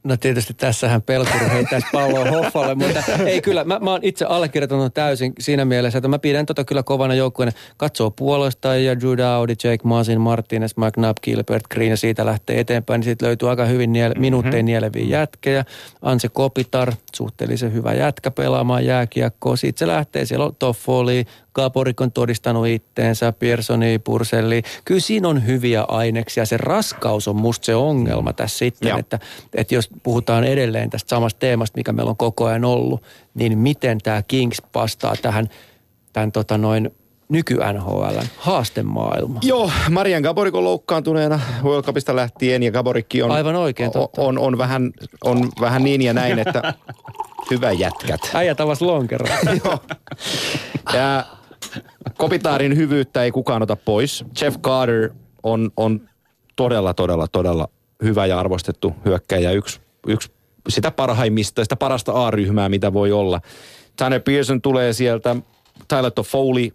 No 0.05 0.17
tietysti 0.17 0.55
tässähän 0.55 1.03
pelkuri 1.03 1.49
heittäisi 1.53 1.87
palloa 1.93 2.25
Hoffalle, 2.25 2.75
mutta 2.75 3.03
ei 3.27 3.41
kyllä. 3.41 3.65
Mä, 3.65 3.79
mä 3.79 3.91
oon 3.91 4.01
itse 4.03 4.25
allekirjoittanut 4.25 4.95
täysin 4.95 5.33
siinä 5.41 5.65
mielessä, 5.65 5.99
että 5.99 6.09
mä 6.09 6.19
pidän 6.19 6.47
tota 6.47 6.65
kyllä 6.65 6.83
kovana 6.83 7.15
joukkueena. 7.15 7.53
Katsoo 7.77 8.11
puolesta 8.11 8.77
ja 8.77 9.01
Drew 9.01 9.17
Dowdy, 9.19 9.53
Jake 9.65 9.85
Masin, 9.85 10.21
Martinez, 10.21 10.73
McNabb, 10.77 11.19
Gilbert, 11.23 11.69
Green 11.69 11.91
ja 11.91 11.97
siitä 11.97 12.27
lähtee 12.27 12.61
eteenpäin. 12.61 12.99
Niin 12.99 13.05
siitä 13.05 13.27
löytyy 13.27 13.51
aika 13.51 13.65
hyvin 13.65 13.93
niel, 13.93 14.15
minuutteja 14.19 14.53
mm-hmm. 14.53 14.67
nieleviä 14.67 15.05
jätkejä. 15.05 15.65
Anse 16.03 16.29
Kopitar, 16.29 16.93
suhteellisen 17.17 17.73
hyvä 17.73 17.95
jätkä 17.95 18.31
pelaamaan 18.31 18.87
jääkiekkoa. 18.87 19.57
Siitä 19.57 19.79
se 19.79 19.87
lähtee. 19.87 20.27
Siellä 20.27 20.45
on 20.45 20.57
Toffoli, 20.59 21.25
Gaborik 21.61 22.01
on 22.01 22.13
todistanut 22.13 22.67
itteensä, 22.67 23.33
Piersoni, 23.33 23.99
Purselli. 23.99 24.63
Kyllä 24.85 25.01
siinä 25.01 25.29
on 25.29 25.47
hyviä 25.47 25.83
aineksia. 25.89 26.47
Se 26.47 26.57
raskaus 26.57 27.29
on 27.29 27.37
musta 27.37 27.65
se 27.65 27.75
ongelma 27.75 28.33
tässä 28.33 28.59
sitten, 28.59 28.99
että, 28.99 29.19
että 29.55 29.75
jos 29.75 29.89
puhutaan 30.03 30.45
edelleen 30.45 30.91
tästä 30.91 31.09
samasta 31.09 31.39
teemasta, 31.39 31.79
mikä 31.79 31.93
meillä 31.93 32.11
on 32.11 32.17
koko 32.17 32.45
ajan 32.45 32.65
ollut, 32.65 33.03
niin 33.35 33.59
miten 33.59 33.99
tämä 33.99 34.23
Kings 34.23 34.63
vastaa 34.75 35.15
tähän 35.23 35.49
tämän 36.13 36.33
tota 36.33 36.59
noin 36.59 36.91
nyky-NHL 37.29 38.19
haastemaailma. 38.37 39.41
Joo, 39.43 39.71
Marian 39.91 40.23
Gaborik 40.23 40.55
on 40.55 40.65
loukkaantuneena 40.65 41.41
World 41.63 41.85
Cupista 41.85 42.17
lähtien 42.17 42.63
ja 42.63 42.71
Gaborikki 42.71 43.23
on, 43.23 43.31
Aivan 43.31 43.57
oikein, 43.57 43.93
totta. 43.93 44.23
on, 44.23 44.39
on, 44.39 44.59
vähän, 44.59 44.91
on 45.25 45.49
vähän 45.61 45.85
niin 45.85 46.03
ja 46.03 46.13
näin, 46.13 46.39
että 46.39 46.75
hyvä 47.51 47.73
jätkät. 47.73 48.21
Äijä 48.35 48.55
tavas 48.55 48.83
lonkero. 48.83 49.27
Joo. 49.65 49.79
Ja 50.95 51.25
Kopitaarin 52.19 52.77
hyvyyttä 52.77 53.23
ei 53.23 53.31
kukaan 53.31 53.63
ota 53.63 53.77
pois. 53.77 54.25
Jeff 54.41 54.59
Carter 54.59 55.11
on, 55.43 55.71
on 55.77 56.09
todella, 56.57 56.95
todella, 56.95 57.29
todella 57.29 57.69
hyvä 58.03 58.27
ja 58.27 58.39
arvostettu 58.41 58.95
hyökkäjä. 59.05 59.51
Yksi, 59.51 59.81
yksi 60.07 60.33
sitä 60.69 60.91
parhaimmista, 60.91 61.65
sitä 61.65 61.77
parasta 61.77 62.27
A-ryhmää, 62.27 62.69
mitä 62.69 62.93
voi 62.93 63.13
olla. 63.13 63.41
Tanner 63.97 64.21
Pearson 64.21 64.63
tulee 64.63 64.93
sieltä. 64.93 65.37
Tyler 65.89 66.11
Toffoli 66.11 66.73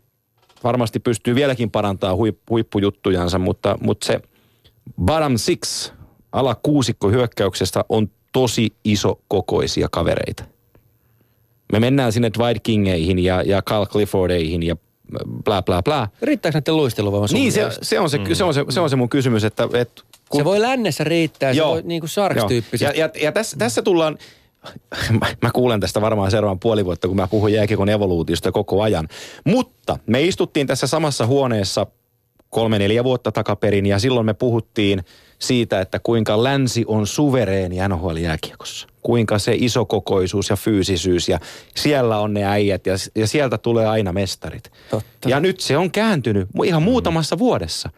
varmasti 0.63 0.99
pystyy 0.99 1.35
vieläkin 1.35 1.71
parantaa 1.71 2.15
huip, 2.15 2.39
huippujuttujansa, 2.49 3.39
mutta, 3.39 3.77
mutta 3.81 4.05
se 4.05 4.21
bottom 5.01 5.37
six 5.37 5.91
ala 6.31 6.55
kuusikko 6.55 7.09
hyökkäyksestä 7.09 7.85
on 7.89 8.09
tosi 8.33 8.73
iso 8.83 9.21
kokoisia 9.27 9.87
kavereita. 9.91 10.43
Me 11.71 11.79
mennään 11.79 12.11
sinne 12.11 12.31
Dwight 12.37 12.63
Kingeihin 12.63 13.19
ja, 13.19 13.41
ja 13.41 13.61
Carl 13.61 13.85
Cliffordeihin 13.85 14.63
ja 14.63 14.75
bla 15.43 15.61
bla 15.61 15.83
bla. 15.83 16.07
Riittääkö 16.21 16.57
näiden 16.57 16.77
luisteluvaivan 16.77 17.29
sun 17.29 17.39
Niin, 17.39 17.51
se, 17.51 17.69
se, 17.81 17.99
on 17.99 18.09
se, 18.09 18.19
se, 18.33 18.43
on 18.43 18.53
se, 18.53 18.65
se 18.69 18.79
on 18.79 18.89
se 18.89 18.95
mun 18.95 19.09
kysymys, 19.09 19.43
että, 19.43 19.67
että 19.73 20.01
Se 20.37 20.43
voi 20.43 20.61
lännessä 20.61 21.03
riittää, 21.03 21.53
se 21.53 21.57
Joo. 21.57 21.69
voi 21.71 21.81
niin 21.85 22.01
kuin 22.01 22.09
Joo. 22.09 22.13
Sarks-tyyppisesti. 22.13 22.99
Ja, 22.99 23.05
ja, 23.05 23.09
ja 23.21 23.31
tässä, 23.31 23.57
tässä 23.57 23.81
tullaan, 23.81 24.17
mä, 25.19 25.27
mä 25.41 25.51
kuulen 25.53 25.79
tästä 25.79 26.01
varmaan 26.01 26.31
seuraavan 26.31 26.59
puoli 26.59 26.85
vuotta, 26.85 27.07
kun 27.07 27.17
mä 27.17 27.27
puhun 27.27 27.53
jääkiekon 27.53 27.89
evoluutiosta 27.89 28.51
koko 28.51 28.81
ajan. 28.81 29.07
Mutta 29.45 29.99
me 30.07 30.21
istuttiin 30.21 30.67
tässä 30.67 30.87
samassa 30.87 31.25
huoneessa 31.25 31.87
kolme-neljä 32.49 33.03
vuotta 33.03 33.31
takaperin 33.31 33.85
ja 33.85 33.99
silloin 33.99 34.25
me 34.25 34.33
puhuttiin 34.33 35.05
siitä, 35.39 35.81
että 35.81 35.99
kuinka 35.99 36.43
länsi 36.43 36.83
on 36.87 37.07
suvereeni 37.07 37.77
NHL-jääkiekossa. 37.87 38.87
Kuinka 39.01 39.39
se 39.39 39.55
isokokoisuus 39.55 40.49
ja 40.49 40.55
fyysisyys 40.55 41.29
ja 41.29 41.39
siellä 41.75 42.19
on 42.19 42.33
ne 42.33 42.43
äijät 42.43 42.85
ja, 42.85 42.93
ja 43.15 43.27
sieltä 43.27 43.57
tulee 43.57 43.87
aina 43.87 44.13
mestarit. 44.13 44.71
Totta. 44.89 45.29
Ja 45.29 45.39
nyt 45.39 45.59
se 45.59 45.77
on 45.77 45.91
kääntynyt 45.91 46.47
ihan 46.65 46.83
muutamassa 46.83 47.37
vuodessa. 47.37 47.89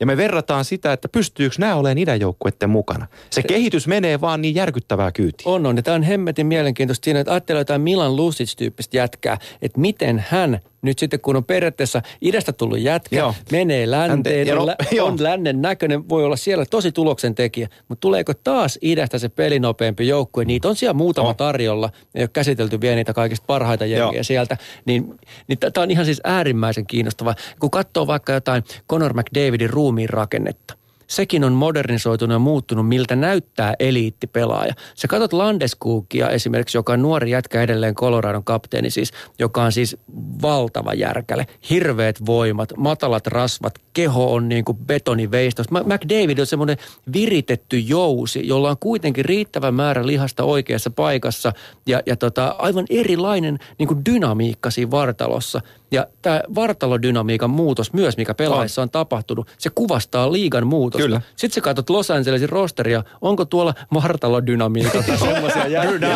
Ja 0.00 0.06
me 0.06 0.16
verrataan 0.16 0.64
sitä, 0.64 0.92
että 0.92 1.08
pystyykö 1.08 1.56
nämä 1.58 1.74
olemaan 1.74 1.98
idänjoukkueiden 1.98 2.70
mukana. 2.70 3.06
Se 3.30 3.42
kehitys 3.42 3.86
menee 3.86 4.20
vaan 4.20 4.42
niin 4.42 4.54
järkyttävää 4.54 5.12
kyytiä. 5.12 5.52
On, 5.52 5.66
on. 5.66 5.76
Ja 5.76 5.82
tämä 5.82 5.94
on 5.94 6.02
hemmetin 6.02 6.46
mielenkiintoista 6.46 7.04
siinä, 7.04 7.20
että 7.20 7.32
ajattelee 7.32 7.60
jotain 7.60 7.80
Milan 7.80 8.16
Lucic-tyyppistä 8.16 8.96
jätkää, 8.96 9.38
että 9.62 9.80
miten 9.80 10.24
hän 10.28 10.60
nyt 10.86 10.98
sitten, 10.98 11.20
kun 11.20 11.36
on 11.36 11.44
periaatteessa 11.44 12.02
idästä 12.20 12.52
tullut 12.52 12.78
jätkä, 12.80 13.16
Joo. 13.16 13.34
menee 13.52 13.90
länteen, 13.90 14.46
ja 14.46 14.60
on, 14.60 14.66
lä- 14.66 14.76
joo. 14.92 15.08
on 15.08 15.22
lännen 15.22 15.62
näköinen, 15.62 16.08
voi 16.08 16.24
olla 16.24 16.36
siellä 16.36 16.64
tosi 16.70 16.92
tuloksen 16.92 17.34
tekijä, 17.34 17.68
mutta 17.88 18.00
tuleeko 18.00 18.32
taas 18.34 18.78
idästä 18.82 19.18
se 19.18 19.28
pelinopeampi 19.28 20.08
joukkue? 20.08 20.44
Niitä 20.44 20.68
on 20.68 20.76
siellä 20.76 20.94
muutama 20.94 21.28
On. 21.28 21.36
tarjolla, 21.36 21.90
ei 22.14 22.22
ole 22.22 22.30
käsitelty 22.32 22.80
vielä 22.80 22.96
niitä 22.96 23.12
kaikista 23.14 23.44
parhaita 23.46 23.86
jengiä 23.86 24.22
sieltä, 24.22 24.56
niin, 24.84 25.14
niin 25.48 25.58
tämä 25.58 25.82
on 25.82 25.90
ihan 25.90 26.04
siis 26.04 26.20
äärimmäisen 26.24 26.86
kiinnostavaa. 26.86 27.34
Kun 27.60 27.70
katsoo 27.70 28.06
vaikka 28.06 28.32
jotain 28.32 28.62
Conor 28.90 29.14
McDavidin 29.14 29.70
ruumiin 29.70 30.08
rakennetta, 30.08 30.75
sekin 31.06 31.44
on 31.44 31.52
modernisoitunut 31.52 32.34
ja 32.34 32.38
muuttunut, 32.38 32.88
miltä 32.88 33.16
näyttää 33.16 33.74
eliittipelaaja. 33.78 34.74
Sä 34.94 35.08
katsot 35.08 35.32
Landeskookia 35.32 36.30
esimerkiksi, 36.30 36.78
joka 36.78 36.92
on 36.92 37.02
nuori 37.02 37.30
jätkä 37.30 37.62
edelleen 37.62 37.94
Coloradon 37.94 38.44
kapteeni 38.44 38.90
siis, 38.90 39.12
joka 39.38 39.62
on 39.62 39.72
siis 39.72 39.96
valtava 40.42 40.94
järkäle. 40.94 41.46
Hirveät 41.70 42.26
voimat, 42.26 42.72
matalat 42.76 43.26
rasvat, 43.26 43.74
keho 43.92 44.32
on 44.34 44.48
niin 44.48 44.64
kuin 44.64 44.78
betoniveistos. 44.78 45.70
McDavid 45.70 46.38
on 46.38 46.46
semmoinen 46.46 46.76
viritetty 47.12 47.78
jousi, 47.78 48.48
jolla 48.48 48.70
on 48.70 48.76
kuitenkin 48.80 49.24
riittävä 49.24 49.70
määrä 49.70 50.06
lihasta 50.06 50.44
oikeassa 50.44 50.90
paikassa 50.90 51.52
ja, 51.86 52.02
ja 52.06 52.16
tota, 52.16 52.54
aivan 52.58 52.84
erilainen 52.90 53.58
niin 53.78 53.86
kuin 53.86 54.04
dynamiikka 54.04 54.70
siinä 54.70 54.90
vartalossa. 54.90 55.60
Ja 55.90 56.06
tämä 56.22 56.40
vartalodynamiikan 56.54 57.50
muutos 57.50 57.92
myös, 57.92 58.16
mikä 58.16 58.34
pelaajissa 58.34 58.82
on 58.82 58.90
tapahtunut, 58.90 59.48
se 59.58 59.70
kuvastaa 59.70 60.32
liigan 60.32 60.66
muutosta. 60.66 60.95
Kyllä. 60.96 61.20
Sitten 61.36 61.54
sä 61.54 61.60
katsot 61.60 61.90
Los 61.90 62.10
Angelesin 62.10 62.48
rosteria, 62.48 63.02
onko 63.20 63.44
tuolla 63.44 63.74
vartalodynamiikasta 63.94 65.16
semmoisia 65.26 65.66
jätkiä? 65.66 66.08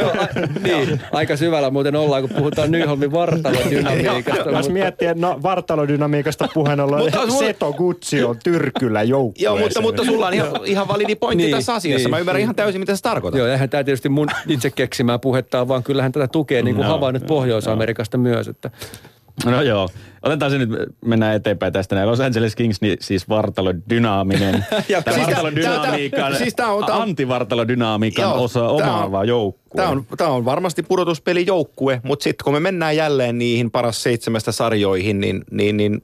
Joo, 0.00 0.10
a- 0.10 0.26
niin, 0.62 1.00
aika 1.12 1.36
syvällä 1.36 1.70
muuten 1.70 1.96
ollaan, 1.96 2.22
kun 2.28 2.36
puhutaan 2.38 2.70
Nyholmin 2.70 3.12
vartalodynamiikasta. 3.12 4.50
Jos 4.50 4.68
miettii, 4.70 5.08
että 5.08 5.20
no 5.26 5.38
vartalodynamiikasta 5.42 6.48
puheen 6.54 6.80
ollen, 6.80 7.12
Seto 7.38 7.72
Gutsi 7.72 8.24
on 8.24 8.36
tyrkyllä 8.44 9.02
joukkueeseen. 9.02 9.44
Joo, 9.44 9.58
mutta, 9.58 9.80
mutta 9.80 10.04
sulla 10.04 10.26
on 10.26 10.34
ihan, 10.34 10.50
ihan 10.64 10.88
validi 10.88 11.14
pointti 11.16 11.44
Niin, 11.44 11.56
tässä 11.56 11.74
asiassa. 11.74 12.06
niin, 12.08 12.10
Mä 12.10 12.18
ymmärrän 12.18 12.42
ihan 12.42 12.54
täysin, 12.54 12.80
mitä 12.80 12.96
se 12.96 13.02
tarkoittaa. 13.02 13.38
Joo, 13.38 13.48
eihän 13.48 13.70
tämä 13.70 13.84
tietysti 13.84 14.08
mun 14.08 14.28
itse 14.48 14.70
keksimää 14.70 15.18
puhetta 15.18 15.60
on, 15.60 15.68
vaan 15.68 15.82
kyllähän 15.82 16.12
tätä 16.12 16.28
tukee 16.28 16.62
niin 16.62 16.76
kuin 16.76 16.86
havainnut 16.86 17.26
Pohjois-Amerikasta 17.26 18.18
myös. 18.18 18.48
Että 18.48 18.70
No 19.44 19.62
joo, 19.62 19.88
otetaan 20.22 20.50
se 20.50 20.58
nyt, 20.58 20.70
mennään 21.04 21.34
eteenpäin 21.36 21.72
tästä 21.72 21.94
näin. 21.94 22.08
Los 22.08 22.20
Angeles 22.20 22.56
Kings, 22.56 22.80
niin 22.80 22.96
siis 23.00 23.28
vartalodynaaminen. 23.28 24.64
Ja 24.88 25.02
Tämä 25.02 25.14
siis 25.14 25.26
vartalodynamiikan, 25.26 26.30
tää- 26.30 26.38
siis 26.38 26.54
tää 26.54 26.72
on- 26.72 26.86
tää 26.86 26.96
on- 26.96 27.02
antivartalodynamiikan 27.02 28.22
Joo, 28.22 28.44
osa 28.44 28.68
omaava 28.68 29.24
joukkue. 29.24 29.76
Tämä 29.76 29.88
on, 29.88 30.06
tämä 30.16 30.30
on 30.30 30.44
varmasti 30.44 30.82
pudotuspelijoukkue, 30.82 32.00
mutta 32.04 32.22
sitten 32.22 32.44
kun 32.44 32.52
me 32.52 32.60
mennään 32.60 32.96
jälleen 32.96 33.38
niihin 33.38 33.70
paras 33.70 34.02
seitsemästä 34.02 34.52
sarjoihin, 34.52 35.20
niin, 35.20 35.44
niin, 35.50 35.76
niin 35.76 36.02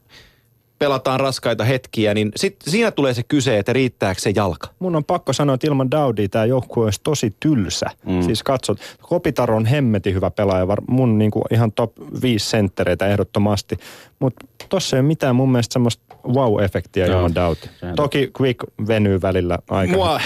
pelataan 0.79 1.19
raskaita 1.19 1.63
hetkiä, 1.63 2.13
niin 2.13 2.31
sit 2.35 2.55
siinä 2.67 2.91
tulee 2.91 3.13
se 3.13 3.23
kyse, 3.23 3.57
että 3.57 3.73
riittääkö 3.73 4.21
se 4.21 4.31
jalka. 4.35 4.67
Mun 4.79 4.95
on 4.95 5.03
pakko 5.03 5.33
sanoa, 5.33 5.53
että 5.53 5.67
ilman 5.67 5.91
Daudia 5.91 6.29
tämä 6.29 6.45
joukkue 6.45 6.83
olisi 6.83 6.99
tosi 7.03 7.35
tylsä. 7.39 7.85
Mm. 8.05 8.21
Siis 8.21 8.43
katsot, 8.43 8.77
Kopitar 9.01 9.51
on 9.51 9.65
hemmetin 9.65 10.13
hyvä 10.15 10.31
pelaaja, 10.31 10.67
var, 10.67 10.81
mun 10.87 11.17
niinku 11.17 11.41
ihan 11.51 11.71
top 11.71 11.91
5 12.21 12.49
senttereitä 12.49 13.07
ehdottomasti. 13.07 13.77
Mutta 14.19 14.45
tossa 14.69 14.95
ei 14.97 14.99
ole 14.99 15.07
mitään 15.07 15.35
mun 15.35 15.51
mielestä 15.51 15.73
semmoista 15.73 16.03
wow-efektiä 16.27 17.05
Joo. 17.05 17.17
ilman 17.17 17.35
Daudia. 17.35 17.69
Sehän- 17.79 17.95
Toki 17.95 18.31
Quick 18.41 18.59
venyy 18.87 19.21
välillä 19.21 19.59
aika 19.69 19.93
Mua, 19.93 20.19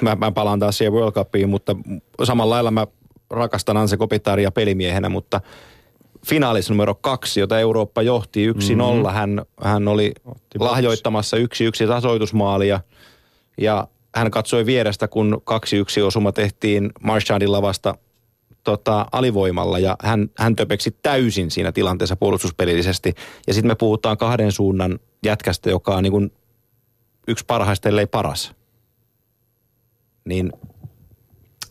mä, 0.00 0.14
mä 0.14 0.32
palaan 0.32 0.58
taas 0.58 0.78
siihen 0.78 0.92
World 0.92 1.12
Cupiin, 1.12 1.48
mutta 1.48 1.76
samalla 2.24 2.54
lailla 2.54 2.70
mä 2.70 2.86
rakastan 3.30 3.76
Anse 3.76 3.96
Kopitaria 3.96 4.50
pelimiehenä, 4.50 5.08
mutta 5.08 5.40
finaalissa 6.26 6.72
numero 6.72 6.94
kaksi, 6.94 7.40
jota 7.40 7.58
Eurooppa 7.60 8.02
johti 8.02 8.52
1-0, 8.52 8.54
mm-hmm. 8.54 9.06
hän, 9.12 9.42
hän 9.62 9.88
oli 9.88 10.12
Otti 10.24 10.58
lahjoittamassa 10.58 11.36
yksi 11.36 11.64
yksi 11.64 11.86
tasoitusmaalia 11.86 12.80
ja 13.58 13.88
hän 14.14 14.30
katsoi 14.30 14.66
vierestä, 14.66 15.08
kun 15.08 15.42
kaksi 15.44 15.76
yksi 15.76 16.02
osuma 16.02 16.32
tehtiin 16.32 16.90
Marchandin 17.02 17.52
lavasta 17.52 17.94
tota, 18.64 19.06
alivoimalla 19.12 19.78
ja 19.78 19.96
hän, 20.02 20.30
hän 20.38 20.56
töpeksi 20.56 20.96
täysin 21.02 21.50
siinä 21.50 21.72
tilanteessa 21.72 22.16
puolustuspelillisesti. 22.16 23.14
Ja 23.46 23.54
sitten 23.54 23.70
me 23.70 23.74
puhutaan 23.74 24.16
kahden 24.16 24.52
suunnan 24.52 24.98
jätkästä, 25.24 25.70
joka 25.70 25.96
on 25.96 26.02
niin 26.02 26.10
kuin 26.10 26.32
yksi 27.28 27.44
parhaista, 27.46 27.88
ellei 27.88 28.06
paras. 28.06 28.54
Niin 30.24 30.52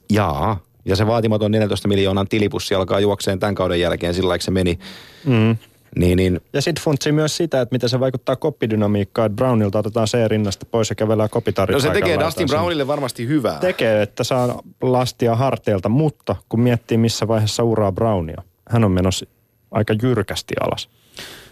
jaa, 0.09 0.64
ja 0.85 0.95
se 0.95 1.07
vaatimaton 1.07 1.51
14 1.51 1.87
miljoonan 1.87 2.27
tilipussi 2.27 2.75
alkaa 2.75 2.99
juokseen 2.99 3.39
tämän 3.39 3.55
kauden 3.55 3.79
jälkeen, 3.79 4.13
sillä 4.13 4.27
lailla 4.27 4.43
se 4.43 4.51
meni. 4.51 4.79
Mm. 5.25 5.57
Niin, 5.95 6.17
niin 6.17 6.41
Ja 6.53 6.61
sitten 6.61 6.83
funtsii 6.83 7.11
myös 7.11 7.37
sitä, 7.37 7.61
että 7.61 7.75
miten 7.75 7.89
se 7.89 7.99
vaikuttaa 7.99 8.35
koppidynamiikkaan, 8.35 9.25
että 9.25 9.35
Brownilta 9.35 9.79
otetaan 9.79 10.07
se 10.07 10.27
rinnasta 10.27 10.65
pois 10.71 10.89
ja 10.89 10.95
kävellään 10.95 11.29
kopitarit 11.29 11.73
no 11.73 11.79
se 11.79 11.89
tekee 11.89 12.19
Dustin 12.19 12.47
Brownille 12.47 12.87
varmasti 12.87 13.27
hyvää. 13.27 13.59
tekee, 13.59 14.01
että 14.01 14.23
saa 14.23 14.61
lastia 14.81 15.35
harteilta, 15.35 15.89
mutta 15.89 16.35
kun 16.49 16.59
miettii 16.59 16.97
missä 16.97 17.27
vaiheessa 17.27 17.63
uraa 17.63 17.91
Brownia, 17.91 18.43
hän 18.69 18.83
on 18.83 18.91
menossa 18.91 19.25
aika 19.71 19.93
jyrkästi 20.01 20.53
alas. 20.61 20.89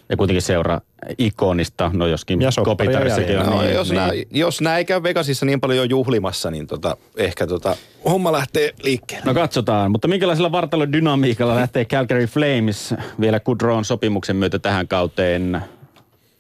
Ja 0.10 0.18
kuitenkin 0.18 0.42
seuraa 0.42 0.82
ikonista, 1.18 1.92
no 1.94 2.08
joskin 2.08 2.42
Ja 2.42 2.50
on. 3.44 3.46
No, 3.46 3.62
niin, 3.62 3.74
jos, 3.74 3.90
niin. 3.90 3.96
Nää, 3.96 4.10
jos 4.32 4.62
nää 4.62 4.78
ei 4.78 4.86
käy 4.86 5.04
Vegasissa 5.04 5.46
niin 5.46 5.62
paljon 5.62 5.78
jo 5.78 5.84
juhlimassa, 5.84 6.52
niin 6.52 6.68
tota, 6.68 6.98
ehkä 7.18 7.48
tota, 7.48 7.76
homma 8.06 8.32
lähtee 8.32 8.72
liikkeelle. 8.84 9.26
No 9.26 9.34
katsotaan, 9.34 9.92
mutta 9.92 10.08
minkälaisella 10.08 10.52
vartalodynamiikalla 10.52 11.56
lähtee 11.56 11.86
Calgary 11.86 12.26
Flames 12.26 12.94
vielä 13.20 13.40
Kudroon 13.40 13.86
sopimuksen 13.86 14.36
myötä 14.36 14.60
tähän 14.60 14.88
kauteen? 14.88 15.62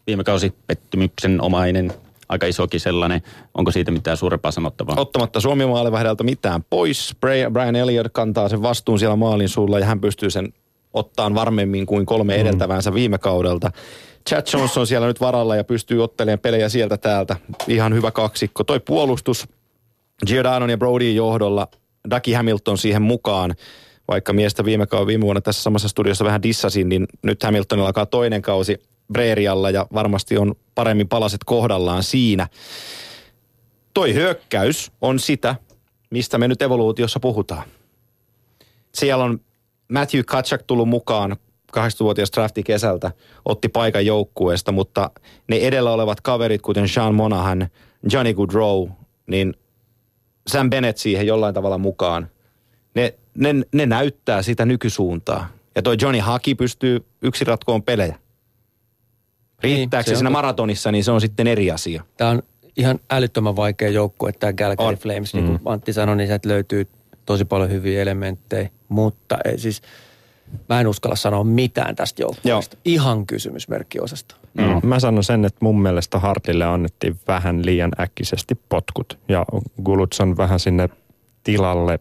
Viime 0.07 0.23
kausi 0.23 0.53
pettymyksen 0.67 1.41
omainen, 1.41 1.93
aika 2.29 2.45
isokin 2.45 2.79
sellainen. 2.79 3.21
Onko 3.53 3.71
siitä 3.71 3.91
mitään 3.91 4.17
suurempaa 4.17 4.51
sanottavaa? 4.51 4.95
Ottamatta 4.99 5.39
Suomi 5.39 5.65
maalivahdelta 5.65 6.23
mitään 6.23 6.63
pois. 6.69 7.15
Brian 7.51 7.75
Elliott 7.75 8.13
kantaa 8.13 8.49
sen 8.49 8.61
vastuun 8.61 8.99
siellä 8.99 9.15
maalin 9.15 9.49
suulla 9.49 9.79
ja 9.79 9.85
hän 9.85 10.01
pystyy 10.01 10.29
sen 10.29 10.53
ottaan 10.93 11.35
varmemmin 11.35 11.85
kuin 11.85 12.05
kolme 12.05 12.35
edeltävänsä 12.35 12.93
viime 12.93 13.17
kaudelta. 13.17 13.71
Chad 14.29 14.47
Jones 14.53 14.77
on 14.77 14.87
siellä 14.87 15.07
nyt 15.07 15.21
varalla 15.21 15.55
ja 15.55 15.63
pystyy 15.63 16.03
ottelemaan 16.03 16.39
pelejä 16.39 16.69
sieltä 16.69 16.97
täältä. 16.97 17.35
Ihan 17.67 17.93
hyvä 17.93 18.11
kaksikko. 18.11 18.63
Toi 18.63 18.79
puolustus 18.79 19.47
Giordanon 20.27 20.69
ja 20.69 20.77
Brodyn 20.77 21.15
johdolla, 21.15 21.67
Ducky 22.09 22.33
Hamilton 22.33 22.77
siihen 22.77 23.01
mukaan, 23.01 23.55
vaikka 24.07 24.33
miestä 24.33 24.65
viime, 24.65 24.83
kau- 24.83 25.07
viime 25.07 25.21
vuonna 25.21 25.41
tässä 25.41 25.63
samassa 25.63 25.87
studiossa 25.87 26.25
vähän 26.25 26.43
dissasin, 26.43 26.89
niin 26.89 27.07
nyt 27.23 27.43
Hamiltonilla 27.43 27.87
alkaa 27.87 28.05
toinen 28.05 28.41
kausi 28.41 28.77
Breerialla 29.13 29.69
ja 29.69 29.87
varmasti 29.93 30.37
on 30.37 30.55
paremmin 30.75 31.07
palaset 31.07 31.41
kohdallaan 31.45 32.03
siinä. 32.03 32.47
Toi 33.93 34.13
hyökkäys 34.13 34.91
on 35.01 35.19
sitä, 35.19 35.55
mistä 36.09 36.37
me 36.37 36.47
nyt 36.47 36.61
evoluutiossa 36.61 37.19
puhutaan. 37.19 37.63
Siellä 38.93 39.23
on 39.23 39.39
Matthew 39.87 40.21
Kachak 40.25 40.63
tullut 40.63 40.89
mukaan 40.89 41.35
18-vuotias 41.77 42.31
drafti 42.33 42.63
kesältä, 42.63 43.11
otti 43.45 43.69
paikan 43.69 44.05
joukkueesta, 44.05 44.71
mutta 44.71 45.11
ne 45.47 45.55
edellä 45.55 45.91
olevat 45.91 46.21
kaverit, 46.21 46.61
kuten 46.61 46.87
Sean 46.87 47.15
Monahan, 47.15 47.67
Johnny 48.11 48.33
Goodrow, 48.33 48.89
niin 49.27 49.53
Sam 50.47 50.69
Bennett 50.69 50.97
siihen 50.97 51.27
jollain 51.27 51.53
tavalla 51.53 51.77
mukaan. 51.77 52.27
Ne, 52.95 53.13
ne, 53.37 53.55
ne 53.73 53.85
näyttää 53.85 54.41
sitä 54.41 54.65
nykysuuntaa. 54.65 55.47
Ja 55.75 55.81
toi 55.81 55.95
Johnny 56.01 56.19
Haki 56.19 56.55
pystyy 56.55 57.05
yksin 57.21 57.47
ratkoon 57.47 57.83
pelejä. 57.83 58.15
Riittääkö 59.63 60.03
se 60.03 60.07
se 60.07 60.11
on 60.11 60.17
siinä 60.17 60.29
totta. 60.29 60.37
maratonissa, 60.37 60.91
niin 60.91 61.03
se 61.03 61.11
on 61.11 61.21
sitten 61.21 61.47
eri 61.47 61.71
asia. 61.71 62.03
Tämä 62.17 62.29
on 62.29 62.43
ihan 62.77 62.99
älyttömän 63.11 63.55
vaikea 63.55 63.89
joukkue, 63.89 64.31
tämä 64.31 64.53
Calgary 64.53 64.89
On. 64.89 64.95
Flames. 64.95 65.33
Niin 65.33 65.45
kuin 65.45 65.59
Antti 65.65 65.93
sanoi, 65.93 66.15
niin 66.15 66.27
sieltä 66.27 66.49
löytyy 66.49 66.87
tosi 67.25 67.45
paljon 67.45 67.71
hyviä 67.71 68.01
elementtejä, 68.01 68.69
mutta 68.89 69.37
ei, 69.45 69.59
siis 69.59 69.81
mä 70.69 70.81
en 70.81 70.87
uskalla 70.87 71.15
sanoa 71.15 71.43
mitään 71.43 71.95
tästä 71.95 72.21
joukkueesta. 72.21 72.77
Ihan 72.85 73.25
kysymysmerkkiosasta. 73.25 74.35
No. 74.53 74.79
Mä 74.83 74.99
sanon 74.99 75.23
sen, 75.23 75.45
että 75.45 75.59
mun 75.61 75.81
mielestä 75.81 76.19
Hartille 76.19 76.65
annettiin 76.65 77.19
vähän 77.27 77.65
liian 77.65 77.91
äkkisesti 77.99 78.55
potkut. 78.69 79.19
Ja 79.27 79.45
Guluts 79.83 80.21
on 80.21 80.37
vähän 80.37 80.59
sinne 80.59 80.89
tilalle. 81.43 81.99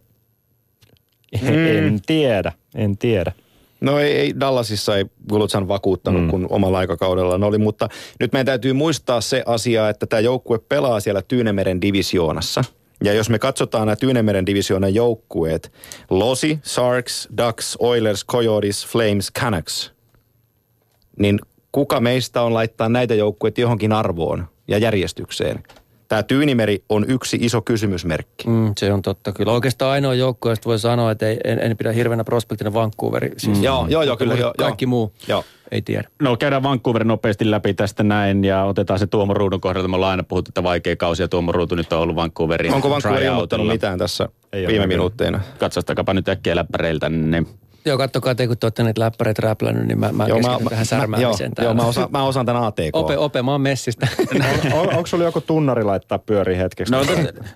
Mm. 1.43 1.67
En 1.67 2.01
tiedä, 2.07 2.53
en 2.75 2.99
tiedä. 2.99 3.33
No 3.81 3.99
ei, 3.99 4.13
ei 4.13 4.41
Dallasissa 4.41 4.97
ei 4.97 5.07
Gulutsan 5.29 5.69
vakuuttanut 5.69 6.23
mm. 6.23 6.31
kuin 6.31 6.47
omalla 6.51 6.79
aikakaudellaan 6.79 7.45
oli, 7.45 7.59
mutta 7.59 7.89
nyt 8.21 8.33
meidän 8.33 8.47
täytyy 8.47 8.73
muistaa 8.73 9.21
se 9.21 9.43
asia, 9.47 9.89
että 9.89 10.07
tämä 10.07 10.21
joukkue 10.21 10.59
pelaa 10.59 11.01
siellä 11.01 11.23
Tyynemeren 11.23 11.81
divisioonassa. 11.81 12.65
Ja 13.05 13.13
jos 13.13 13.31
me 13.31 13.39
katsotaan 13.39 13.87
nämä 13.87 13.97
Tyynemeren 13.97 14.47
divisioonan 14.47 14.95
joukkueet, 14.95 15.73
Losi, 16.11 16.59
Sharks, 16.65 17.29
Ducks, 17.37 17.77
Oilers, 17.79 18.27
Coyotes, 18.27 18.87
Flames, 18.87 19.33
Canucks, 19.33 19.93
niin 21.19 21.41
kuka 21.73 22.01
meistä 22.01 22.43
on 22.43 22.55
laittaa 22.55 22.89
näitä 22.89 23.15
joukkueita 23.15 23.61
johonkin 23.61 23.93
arvoon 23.93 24.49
ja 24.69 24.79
järjestykseen? 24.79 25.63
Tämä 26.13 26.23
Tyynimeri 26.23 26.85
on 26.89 27.05
yksi 27.11 27.39
iso 27.41 27.63
kysymysmerkki. 27.63 28.49
Mm, 28.49 28.73
se 28.79 28.93
on 28.93 29.03
totta 29.03 29.33
kyllä. 29.33 29.53
Oikeastaan 29.53 29.91
ainoa 29.93 30.15
joukkue, 30.15 30.53
josta 30.53 30.69
voi 30.69 30.79
sanoa, 30.79 31.11
että 31.11 31.29
ei, 31.29 31.41
en, 31.45 31.59
en 31.59 31.77
pidä 31.77 31.93
hirveänä 31.93 32.25
prospektina 32.25 32.75
Vancouveri. 32.75 33.31
Siis, 33.37 33.59
Mm. 33.59 33.65
Joo, 33.65 33.87
joo, 33.89 34.03
joo, 34.03 34.17
kyllä, 34.17 34.35
joo, 34.35 34.55
Kaikki 34.59 34.85
joo. 34.85 34.89
muu 34.89 35.13
Joo. 35.29 35.45
ei 35.71 35.83
tiedä. 35.83 36.09
No 36.23 36.37
käydään 36.37 36.63
Vancouver 36.63 37.05
nopeasti 37.05 37.51
läpi 37.51 37.75
tästä 37.75 38.03
näin 38.03 38.45
ja 38.45 38.65
otetaan 38.65 38.99
se 38.99 39.07
Tuomo 39.07 39.35
Ruudun 39.35 39.61
kohdalta. 39.61 39.89
Me 39.89 39.97
ollaan 39.97 40.11
aina 40.11 40.23
puhuttu, 40.23 40.49
että 40.51 40.63
vaikea 40.63 40.97
kausi 40.97 41.23
ja 41.23 41.29
Tuomo 41.29 41.53
Ruutu 41.53 41.75
nyt 41.75 41.93
on 41.93 42.01
ollut 42.01 42.17
Vancouverin 42.17 42.75
Onko 42.75 42.91
Vancouver 42.91 43.23
ilmoittanut 43.23 43.67
mitään 43.67 43.99
tässä 43.99 44.29
Ei 44.53 44.67
viime 44.67 44.87
minuutteina? 44.87 45.41
Katsostakapa 45.59 46.15
nyt 46.15 46.29
äkkiä 46.29 46.57
läppäreiltä. 46.57 47.09
Niin 47.09 47.47
Joo, 47.85 47.99
kattokaa 47.99 48.35
te, 48.35 48.47
kun 48.47 48.59
te 48.59 48.67
olette 48.67 48.83
niitä 48.83 49.01
läppäreitä 49.01 49.43
räplännyt, 49.43 49.87
niin 49.87 49.99
mä, 49.99 50.13
mä 50.13 50.27
keskityn 50.27 50.69
tähän 50.69 50.87
särmäämiseen 50.87 51.53
joo, 51.59 51.65
joo, 51.65 51.75
mä, 51.75 51.87
osaan, 51.87 52.09
mä 52.11 52.23
osaan 52.23 52.47
tämän 52.47 52.65
ATK. 52.65 52.91
Ope, 52.93 53.19
ope, 53.19 53.43
mä 53.43 53.51
oon 53.51 53.61
messistä. 53.61 54.09
on, 54.73 54.73
on, 54.73 54.89
onko 54.89 55.07
sulla 55.07 55.25
joku 55.25 55.41
tunnari 55.41 55.85
laittaa 55.85 56.19
pyöri 56.19 56.57
hetkeksi? 56.57 56.93
No, 56.93 57.05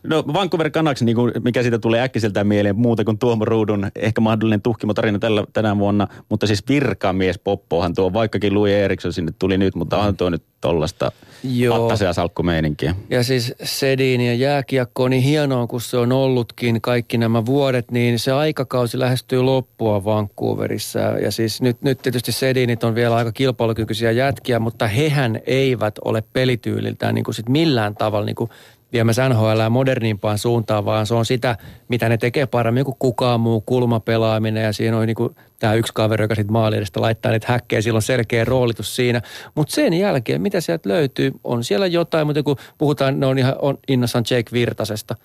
no 0.05 0.25
Vancouver 0.33 0.71
Canucks, 0.71 1.03
niin 1.03 1.17
kuin, 1.17 1.33
mikä 1.45 1.63
siitä 1.63 1.79
tulee 1.79 2.01
äkkiseltään 2.01 2.47
mieleen, 2.47 2.77
muuta 2.77 3.05
kuin 3.05 3.19
Tuomo 3.19 3.45
Ruudun 3.45 3.91
ehkä 3.97 4.21
mahdollinen 4.21 4.63
tuhkimotarina 4.63 5.19
tällä, 5.19 5.45
tänä 5.53 5.79
vuonna. 5.79 6.07
Mutta 6.29 6.47
siis 6.47 6.69
virkamies 6.69 7.39
Poppohan 7.39 7.95
tuo, 7.95 8.13
vaikkakin 8.13 8.55
Louis 8.55 8.73
Eriksson 8.73 9.13
sinne 9.13 9.33
tuli 9.39 9.59
nyt, 9.59 9.75
mutta 9.75 9.99
on 9.99 10.17
tuo 10.17 10.31
nyt 10.31 10.43
tollasta 10.61 11.13
Joo. 11.45 11.79
pattasia 11.79 12.13
salkkumeininkiä. 12.13 12.95
Ja 13.11 13.25
siis 13.25 13.55
Sedin 13.63 14.21
ja 14.21 14.35
jääkiekko 14.35 15.03
on 15.03 15.11
niin 15.11 15.23
hienoa, 15.23 15.67
kun 15.67 15.81
se 15.81 15.97
on 15.97 16.13
ollutkin 16.13 16.81
kaikki 16.81 17.19
nämä 17.19 17.47
vuodet, 17.47 17.91
niin 17.91 18.19
se 18.19 18.33
aikakausi 18.33 18.99
lähestyy 18.99 19.43
loppua 19.43 20.05
Vancouverissa. 20.17 20.99
Ja 20.99 21.31
siis 21.31 21.63
nyt, 21.63 21.83
nyt 21.83 21.99
tietysti 22.03 22.33
Sedinit 22.33 22.85
on 22.85 22.95
vielä 22.95 23.17
aika 23.17 23.33
kilpailukykyisiä 23.33 24.11
jätkiä, 24.11 24.59
mutta 24.59 24.87
hehän 24.87 25.41
eivät 25.47 25.95
ole 26.05 26.23
pelityyliltään 26.33 27.15
niin 27.15 27.25
kuin 27.25 27.35
sit 27.35 27.49
millään 27.49 27.95
tavalla 27.95 28.27
niin 28.27 28.37
kuin 28.37 28.51
viemässä 28.93 29.29
NHL 29.29 29.69
modernimpaan 29.71 30.39
suuntaan, 30.39 30.85
vaan 30.85 31.07
se 31.07 31.15
on 31.15 31.27
sitä, 31.27 31.57
mitä 31.89 32.09
ne 32.09 32.17
tekee 32.17 32.47
paremmin 32.47 32.85
kuin 32.85 32.97
kukaan 32.99 33.41
muu, 33.41 33.61
kulmapelaaminen 33.61 34.65
ja 34.65 34.73
siinä 34.73 34.99
on 34.99 35.07
niin 35.07 35.17
kuin 35.17 35.37
tämä 35.59 35.75
yksi 35.75 35.93
kaveri, 35.95 36.25
joka 36.25 36.35
sitten 36.35 36.53
maali 36.53 36.77
edestä 36.77 37.01
laittaa 37.01 37.33
niitä 37.33 37.47
häkkejä, 37.51 37.83
sillä 37.83 37.97
on 37.97 38.03
selkeä 38.03 38.45
roolitus 38.45 38.97
siinä. 38.97 39.23
Mutta 39.55 39.75
sen 39.75 39.93
jälkeen, 39.93 40.43
mitä 40.43 40.61
sieltä 40.61 40.89
löytyy, 40.89 41.33
on 41.45 41.65
siellä 41.65 41.87
jotain, 41.87 42.27
mutta 42.27 42.43
kun 42.43 42.57
puhutaan, 42.79 43.21
ne 43.21 43.27
on 43.27 43.39
ihan 43.39 43.57
on 43.63 43.79
innossaan 43.89 44.25
Jake 44.31 44.53
Virtasesta. 44.53 45.17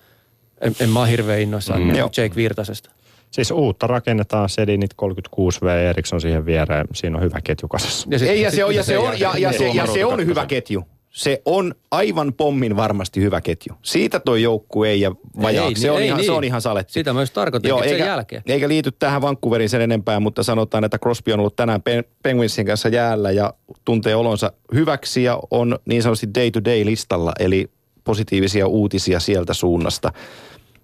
En, 0.60 0.74
en 0.80 0.90
mä 0.90 1.00
ole 1.00 1.10
hirveän 1.10 1.40
innoissaan 1.40 1.82
mm. 1.82 1.96
Jake 1.96 2.36
Virtasesta. 2.36 2.90
Siis 3.32 3.50
uutta 3.50 3.86
rakennetaan, 3.86 4.48
Sedinit 4.48 4.90
36V, 5.02 5.66
Eriksson 5.90 6.20
siihen 6.20 6.46
viereen. 6.46 6.86
Siinä 6.94 7.16
on 7.16 7.22
hyvä 7.22 7.40
ketju 7.44 7.68
kasassa. 7.68 8.08
sit- 8.16 8.28
Ei, 8.28 8.40
ja 8.42 8.50
se 8.50 8.64
on, 8.64 8.74
ja 8.74 8.82
se 8.82 8.98
on, 8.98 9.20
ja, 9.20 9.32
ja, 9.38 9.52
se, 9.52 9.68
ja 9.68 9.86
se 9.86 10.04
on 10.04 10.26
hyvä 10.26 10.46
ketju. 10.46 10.84
Se 11.10 11.42
on 11.44 11.74
aivan 11.90 12.32
pommin 12.32 12.76
varmasti 12.76 13.20
hyvä 13.20 13.40
ketju. 13.40 13.74
Siitä 13.82 14.20
toi 14.20 14.42
joukkue 14.42 14.88
ei 14.88 15.00
ja 15.00 15.12
vajaaksi. 15.42 15.80
Se 15.82 15.86
Ei, 15.86 15.90
on, 15.90 16.00
ei 16.00 16.06
ihan, 16.06 16.16
niin. 16.16 16.26
se 16.26 16.32
on 16.32 16.44
ihan 16.44 16.60
saletti. 16.60 16.92
Sitä 16.92 17.12
myös 17.12 17.30
tarkoitin, 17.30 17.68
Joo, 17.68 17.78
että 17.78 17.88
sen 17.88 17.94
eikä, 17.96 18.06
jälkeen. 18.06 18.42
eikä 18.46 18.68
liity 18.68 18.90
tähän 18.98 19.22
Vancouverin 19.22 19.68
sen 19.68 19.80
enempää, 19.80 20.20
mutta 20.20 20.42
sanotaan, 20.42 20.84
että 20.84 20.98
Crosby 20.98 21.32
on 21.32 21.40
ollut 21.40 21.56
tänään 21.56 21.82
Pen- 21.82 22.04
Penguinsin 22.22 22.66
kanssa 22.66 22.88
jäällä 22.88 23.30
ja 23.30 23.54
tuntee 23.84 24.14
olonsa 24.16 24.52
hyväksi 24.74 25.22
ja 25.22 25.38
on 25.50 25.78
niin 25.86 26.02
sanotusti 26.02 26.28
day-to-day 26.34 26.84
listalla, 26.84 27.32
eli 27.38 27.70
positiivisia 28.04 28.66
uutisia 28.66 29.20
sieltä 29.20 29.54
suunnasta. 29.54 30.12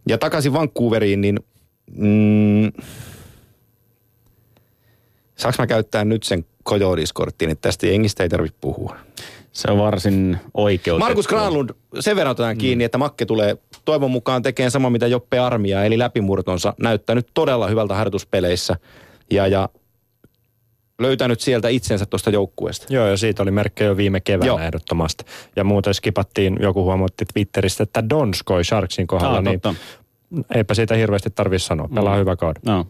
Ja 0.09 0.19
takaisin 0.19 0.53
Vancouveriin, 0.53 1.21
niin 1.21 1.39
mm, 1.97 2.73
saanko 5.37 5.57
mä 5.63 5.67
käyttää 5.67 6.05
nyt 6.05 6.23
sen 6.23 6.45
Coyotes-korttiin, 6.69 7.51
että 7.51 7.69
tästä 7.69 7.87
jengistä 7.87 8.23
ei 8.23 8.29
tarvitse 8.29 8.59
puhua. 8.61 8.97
Se 9.53 9.71
on 9.71 9.79
varsin 9.79 10.37
oikeutettu. 10.55 11.07
Markus 11.07 11.29
Granlund, 11.29 11.71
sen 12.01 12.17
verran 12.17 12.31
otetaan 12.31 12.57
Mm. 12.57 12.59
kiinni, 12.61 12.85
että 12.85 12.99
Makke 12.99 13.27
tulee 13.27 13.57
toivon 13.85 14.11
mukaan 14.11 14.43
tekemään 14.43 14.71
sama 14.71 14.91
mitä 14.91 15.07
Joppe 15.07 15.39
Armia, 15.39 15.85
eli 15.85 15.99
läpimurtonsa. 15.99 16.75
Näyttänyt 16.81 17.27
todella 17.35 17.67
hyvältä 17.69 17.95
harjoituspeleissä 17.95 18.77
ja, 19.31 19.47
ja 19.47 19.69
löytänyt 21.01 21.41
sieltä 21.41 21.69
itsensä 21.69 22.07
tuosta 22.07 22.31
joukkueesta. 22.31 22.87
Joo, 22.91 23.07
ja 23.07 23.17
siitä 23.17 23.43
oli 23.43 23.51
merkkejä 23.51 23.89
jo 23.89 23.97
viime 23.97 24.21
keväänä 24.21 24.47
Joo. 24.47 24.59
Ehdottomasti. 24.59 25.25
Ja 25.57 25.65
muuten 25.65 25.95
skipattiin, 25.95 26.57
joku 26.61 26.85
huomautti 26.85 27.25
Twitteristä, 27.33 27.83
että 27.83 28.09
Donskoi 28.09 28.65
Sharksin 28.65 29.07
kohdalla, 29.07 29.39
Ah, 29.39 29.45
niin 29.45 29.61
totta. 29.61 29.81
Eipä 30.55 30.75
siitä 30.75 30.95
hirveästi 30.95 31.31
tarvitse 31.31 31.67
sanoa. 31.67 31.89
Pelaa 31.95 32.15
mm. 32.15 32.21
hyvä 32.21 32.37
kauden. 32.37 32.63
No, 32.67 32.87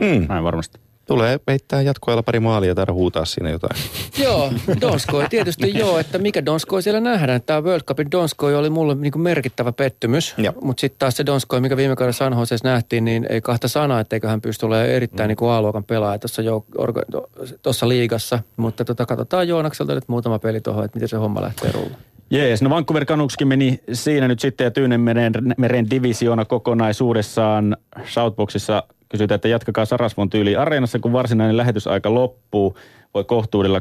Mm. 0.00 0.26
näin 0.28 0.44
varmasti. 0.44 0.80
Tulee 1.06 1.40
heittää 1.48 1.82
jatkoajalla 1.82 2.22
pari 2.22 2.40
maalia 2.40 2.74
ja 2.86 2.92
huutaa 2.92 3.24
siinä 3.24 3.50
jotain. 3.50 3.80
Joo, 4.24 4.52
Donskoi 4.80 5.26
tietysti 5.30 5.78
joo, 5.78 5.98
että 5.98 6.18
mikä 6.18 6.44
Donskoi 6.44 6.82
siellä 6.82 7.00
nähdään. 7.00 7.42
Tämä 7.42 7.60
World 7.62 7.82
Cupin 7.82 8.10
Donskoi 8.10 8.54
oli 8.54 8.70
mulle 8.70 8.94
niin 8.94 9.12
kuin 9.12 9.22
merkittävä 9.22 9.72
pettymys, 9.72 10.34
mutta 10.62 10.80
sitten 10.80 10.98
taas 10.98 11.16
se 11.16 11.26
Donskoi, 11.26 11.60
mikä 11.60 11.76
viime 11.76 11.96
kaudella 11.96 12.12
San 12.12 12.38
Joseessa 12.38 12.68
nähtiin, 12.68 13.04
niin 13.04 13.26
ei 13.30 13.40
kahta 13.40 13.68
sanaa, 13.68 14.00
etteikö 14.00 14.28
hän 14.28 14.40
pysty 14.40 14.66
olemaan 14.66 14.88
erittäin 14.88 15.28
niin 15.28 15.36
kuin 15.36 15.50
A-luokan 15.50 15.84
pelaaja 15.84 16.18
tuossa 16.18 16.42
jouk- 16.42 17.58
tuossa 17.62 17.88
liigassa. 17.88 18.38
Mutta 18.56 18.84
tota, 18.84 19.06
katsotaan 19.06 19.48
Joonakselta 19.48 19.94
nyt 19.94 20.08
muutama 20.08 20.38
peli 20.38 20.60
tuohon, 20.60 20.84
että 20.84 20.96
miten 20.96 21.08
se 21.08 21.16
homma 21.16 21.42
lähtee 21.42 21.72
rullaan. 21.72 22.00
Jees, 22.32 22.62
no 22.62 22.70
Vancouver 22.70 23.04
Canuckskin 23.04 23.48
meni 23.48 23.80
siinä 23.92 24.28
nyt 24.28 24.40
sitten 24.40 24.64
ja 24.64 24.70
Tyynemeren 24.70 25.32
meren 25.56 25.90
divisioona 25.90 26.44
kokonaisuudessaan 26.44 27.76
Shoutboxissa 28.06 28.82
kysytään, 29.08 29.36
että 29.36 29.48
jatkakaa 29.48 29.84
Sarasvon 29.84 30.30
tyyli 30.30 30.56
areenassa, 30.56 30.98
kun 30.98 31.12
varsinainen 31.12 31.56
lähetysaika 31.56 32.14
loppuu. 32.14 32.78
Voi 33.14 33.24
kohtuudella 33.24 33.80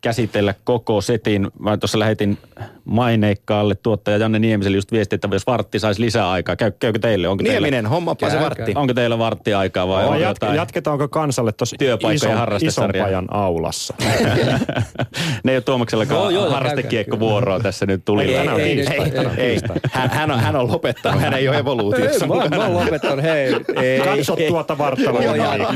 käsitellä 0.00 0.54
koko 0.64 1.00
setin. 1.00 1.50
Mä 1.58 1.76
tuossa 1.76 1.98
lähetin 1.98 2.38
maineikkaalle 2.84 3.74
tuottaja 3.74 4.16
Janne 4.16 4.38
Niemiselle 4.38 4.76
just 4.76 4.92
viesti, 4.92 5.14
että 5.14 5.28
jos 5.32 5.46
vartti 5.46 5.78
saisi 5.78 6.00
lisää 6.00 6.30
aikaa. 6.30 6.56
Käy, 6.56 6.72
käykö 6.78 6.98
teille? 6.98 7.28
Onko 7.28 7.42
Nieminen, 7.42 7.72
teillä, 7.72 7.88
hommapa 7.88 8.30
se 8.30 8.40
vartti. 8.40 8.72
onko 8.74 8.94
teillä 8.94 9.18
varttiaikaa 9.18 9.88
vai 9.88 10.04
on 10.04 10.16
Jat- 10.20 10.28
jotain? 10.28 10.56
jatketaanko 10.56 11.08
kansalle 11.08 11.52
tuossa 11.52 11.76
Työpaikkojen 11.78 12.38
ison, 12.62 13.26
aulassa? 13.30 13.94
ne 15.44 15.52
ei 15.52 15.56
ole 15.56 15.60
Tuomaksellakaan 15.60 16.34
joo, 16.34 16.50
harrastekiekkovuoroa 16.50 17.60
tässä 17.60 17.86
nyt 17.86 18.04
tuli. 18.04 18.22
Ei, 18.22 18.34
tänään 18.34 18.60
ei, 18.60 18.80
ei, 18.80 18.86
ei, 18.86 19.02
ei. 19.02 19.10
tänään 19.10 19.38
Ei, 19.38 19.58
hän, 19.92 20.10
hän, 20.10 20.30
on, 20.30 20.40
hän 20.40 20.56
on 20.56 20.68
lopettanut, 20.68 21.20
hän 21.20 21.34
ei 21.34 21.48
ole 21.48 21.58
evoluutiossa 21.58 22.26
Mä, 22.26 22.34
mä 22.56 22.64
oon 22.66 22.74
lopettanut, 22.74 23.22
hei. 23.24 23.54
Ei, 23.82 24.00
Katso 24.00 24.36
ei. 24.38 24.48
tuota 24.48 24.76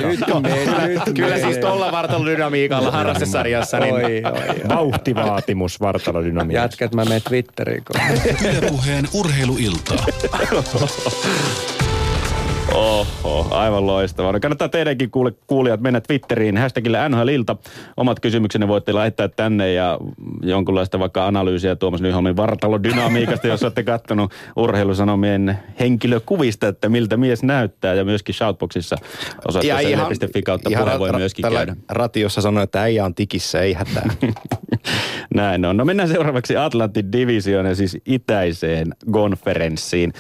nyt 0.07 1.15
Kyllä 1.15 1.39
siis 1.39 1.59
tuolla 1.59 1.93
vartalodynamiikalla 1.93 2.91
harrastesarjassa, 2.91 3.79
niin. 3.79 3.97
Vauhtivaatimus 4.69 5.81
vartalodynamiikassa. 5.81 6.65
Jätkät, 6.65 6.95
mä 6.97 7.05
menen 7.05 7.23
Twitteriin. 7.23 7.85
kun- 7.85 8.49
Ylepuheen 8.51 9.09
urheiluiltaa. 9.13 10.07
Oho, 12.75 13.47
aivan 13.51 13.87
loistavaa. 13.87 14.33
No 14.33 14.41
kannattaa 14.41 14.69
teidänkin 14.69 15.11
kuule, 15.11 15.33
kuulijat 15.47 15.81
mennä 15.81 16.01
Twitteriin 16.01 16.57
hashtagillä 16.57 17.09
NHLilta. 17.09 17.57
Omat 17.97 18.21
kysymyksenne 18.21 18.69
voitte 18.69 18.93
laittaa 18.93 19.29
tänne 19.29 19.73
ja 19.73 19.99
jonkunlaista 20.43 20.99
vaikka 20.99 21.27
analyysiä 21.27 21.77
Tuomas 21.77 22.01
Nyholmin 22.01 22.37
vartalodynamiikasta, 22.37 23.47
jos 23.47 23.63
olette 23.63 23.83
kattonut 23.83 24.33
urheilusanomien 24.57 25.59
henkilökuvista, 25.81 26.69
että 26.69 26.89
miltä 26.89 27.17
mies 27.17 27.43
näyttää 27.43 27.95
ja 27.95 28.05
myöskin 28.05 28.35
Shoutboxissa 28.35 28.97
osoitteessa 29.49 29.89
yle.fi 29.89 30.43
kautta 30.43 30.71
puhe 30.71 30.99
voi 30.99 31.11
ra- 31.11 31.17
myöskin 31.17 31.43
tällä 31.43 31.59
käydä. 31.59 31.77
ratiossa 31.89 32.41
sanoi, 32.41 32.63
että 32.63 32.83
äijä 32.83 33.05
on 33.05 33.15
tikissä, 33.15 33.61
ei 33.61 33.73
hätää. 33.73 34.11
Näin 35.35 35.65
on. 35.65 35.77
No 35.77 35.85
mennään 35.85 36.09
seuraavaksi 36.09 36.57
Atlantin 36.57 37.13
divisioon 37.13 37.67
ja 37.67 37.75
siis 37.75 37.99
itäiseen 38.07 38.87
konferenssiin. 39.11 40.13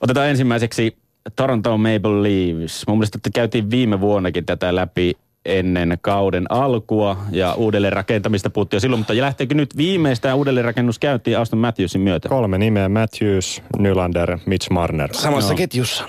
Otetaan 0.00 0.28
ensimmäiseksi 0.28 0.96
Toronto 1.36 1.78
Maple 1.78 2.22
Leafs. 2.22 2.86
Mun 2.86 2.98
mielestä 2.98 3.18
että 3.18 3.30
käytiin 3.34 3.70
viime 3.70 4.00
vuonnakin 4.00 4.46
tätä 4.46 4.74
läpi 4.74 5.12
ennen 5.44 5.98
kauden 6.00 6.46
alkua 6.48 7.16
ja 7.30 7.54
uudelleen 7.54 7.92
rakentamista 7.92 8.50
puhuttiin 8.50 8.76
jo 8.76 8.80
silloin, 8.80 9.00
mutta 9.00 9.16
lähteekö 9.16 9.54
nyt 9.54 9.76
viimeistään 9.76 10.36
uudelleenrakennus 10.36 10.98
käyntiin 10.98 11.38
Aston 11.38 11.58
Matthewsin 11.58 12.00
myötä? 12.00 12.28
Kolme 12.28 12.58
nimeä, 12.58 12.88
Matthews, 12.88 13.62
Nylander, 13.78 14.38
Mitch 14.46 14.70
Marner. 14.70 15.14
Samassa 15.14 15.54
ketjussa. 15.54 16.04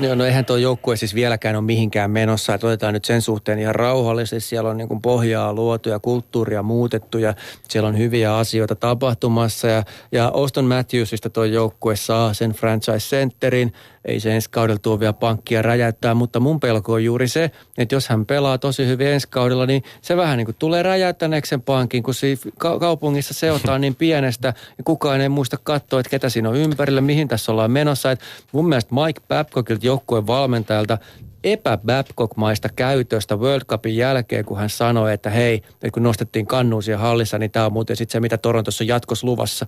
Joo, 0.00 0.14
no 0.14 0.24
eihän 0.24 0.44
tuo 0.44 0.56
joukkue 0.56 0.96
siis 0.96 1.14
vieläkään 1.14 1.56
ole 1.56 1.64
mihinkään 1.64 2.10
menossa. 2.10 2.54
Että 2.54 2.66
otetaan 2.66 2.94
nyt 2.94 3.04
sen 3.04 3.22
suhteen 3.22 3.58
ihan 3.58 3.74
rauhallisesti. 3.74 4.48
Siellä 4.48 4.70
on 4.70 4.76
niin 4.76 4.88
kuin 4.88 5.02
pohjaa 5.02 5.52
luotu 5.52 5.88
ja 5.88 5.98
kulttuuria 5.98 6.62
muutettu 6.62 7.18
ja 7.18 7.34
siellä 7.68 7.88
on 7.88 7.98
hyviä 7.98 8.36
asioita 8.36 8.74
tapahtumassa. 8.74 9.68
Ja, 9.68 9.82
ja 10.12 10.30
Auston 10.34 10.64
Matthewsista 10.64 11.30
tuo 11.30 11.44
joukkue 11.44 11.96
saa 11.96 12.34
sen 12.34 12.50
franchise-centerin. 12.50 13.72
Ei 14.08 14.20
se 14.20 14.34
ensi 14.34 14.50
kaudella 14.50 14.78
tuo 14.78 15.00
vielä 15.00 15.12
pankkia 15.12 15.62
räjäyttää, 15.62 16.14
mutta 16.14 16.40
mun 16.40 16.60
pelko 16.60 16.92
on 16.92 17.04
juuri 17.04 17.28
se, 17.28 17.50
että 17.78 17.94
jos 17.94 18.08
hän 18.08 18.26
pelaa 18.26 18.58
tosi 18.58 18.86
hyvin 18.86 19.06
ensi 19.06 19.28
kaudella, 19.30 19.66
niin 19.66 19.82
se 20.02 20.16
vähän 20.16 20.36
niin 20.38 20.44
kuin 20.44 20.56
tulee 20.58 20.82
räjäyttäneeksi 20.82 21.50
sen 21.50 21.62
pankin, 21.62 22.02
kun 22.02 22.14
siinä 22.14 22.40
ka- 22.58 22.78
kaupungissa 22.78 23.34
seotaan 23.34 23.80
niin 23.80 23.94
pienestä 23.94 24.54
ja 24.78 24.84
kukaan 24.84 25.20
ei 25.20 25.28
muista 25.28 25.56
katsoa, 25.62 26.00
että 26.00 26.10
ketä 26.10 26.28
siinä 26.28 26.48
on 26.48 26.56
ympärillä, 26.56 27.00
mihin 27.00 27.28
tässä 27.28 27.52
ollaan 27.52 27.70
menossa. 27.70 28.10
Et 28.10 28.20
mun 28.52 28.68
mielestä 28.68 28.94
Mike 28.94 29.20
Babcockilta 29.28 29.86
joukkueen 29.86 30.26
valmentajalta 30.26 30.98
epä 31.44 31.78
maista 32.36 32.68
käytöstä 32.68 33.36
World 33.36 33.64
Cupin 33.64 33.96
jälkeen, 33.96 34.44
kun 34.44 34.58
hän 34.58 34.70
sanoi, 34.70 35.12
että 35.12 35.30
hei, 35.30 35.54
että 35.54 35.90
kun 35.92 36.02
nostettiin 36.02 36.46
kannuun 36.46 36.82
siellä 36.82 37.02
hallissa, 37.02 37.38
niin 37.38 37.50
tämä 37.50 37.66
on 37.66 37.72
muuten 37.72 37.96
sitten 37.96 38.12
se, 38.12 38.20
mitä 38.20 38.38
Torontossa 38.38 38.84
on 38.84 38.88
jatkos 38.88 39.24
luvassa. 39.24 39.66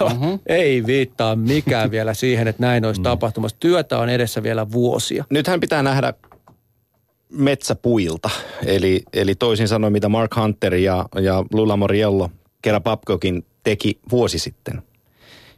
Mm-hmm. 0.00 0.38
Ei 0.46 0.86
viittaa 0.86 1.36
mikään 1.36 1.90
vielä 1.96 2.14
siihen, 2.14 2.48
että 2.48 2.62
näin 2.62 2.84
olisi 2.84 3.02
tapahtumassa. 3.02 3.56
Työtä 3.60 3.98
on 3.98 4.08
edessä 4.08 4.42
vielä 4.42 4.72
vuosia. 4.72 5.24
Nythän 5.30 5.60
pitää 5.60 5.82
nähdä 5.82 6.14
metsäpuilta. 7.32 8.30
Eli, 8.66 9.02
eli 9.12 9.34
toisin 9.34 9.68
sanoen, 9.68 9.92
mitä 9.92 10.08
Mark 10.08 10.36
Hunter 10.36 10.74
ja, 10.74 11.06
ja 11.20 11.44
Lula 11.52 11.76
Moriello 11.76 12.30
kerran 12.62 12.82
Babcockin 12.82 13.44
teki 13.64 13.98
vuosi 14.10 14.38
sitten. 14.38 14.82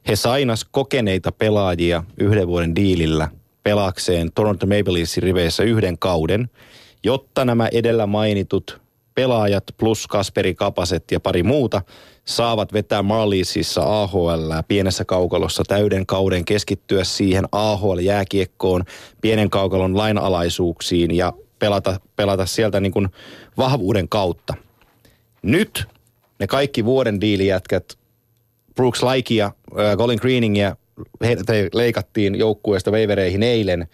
He 0.09 0.17
sainas 0.17 0.65
kokeneita 0.71 1.33
pelaajia 1.33 2.05
yhden 2.19 2.49
vuoden 2.49 2.77
diilillä 2.77 3.29
pelaakseen 3.63 4.33
Toronto 4.35 4.67
Maple 4.67 4.93
Leafsin 4.93 5.23
riveissä 5.23 5.63
yhden 5.63 5.99
kauden, 5.99 6.51
jotta 7.05 7.45
nämä 7.45 7.69
edellä 7.73 8.07
mainitut 8.07 8.81
pelaajat 9.15 9.65
plus 9.77 10.07
Kasperi 10.07 10.55
Kapaset 10.55 11.11
ja 11.11 11.21
pari 11.21 11.43
muuta 11.43 11.83
saavat 12.25 12.73
vetää 12.73 13.03
Marliesissa 13.03 14.03
AHL 14.03 14.53
pienessä 14.69 15.05
kaukalossa 15.05 15.63
täyden 15.69 16.07
kauden 16.07 16.45
keskittyä 16.45 17.05
siihen 17.05 17.45
AHL-jääkiekkoon, 17.53 18.85
pienen 19.21 19.51
kaukalon 19.51 19.97
lainalaisuuksiin 19.97 21.17
ja 21.17 21.33
pelata, 21.59 22.01
pelata 22.17 22.47
sieltä 22.47 22.81
niin 22.81 22.93
kuin 22.93 23.09
vahvuuden 23.57 24.09
kautta. 24.09 24.55
Nyt 25.43 25.85
ne 26.39 26.47
kaikki 26.47 26.85
vuoden 26.85 27.21
diilijätkät, 27.21 27.99
Brooks 28.75 29.03
Laikia, 29.03 29.47
äh, 29.47 29.97
Colin 29.97 30.19
Greeningia, 30.23 30.77
heidät 31.21 31.47
leikattiin 31.75 32.35
joukkueesta 32.35 32.93
veivereihin 32.93 33.43
eilen, 33.43 33.89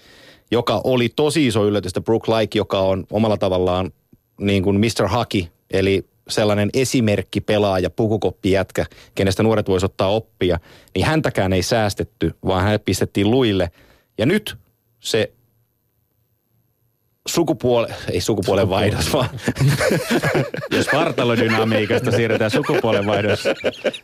joka 0.50 0.80
oli 0.84 1.08
tosi 1.16 1.46
iso 1.46 1.66
yllätys, 1.66 1.90
että 1.90 2.00
Brook 2.00 2.28
Laiki, 2.28 2.58
joka 2.58 2.80
on 2.80 3.06
omalla 3.10 3.36
tavallaan 3.36 3.92
niin 4.40 4.62
kuin 4.62 4.80
Mr. 4.80 5.08
Haki, 5.08 5.48
eli 5.70 6.04
sellainen 6.28 6.70
esimerkki 6.74 7.40
pelaaja, 7.40 7.90
pukukoppijätkä, 7.90 8.86
kenestä 9.14 9.42
nuoret 9.42 9.68
voisivat 9.68 9.92
ottaa 9.92 10.08
oppia, 10.08 10.58
niin 10.94 11.06
häntäkään 11.06 11.52
ei 11.52 11.62
säästetty, 11.62 12.34
vaan 12.46 12.62
hänet 12.62 12.84
pistettiin 12.84 13.30
luille. 13.30 13.70
Ja 14.18 14.26
nyt 14.26 14.56
se 15.00 15.32
sukupuole, 17.28 17.94
ei 18.10 18.20
sukupuolen 18.20 18.68
vaihdos, 18.68 19.12
vaan 19.12 19.28
Jos 20.76 20.86
vartalodynamiikasta 20.92 22.10
siirretään 22.10 22.50
sukupuolenvaihdossa. 22.50 23.54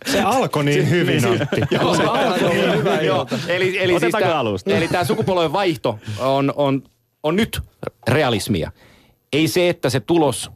Se 0.07 0.21
alkoi 0.21 0.65
niin 0.65 0.91
hyvin, 0.91 1.27
Antti. 1.27 1.61
Joo, 1.75 1.95
se 1.95 2.03
on 2.03 2.79
hyvä 2.79 3.01
Joo, 3.01 3.27
eli, 3.49 3.79
eli, 3.79 3.93
siis 3.93 4.03
Otetaanko 4.03 4.29
tää, 4.29 4.39
alusta? 4.39 4.71
eli 4.71 4.89
tämä 4.89 5.05
sukupolven 5.05 5.53
vaihto 5.53 5.99
on, 6.19 6.53
on, 6.57 6.83
on 7.23 7.37
nyt 7.37 7.61
realismia. 8.09 8.73
Ei 9.33 9.49
se, 9.49 9.69
että 9.69 9.91
se 9.91 10.01
tulos 10.01 10.51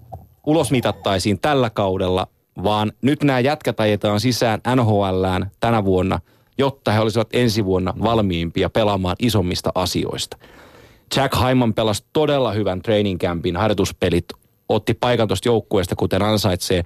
ulosmitattaisiin 0.48 1.40
tällä 1.40 1.70
kaudella, 1.70 2.26
vaan 2.62 2.92
nyt 3.02 3.22
nämä 3.22 3.40
jätkät 3.40 3.80
ajetaan 3.80 4.20
sisään 4.20 4.60
NHLään 4.76 5.50
tänä 5.60 5.84
vuonna, 5.84 6.20
jotta 6.58 6.92
he 6.92 7.00
olisivat 7.00 7.28
ensi 7.32 7.64
vuonna 7.64 7.94
valmiimpia 8.02 8.70
pelaamaan 8.70 9.16
isommista 9.18 9.72
asioista. 9.74 10.36
Jack 11.16 11.34
Hyman 11.48 11.74
pelasi 11.74 12.04
todella 12.12 12.52
hyvän 12.52 12.82
training 12.82 13.20
campin, 13.20 13.56
harjoituspelit, 13.56 14.24
otti 14.68 14.94
paikan 14.94 15.28
tuosta 15.28 15.48
joukkueesta, 15.48 15.96
kuten 15.96 16.22
ansaitsee. 16.22 16.82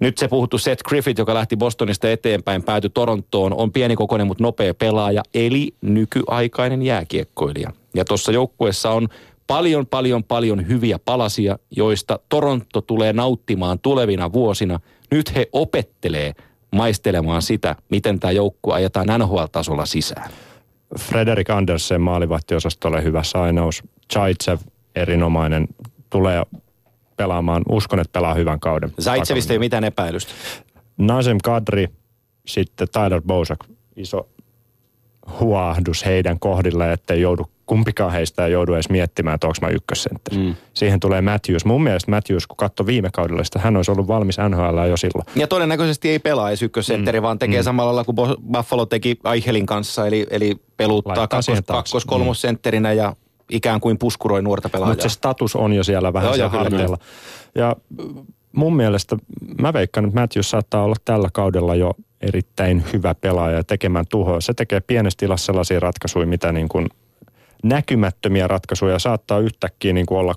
Nyt 0.00 0.18
se 0.18 0.28
puhuttu 0.28 0.58
Seth 0.58 0.82
Griffith, 0.82 1.18
joka 1.18 1.34
lähti 1.34 1.56
Bostonista 1.56 2.10
eteenpäin, 2.10 2.62
päätyi 2.62 2.90
Torontoon, 2.90 3.54
on 3.54 3.72
pienikokoinen, 3.72 4.26
mutta 4.26 4.44
nopea 4.44 4.74
pelaaja, 4.74 5.22
eli 5.34 5.74
nykyaikainen 5.80 6.82
jääkiekkoilija. 6.82 7.72
Ja 7.94 8.04
tuossa 8.04 8.32
joukkueessa 8.32 8.90
on 8.90 9.08
paljon, 9.46 9.86
paljon, 9.86 10.24
paljon 10.24 10.68
hyviä 10.68 10.98
palasia, 10.98 11.58
joista 11.70 12.18
Toronto 12.28 12.80
tulee 12.80 13.12
nauttimaan 13.12 13.78
tulevina 13.78 14.32
vuosina. 14.32 14.80
Nyt 15.10 15.34
he 15.34 15.46
opettelee 15.52 16.32
maistelemaan 16.72 17.42
sitä, 17.42 17.76
miten 17.90 18.20
tämä 18.20 18.32
joukkue 18.32 18.74
ajetaan 18.74 19.06
NHL-tasolla 19.20 19.86
sisään. 19.86 20.30
Frederik 20.98 21.50
Andersen 21.50 22.00
maalivahtiosastolle 22.00 23.02
hyvä 23.02 23.22
sainaus. 23.22 23.82
Chaitsev 24.12 24.58
erinomainen. 24.94 25.68
Tulee 26.10 26.42
pelaamaan, 27.16 27.62
uskon, 27.68 28.00
että 28.00 28.12
pelaa 28.12 28.34
hyvän 28.34 28.60
kauden. 28.60 28.92
Zaitsevista 29.00 29.52
ei 29.52 29.56
ole 29.56 29.64
mitään 29.64 29.84
epäilystä. 29.84 30.32
Nazem 30.98 31.38
Kadri, 31.44 31.88
sitten 32.46 32.88
Tyler 32.92 33.22
Bosak, 33.22 33.58
iso 33.96 34.28
huahdus 35.40 36.04
heidän 36.04 36.38
kohdilleen, 36.38 36.92
ettei 36.92 37.20
joudu, 37.20 37.46
kumpikaan 37.66 38.12
heistä 38.12 38.46
ei 38.46 38.52
joudu 38.52 38.74
edes 38.74 38.90
miettimään, 38.90 39.34
että 39.34 39.46
onko 39.46 39.56
mä 39.60 39.68
ykkössentteri. 39.68 40.36
Mm. 40.36 40.54
Siihen 40.74 41.00
tulee 41.00 41.20
Matthews. 41.20 41.64
Mun 41.64 41.82
mielestä 41.82 42.10
Matthews, 42.10 42.46
kun 42.46 42.56
katsoi 42.56 42.86
viime 42.86 43.10
kaudella 43.12 43.44
sitä, 43.44 43.58
hän 43.58 43.76
olisi 43.76 43.90
ollut 43.90 44.08
valmis 44.08 44.36
NHL 44.48 44.88
jo 44.88 44.96
silloin. 44.96 45.26
Ja 45.36 45.46
todennäköisesti 45.46 46.08
ei 46.08 46.18
pelaa 46.18 46.48
edes 46.48 46.62
ykkössentteri, 46.62 47.20
mm. 47.20 47.22
vaan 47.22 47.38
tekee 47.38 47.60
mm. 47.60 47.64
samalla 47.64 47.94
lailla 47.94 48.12
kuin 48.12 48.36
Buffalo 48.52 48.86
teki 48.86 49.18
Aichelin 49.24 49.66
kanssa, 49.66 50.06
eli, 50.06 50.26
eli 50.30 50.56
peluttaa 50.76 51.28
kakkos, 51.28 51.46
kakkos 51.66 52.04
kolmosentterinä 52.04 52.92
ja 52.92 53.16
ikään 53.50 53.80
kuin 53.80 53.98
puskuroi 53.98 54.42
nuorta 54.42 54.68
pelaajaa. 54.68 54.92
Mutta 54.92 55.08
se 55.08 55.12
status 55.12 55.56
on 55.56 55.72
jo 55.72 55.84
siellä 55.84 56.12
vähän 56.12 56.38
Joo, 56.38 56.50
siellä 56.50 56.82
joo. 56.82 56.96
Ja 57.54 57.76
mun 58.52 58.76
mielestä, 58.76 59.16
mä 59.60 59.72
veikkaan, 59.72 60.06
että 60.06 60.20
Matthews 60.20 60.50
saattaa 60.50 60.82
olla 60.82 60.96
tällä 61.04 61.28
kaudella 61.32 61.74
jo 61.74 61.92
erittäin 62.20 62.84
hyvä 62.92 63.14
pelaaja 63.14 63.56
ja 63.56 63.64
tekemään 63.64 64.04
tuhoa. 64.10 64.40
Se 64.40 64.54
tekee 64.54 64.80
pienessä 64.80 65.16
tilassa 65.18 65.46
sellaisia 65.46 65.80
ratkaisuja, 65.80 66.26
mitä 66.26 66.52
niin 66.52 66.68
kuin 66.68 66.88
näkymättömiä 67.62 68.48
ratkaisuja 68.48 68.98
saattaa 68.98 69.38
yhtäkkiä 69.38 69.92
niin 69.92 70.06
kuin 70.06 70.18
olla 70.18 70.34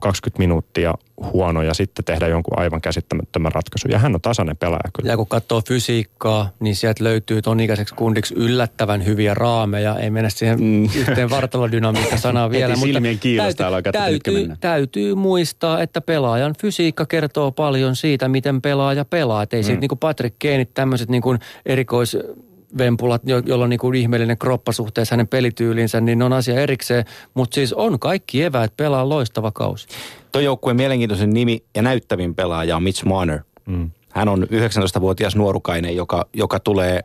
20 0.00 0.38
minuuttia 0.38 0.94
huono 1.32 1.62
ja 1.62 1.74
sitten 1.74 2.04
tehdä 2.04 2.28
jonkun 2.28 2.58
aivan 2.58 2.80
käsittämättömän 2.80 3.52
ratkaisun. 3.52 3.90
Ja 3.90 3.98
hän 3.98 4.14
on 4.14 4.20
tasainen 4.20 4.56
pelaaja 4.56 4.90
kyllä. 4.96 5.12
Ja 5.12 5.16
kun 5.16 5.26
katsoo 5.26 5.62
fysiikkaa, 5.68 6.50
niin 6.60 6.76
sieltä 6.76 7.04
löytyy 7.04 7.42
ton 7.42 7.60
ikäiseksi 7.60 7.94
kundiksi 7.94 8.34
yllättävän 8.34 9.04
hyviä 9.04 9.34
raameja. 9.34 9.98
Ei 9.98 10.10
mennä 10.10 10.30
siihen 10.30 10.60
mm. 10.60 10.84
yhteen 10.84 11.30
vartalodynamiikka 11.30 12.16
sanaa 12.16 12.50
vielä. 12.56 12.68
Heti 12.68 12.80
silmien 12.80 13.18
kiilosta 13.18 13.70
täytyy, 13.70 13.92
täytyy, 13.92 14.56
täytyy 14.60 15.14
muistaa, 15.14 15.82
että 15.82 16.00
pelaajan 16.00 16.54
fysiikka 16.60 17.06
kertoo 17.06 17.52
paljon 17.52 17.96
siitä, 17.96 18.28
miten 18.28 18.62
pelaaja 18.62 19.04
pelaa. 19.04 19.42
Et 19.42 19.54
ei 19.54 19.62
mm. 19.62 19.66
siitä 19.66 19.80
niin 19.80 19.88
kuin 19.88 19.98
Patrick 19.98 20.36
Keenit 20.38 20.74
tämmöiset 20.74 21.08
niin 21.08 21.22
kuin 21.22 21.38
erikois 21.66 22.16
vempulat, 22.78 23.22
jo- 23.24 23.42
jolla 23.46 23.64
on 23.64 23.70
niin 23.70 23.80
kuin 23.80 23.94
ihmeellinen 23.94 24.38
kroppa 24.38 24.72
suhteessa 24.72 25.12
hänen 25.12 25.28
pelityylinsä, 25.28 26.00
niin 26.00 26.22
on 26.22 26.32
asia 26.32 26.60
erikseen. 26.60 27.04
Mutta 27.34 27.54
siis 27.54 27.72
on 27.72 27.98
kaikki 27.98 28.42
eväät 28.42 28.76
pelaa 28.76 29.08
loistava 29.08 29.52
kausi. 29.52 29.88
Tuo 30.32 30.40
joukkueen 30.40 30.76
mielenkiintoisen 30.76 31.30
nimi 31.30 31.64
ja 31.74 31.82
näyttävin 31.82 32.34
pelaaja 32.34 32.76
on 32.76 32.82
Mitch 32.82 33.04
Marner. 33.04 33.40
Mm. 33.66 33.90
Hän 34.12 34.28
on 34.28 34.42
19-vuotias 34.42 35.36
nuorukainen, 35.36 35.96
joka, 35.96 36.26
joka 36.32 36.60
tulee 36.60 37.04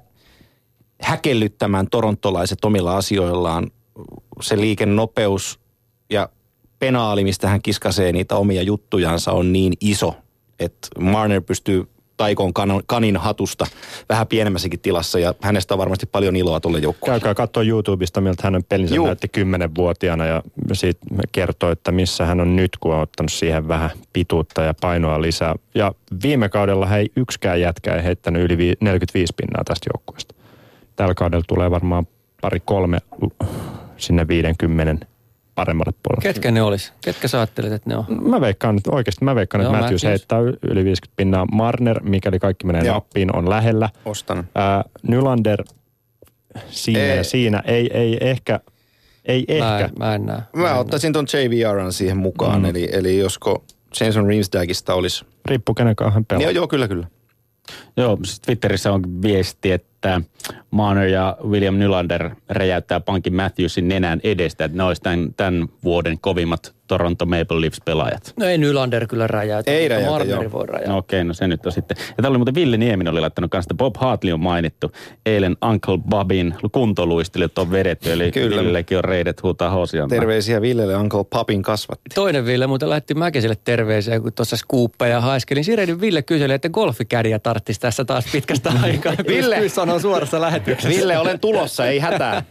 häkellyttämään 1.02 1.88
torontolaiset 1.92 2.66
omilla 2.66 2.98
asioillaan. 2.98 3.72
Se 4.42 4.58
liikennopeus 4.58 5.60
ja 6.10 6.30
penaali, 6.80 7.24
mistä 7.24 7.48
hän 7.48 7.62
kiskasee 7.62 8.12
niitä 8.12 8.36
omia 8.36 8.62
juttujansa, 8.62 9.32
on 9.32 9.54
niin 9.54 9.74
iso, 9.82 10.16
että 10.60 10.88
Marner 11.00 11.42
pystyy 11.42 11.88
taikoon 12.22 12.54
kanon, 12.54 12.82
kanin 12.86 13.18
hatusta 13.18 13.66
vähän 14.10 14.28
pienemmässäkin 14.28 14.80
tilassa 14.80 15.20
ja 15.20 15.34
hänestä 15.42 15.74
on 15.74 15.78
varmasti 15.78 16.06
paljon 16.06 16.36
iloa 16.36 16.60
tuolle 16.60 16.80
joukkueelle. 16.80 17.20
Käykää 17.20 17.34
katsoa 17.34 17.64
YouTubesta, 17.64 18.22
miltä 18.22 18.42
hänen 18.44 18.64
pelinsä 18.64 18.96
Juu. 18.96 19.06
näytti 19.06 19.28
kymmenenvuotiaana 19.28 20.26
ja 20.26 20.44
siitä 20.74 21.00
kertoo, 21.32 21.72
että 21.72 21.92
missä 21.92 22.26
hän 22.26 22.40
on 22.40 22.56
nyt, 22.56 22.78
kun 22.80 22.94
on 22.94 23.02
ottanut 23.02 23.32
siihen 23.32 23.68
vähän 23.68 23.90
pituutta 24.14 24.62
ja 24.62 24.74
painoa 24.82 25.22
lisää. 25.22 25.56
Ja 25.76 25.92
viime 26.24 26.50
kaudella 26.50 26.98
ei 26.98 27.12
yksikään 27.16 27.62
jätkä 27.62 27.96
ei 27.96 28.04
heittänyt 28.04 28.42
yli 28.44 28.58
vi- 28.58 28.78
45 28.80 29.34
pinnaa 29.38 29.64
tästä 29.64 29.90
joukkueesta. 29.94 30.36
Tällä 30.96 31.14
kaudella 31.14 31.44
tulee 31.48 31.72
varmaan 31.72 32.08
pari 32.42 32.60
kolme 32.60 32.98
sinne 33.98 34.28
50 34.28 35.06
paremmalle 35.56 35.92
puolelle. 36.04 36.22
Ketkä 36.34 36.52
ne 36.52 36.62
olisi? 36.62 36.92
Ketkä 37.02 37.28
sä 37.28 37.38
ajattelet, 37.38 37.72
että 37.74 37.90
ne 37.90 37.96
on? 37.98 38.06
Mä 38.30 38.42
veikkaan 38.42 38.76
nyt 38.76 38.88
oikeasti, 38.88 39.26
mä 39.26 39.36
veikkaan, 39.36 39.62
että 39.62 39.72
Matthews 39.72 40.04
Matthews. 40.04 40.04
heittää 40.04 40.40
yli 40.72 40.84
50 40.86 41.14
pinnaa. 41.16 41.46
Marner, 41.52 42.04
mikäli 42.04 42.40
kaikki 42.40 42.66
menee 42.66 42.84
Joo. 42.86 42.94
nappiin, 42.94 43.36
on 43.36 43.50
lähellä. 43.50 43.90
Ostan. 44.06 44.48
Ää, 44.56 44.84
Nylander 45.04 45.64
siinä 46.70 47.00
Ei. 47.00 47.18
ja 47.18 47.24
siinä. 47.24 47.64
Ei, 47.66 47.90
ei 47.98 48.18
ehkä, 48.22 48.60
ei 49.26 49.46
Mä, 49.60 49.80
ehkä. 49.80 49.86
en- 49.86 50.00
mä 50.00 50.16
en 50.16 50.26
näe. 50.26 50.42
Mä 50.56 50.76
ottaisin 50.78 51.14
ton 51.14 51.26
JVRn 51.34 51.94
siihen 51.94 52.18
mukaan, 52.18 52.60
mm. 52.60 52.66
eli, 52.66 52.90
eli 52.92 53.18
josko 53.18 53.64
Jameson 54.00 54.28
Reemsdagista 54.28 54.94
olisi... 54.94 55.26
Riippuu 55.46 55.76
kenen 55.76 55.96
kanssa 55.96 56.14
hän 56.14 56.26
pelaa. 56.26 56.46
Niin, 56.46 56.56
joo, 56.56 56.68
kyllä, 56.68 56.88
kyllä. 56.88 57.08
Joo, 57.98 58.18
siis 58.24 58.40
Twitterissä 58.40 58.94
on 58.94 59.22
viesti, 59.22 59.72
että 59.72 60.22
Marner 60.72 61.08
ja 61.08 61.38
William 61.44 61.76
Nylander 61.76 62.30
räjäyttää 62.50 63.00
pankin 63.00 63.36
Matthewsin 63.36 63.88
nenän 63.88 64.22
edestä, 64.24 64.66
että 64.66 64.78
ne 64.78 64.84
olisi 64.84 65.02
tämän, 65.02 65.34
tämän 65.38 65.68
vuoden 65.84 66.20
kovimmat 66.20 66.76
Toronto 66.92 67.26
Maple 67.26 67.62
Leafs-pelaajat. 67.62 68.34
No 68.40 68.46
ei 68.46 68.58
Nylander 68.58 69.08
kyllä 69.08 69.28
räjäytä, 69.28 69.72
Ei 69.72 69.82
mutta 69.84 69.96
räjäytä, 69.96 70.12
Marneri 70.12 70.44
joo. 70.44 70.52
voi 70.52 70.68
räjäyttää. 70.68 70.94
No 70.94 70.98
okei, 70.98 71.24
no 71.24 71.34
se 71.34 71.48
nyt 71.48 71.66
on 71.66 71.72
sitten. 71.72 71.98
Ja 72.00 72.14
täällä 72.16 72.30
oli 72.30 72.38
muuten 72.38 72.56
Ville 72.56 72.78
Nieminen 72.78 73.14
oli 73.14 73.22
laittanut 73.22 73.52
kanssa, 73.52 73.68
että 73.68 73.78
Bob 73.84 73.96
Hartley 73.98 74.34
on 74.34 74.40
mainittu. 74.40 74.92
Eilen 75.26 75.58
Uncle 75.70 75.98
Bobin 76.10 76.56
kuntoluistelut 76.72 77.58
on 77.58 77.72
vedetty, 77.72 78.12
eli 78.14 78.32
Kyllä. 78.32 78.64
Villekin 78.64 78.98
on 78.98 79.04
reidet 79.04 79.44
huutaa 79.44 79.70
hosiaan. 79.70 80.10
Terveisiä 80.10 80.62
Villelle 80.62 80.96
Uncle 80.98 81.24
Papin 81.30 81.62
kasvatti. 81.64 82.10
Toinen 82.16 82.46
Ville 82.46 82.68
muuten 82.68 82.90
lähetti 82.90 83.14
Mäkiselle 83.14 83.56
terveisiä, 83.64 84.20
kun 84.20 84.34
tuossa 84.34 84.58
skuuppeja 84.58 85.22
haiskelin. 85.22 85.64
Sirenin 85.64 86.02
Ville 86.02 86.22
kyseli, 86.22 86.54
että 86.54 86.70
golfikädiä 86.70 87.40
tarttisi 87.40 87.80
tässä 87.80 88.06
taas 88.06 88.26
pitkästä 88.32 88.72
aikaa. 88.84 89.14
Ville! 89.28 89.70
Sanoa 89.70 90.00
suorassa 90.00 90.42
lähetyksessä. 90.42 91.00
Ville, 91.00 91.18
olen 91.18 91.40
tulossa, 91.40 91.88
ei 91.88 92.00
hätää. 92.00 92.44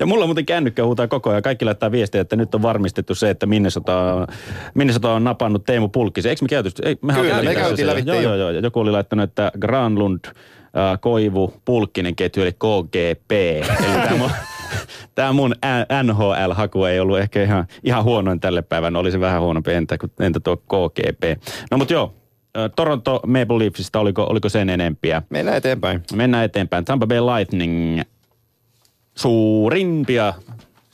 Ja 0.00 0.06
mulla 0.06 0.26
muuten 0.26 0.46
kännykkä 0.46 0.84
huutaa 0.84 1.08
koko 1.08 1.30
ajan. 1.30 1.42
Kaikki 1.42 1.64
laittaa 1.64 1.92
viestiä, 1.92 2.20
että 2.20 2.36
nyt 2.36 2.54
on 2.54 2.62
varmistettu 2.62 3.14
se, 3.14 3.30
että 3.36 3.46
Minnesota, 3.46 4.26
Minnesota 4.74 5.12
on 5.12 5.24
napannut 5.24 5.64
Teemu 5.64 5.88
Pulkkisen. 5.88 6.30
Eikö 6.30 6.44
me 6.44 6.48
käyty? 6.48 6.70
Ei, 6.82 6.96
mehän 7.02 7.22
Kyllä, 7.22 7.42
me 7.42 7.54
käytiin 7.54 7.86
lävitse 7.86 8.10
joo, 8.10 8.20
jo. 8.20 8.34
joo, 8.34 8.50
joo. 8.50 8.60
Joku 8.60 8.80
oli 8.80 8.90
laittanut, 8.90 9.22
että 9.22 9.52
Granlund, 9.60 10.24
äh, 10.26 11.00
Koivu, 11.00 11.54
Pulkkinen 11.64 12.16
ketju 12.16 12.42
eli 12.42 12.52
KGP. 12.52 13.32
Eli 13.32 14.00
tämä 14.02 14.16
mun, 14.16 14.30
tää 15.14 15.32
mun 15.32 15.54
NHL-haku 16.02 16.84
ei 16.84 17.00
ollut 17.00 17.18
ehkä 17.18 17.42
ihan, 17.42 17.66
ihan 17.82 18.04
huonoin 18.04 18.40
tälle 18.40 18.62
päivän. 18.62 18.96
Oli 18.96 19.12
se 19.12 19.20
vähän 19.20 19.42
huonompi, 19.42 19.72
entä, 19.72 19.96
entä 20.20 20.40
tuo 20.40 20.56
KGP. 20.56 21.22
No 21.70 21.78
mutta 21.78 21.92
joo, 21.92 22.14
äh, 22.58 22.70
Toronto 22.76 23.20
Maple 23.26 23.58
Leafsista, 23.58 24.00
oliko, 24.00 24.24
oliko 24.24 24.48
sen 24.48 24.70
enempiä? 24.70 25.22
Mennään 25.30 25.56
eteenpäin. 25.56 26.02
Mennään 26.14 26.44
eteenpäin. 26.44 26.84
Tampa 26.84 27.06
Bay 27.06 27.20
Lightning 27.20 28.00
suurimpia 29.16 30.34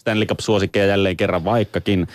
Stanley 0.02 0.26
Cup-suosikkeja 0.26 0.86
jälleen 0.86 1.16
kerran, 1.16 1.44
vaikkakin. 1.44 2.06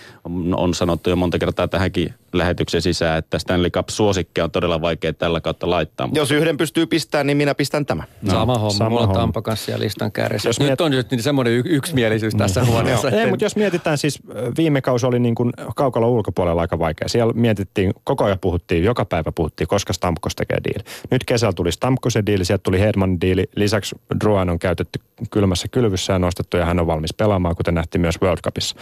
On, 0.53 0.73
sanottu 0.73 1.09
jo 1.09 1.15
monta 1.15 1.39
kertaa 1.39 1.67
tähänkin 1.67 2.13
lähetyksen 2.37 2.81
sisään, 2.81 3.17
että 3.17 3.39
Stanley 3.39 3.69
Cup-suosikkeja 3.69 4.43
on 4.43 4.51
todella 4.51 4.81
vaikea 4.81 5.13
tällä 5.13 5.41
kautta 5.41 5.69
laittaa. 5.69 6.07
Mutta 6.07 6.19
Jos 6.19 6.31
yhden 6.31 6.57
pystyy 6.57 6.85
pistämään, 6.85 7.27
niin 7.27 7.37
minä 7.37 7.55
pistän 7.55 7.85
tämän. 7.85 8.05
No, 8.21 8.31
sama 8.31 8.57
homma, 8.57 8.69
sama 8.69 8.89
mulla 8.89 9.01
on 9.01 9.07
homma. 9.07 9.19
Tampa 9.21 9.41
kanssa 9.41 9.65
siellä 9.65 9.83
listan 9.83 10.11
kärjessä. 10.11 10.49
Jos 10.49 10.59
Nyt 10.59 10.69
miet- 10.69 10.81
on 10.81 10.91
nyt 10.91 11.11
niin 11.11 11.23
semmoinen 11.23 11.53
y- 11.53 11.63
yksimielisyys 11.65 12.35
tässä 12.35 12.65
huoneessa. 12.65 13.09
Ei, 13.09 13.29
mutta 13.29 13.45
jos 13.45 13.55
mietitään 13.55 13.97
siis, 13.97 14.19
viime 14.57 14.81
kausi 14.81 15.05
oli 15.05 15.19
niin 15.19 15.35
kuin 15.35 15.53
kaukalla 15.75 16.07
ulkopuolella 16.07 16.61
aika 16.61 16.79
vaikea. 16.79 17.07
Siellä 17.09 17.33
mietittiin, 17.33 17.93
koko 18.03 18.23
ajan 18.23 18.39
puhuttiin, 18.39 18.83
joka 18.83 19.05
päivä 19.05 19.31
puhuttiin, 19.31 19.67
koska 19.67 19.93
Stamkos 19.93 20.35
tekee 20.35 20.57
diili. 20.63 20.83
Nyt 21.11 21.23
kesällä 21.23 21.53
tuli 21.53 21.71
Stamkosen 21.71 22.25
diili, 22.25 22.45
sieltä 22.45 22.63
tuli 22.63 22.79
Hedman 22.79 23.21
diili. 23.21 23.45
Lisäksi 23.55 23.95
Druan 24.23 24.49
on 24.49 24.59
käytetty 24.59 24.99
kylmässä 25.31 25.67
kylvyssä 25.67 26.13
ja 26.13 26.19
nostettu 26.19 26.57
ja 26.57 26.65
hän 26.65 26.79
on 26.79 26.87
valmis 26.87 27.13
pelaamaan, 27.13 27.55
kuten 27.55 27.73
nähtiin 27.73 28.01
myös 28.01 28.21
World 28.21 28.41
Cupissa. 28.41 28.75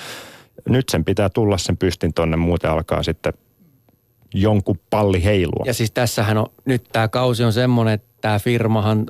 Nyt 0.69 0.89
sen 0.89 1.05
pitää 1.05 1.29
tulla 1.29 1.57
sen 1.57 1.77
pystin 1.77 2.13
tonne, 2.13 2.37
muuten 2.37 2.71
alkaa 2.71 3.03
sitten 3.03 3.33
jonkun 4.33 4.79
palli 4.89 5.23
heilua. 5.23 5.63
Ja 5.65 5.73
siis 5.73 5.91
tässähän 5.91 6.37
on, 6.37 6.45
nyt 6.65 6.83
tämä 6.91 7.07
kausi 7.07 7.43
on 7.43 7.53
semmoinen, 7.53 7.93
että 7.93 8.07
tämä 8.21 8.39
firmahan 8.39 9.05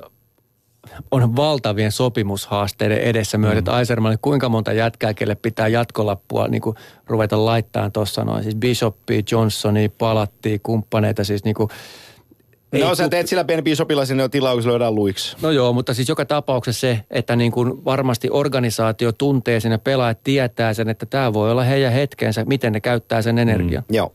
on 1.10 1.36
valtavien 1.36 1.92
sopimushaasteiden 1.92 2.98
edessä 2.98 3.38
myötä, 3.38 3.54
mm. 3.54 3.58
että 3.58 3.72
Aisermanille 3.72 4.18
kuinka 4.22 4.48
monta 4.48 4.72
jätkää, 4.72 5.14
kelle 5.14 5.34
pitää 5.34 5.68
jatkolappua 5.68 6.48
niin 6.48 6.62
kuin 6.62 6.76
ruveta 7.06 7.44
laittamaan 7.44 7.92
tuossa 7.92 8.24
noin. 8.24 8.42
Siis 8.42 8.54
Bishopia, 8.56 9.22
Johnsonia, 9.32 9.88
Palattia, 9.98 10.58
kumppaneita, 10.62 11.24
siis 11.24 11.44
niin 11.44 11.54
kuin, 11.54 11.70
ei 12.72 12.82
no 12.82 12.94
sä 12.94 13.08
teet 13.08 13.26
sillä 13.26 13.44
Ben 13.44 13.64
Bishopilla 13.64 14.06
sinne 14.06 14.22
jo 14.22 14.28
tilauksessa 14.28 14.70
löydään 14.70 14.94
luiksi. 14.94 15.36
No 15.42 15.50
joo, 15.50 15.72
mutta 15.72 15.94
siis 15.94 16.08
joka 16.08 16.24
tapauksessa 16.24 16.80
se, 16.80 17.00
että 17.10 17.36
niin 17.36 17.52
kuin 17.52 17.84
varmasti 17.84 18.28
organisaatio 18.30 19.12
tuntee 19.12 19.60
sen 19.60 19.72
ja 19.72 19.78
pelaajat 19.78 20.18
tietää 20.24 20.74
sen, 20.74 20.88
että 20.88 21.06
tämä 21.06 21.32
voi 21.32 21.50
olla 21.50 21.64
heidän 21.64 21.92
hetkensä, 21.92 22.44
miten 22.44 22.72
ne 22.72 22.80
käyttää 22.80 23.22
sen 23.22 23.38
energian. 23.38 23.84
Mm. 23.88 23.94
Joo. 23.94 24.12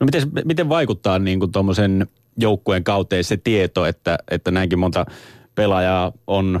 No 0.00 0.04
miten, 0.04 0.22
miten 0.44 0.68
vaikuttaa 0.68 1.18
niin 1.18 1.38
kuin 1.38 1.52
tuommoisen 1.52 2.06
joukkueen 2.36 2.84
kauteen 2.84 3.24
se 3.24 3.36
tieto, 3.36 3.86
että, 3.86 4.18
että 4.30 4.50
näinkin 4.50 4.78
monta 4.78 5.06
pelaajaa 5.54 6.12
on 6.26 6.60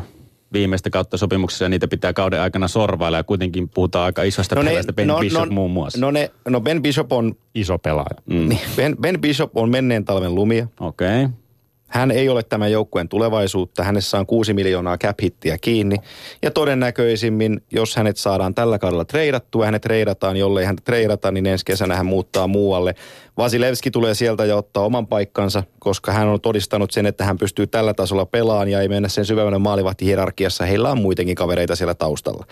viimeistä 0.52 0.90
kautta 0.90 1.16
sopimuksessa 1.16 1.64
ja 1.64 1.68
niitä 1.68 1.88
pitää 1.88 2.12
kauden 2.12 2.40
aikana 2.40 2.68
sorvailla 2.68 3.16
ja 3.16 3.24
kuitenkin 3.24 3.68
puhutaan 3.68 4.04
aika 4.04 4.22
isosta 4.22 4.54
no 4.54 4.62
pelaajasta, 4.62 4.92
Ben 4.92 5.06
no, 5.06 5.18
Bishop 5.18 5.48
muun 5.50 5.70
muassa. 5.70 6.00
No, 6.00 6.10
ne, 6.10 6.30
no 6.48 6.60
Ben 6.60 6.82
Bishop 6.82 7.12
on, 7.12 7.34
Iso 7.54 7.78
pelaaja. 7.78 8.22
mm. 8.26 8.48
niin, 8.48 8.60
ben, 8.76 8.96
ben 9.00 9.20
Bishop 9.20 9.56
on 9.56 9.70
menneen 9.70 10.04
talven 10.04 10.34
lumia. 10.34 10.68
Okei. 10.80 11.24
Okay. 11.24 11.43
Hän 11.88 12.10
ei 12.10 12.28
ole 12.28 12.42
tämän 12.42 12.72
joukkueen 12.72 13.08
tulevaisuutta. 13.08 13.84
Hänessä 13.84 14.18
on 14.18 14.26
6 14.26 14.52
miljoonaa 14.52 14.98
cap-hittiä 14.98 15.58
kiinni. 15.60 15.96
Ja 16.42 16.50
todennäköisimmin, 16.50 17.60
jos 17.70 17.96
hänet 17.96 18.16
saadaan 18.16 18.54
tällä 18.54 18.78
kaudella 18.78 19.04
treidattua, 19.04 19.64
hänet 19.64 19.82
treidataan, 19.82 20.36
jollei 20.36 20.64
hän 20.64 20.76
treidata, 20.84 21.30
niin 21.30 21.46
ensi 21.46 21.64
kesänä 21.64 21.96
hän 21.96 22.06
muuttaa 22.06 22.46
muualle. 22.46 22.94
Vasilevski 23.36 23.90
tulee 23.90 24.14
sieltä 24.14 24.44
ja 24.44 24.56
ottaa 24.56 24.84
oman 24.84 25.06
paikkansa, 25.06 25.62
koska 25.78 26.12
hän 26.12 26.28
on 26.28 26.40
todistanut 26.40 26.90
sen, 26.90 27.06
että 27.06 27.24
hän 27.24 27.38
pystyy 27.38 27.66
tällä 27.66 27.94
tasolla 27.94 28.26
pelaamaan 28.26 28.68
ja 28.68 28.80
ei 28.80 28.88
mennä 28.88 29.08
sen 29.08 29.24
syvemmän 29.24 29.60
maalivahtihierarkiassa. 29.60 30.64
Heillä 30.64 30.90
on 30.90 31.02
muitakin 31.02 31.34
kavereita 31.34 31.76
siellä 31.76 31.94
taustalla. 31.94 32.46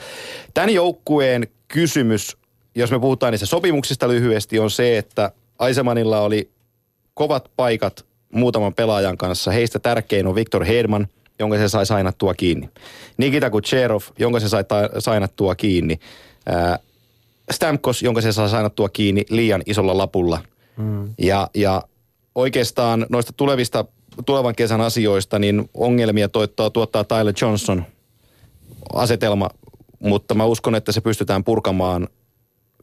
Tämän 0.55 0.71
joukkueen 0.71 1.47
kysymys, 1.69 2.37
jos 2.75 2.91
me 2.91 3.01
puhutaan 3.01 3.33
niistä 3.33 3.47
sopimuksista 3.47 4.09
lyhyesti, 4.09 4.59
on 4.59 4.71
se, 4.71 4.99
että 4.99 5.33
Aisemanilla 5.59 6.21
oli 6.21 6.51
kovat 7.15 7.51
paikat 7.57 8.12
muutaman 8.33 8.75
pelaajan 8.75 9.17
kanssa. 9.17 9.51
Heistä 9.51 9.79
tärkein 9.79 10.27
on 10.27 10.35
Viktor 10.35 10.65
Hedman, 10.65 11.09
jonka 11.39 11.57
se 11.57 11.69
sai 11.69 11.87
sainattua 11.87 12.35
kiinni. 12.35 12.69
Nikita 13.17 13.51
Kucherov, 13.51 14.03
jonka 14.19 14.41
se 14.41 14.49
sai 14.49 14.65
ta- 14.65 14.91
sainattua 14.99 15.55
kiinni. 15.55 15.99
Ää, 16.47 16.79
Stamkos, 17.51 18.03
jonka 18.03 18.21
se 18.21 18.33
sai 18.33 18.49
sainattua 18.49 18.89
kiinni 18.89 19.25
liian 19.31 19.63
isolla 19.67 19.99
lapulla. 19.99 20.41
Mm. 20.77 21.15
Ja, 21.19 21.49
ja 21.55 21.83
oikeastaan 22.35 23.07
noista 23.11 23.33
tulevista, 23.37 23.85
tulevan 24.27 24.55
kesän 24.55 24.81
asioista, 24.81 25.39
niin 25.39 25.71
ongelmia 25.75 26.29
tuottaa, 26.29 26.71
tuottaa 26.71 27.05
Tyler 27.05 27.35
Johnson 27.41 27.85
asetelma, 28.93 29.51
mutta 29.99 30.35
mä 30.35 30.45
uskon, 30.45 30.75
että 30.75 30.93
se 30.93 31.01
pystytään 31.01 31.45
purkamaan 31.45 32.09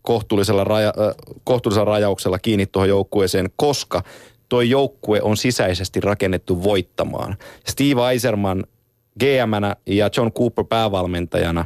kohtuullisella, 0.02 0.64
raja, 0.64 0.88
äh, 0.88 1.16
kohtuullisella 1.44 1.92
rajauksella 1.92 2.40
kiinni 2.40 2.66
tuohon 2.66 2.90
joukkueeseen, 2.90 3.50
koska 3.56 4.04
toi 4.50 4.70
joukkue 4.70 5.22
on 5.22 5.38
sisäisesti 5.38 6.00
rakennettu 6.00 6.64
voittamaan. 6.64 7.38
Steve 7.68 8.12
Eiserman 8.12 8.64
gm 9.20 9.76
ja 9.86 10.10
John 10.18 10.32
Cooper 10.32 10.66
päävalmentajana 10.66 11.66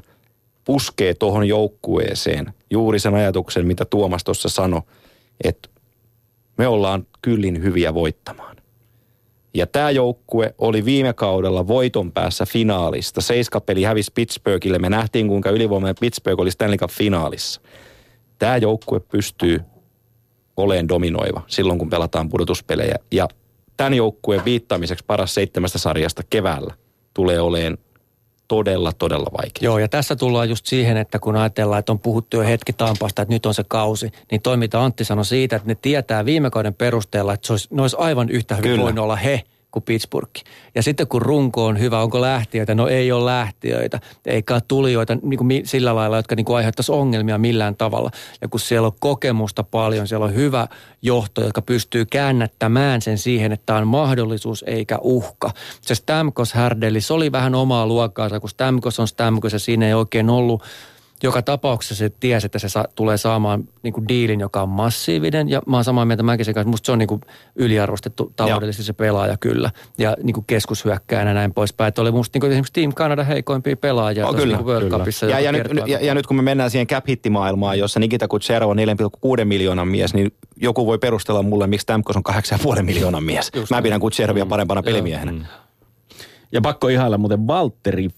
puskee 0.66 1.14
tuohon 1.14 1.48
joukkueeseen 1.48 2.54
juuri 2.70 3.00
sen 3.00 3.14
ajatuksen, 3.14 3.68
mitä 3.68 3.86
Tuomas 3.86 4.24
tuossa 4.24 4.50
sanoi, 4.50 4.82
että 5.44 5.70
me 6.58 6.68
ollaan 6.68 7.08
kyllin 7.22 7.64
hyviä 7.64 7.94
voittamaan. 7.94 8.58
Ja 9.54 9.68
tämä 9.68 9.92
joukkue 9.92 10.56
oli 10.58 10.86
viime 10.86 11.14
kaudella 11.14 11.68
voiton 11.68 12.12
päässä 12.12 12.46
finaalista. 12.46 13.22
Seiskapeli 13.22 13.84
hävisi 13.84 14.12
Pittsburghille. 14.16 14.80
Me 14.80 14.90
nähtiin, 14.90 15.28
kuinka 15.28 15.50
ylivoimainen 15.50 15.96
Pittsburgh 16.00 16.42
oli 16.42 16.52
Stanley 16.52 16.78
Cup-finaalissa. 16.78 17.62
Tämä 18.40 18.58
joukkue 18.58 19.00
pystyy 19.00 19.62
oleen 20.58 20.88
dominoiva 20.88 21.42
silloin, 21.48 21.80
kun 21.80 21.90
pelataan 21.90 22.30
pudotuspelejä. 22.30 22.96
Ja 23.12 23.28
tämän 23.78 23.94
joukkueen 23.94 24.46
viittaamiseksi 24.46 25.06
paras 25.08 25.34
seitsemästä 25.34 25.78
sarjasta 25.78 26.24
keväällä 26.30 26.74
tulee 27.14 27.42
oleen 27.42 27.78
todella, 28.48 28.94
todella 28.94 29.28
vaikea. 29.38 29.62
Joo, 29.62 29.80
ja 29.80 29.88
tässä 29.88 30.16
tullaan 30.16 30.50
just 30.50 30.66
siihen, 30.66 30.98
että 30.98 31.20
kun 31.20 31.36
ajatellaan, 31.36 31.80
että 31.80 31.92
on 31.92 32.00
puhuttu 32.00 32.38
jo 32.38 32.44
hetki 32.44 32.74
Tampasta, 32.74 33.22
että 33.22 33.34
nyt 33.34 33.46
on 33.46 33.54
se 33.54 33.64
kausi, 33.68 34.12
niin 34.32 34.42
toi 34.42 34.58
mitä 34.58 34.84
Antti 34.84 35.06
sanoi 35.06 35.26
siitä, 35.26 35.56
että 35.56 35.68
ne 35.68 35.76
tietää 35.76 36.26
viime 36.26 36.50
kauden 36.50 36.74
perusteella, 36.74 37.34
että 37.34 37.48
se 37.48 37.54
olisi, 37.54 37.68
ne 37.72 37.82
olisi 37.82 37.96
aivan 38.00 38.30
yhtä 38.30 38.56
hyvin 38.56 38.72
Kyllä. 38.72 38.84
voinut 38.84 39.04
olla 39.04 39.16
he 39.16 39.44
kuin 39.74 39.84
Pittsburgh. 39.84 40.44
Ja 40.76 40.84
sitten 40.84 41.08
kun 41.08 41.22
runko 41.22 41.66
on 41.66 41.80
hyvä, 41.80 42.02
onko 42.02 42.22
lähtiöitä? 42.22 42.76
No 42.76 42.88
ei 42.88 43.12
ole 43.12 43.26
lähtiöitä, 43.26 44.00
eikä 44.26 44.62
tulijoita 44.68 45.18
niin 45.22 45.38
kuin 45.38 45.62
sillä 45.64 45.96
lailla, 45.96 46.18
jotka 46.18 46.36
niin 46.36 46.46
kuin 46.46 46.58
aiheuttaisi 46.58 46.92
ongelmia 46.92 47.38
millään 47.38 47.76
tavalla. 47.76 48.12
Ja 48.42 48.48
kun 48.48 48.60
siellä 48.60 48.86
on 48.86 48.94
kokemusta 49.00 49.64
paljon, 49.64 50.08
siellä 50.08 50.26
on 50.26 50.36
hyvä 50.36 50.68
johto, 51.02 51.44
joka 51.44 51.62
pystyy 51.62 52.06
käännättämään 52.06 53.02
sen 53.02 53.18
siihen, 53.18 53.52
että 53.52 53.66
tämä 53.66 53.80
on 53.80 53.88
mahdollisuus 53.88 54.64
eikä 54.68 54.98
uhka. 55.02 55.52
Se 55.82 55.96
Stamkos 55.96 56.54
härdelli, 56.54 57.02
se 57.02 57.14
oli 57.14 57.32
vähän 57.32 57.56
omaa 57.56 57.88
luokkaansa, 57.88 58.40
kun 58.40 58.50
Stamkos 58.50 59.00
on 59.00 59.08
Stamkos 59.08 59.54
ja 59.54 59.60
siinä 59.60 59.88
ei 59.88 59.94
oikein 59.94 60.30
ollut 60.30 60.64
joka 61.24 61.42
tapauksessa 61.42 61.96
se 61.96 62.10
tiesi, 62.20 62.46
että 62.46 62.60
se 62.60 62.70
sa- 62.70 62.88
tulee 62.96 63.18
saamaan 63.18 63.64
niin 63.84 63.94
kuin 63.94 64.08
diilin, 64.08 64.40
joka 64.40 64.62
on 64.62 64.70
massiivinen. 64.70 65.50
Ja 65.50 65.62
mä 65.68 65.78
oon 65.78 65.84
samaa 65.84 66.06
mieltä 66.06 66.24
Mäkisen 66.24 66.54
kanssa. 66.54 66.70
Musta 66.70 66.86
se 66.86 66.92
on 66.92 67.00
niin 67.00 67.08
kuin 67.08 67.22
yliarvostettu 67.56 68.34
taloudellisesti 68.36 68.84
se 68.84 68.94
pelaaja 68.94 69.38
kyllä. 69.38 69.72
Ja 69.98 70.18
niin 70.24 70.34
kuin 70.34 70.46
keskushyökkäänä 70.48 71.30
ja 71.30 71.34
näin 71.34 71.54
poispäin. 71.54 71.88
Että 71.88 72.02
oli 72.02 72.12
musta 72.12 72.36
niin 72.36 72.42
kuin 72.42 72.52
esimerkiksi 72.52 72.74
Team 72.74 72.94
Canada 72.94 73.24
heikoimpia 73.24 73.78
pelaajia 73.78 74.28
Oh, 74.28 74.36
kyllä, 74.36 74.46
niin 74.46 74.58
kuin 74.58 74.68
World 74.68 74.86
kyllä. 74.86 75.00
Cupissa. 75.00 75.26
Ja, 75.26 75.40
ja, 75.40 75.52
nyt, 75.52 75.64
ja, 75.86 76.00
ja 76.02 76.16
nyt 76.16 76.28
kun 76.28 76.36
me 76.36 76.42
mennään 76.42 76.72
siihen 76.72 76.88
cap 76.88 77.06
maailmaan 77.30 77.80
jossa 77.80 78.00
Nikita 78.00 78.28
Kutsero 78.28 78.70
on 78.70 78.78
4,6 79.40 79.46
miljoonan 79.46 79.88
mies, 79.88 80.14
niin 80.14 80.34
joku 80.58 80.86
voi 80.86 80.98
perustella 80.98 81.44
mulle, 81.44 81.68
miksi 81.68 81.84
Stamkos 81.84 82.16
on 82.16 82.24
8,5 82.76 82.82
miljoonan 82.82 83.24
mies. 83.24 83.52
Just 83.56 83.70
Mä 83.72 83.82
pidän 83.82 84.00
Kutserovia 84.00 84.46
parempana 84.46 84.84
pelimiehenä. 84.84 85.32
Mm. 85.32 85.46
Ja 86.52 86.62
pakko 86.62 86.88
ihailla 86.88 87.18
muuten 87.18 87.48
Valtteri 87.48 88.10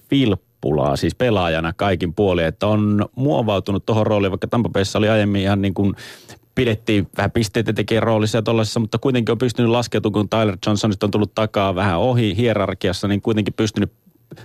Filppulaa, 0.65 0.95
siis 0.95 1.15
pelaajana 1.15 1.73
kaikin 1.73 2.13
puolin, 2.13 2.45
että 2.45 2.67
on 2.67 3.05
muovautunut 3.15 3.85
tuohon 3.85 4.07
rooliin, 4.07 4.31
vaikka 4.31 4.47
Tampa 4.47 4.69
Bayssa 4.69 4.99
oli 4.99 5.09
aiemmin 5.09 5.41
ihan 5.41 5.61
niin 5.61 5.73
kuin 5.73 5.93
pidettiin 6.55 7.07
vähän 7.17 7.31
pisteitä 7.31 7.73
tekee 7.73 7.99
roolissa 7.99 8.37
ja 8.37 8.41
tollaisessa, 8.41 8.79
mutta 8.79 8.97
kuitenkin 8.97 9.31
on 9.31 9.37
pystynyt 9.37 9.71
laskeutumaan, 9.71 10.13
kun 10.13 10.29
Tyler 10.29 10.57
Johnsonista 10.65 11.05
on 11.05 11.11
tullut 11.11 11.35
takaa 11.35 11.75
vähän 11.75 11.99
ohi 11.99 12.37
hierarkiassa, 12.37 13.07
niin 13.07 13.21
kuitenkin 13.21 13.53
pystynyt 13.53 13.91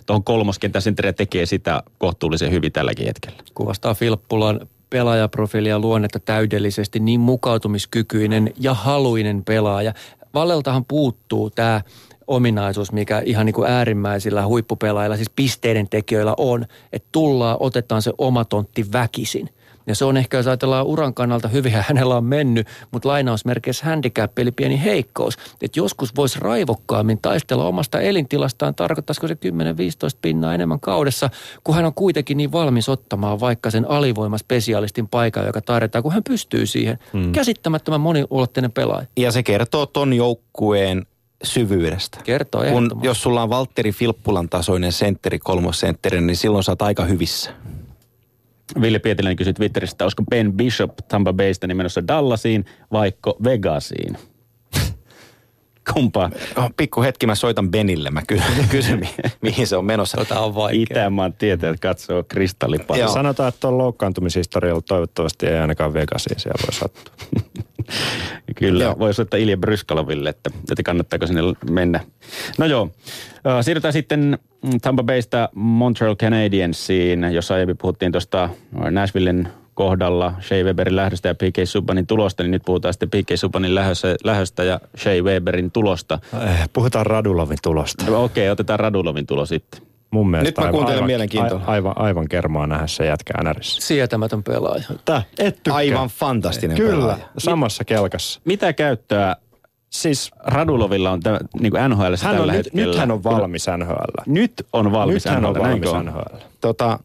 tuohon 0.07 0.25
kolmoskentäsentteriä 0.25 1.13
tekee 1.13 1.47
sitä 1.47 1.83
kohtuullisen 1.99 2.51
hyvin 2.51 2.73
tälläkin 2.73 3.07
hetkellä. 3.07 3.43
kuvastaa 3.55 3.95
Filppulan 3.95 4.61
pelaajaprofiilia 4.91 5.79
luonnetta 5.79 6.21
täydellisesti, 6.21 7.01
niin 7.01 7.21
mukautumiskykyinen 7.21 8.53
ja 8.59 8.75
haluinen 8.75 9.45
pelaaja. 9.45 9.93
Valleltahan 10.35 10.85
puuttuu 10.85 11.51
tämä 11.51 11.81
ominaisuus, 12.31 12.93
mikä 12.93 13.23
ihan 13.25 13.47
niin 13.47 13.55
kuin 13.55 13.71
äärimmäisillä 13.71 14.47
huippupelaajilla, 14.47 15.17
siis 15.17 15.31
pisteiden 15.37 15.89
tekijöillä 15.89 16.35
on, 16.37 16.67
että 16.93 17.09
tullaan, 17.13 17.57
otetaan 17.61 18.03
se 18.03 18.13
oma 18.19 18.45
tontti 18.45 18.87
väkisin. 18.93 19.51
Ja 19.87 19.95
se 19.95 20.05
on 20.05 20.17
ehkä, 20.17 20.37
jos 20.37 20.47
ajatellaan 20.47 20.87
uran 20.87 21.15
kannalta 21.15 21.49
hyvin, 21.49 21.73
hänellä 21.89 22.17
on 22.17 22.25
mennyt, 22.25 22.67
mutta 22.91 23.09
lainausmerkeissä 23.09 23.87
handicap, 23.87 24.39
eli 24.39 24.53
pieni 24.53 24.85
heikkous. 24.85 25.39
Että 25.63 25.81
joskus 25.81 26.17
voisi 26.17 26.41
raivokkaammin 26.41 27.19
taistella 27.23 27.65
omasta 27.65 28.01
elintilastaan, 28.01 28.75
tarkoittaisiko 28.75 29.29
se 29.29 29.35
10-15 29.35 29.39
pinnaa 30.23 30.55
enemmän 30.55 30.81
kaudessa, 30.81 31.31
kun 31.65 31.75
hän 31.75 31.85
on 31.85 31.95
kuitenkin 31.95 32.37
niin 32.37 32.53
valmis 32.53 32.89
ottamaan 32.89 33.41
vaikka 33.41 33.71
sen 33.71 33.91
alivoimaspesialistin 33.91 35.09
paikan, 35.09 35.47
joka 35.47 35.61
tarjotaan, 35.61 36.03
kun 36.03 36.13
hän 36.13 36.25
pystyy 36.25 36.67
siihen. 36.67 36.99
Hmm. 37.13 37.33
Käsittämättömän 37.33 38.01
moniulotteinen 38.01 38.73
pelaaja. 38.73 39.07
Ja 39.17 39.33
se 39.33 39.43
kertoo 39.43 39.87
ton 39.87 40.13
joukkueen 40.13 41.07
syvyydestä. 41.43 42.19
Kertoo 42.25 42.65
Kun, 42.65 42.91
jos 43.03 43.23
sulla 43.23 43.43
on 43.43 43.51
Valtteri 43.51 43.93
Filppulan 43.93 44.49
tasoinen 44.49 44.93
sentteri, 44.93 45.39
kolmosentteri, 45.39 46.21
niin 46.21 46.37
silloin 46.37 46.65
sä 46.65 46.73
oot 46.73 46.83
aika 46.83 47.05
hyvissä. 47.05 47.51
Ville 48.81 48.99
Pietiläinen 48.99 49.37
kysyi 49.37 49.53
Twitteristä, 49.53 50.05
olisiko 50.05 50.23
Ben 50.31 50.53
Bishop 50.53 50.93
Tampa 51.09 51.33
Baysta 51.33 51.67
niin 51.67 51.77
menossa 51.77 52.09
Dallasiin 52.09 52.65
vaikka 52.93 53.35
Vegasiin? 53.45 54.17
Kumpaa? 55.93 56.31
Oh, 56.57 56.71
pikku 56.77 57.03
hetki 57.03 57.27
mä 57.27 57.35
soitan 57.35 57.71
Benille, 57.71 58.11
mä 58.11 58.23
kysyn, 58.27 58.47
kysyn 58.71 59.01
mi- 59.01 59.15
mihin 59.43 59.67
se 59.67 59.77
on 59.77 59.85
menossa. 59.85 60.17
Tota 60.17 60.41
on 60.41 60.55
vaikea. 60.55 60.83
Itämaan 60.83 61.33
tietäjät 61.33 61.81
katsoo 61.81 62.25
kristallipalloa. 62.29 63.09
Sanotaan, 63.09 63.49
että 63.49 63.61
tuon 63.61 63.79
loukkaantumishistorialla 63.79 64.81
toivottavasti 64.81 65.47
ei 65.47 65.59
ainakaan 65.59 65.95
Vegasiin 65.95 66.41
siellä 66.41 66.63
voi 66.67 66.75
sattua. 66.75 67.15
Kyllä, 68.59 68.85
Joo. 68.85 68.99
voi 68.99 69.15
soittaa 69.15 69.41
Ilja 69.41 69.57
Bryskaloville, 69.57 70.31
että, 70.31 70.51
että 70.71 70.83
kannattaako 70.83 71.27
sinne 71.27 71.43
mennä. 71.71 72.01
No 72.59 72.67
joo, 72.67 72.91
siirrytään 73.63 73.93
sitten 73.93 74.39
Tampa 74.83 75.03
Baysta 75.03 75.49
Montreal 75.55 76.17
Canadiensiin, 76.17 77.25
jossa 77.33 77.55
aiemmin 77.55 77.77
puhuttiin 77.77 78.13
tuosta 78.13 78.49
Nashvillen 78.91 79.49
kohdalla 79.81 80.35
Shea 80.41 80.65
Weberin 80.65 80.97
lähdöstä 80.97 81.29
ja 81.29 81.35
P.K. 81.35 81.57
Subbanin 81.65 82.07
tulosta, 82.07 82.43
niin 82.43 82.51
nyt 82.51 82.63
puhutaan 82.67 82.95
sitten 82.95 83.11
P.K. 83.11 83.29
Subbanin 83.35 83.75
lähöstä, 83.75 84.17
lähöstä 84.25 84.65
ja 84.65 84.81
Shea 84.99 85.23
Weberin 85.23 85.71
tulosta. 85.71 86.19
Eh, 86.45 86.69
Puhutaan 86.73 87.07
Radulovin 87.07 87.59
tulosta. 87.63 88.17
Okei, 88.19 88.51
otetaan 88.51 88.81
Radulovin 88.81 89.27
tulo 89.27 89.47
sitten. 89.47 89.81
Mun 90.11 90.31
mielestä 90.31 90.61
Nyt 90.63 90.67
mä 90.67 90.71
kuuntelen 90.73 90.97
aivan, 90.97 91.07
mielenkiintoa. 91.07 91.61
aivan, 91.67 91.93
aivan 91.97 92.29
kermaa 92.29 92.67
nähdä 92.67 92.87
se 92.87 93.07
jätkä 93.07 93.33
NRissä. 93.43 93.87
Sietämätön 93.87 94.43
pelaaja. 94.43 94.85
Tää, 95.05 95.23
et 95.39 95.55
tykkää. 95.57 95.75
Aivan 95.75 96.09
fantastinen 96.09 96.77
Kyllä, 96.77 96.93
pelaaja. 96.97 97.25
samassa 97.39 97.85
kelkassa. 97.85 98.41
Mitä 98.45 98.73
käyttöä 98.73 99.37
Siis 99.91 100.31
Radulovilla 100.45 101.11
on 101.11 101.21
tämä, 101.21 101.39
niin 101.61 101.71
kuin 101.73 101.91
NHL 101.91 102.03
hän 102.03 102.17
tällä 102.37 102.41
on, 102.41 102.47
nyt, 102.49 102.57
hetkellä? 102.57 102.87
nyt 102.87 102.97
hän 102.97 103.11
on 103.11 103.25
valmis 103.25 103.67
NHL. 103.77 104.23
Nyt 104.27 104.53
on 104.73 104.93
valmis 104.93 105.25
Nyt 105.25 105.35
hän 105.35 105.45
on 105.45 105.53
NHL, 105.53 105.63
valmis 105.63 105.93
näinkö 105.93 105.99
on? 105.99 106.07
NHL. 106.07 106.37
Tota, 106.61 106.99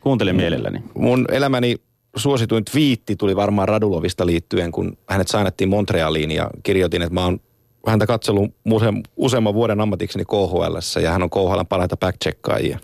Kuuntelen 0.00 0.36
mielelläni. 0.36 0.82
mun 0.94 1.24
elämäni 1.32 1.76
suosituin 2.16 2.64
twiitti 2.64 3.16
tuli 3.16 3.36
varmaan 3.36 3.68
Radulovista 3.68 4.26
liittyen, 4.26 4.72
kun 4.72 4.98
hänet 5.08 5.28
sainattiin 5.28 5.70
Montrealiin 5.70 6.30
ja 6.30 6.50
kirjoitin, 6.62 7.02
että 7.02 7.14
mä 7.14 7.24
oon 7.24 7.40
häntä 7.86 8.06
katsellut 8.06 8.50
use- 8.68 9.02
useamman 9.16 9.54
vuoden 9.54 9.80
ammatikseni 9.80 10.24
KHL 10.24 11.00
ja 11.02 11.12
hän 11.12 11.22
on 11.22 11.30
KHL 11.30 11.64
parhaita 11.68 11.96
backcheckkaajia. 11.96 12.78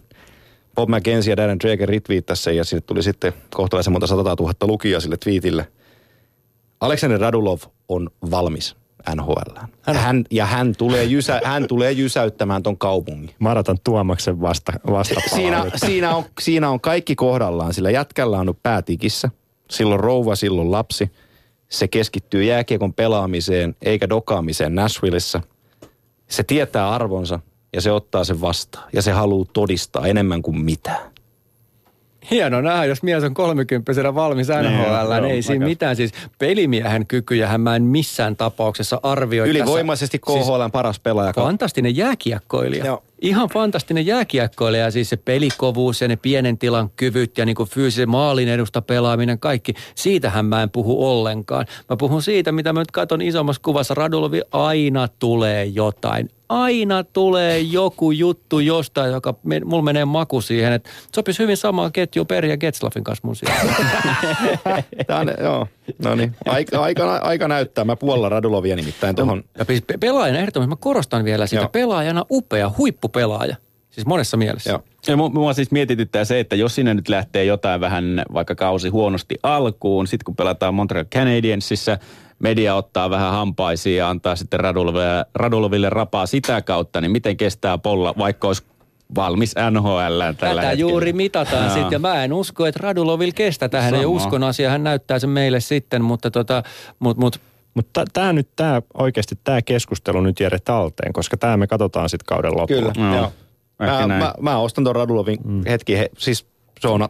Bob 0.74 0.88
McKenzie 0.88 1.32
ja 1.32 1.36
Darren 1.36 1.60
Drager 1.60 1.88
retweettasi 1.88 2.42
sen 2.42 2.56
ja 2.56 2.64
sinne 2.64 2.80
tuli 2.80 3.02
sitten 3.02 3.32
kohtalaisen 3.54 3.92
monta 3.92 4.06
100 4.06 4.34
000 4.40 4.54
lukijaa 4.60 5.00
sille 5.00 5.16
twiitille. 5.16 5.68
Aleksander 6.80 7.20
Radulov 7.20 7.60
on 7.88 8.10
valmis 8.30 8.76
NHL. 9.14 9.66
Hän, 9.82 10.24
ja 10.30 10.46
hän 10.46 10.74
tulee, 10.78 11.04
jysä, 11.04 11.40
hän 11.44 11.68
tulee 11.68 11.92
jysäyttämään 11.92 12.62
ton 12.62 12.78
kaupungin. 12.78 13.30
Odotan 13.44 13.78
Tuomaksen 13.84 14.40
vasta, 14.40 14.72
vastapalaa 14.90 15.34
Siinä, 15.34 15.64
siinä, 15.76 16.16
on, 16.16 16.24
siinä 16.40 16.70
on 16.70 16.80
kaikki 16.80 17.14
kohdallaan, 17.14 17.74
sillä 17.74 17.90
jätkällä 17.90 18.38
on 18.38 18.54
päätikissä. 18.62 19.30
Silloin 19.70 20.00
rouva, 20.00 20.36
silloin 20.36 20.70
lapsi. 20.70 21.10
Se 21.68 21.88
keskittyy 21.88 22.44
jääkiekon 22.44 22.94
pelaamiseen 22.94 23.76
eikä 23.82 24.08
dokaamiseen 24.08 24.74
Nashvillessä. 24.74 25.40
Se 26.28 26.42
tietää 26.42 26.90
arvonsa 26.90 27.40
ja 27.72 27.80
se 27.80 27.92
ottaa 27.92 28.24
sen 28.24 28.40
vastaan. 28.40 28.88
Ja 28.92 29.02
se 29.02 29.12
haluaa 29.12 29.46
todistaa 29.52 30.06
enemmän 30.06 30.42
kuin 30.42 30.60
mitään. 30.60 31.10
Hieno 32.30 32.60
nähdä, 32.60 32.84
jos 32.84 33.02
mies 33.02 33.24
on 33.24 33.34
30 33.34 34.14
valmis 34.14 34.48
NHL, 34.48 35.12
joo, 35.12 35.20
niin 35.20 35.34
ei 35.34 35.42
siinä 35.42 35.66
mitään. 35.66 35.96
Siis 35.96 36.12
pelimiehen 36.38 37.06
kykyjähän 37.06 37.60
mä 37.60 37.76
en 37.76 37.82
missään 37.82 38.36
tapauksessa 38.36 39.00
arvioi. 39.02 39.48
Ylivoimaisesti 39.48 40.18
tässä. 40.18 40.40
KHL 40.40 40.68
paras 40.72 41.00
pelaaja. 41.00 41.32
Siis 41.32 41.44
fantastinen 41.44 41.96
jääkiekkoilija. 41.96 42.86
Joo. 42.86 43.02
Ihan 43.20 43.48
fantastinen 43.48 44.06
jääkiekkoilija, 44.06 44.90
siis 44.90 45.10
se 45.10 45.16
pelikovuus 45.16 46.00
ja 46.00 46.08
ne 46.08 46.16
pienen 46.16 46.58
tilan 46.58 46.90
kyvyt 46.96 47.38
ja 47.38 47.46
niin 47.46 47.56
kuin 47.56 47.68
fyysisen 47.68 48.08
maalin 48.08 48.48
edusta 48.48 48.82
pelaaminen, 48.82 49.38
kaikki. 49.38 49.74
Siitähän 49.94 50.44
mä 50.44 50.62
en 50.62 50.70
puhu 50.70 51.10
ollenkaan. 51.10 51.66
Mä 51.90 51.96
puhun 51.96 52.22
siitä, 52.22 52.52
mitä 52.52 52.72
mä 52.72 52.80
nyt 52.80 52.90
katson 52.90 53.22
isommassa 53.22 53.62
kuvassa. 53.64 53.94
Radulovi 53.94 54.42
aina 54.52 55.08
tulee 55.18 55.64
jotain. 55.64 56.30
Aina 56.48 57.04
tulee 57.04 57.58
joku 57.58 58.10
juttu 58.10 58.60
jostain, 58.60 59.12
joka 59.12 59.34
me, 59.42 59.60
mulla 59.64 59.82
menee 59.82 60.04
maku 60.04 60.40
siihen, 60.40 60.72
että 60.72 60.90
sopisi 61.14 61.38
hyvin 61.42 61.56
samaan 61.56 61.92
ketjuun 61.92 62.26
Peri 62.26 62.50
ja 62.50 62.56
Getslafin 62.56 63.04
kanssa 63.04 63.26
mun 63.26 63.36
sijaan. 63.36 63.66
Tämä 65.06 65.20
on, 65.20 65.28
joo. 65.40 65.66
No 66.04 66.14
niin. 66.14 66.34
Aika, 66.46 66.80
aika, 66.80 67.16
aika 67.16 67.48
näyttää. 67.48 67.84
Mä 67.84 67.96
puolella 67.96 68.28
Radulovia 68.28 68.76
nimittäin 68.76 69.16
tuohon. 69.16 69.44
Ja 69.58 69.64
siis 69.64 69.82
pe- 69.86 69.98
pelaajana 70.00 70.38
ehdottomasti, 70.38 70.68
mä 70.68 70.76
korostan 70.80 71.24
vielä 71.24 71.46
sitä, 71.46 71.62
Joo. 71.62 71.68
pelaajana 71.68 72.24
upea, 72.30 72.70
huippupelaaja. 72.78 73.56
Siis 73.90 74.06
monessa 74.06 74.36
mielessä. 74.36 74.70
Joo. 74.70 74.82
Ja 75.08 75.16
mu- 75.16 75.32
mua 75.34 75.52
siis 75.52 75.70
mietityttää 75.70 76.24
se, 76.24 76.40
että 76.40 76.56
jos 76.56 76.74
sinne 76.74 76.94
nyt 76.94 77.08
lähtee 77.08 77.44
jotain 77.44 77.80
vähän 77.80 78.24
vaikka 78.32 78.54
kausi 78.54 78.88
huonosti 78.88 79.34
alkuun, 79.42 80.06
sitten 80.06 80.24
kun 80.24 80.36
pelataan 80.36 80.74
Montreal 80.74 81.04
Canadiensissa, 81.04 81.98
media 82.38 82.74
ottaa 82.74 83.10
vähän 83.10 83.32
hampaisiin 83.32 83.96
ja 83.96 84.08
antaa 84.10 84.36
sitten 84.36 84.60
Raduloville, 84.60 85.24
Raduloville 85.34 85.90
rapaa 85.90 86.26
sitä 86.26 86.62
kautta, 86.62 87.00
niin 87.00 87.10
miten 87.10 87.36
kestää 87.36 87.78
polla, 87.78 88.14
vaikka 88.18 88.46
olisi 88.46 88.62
valmis 89.14 89.54
NHL 89.70 90.00
tällä 90.00 90.34
Tätä 90.34 90.50
hetkellä. 90.52 90.72
juuri 90.72 91.12
mitataan 91.12 91.70
sitten 91.70 91.92
ja 91.92 91.98
mä 91.98 92.24
en 92.24 92.32
usko, 92.32 92.66
että 92.66 92.80
Radulovil 92.82 93.32
kestä 93.34 93.68
tähän. 93.68 93.94
Ei 93.94 94.02
Sama. 94.02 94.14
uskon 94.16 94.42
asia, 94.42 94.70
hän 94.70 94.84
näyttää 94.84 95.18
sen 95.18 95.30
meille 95.30 95.60
sitten, 95.60 96.04
mutta 96.04 96.30
tota, 96.30 96.62
mut, 96.98 97.16
mut, 97.16 97.40
Mutta 97.74 98.04
tämä 98.12 98.32
nyt, 98.32 98.48
tämä 98.56 98.82
oikeasti 98.94 99.38
tämä 99.44 99.62
keskustelu 99.62 100.20
nyt 100.20 100.40
jäädä 100.40 100.58
talteen, 100.64 101.12
koska 101.12 101.36
tämä 101.36 101.56
me 101.56 101.66
katsotaan 101.66 102.08
sitten 102.08 102.26
kauden 102.26 102.56
lopulla. 102.56 102.92
Kyllä, 102.92 103.08
Joo. 103.10 103.16
joo. 103.16 103.32
Mä, 103.78 104.06
mä, 104.06 104.34
mä, 104.40 104.58
ostan 104.58 104.84
tuon 104.84 104.96
Radulovin 104.96 105.38
mm. 105.44 105.62
hetki. 105.68 105.98
He, 105.98 106.08
siis 106.18 106.46
se 106.80 106.88
on, 106.88 107.08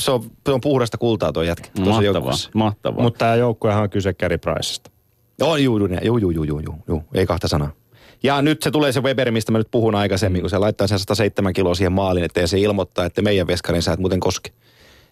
se 0.00 0.10
on, 0.10 0.22
se 0.46 0.52
on 0.52 0.60
puhdasta 0.60 0.98
kultaa 0.98 1.32
tuo 1.32 1.42
jätkä. 1.42 1.68
Mahtavaa, 1.78 2.34
mahtavaa. 2.54 3.02
Mutta 3.02 3.18
tämä 3.18 3.34
joukkuehan 3.34 3.82
on 3.82 3.90
kyse 3.90 4.12
Carey 4.12 4.38
Pricesta. 4.38 4.90
Joo, 5.38 5.56
juu, 5.56 5.78
juu, 5.78 6.18
juu, 6.18 6.18
juu, 6.18 6.60
juu, 6.60 6.74
juu, 6.88 7.04
ei 7.14 7.26
kahta 7.26 7.48
sanaa. 7.48 7.72
Ja 8.22 8.42
nyt 8.42 8.62
se 8.62 8.70
tulee 8.70 8.92
se 8.92 9.00
Weber, 9.00 9.30
mistä 9.30 9.52
mä 9.52 9.58
nyt 9.58 9.70
puhun 9.70 9.94
aikaisemmin, 9.94 10.40
kun 10.40 10.50
se 10.50 10.58
laittaa 10.58 10.86
sen 10.86 10.98
107 10.98 11.52
kiloa 11.52 11.74
siihen 11.74 11.92
maaliin, 11.92 12.24
että 12.24 12.46
se 12.46 12.58
ilmoittaa, 12.58 13.04
että 13.04 13.22
meidän 13.22 13.46
veskarin 13.46 13.82
sä 13.82 13.92
et 13.92 14.00
muuten 14.00 14.20
koske. 14.20 14.50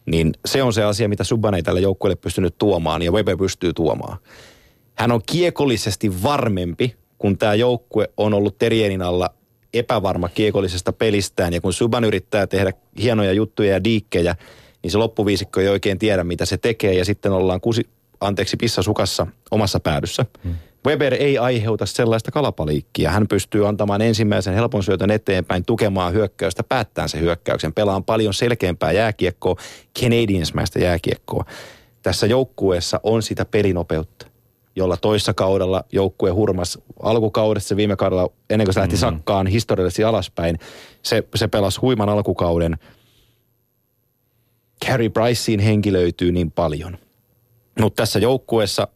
Niin 0.07 0.33
se 0.45 0.63
on 0.63 0.73
se 0.73 0.85
asia, 0.85 1.09
mitä 1.09 1.25
Subban 1.25 1.55
ei 1.55 1.63
tälle 1.63 1.81
joukkueelle 1.81 2.17
pystynyt 2.17 2.59
tuomaan 2.59 3.03
ja 3.03 3.13
Weber 3.13 3.37
pystyy 3.37 3.73
tuomaan. 3.73 4.19
Hän 4.95 5.13
on 5.13 5.21
kiekollisesti 5.27 6.23
varmempi, 6.23 6.97
kun 7.19 7.39
tämä 7.39 7.55
joukkue 7.55 8.11
on 8.17 8.35
ollut 8.35 8.59
terienin 8.59 9.03
alla 9.03 9.31
epävarma 9.75 10.29
kiekollisesta 10.29 10.93
pelistään 10.93 11.53
ja 11.53 11.61
kun 11.61 11.73
Subban 11.73 12.05
yrittää 12.05 12.47
tehdä 12.47 12.73
hienoja 13.03 13.33
juttuja 13.33 13.73
ja 13.73 13.85
diikkejä– 13.85 14.37
niin 14.83 14.91
se 14.91 14.99
loppuviisikko 14.99 15.61
ei 15.61 15.69
oikein 15.69 15.99
tiedä, 15.99 16.25
mitä 16.25 16.45
se 16.45 16.57
tekee. 16.57 16.95
Ja 16.95 17.05
sitten 17.05 17.33
ollaan 17.33 17.61
kusi, 17.61 17.89
anteeksi, 18.21 18.57
pissasukassa 18.57 19.27
omassa 19.51 19.81
päädyssä. 19.81 20.27
Hmm. 20.45 20.55
Weber 20.87 21.15
ei 21.15 21.39
aiheuta 21.39 21.87
sellaista 21.87 22.31
kalapaliikkia. 22.31 23.11
Hän 23.11 23.29
pystyy 23.29 23.69
antamaan 23.69 24.03
ensimmäisen 24.03 24.55
helpon 24.55 24.83
syötön 24.83 25.11
eteenpäin, 25.11 25.65
tukemaan 25.65 26.13
hyökkäystä, 26.13 26.63
päättämään 26.63 27.09
se 27.09 27.21
hyökkäyksen, 27.21 27.73
pelaan 27.73 28.05
paljon 28.05 28.35
selkeämpää 28.35 28.93
jääkiekkoa, 28.93 29.57
Canadiensmäistä 30.01 30.79
jääkiekkoa. 30.79 31.45
Tässä 32.03 32.27
joukkueessa 32.27 33.01
on 33.03 33.23
sitä 33.23 33.45
pelinopeutta 33.45 34.27
jolla 34.79 34.97
toissa 34.97 35.35
kaudella 35.35 35.85
joukkue 35.93 36.31
hurmas 36.31 36.79
alkukaudessa 37.03 37.77
viime 37.77 37.97
kaudella, 37.97 38.31
ennen 38.51 38.67
kuin 38.67 38.75
se 38.75 38.81
lähti 38.81 38.97
mm-hmm. 38.97 39.17
sakkaan 39.17 39.47
historiallisesti 39.47 40.05
alaspäin. 40.05 40.59
Se, 41.03 41.25
se 41.35 41.49
pelasi 41.49 41.81
huiman 41.81 42.09
alkukauden. 42.09 42.79
Carey 44.87 45.09
Priceen 45.09 45.61
henki 45.61 45.93
löytyy 45.93 46.33
niin 46.33 46.51
paljon. 46.51 46.99
Mutta 47.81 48.03
tässä 48.03 48.19
joukkueessa 48.19 48.89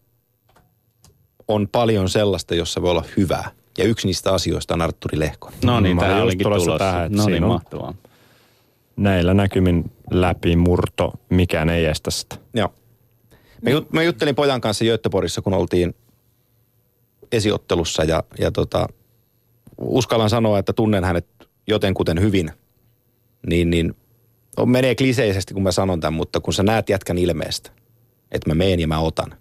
on 1.49 1.69
paljon 1.69 2.09
sellaista, 2.09 2.55
jossa 2.55 2.83
voi 2.83 2.91
olla 2.91 3.05
hyvää. 3.17 3.51
Ja 3.79 3.85
yksi 3.85 4.07
niistä 4.07 4.33
asioista 4.33 4.75
on 4.75 4.83
Arturi 4.83 5.19
Lehkonen. 5.19 5.59
no 5.65 5.81
niin, 5.81 5.99
tämä 5.99 6.23
olikin 6.23 6.45
tulossa 6.45 6.65
tulossa. 6.65 6.85
tähän, 6.85 7.13
no 7.13 7.27
niin, 7.27 7.47
mahtavaa. 7.47 7.95
Näillä 8.97 9.35
näkymin 9.35 9.93
läpi 10.11 10.57
murto, 10.57 11.13
mikään 11.29 11.69
ei 11.69 11.85
estä 11.85 12.11
sitä. 12.11 12.37
Joo. 12.55 12.75
Mä, 13.63 13.71
jut, 13.71 13.93
mä 13.93 14.03
juttelin 14.03 14.35
pojan 14.35 14.61
kanssa 14.61 14.85
Göteborgissa, 14.85 15.43
kun 15.43 15.55
oltiin 15.55 15.95
esiottelussa 17.33 18.05
ja, 18.05 18.23
ja 18.39 18.51
tota, 18.51 18.87
uskallan 19.79 20.31
sanoa, 20.31 20.59
että 20.59 20.73
tunnen 20.73 21.05
hänet 21.05 21.27
jotenkuten 21.67 22.21
hyvin. 22.21 22.51
Niin, 23.47 23.71
niin 23.71 23.95
on, 24.57 24.71
menee 24.71 24.95
kliseisesti, 24.95 25.55
kun 25.55 25.63
mä 25.63 25.73
sanon 25.73 26.01
tämän, 26.01 26.15
mutta 26.15 26.41
kun 26.41 26.55
sä 26.55 26.63
näet 26.63 26.89
jätkän 26.89 27.19
ilmeestä, 27.19 27.71
että 28.33 28.51
mä 28.51 28.55
meen 28.55 28.81
ja 28.81 28.89
mä 28.89 29.01
otan, 29.01 29.35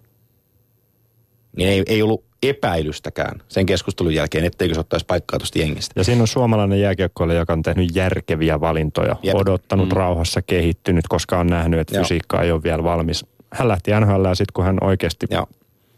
niin 1.58 1.70
ei, 1.70 1.84
ei 1.88 2.02
ollut 2.02 2.24
epäilystäkään 2.44 3.42
sen 3.48 3.66
keskustelun 3.66 4.14
jälkeen, 4.14 4.46
etteikö 4.46 4.74
se 4.74 4.80
ottaisi 4.80 5.06
paikkaa 5.06 5.40
tuosta 5.40 5.60
jengistä. 5.60 6.00
Ja 6.00 6.04
siinä 6.04 6.22
on 6.22 6.28
suomalainen 6.28 6.82
jääkiekkoilija, 6.82 7.40
joka 7.40 7.54
on 7.54 7.62
tehnyt 7.62 7.96
järkeviä 7.96 8.62
valintoja, 8.62 9.16
Jep. 9.24 9.36
odottanut 9.36 9.90
mm. 9.90 9.96
rauhassa, 9.96 10.42
kehittynyt, 10.42 11.06
koska 11.10 11.40
on 11.40 11.48
nähnyt, 11.48 11.80
että 11.80 11.96
Joo. 11.96 12.04
fysiikka 12.04 12.42
ei 12.42 12.52
ole 12.52 12.64
vielä 12.64 12.84
valmis. 12.84 13.26
Hän 13.54 13.68
lähti 13.68 13.92
NHL 13.92 14.26
sitten, 14.34 14.54
kun 14.54 14.66
hän 14.66 14.78
oikeasti... 14.82 15.26
Ja, 15.30 15.48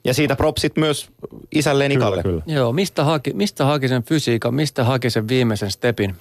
ja 0.06 0.14
siitä 0.14 0.36
propsit 0.36 0.78
myös 0.78 1.10
isälleen 1.56 1.92
Ikalle. 1.92 2.24
kyllä, 2.24 2.42
kyllä. 2.42 2.58
joo, 2.60 2.74
mistä 2.74 3.04
haki, 3.04 3.34
mistä 3.34 3.66
haki 3.66 3.88
sen 3.88 4.04
fysiikan, 4.04 4.54
mistä 4.54 4.84
haki 4.84 5.10
sen 5.10 5.28
viimeisen 5.28 5.72
stepin? 5.72 6.16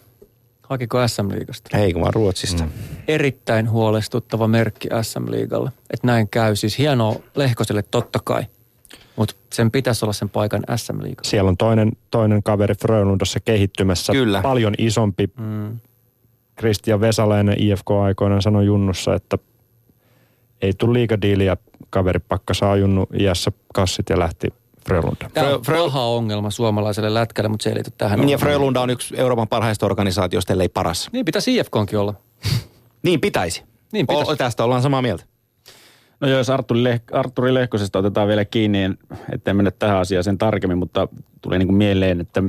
Hakiko 0.72 1.08
SM-liigasta? 1.08 1.76
Hei, 1.76 1.92
kun 1.92 2.02
mä 2.02 2.06
oon 2.06 2.14
Ruotsista. 2.14 2.64
Mm. 2.64 2.70
Erittäin 3.08 3.70
huolestuttava 3.70 4.48
merkki 4.48 4.88
SM-liigalle, 5.02 5.70
että 5.90 6.06
näin 6.06 6.28
käy. 6.28 6.56
Siis 6.56 6.78
hienoa 6.78 7.16
Lehkoselle 7.34 7.82
totta 7.82 8.18
kai, 8.24 8.46
mutta 9.16 9.34
sen 9.52 9.70
pitäisi 9.70 10.04
olla 10.04 10.12
sen 10.12 10.28
paikan 10.28 10.62
SM-liigalla. 10.76 11.30
Siellä 11.30 11.48
on 11.48 11.56
toinen, 11.56 11.92
toinen 12.10 12.42
kaveri 12.42 12.74
Frölundassa 12.74 13.40
kehittymässä. 13.40 14.12
Kyllä. 14.12 14.42
Paljon 14.42 14.74
isompi. 14.78 15.30
Mm. 15.38 15.78
Kristian 16.56 17.00
Vesalainen 17.00 17.62
IFK 17.62 17.90
aikoinaan 17.90 18.42
sanoi 18.42 18.66
Junnussa, 18.66 19.14
että 19.14 19.38
ei 20.62 20.72
tule 20.78 20.92
liikadiiliä. 20.92 21.56
Kaveri 21.90 22.20
pakka 22.28 22.54
saa 22.54 22.76
Junnu 22.76 23.06
iässä 23.18 23.52
kassit 23.74 24.08
ja 24.10 24.18
lähti 24.18 24.48
Frölundaan. 24.86 25.30
Tämä 25.34 25.48
on 25.48 25.60
Frö- 25.60 25.72
Frö- 25.72 25.76
paha 25.76 26.04
ongelma 26.06 26.50
suomalaiselle 26.50 27.14
lätkälle, 27.14 27.48
mutta 27.48 27.64
se 27.64 27.70
ei 27.70 27.74
liity 27.76 27.90
tähän. 27.98 28.18
Ja 28.18 28.22
ongelmaan. 28.22 28.40
Frölunda 28.40 28.80
on 28.80 28.90
yksi 28.90 29.14
Euroopan 29.18 29.48
parhaista 29.48 29.86
organisaatioista, 29.86 30.52
ellei 30.52 30.68
paras. 30.68 31.08
Niin 31.12 31.24
pitäisi 31.24 31.56
IFKonkin 31.56 31.98
olla. 31.98 32.14
Niin 33.02 33.20
pitäisi. 33.20 33.62
Niin 33.92 34.06
pitäisi. 34.06 34.30
O, 34.32 34.36
tästä 34.36 34.64
ollaan 34.64 34.82
samaa 34.82 35.02
mieltä. 35.02 35.24
No 36.20 36.28
jos 36.28 36.50
Arturi, 36.50 36.80
Leh- 36.84 37.18
Arturi 37.18 37.54
Lehkosesta 37.54 37.98
otetaan 37.98 38.28
vielä 38.28 38.44
kiinni, 38.44 38.82
en- 38.82 38.98
ettei 39.32 39.54
mennä 39.54 39.70
tähän 39.70 39.98
asiaan 39.98 40.24
sen 40.24 40.38
tarkemmin, 40.38 40.78
mutta 40.78 41.08
tuli 41.40 41.58
niin 41.58 41.68
kuin 41.68 41.76
mieleen, 41.76 42.20
että 42.20 42.42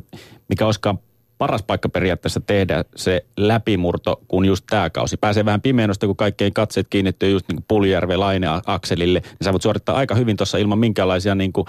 mikä 0.49 0.65
olisikaan 0.65 0.99
paras 1.37 1.63
paikka 1.63 1.89
periaatteessa 1.89 2.39
tehdä 2.39 2.85
se 2.95 3.25
läpimurto, 3.37 4.21
kun 4.27 4.45
just 4.45 4.65
tämä 4.69 4.89
kausi. 4.89 5.17
Pääsee 5.17 5.45
vähän 5.45 5.61
pimeästä, 5.61 6.05
kun 6.05 6.15
kaikkein 6.15 6.53
katseet 6.53 6.87
kiinnittyy 6.89 7.29
just 7.29 7.47
niin 7.47 7.55
kuin 7.55 7.65
Puljärven 7.67 8.19
Laine 8.19 8.47
akselille, 8.65 9.19
niin 9.19 9.37
sä 9.43 9.51
voit 9.51 9.61
suorittaa 9.61 9.95
aika 9.95 10.15
hyvin 10.15 10.37
tuossa 10.37 10.57
ilman 10.57 10.79
minkäänlaisia 10.79 11.35
niin 11.35 11.53
kuin 11.53 11.67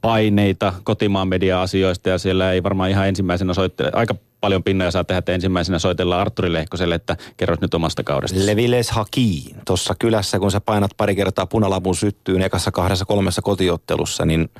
paineita 0.00 0.72
kotimaan 0.84 1.28
media-asioista 1.28 2.08
ja 2.08 2.18
siellä 2.18 2.52
ei 2.52 2.62
varmaan 2.62 2.90
ihan 2.90 3.08
ensimmäisenä 3.08 3.54
soittele. 3.54 3.90
Aika 3.94 4.14
paljon 4.40 4.62
pinnoja 4.62 4.90
saa 4.90 5.04
tehdä, 5.04 5.18
että 5.18 5.32
ensimmäisenä 5.32 5.78
soitellaan 5.78 6.20
Arturi 6.20 6.52
Lehkoselle, 6.52 6.94
että 6.94 7.16
kerros 7.36 7.60
nyt 7.60 7.74
omasta 7.74 8.04
kaudesta. 8.04 8.46
Leviles 8.46 8.90
Haki, 8.90 9.54
tuossa 9.66 9.94
kylässä, 9.98 10.38
kun 10.38 10.50
sä 10.50 10.60
painat 10.60 10.90
pari 10.96 11.16
kertaa 11.16 11.46
punalapun 11.46 11.96
syttyyn 11.96 12.42
ekassa 12.42 12.70
kahdessa 12.70 13.04
kolmessa 13.04 13.42
kotiottelussa, 13.42 14.24
niin 14.24 14.50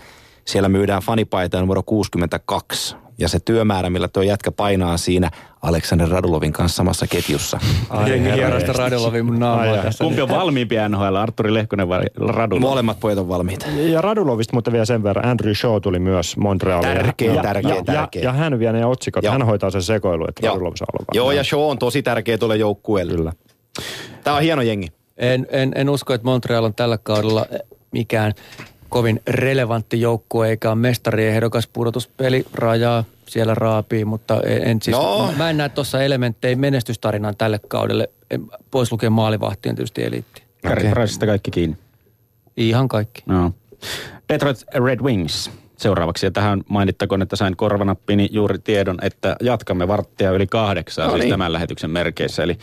siellä 0.44 0.68
myydään 0.68 1.02
fanipaita 1.02 1.60
numero 1.60 1.82
62. 1.82 2.96
Ja 3.18 3.28
se 3.28 3.40
työmäärä, 3.40 3.90
millä 3.90 4.08
tuo 4.08 4.22
jätkä 4.22 4.50
painaa 4.50 4.96
siinä 4.96 5.30
Aleksander 5.62 6.08
Radulovin 6.08 6.52
kanssa 6.52 6.76
samassa 6.76 7.06
ketjussa. 7.06 7.58
Jengi 8.06 8.32
hierasta. 8.32 8.72
Radulovin 8.72 9.26
mun 9.26 9.38
naamaa 9.38 9.76
tässä. 9.76 10.04
Kumpi 10.04 10.20
on 10.20 10.28
valmiimpi 10.28 10.76
NHL, 10.88 11.14
Arturi 11.14 11.54
Lehkonen 11.54 11.88
vai 11.88 12.02
Radulov? 12.16 12.60
Molemmat 12.60 13.00
pojat 13.00 13.18
on 13.18 13.28
valmiita. 13.28 13.66
Ja 13.76 14.00
Radulovista 14.00 14.52
muuten 14.52 14.72
vielä 14.72 14.84
sen 14.84 15.02
verran, 15.02 15.24
Andrew 15.24 15.54
Shaw 15.54 15.80
tuli 15.82 15.98
myös 15.98 16.36
Montrealiin. 16.36 16.96
Tärkeä, 16.96 17.34
ja, 17.34 17.42
tärkeä, 17.42 17.74
ja, 17.74 17.84
tärkeä. 17.84 18.22
Ja, 18.22 18.28
ja 18.28 18.32
hän 18.32 18.58
vie 18.58 18.72
ne 18.72 18.86
otsikot, 18.86 19.24
Joo. 19.24 19.32
hän 19.32 19.42
hoitaa 19.42 19.70
sen 19.70 19.82
sekoilu, 19.82 20.26
että 20.28 20.46
Joo. 20.46 20.54
Radulov 20.54 20.72
saa 20.76 20.86
olla 20.92 21.04
Joo, 21.14 21.32
ja 21.32 21.44
show 21.44 21.70
on 21.70 21.78
tosi 21.78 22.02
tärkeä 22.02 22.38
tuolle 22.38 22.56
joukkueelle. 22.56 23.14
Kyllä. 23.14 23.32
Tämä 24.24 24.36
on 24.36 24.42
hieno 24.42 24.62
jengi. 24.62 24.86
En, 25.16 25.46
en, 25.50 25.72
en 25.74 25.88
usko, 25.88 26.14
että 26.14 26.24
Montreal 26.24 26.64
on 26.64 26.74
tällä 26.74 26.98
kaudella 26.98 27.46
mikään 27.92 28.32
kovin 28.90 29.20
relevantti 29.28 30.00
joukkue, 30.00 30.48
eikä 30.48 30.68
ole 30.70 30.78
mestariehdokas 30.78 31.66
pudotuspeli 31.66 32.46
rajaa 32.54 33.04
siellä 33.28 33.54
raapii, 33.54 34.04
mutta 34.04 34.40
en, 34.42 34.82
siis, 34.82 34.96
No. 34.96 35.32
mä, 35.36 35.50
en 35.50 35.56
näe 35.56 35.68
tuossa 35.68 36.02
elementtejä 36.02 36.56
menestystarinaan 36.56 37.36
tälle 37.36 37.60
kaudelle, 37.68 38.10
pois 38.70 38.92
lukien 38.92 39.12
maalivahtien 39.12 39.76
tietysti 39.76 40.04
eliitti. 40.04 40.42
Priceista 40.62 41.26
kaikki 41.26 41.50
kiinni. 41.50 41.76
Ihan 42.56 42.88
kaikki. 42.88 43.22
No. 43.26 43.52
Detroit 44.28 44.64
Red 44.84 45.00
Wings. 45.00 45.50
Seuraavaksi. 45.80 46.26
Ja 46.26 46.30
tähän 46.30 46.62
mainittakoon, 46.68 47.22
että 47.22 47.36
sain 47.36 47.56
korvanappini 47.56 48.28
juuri 48.32 48.58
tiedon, 48.58 48.98
että 49.02 49.36
jatkamme 49.40 49.88
varttia 49.88 50.30
yli 50.30 50.46
kahdeksaa, 50.46 51.06
No 51.06 51.12
siis 51.12 51.22
niin. 51.22 51.30
tämän 51.30 51.52
lähetyksen 51.52 51.90
merkeissä. 51.90 52.42
Eli, 52.42 52.58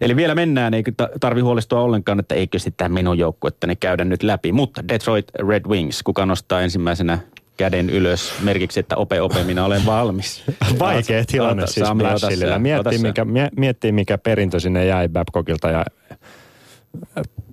eli 0.00 0.16
vielä 0.16 0.34
mennään, 0.34 0.72
ta- 0.96 1.08
tarvi 1.20 1.40
huolestua 1.40 1.80
ollenkaan, 1.80 2.20
että 2.20 2.34
eikö 2.34 2.58
sitten 2.58 2.92
minun 2.92 3.18
joukkuettani 3.18 3.76
käydä 3.76 4.04
nyt 4.04 4.22
läpi. 4.22 4.52
Mutta 4.52 4.88
Detroit 4.88 5.26
Red 5.48 5.64
Wings, 5.68 6.02
kuka 6.02 6.26
nostaa 6.26 6.60
ensimmäisenä 6.60 7.18
käden 7.56 7.90
ylös 7.90 8.32
merkiksi, 8.42 8.80
että 8.80 8.96
ope, 8.96 9.20
ope, 9.20 9.44
minä 9.44 9.64
olen 9.64 9.86
valmis. 9.86 10.44
Vaikea 10.78 11.24
tilanne 11.24 11.62
Ota, 11.62 11.72
siis 11.72 11.88
Blashillillä. 11.96 12.58
Miettii 12.58 12.98
mikä, 12.98 13.24
mie- 13.24 13.50
miettii, 13.56 13.92
mikä 13.92 14.18
perintö 14.18 14.60
sinne 14.60 14.86
jäi 14.86 15.08
Babcockilta 15.08 15.70
ja 15.70 15.84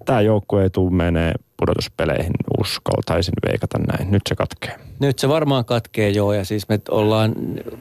tämä 0.06 0.22
joukkue 0.22 0.64
ei 0.64 0.70
tule 0.70 0.92
menee 0.92 1.34
pudotuspeleihin, 1.57 2.32
uskaltaisin 2.60 3.34
veikata 3.49 3.77
näin. 3.80 4.11
Nyt 4.11 4.22
se 4.30 4.36
katkee. 4.36 4.76
Nyt 4.99 5.19
se 5.19 5.30
varmaan 5.30 5.65
katkee 5.65 6.10
joo 6.10 6.34
ja 6.34 6.45
siis 6.45 6.69
me 6.69 6.80
ollaan 6.90 7.36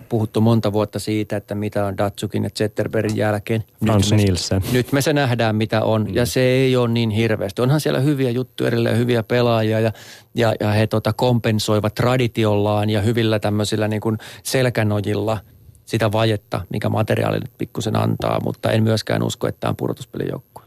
puhuttu 0.08 0.40
monta 0.40 0.72
vuotta 0.72 0.98
siitä, 0.98 1.36
että 1.36 1.54
mitä 1.54 1.86
on 1.86 1.98
Datsukin 1.98 2.44
ja 2.44 2.50
Zetterbergin 2.50 3.16
jälkeen. 3.16 3.64
Nyt 3.80 4.10
me, 4.10 4.16
Nielsen. 4.16 4.62
Nyt 4.72 4.92
me 4.92 5.00
se 5.00 5.12
nähdään 5.12 5.56
mitä 5.56 5.82
on 5.82 6.14
ja 6.14 6.26
se 6.26 6.40
ei 6.40 6.76
ole 6.76 6.88
niin 6.88 7.10
hirveästi. 7.10 7.62
Onhan 7.62 7.80
siellä 7.80 8.00
hyviä 8.00 8.30
juttuja 8.30 8.68
edelleen, 8.68 8.98
hyviä 8.98 9.22
pelaajia 9.22 9.80
ja, 9.80 9.92
ja, 10.34 10.54
ja 10.60 10.70
he 10.70 10.86
tota 10.86 11.12
kompensoivat 11.12 11.94
traditiollaan 11.94 12.90
ja 12.90 13.00
hyvillä 13.00 13.38
tämmöisillä 13.38 13.88
niin 13.88 14.00
kuin 14.00 14.18
selkänojilla 14.42 15.38
sitä 15.86 16.12
vajetta, 16.12 16.60
mikä 16.70 16.88
materiaali 16.88 17.38
nyt 17.38 17.58
pikkusen 17.58 17.96
antaa, 17.96 18.40
mutta 18.44 18.70
en 18.70 18.82
myöskään 18.82 19.22
usko, 19.22 19.48
että 19.48 19.60
tämä 19.60 19.68
on 19.68 19.76
pudotuspelijoukkue. 19.76 20.63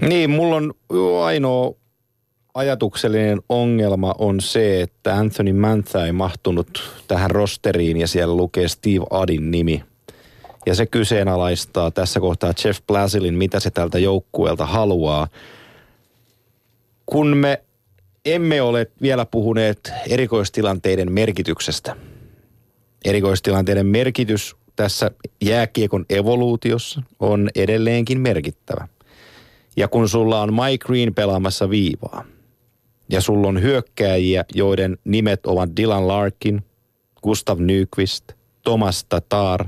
Niin, 0.00 0.30
mulla 0.30 0.56
on 0.56 0.74
ainoa 1.24 1.74
ajatuksellinen 2.54 3.40
ongelma 3.48 4.14
on 4.18 4.40
se, 4.40 4.80
että 4.80 5.16
Anthony 5.16 5.52
Mantha 5.52 6.06
ei 6.06 6.12
mahtunut 6.12 6.82
tähän 7.08 7.30
rosteriin 7.30 7.96
ja 7.96 8.08
siellä 8.08 8.34
lukee 8.34 8.68
Steve 8.68 9.06
Adin 9.10 9.50
nimi. 9.50 9.84
Ja 10.66 10.74
se 10.74 10.86
kyseenalaistaa 10.86 11.90
tässä 11.90 12.20
kohtaa 12.20 12.52
Jeff 12.64 12.80
Blasilin, 12.86 13.34
mitä 13.34 13.60
se 13.60 13.70
tältä 13.70 13.98
joukkueelta 13.98 14.66
haluaa. 14.66 15.28
Kun 17.06 17.36
me 17.36 17.62
emme 18.24 18.62
ole 18.62 18.86
vielä 19.02 19.26
puhuneet 19.26 19.92
erikoistilanteiden 20.08 21.12
merkityksestä. 21.12 21.96
Erikoistilanteiden 23.04 23.86
merkitys 23.86 24.56
tässä 24.76 25.10
jääkiekon 25.42 26.06
evoluutiossa 26.10 27.02
on 27.20 27.50
edelleenkin 27.54 28.20
merkittävä. 28.20 28.88
Ja 29.80 29.88
kun 29.88 30.08
sulla 30.08 30.40
on 30.40 30.54
Mike 30.54 30.86
Green 30.86 31.14
pelaamassa 31.14 31.70
viivaa, 31.70 32.24
ja 33.08 33.20
sulla 33.20 33.48
on 33.48 33.62
hyökkääjiä, 33.62 34.44
joiden 34.54 34.98
nimet 35.04 35.46
ovat 35.46 35.70
Dylan 35.76 36.08
Larkin, 36.08 36.62
Gustav 37.22 37.60
Nyqvist, 37.60 38.24
Thomas 38.64 39.04
Tatar, 39.04 39.66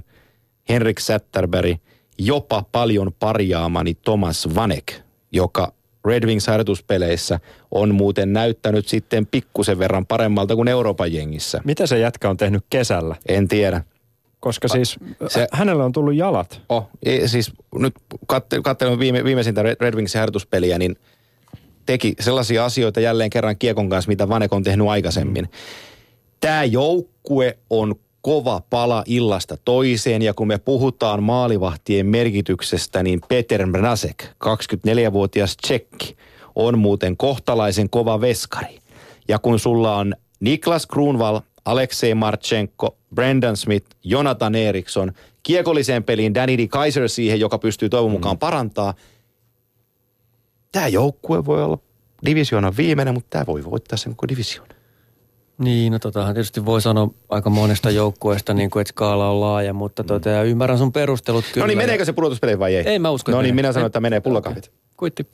Henrik 0.69 0.99
Sätterberg, 0.99 1.77
jopa 2.19 2.65
paljon 2.73 3.13
parjaamani 3.21 3.95
Thomas 3.95 4.49
Vanek, 4.55 4.93
joka 5.33 5.73
Red 6.05 6.27
Wings 6.27 6.47
harjoituspeleissä 6.47 7.41
on 7.71 7.95
muuten 7.95 8.33
näyttänyt 8.33 8.89
sitten 8.89 9.27
pikkusen 9.27 9.79
verran 9.79 10.07
paremmalta 10.07 10.57
kuin 10.57 10.69
Euroopan 10.69 11.13
jengissä. 11.13 11.61
Mitä 11.65 11.87
se 11.87 11.99
jätkä 11.99 12.31
on 12.31 12.37
tehnyt 12.37 12.65
kesällä? 12.71 13.17
En 13.29 13.49
tiedä. 13.49 13.83
Koska 14.43 14.69
siis 14.69 14.97
Se- 15.21 15.29
se, 15.29 15.47
hänellä 15.53 15.85
on 15.85 15.93
tullut 15.93 16.15
jalat. 16.15 16.61
Oh, 16.69 16.89
e, 17.03 17.29
siis 17.29 17.53
nyt 17.75 17.95
katselin 18.63 18.99
viime, 18.99 19.25
viimeisintä 19.25 19.63
Red 19.63 19.77
Red 19.81 19.95
Wingsin 19.95 20.19
harjoituspeliä, 20.19 20.79
niin 20.79 20.97
teki 21.87 22.15
sellaisia 22.21 22.65
asioita 22.65 23.01
jälleen 23.01 23.31
kerran 23.31 23.59
Kiekon 23.59 23.89
kanssa, 23.89 24.09
mitä 24.09 24.29
Vanek 24.29 24.53
on 24.53 24.63
tehnyt 24.63 24.89
aikaisemmin. 24.89 25.49
Tämä 26.41 26.65
joukkue 26.65 27.59
on 27.71 27.95
kova 28.23 28.63
pala 28.71 29.03
illasta 29.07 29.57
toiseen, 29.65 30.23
ja 30.23 30.35
kun 30.35 30.47
me 30.49 30.59
puhutaan 30.59 31.23
maalivahtien 31.23 32.07
merkityksestä, 32.07 33.03
niin 33.03 33.21
Peter 33.29 33.67
Mrazek, 33.67 34.25
24-vuotias 34.25 35.57
tsekki, 35.57 36.17
on 36.55 36.79
muuten 36.79 37.17
kohtalaisen 37.17 37.91
kova 37.91 38.21
veskari. 38.21 38.79
Ja 39.29 39.39
kun 39.39 39.59
sulla 39.59 39.97
on 39.97 40.15
Niklas 40.41 40.87
Kruunval, 40.87 41.41
Aleksei 41.65 42.15
Marchenko, 42.15 42.97
Brendan 43.15 43.57
Smith, 43.57 43.87
Jonathan 44.05 44.55
Eriksson, 44.55 45.13
kiekolliseen 45.43 46.05
peliin 46.05 46.35
Danny 46.35 46.59
D. 46.59 46.69
Kaiser 46.69 47.09
siihen, 47.09 47.41
joka 47.41 47.59
pystyy 47.59 47.89
toivon 47.89 48.11
mukaan 48.11 48.39
parantaa. 48.39 48.95
Tämä 50.73 50.89
joukkue 50.89 51.45
voi 51.45 51.63
olla 51.63 51.79
divisioonan 52.27 52.77
viimeinen, 52.77 53.15
mutta 53.15 53.31
tämä 53.31 53.47
voi 53.47 53.65
voittaa 53.65 53.97
sen 53.99 54.13
koko 54.13 54.29
divisioon. 54.29 54.69
Niin, 55.63 55.93
no 55.93 55.99
totahan 55.99 56.35
tietysti 56.35 56.65
voi 56.65 56.81
sanoa 56.83 57.09
aika 57.29 57.51
monesta 57.51 57.91
joukkueesta, 57.91 58.55
niin 58.55 58.71
kuin, 58.71 58.81
että 58.81 58.91
skaala 58.93 59.31
on 59.31 59.41
laaja, 59.41 59.73
mutta 59.73 60.05
tota, 60.05 60.29
ja 60.29 60.43
ymmärrän 60.43 60.79
sun 60.79 60.93
perustelut 60.93 61.45
kyllä. 61.53 61.65
no 61.65 61.67
niin, 61.67 61.79
meneekö 61.79 62.05
se 62.05 62.13
pudotuspeleihin 62.13 62.59
vai 62.59 62.75
ei? 62.77 62.89
Ei 62.89 62.99
mä 62.99 63.11
usko, 63.11 63.33
No 63.33 63.43
niin, 63.43 63.55
minä 63.55 63.73
sanon, 63.73 63.87
että 63.87 64.01
menee 64.01 64.21
pullakahvit. 64.21 64.73
Kuitti. 64.97 65.27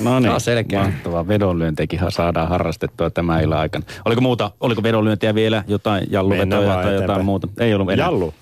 No 0.00 0.20
niin, 0.20 0.30
Taas 0.30 0.44
selkeä. 0.44 0.82
mahtavaa. 0.82 1.28
Vedonlyöntiäkin 1.28 2.00
saadaan 2.08 2.48
harrastettua 2.48 3.10
tämä 3.10 3.40
illan 3.40 3.58
aikana. 3.58 3.84
Oliko 4.04 4.20
muuta, 4.20 4.50
oliko 4.60 4.82
vedonlyöntiä 4.82 5.34
vielä 5.34 5.64
jotain 5.68 6.06
jalluvetoja 6.10 6.74
tai 6.74 6.94
jotain 6.94 7.24
muuta? 7.24 7.48
Ei 7.58 7.74
ollut 7.74 7.90
enää. 7.90 8.06
Jallu. 8.06 8.34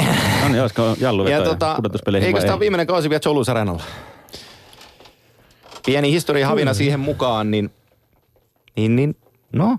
No 0.42 0.48
niin, 0.48 0.60
olisiko 0.60 0.96
jalluvetoja 1.00 1.38
Ja 1.38 1.44
tota, 1.44 1.74
pudotuspeleihin 1.76 2.26
eikö 2.26 2.40
tämä 2.40 2.50
ei? 2.50 2.54
ole 2.54 2.60
viimeinen 2.60 2.86
kausi 2.86 3.10
vielä 3.10 3.20
Arenalla? 3.50 3.82
Pieni 5.86 6.12
historia 6.12 6.48
havina 6.48 6.74
siihen 6.74 7.00
mukaan, 7.00 7.50
niin, 7.50 7.70
niin, 8.76 8.96
niin 8.96 9.16
no, 9.52 9.78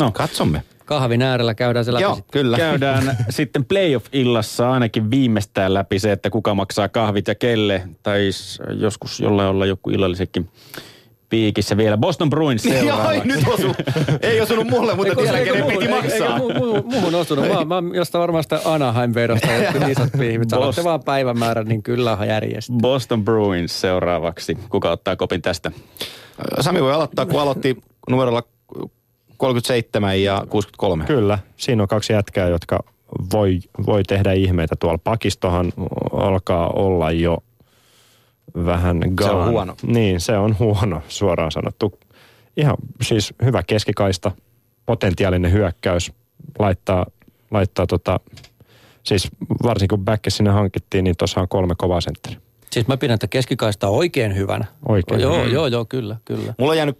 No, 0.00 0.10
katsomme. 0.12 0.62
Kahvin 0.84 1.22
äärellä 1.22 1.54
käydään 1.54 1.84
se 1.84 1.92
läpi 1.92 2.02
Joo, 2.02 2.14
sitten. 2.14 2.32
kyllä. 2.42 2.56
Käydään 2.56 3.16
sitten 3.30 3.64
playoff-illassa 3.64 4.70
ainakin 4.72 5.10
viimeistään 5.10 5.74
läpi 5.74 5.98
se, 5.98 6.12
että 6.12 6.30
kuka 6.30 6.54
maksaa 6.54 6.88
kahvit 6.88 7.28
ja 7.28 7.34
kelle. 7.34 7.82
Tai 8.02 8.20
joskus 8.80 9.20
jollain 9.20 9.48
olla 9.48 9.66
joku 9.66 9.90
illallisekin 9.90 10.48
piikissä 11.28 11.76
vielä. 11.76 11.96
Boston 11.96 12.30
Bruins 12.30 12.64
Joo, 12.64 12.74
seuraavaksi. 12.74 13.20
ai, 13.20 13.26
nyt 13.26 13.48
osu. 13.48 13.74
Ei 14.22 14.40
osunut 14.40 14.66
mulle, 14.66 14.94
mutta 14.94 15.14
tiedän, 15.14 15.34
eikö 15.36 15.52
kenen 15.52 15.64
muu- 15.64 15.78
piti 15.80 15.88
maksaa. 15.90 16.36
Eikö 16.38 16.58
mu- 16.58 16.78
mu- 16.78 16.82
muuhun 16.92 17.14
osunut? 17.14 17.44
Mä, 17.48 17.64
mä 17.80 17.96
jostain 17.96 18.20
varmaan 18.20 18.44
sitä 18.44 18.60
Anaheim-vedosta 18.64 19.52
jotkut 19.52 19.88
isot 19.88 20.12
pihvit. 20.18 20.50
Sanotte 20.50 20.80
Bos- 20.80 20.84
vaan 20.84 21.02
päivämäärän, 21.04 21.66
niin 21.66 21.82
kyllä 21.82 22.12
on 22.16 22.28
järjestä. 22.28 22.72
Boston 22.82 23.24
Bruins 23.24 23.80
seuraavaksi. 23.80 24.58
Kuka 24.68 24.90
ottaa 24.90 25.16
kopin 25.16 25.42
tästä? 25.42 25.70
Sami 26.60 26.82
voi 26.82 26.92
aloittaa, 26.92 27.26
kun 27.26 27.40
aloitti 27.40 27.76
numerolla 28.10 28.42
37 29.40 30.22
ja 30.22 30.46
63. 30.48 31.04
Kyllä, 31.04 31.38
siinä 31.56 31.82
on 31.82 31.88
kaksi 31.88 32.12
jätkää, 32.12 32.48
jotka 32.48 32.84
voi, 33.32 33.60
voi 33.86 34.02
tehdä 34.02 34.32
ihmeitä 34.32 34.76
tuolla. 34.76 34.98
Pakistohan 34.98 35.72
alkaa 36.12 36.68
olla 36.68 37.10
jo 37.10 37.38
vähän 38.54 39.00
gone. 39.14 39.30
on 39.30 39.50
huono. 39.50 39.74
Niin, 39.82 40.20
se 40.20 40.38
on 40.38 40.58
huono, 40.58 41.02
suoraan 41.08 41.52
sanottu. 41.52 41.98
Ihan 42.56 42.76
siis 43.02 43.34
hyvä 43.44 43.62
keskikaista, 43.62 44.30
potentiaalinen 44.86 45.52
hyökkäys, 45.52 46.12
laittaa, 46.58 47.06
laittaa 47.50 47.86
tota, 47.86 48.20
siis 49.02 49.28
varsinkin 49.62 49.98
kun 49.98 50.04
Backe 50.04 50.30
sinne 50.30 50.50
hankittiin, 50.50 51.04
niin 51.04 51.16
tuossa 51.16 51.40
on 51.40 51.48
kolme 51.48 51.74
kovaa 51.78 52.00
sentteri. 52.00 52.36
Siis 52.70 52.88
mä 52.88 52.96
pidän 52.96 53.18
tätä 53.18 53.30
keskikaista 53.30 53.88
oikein 53.88 54.36
hyvänä. 54.36 54.64
Oikein 54.88 55.20
Joo, 55.20 55.44
joo, 55.44 55.66
joo, 55.66 55.84
kyllä, 55.84 56.16
kyllä. 56.24 56.54
Mulla 56.58 56.72
on 56.72 56.76
jäänyt 56.76 56.98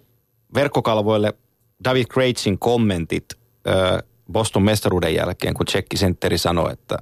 verkkokalvoille 0.53 1.33
David 1.83 2.05
Krejcin 2.05 2.59
kommentit 2.59 3.25
Boston 4.31 4.63
mestaruuden 4.63 5.15
jälkeen, 5.15 5.53
kun 5.53 5.65
tsekki 5.65 5.97
sentteri 5.97 6.37
sanoi, 6.37 6.73
että 6.73 6.97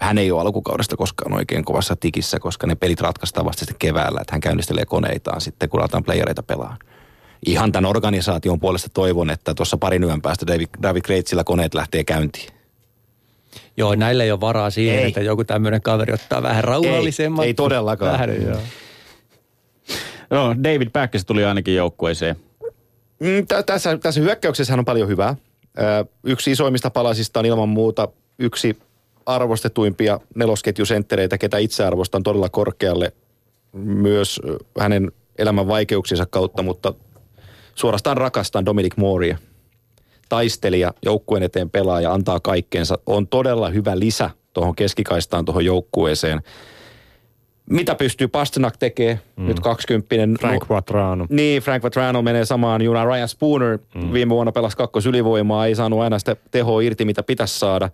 hän 0.00 0.18
ei 0.18 0.30
ole 0.30 0.40
alkukaudesta 0.40 0.96
koskaan 0.96 1.32
oikein 1.32 1.64
kovassa 1.64 1.96
tikissä, 1.96 2.38
koska 2.38 2.66
ne 2.66 2.74
pelit 2.74 3.00
ratkaistaan 3.00 3.46
vasta 3.46 3.60
sitten 3.60 3.78
keväällä, 3.78 4.20
että 4.20 4.34
hän 4.34 4.40
käynnistelee 4.40 4.84
koneitaan 4.84 5.40
sitten, 5.40 5.68
kun 5.68 5.80
aletaan 5.80 6.04
playereita 6.04 6.42
pelaa. 6.42 6.76
Ihan 7.46 7.72
tämän 7.72 7.90
organisaation 7.90 8.60
puolesta 8.60 8.88
toivon, 8.94 9.30
että 9.30 9.54
tuossa 9.54 9.76
parin 9.76 10.04
yön 10.04 10.22
päästä 10.22 10.46
David, 10.46 10.68
David 10.82 11.02
Krejcillä 11.02 11.44
koneet 11.44 11.74
lähtee 11.74 12.04
käyntiin. 12.04 12.48
Joo, 13.76 13.94
näillä 13.94 14.24
ei 14.24 14.30
ole 14.32 14.40
varaa 14.40 14.70
siihen, 14.70 14.98
Ei. 14.98 15.08
että 15.08 15.20
joku 15.20 15.44
tämmöinen 15.44 15.82
kaveri 15.82 16.12
ottaa 16.12 16.42
vähän 16.42 16.64
rauhallisemman. 16.64 17.42
Ei, 17.42 17.48
ei 17.48 17.54
todellakaan. 17.54 18.12
Lähden, 18.12 18.42
joo. 18.42 18.58
No, 20.30 20.54
David 20.64 20.90
Backes 20.90 21.24
tuli 21.24 21.44
ainakin 21.44 21.74
joukkueeseen. 21.74 22.36
Mm, 23.20 23.46
tä- 23.46 23.62
tässä, 23.62 23.98
tässä 23.98 24.20
hyökkäyksessä 24.20 24.74
on 24.74 24.84
paljon 24.84 25.08
hyvää. 25.08 25.36
Ö, 25.78 26.04
yksi 26.24 26.50
isoimmista 26.50 26.90
palasista 26.90 27.40
on 27.40 27.46
ilman 27.46 27.68
muuta 27.68 28.08
yksi 28.38 28.78
arvostetuimpia 29.26 30.20
nelosketjusenttereitä, 30.34 31.38
ketä 31.38 31.58
itse 31.58 31.84
arvostan 31.84 32.22
todella 32.22 32.48
korkealle 32.48 33.12
myös 33.82 34.40
hänen 34.80 35.12
elämän 35.38 35.68
vaikeuksiensa 35.68 36.26
kautta, 36.26 36.62
mutta 36.62 36.94
suorastaan 37.74 38.16
rakastan 38.16 38.64
Dominic 38.64 38.96
Mooria. 38.96 39.38
Taistelija, 40.28 40.94
joukkueen 41.02 41.42
eteen 41.42 41.70
pelaaja, 41.70 42.12
antaa 42.12 42.40
kaikkeensa. 42.40 42.98
On 43.06 43.28
todella 43.28 43.68
hyvä 43.68 43.98
lisä 43.98 44.30
tuohon 44.52 44.76
keskikaistaan 44.76 45.44
tuohon 45.44 45.64
joukkueeseen. 45.64 46.40
Mitä 47.70 47.94
pystyy 47.94 48.28
Pasternak 48.28 48.76
tekee, 48.76 49.20
mm. 49.36 49.46
nyt 49.46 49.60
20 49.60 50.16
Frank 50.40 50.68
Vatrano. 50.68 51.26
Niin, 51.30 51.62
Frank 51.62 51.82
Vatrano 51.82 52.22
menee 52.22 52.44
samaan 52.44 52.82
junaan. 52.82 53.06
Ryan 53.06 53.28
Spooner 53.28 53.78
mm. 53.94 54.12
viime 54.12 54.34
vuonna 54.34 54.52
pelasi 54.52 54.76
kakkos 54.76 55.06
ylivoimaa, 55.06 55.66
ei 55.66 55.74
saanut 55.74 56.00
aina 56.00 56.18
sitä 56.18 56.36
tehoa 56.50 56.80
irti, 56.80 57.04
mitä 57.04 57.22
pitäisi 57.22 57.58
saada. 57.58 57.90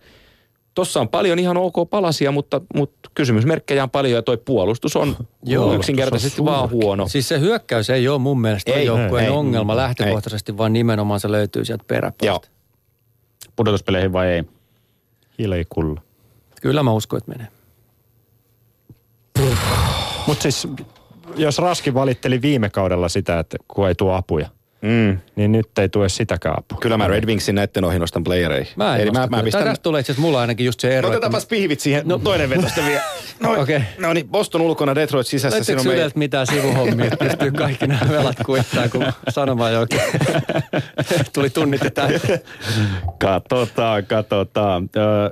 Tossa 0.74 1.00
on 1.00 1.08
paljon 1.08 1.38
ihan 1.38 1.56
ok 1.56 1.90
palasia, 1.90 2.32
mutta, 2.32 2.60
mutta 2.74 3.10
kysymysmerkkejä 3.14 3.82
on 3.82 3.90
paljon 3.90 4.14
ja 4.14 4.22
toi 4.22 4.36
puolustus 4.36 4.96
on 4.96 5.16
Joo, 5.44 5.74
yksinkertaisesti 5.74 6.44
vaan 6.44 6.70
huono. 6.70 7.08
Siis 7.08 7.28
se 7.28 7.40
hyökkäys 7.40 7.90
ei 7.90 8.08
ole 8.08 8.18
mun 8.18 8.40
mielestä 8.40 8.72
Ei, 8.72 8.86
joukkueen 8.86 9.24
ei, 9.24 9.30
ongelma 9.30 9.72
ei. 9.72 9.76
lähtökohtaisesti, 9.76 10.56
vaan 10.58 10.72
nimenomaan 10.72 11.20
se 11.20 11.32
löytyy 11.32 11.64
sieltä. 11.64 12.12
Joo. 12.22 12.40
Pudotuspeleihin 13.56 14.12
vai 14.12 14.28
ei? 14.28 14.44
Hilikulla. 15.38 16.00
Kyllä 16.62 16.82
mä 16.82 16.92
uskon, 16.92 17.18
että 17.18 17.32
menee. 17.32 17.59
Mutta 20.26 20.42
siis, 20.42 20.68
jos 21.36 21.58
Raski 21.58 21.94
valitteli 21.94 22.42
viime 22.42 22.70
kaudella 22.70 23.08
sitä, 23.08 23.38
että 23.38 23.56
kun 23.68 23.88
ei 23.88 23.94
tuo 23.94 24.12
apuja, 24.14 24.48
Mm. 24.82 25.18
niin 25.36 25.52
nyt 25.52 25.78
ei 25.78 25.88
tue 25.88 26.08
sitäkään 26.08 26.54
apua. 26.58 26.78
Kyllä 26.80 26.96
mä 26.96 27.08
Red 27.08 27.26
Wingsin 27.26 27.54
näitten 27.54 27.84
ohi 27.84 27.98
nostan 27.98 28.24
playereihin. 28.24 28.72
Mä 28.76 28.94
en 28.96 29.02
Eli 29.02 29.10
mä, 29.10 29.18
mä, 29.18 29.36
mä 29.36 29.42
pistän... 29.42 29.64
Tästä 29.64 29.82
tulee 29.82 30.00
itse 30.00 30.12
asiassa 30.12 30.26
mulla 30.26 30.40
ainakin 30.40 30.66
just 30.66 30.80
se 30.80 30.88
ero. 30.88 30.94
No 30.94 30.98
että 31.08 31.08
otetaanpas 31.16 31.46
pihvit 31.46 31.80
siihen. 31.80 32.02
No, 32.04 32.18
toinen 32.18 32.50
vetosta 32.50 32.80
vielä. 32.86 33.02
No, 33.40 33.60
okay. 33.60 33.80
no 33.98 34.12
niin, 34.12 34.28
Boston 34.28 34.60
ulkona, 34.60 34.94
Detroit 34.94 35.26
sisässä. 35.26 35.64
Siinä 35.64 35.80
on 35.80 35.86
Yleltä 35.86 36.18
mitään 36.18 36.46
sivuhommia, 36.46 37.04
että 37.06 37.16
pystyy 37.16 37.50
kaikki 37.50 37.86
nämä 37.86 38.00
velat 38.10 38.36
kuittaa, 38.46 38.88
kun 38.88 39.06
sanomaan 39.28 39.72
jokin. 39.72 40.00
Tuli 41.34 41.50
tunnit 41.50 41.84
ja 41.84 41.90
täyteen. 41.90 42.40
Katsotaan, 43.18 44.06
katsotaan. 44.06 44.90
Öö, 44.96 45.30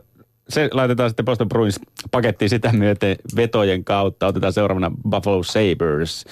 se 0.48 0.68
laitetaan 0.72 1.10
sitten 1.10 1.24
Boston 1.24 1.48
Bruins 1.48 1.80
pakettiin 2.10 2.48
sitä 2.48 2.72
myöten 2.72 3.16
vetojen 3.36 3.84
kautta. 3.84 4.26
Otetaan 4.26 4.52
seuraavana 4.52 4.92
Buffalo 5.10 5.42
Sabres. 5.42 6.24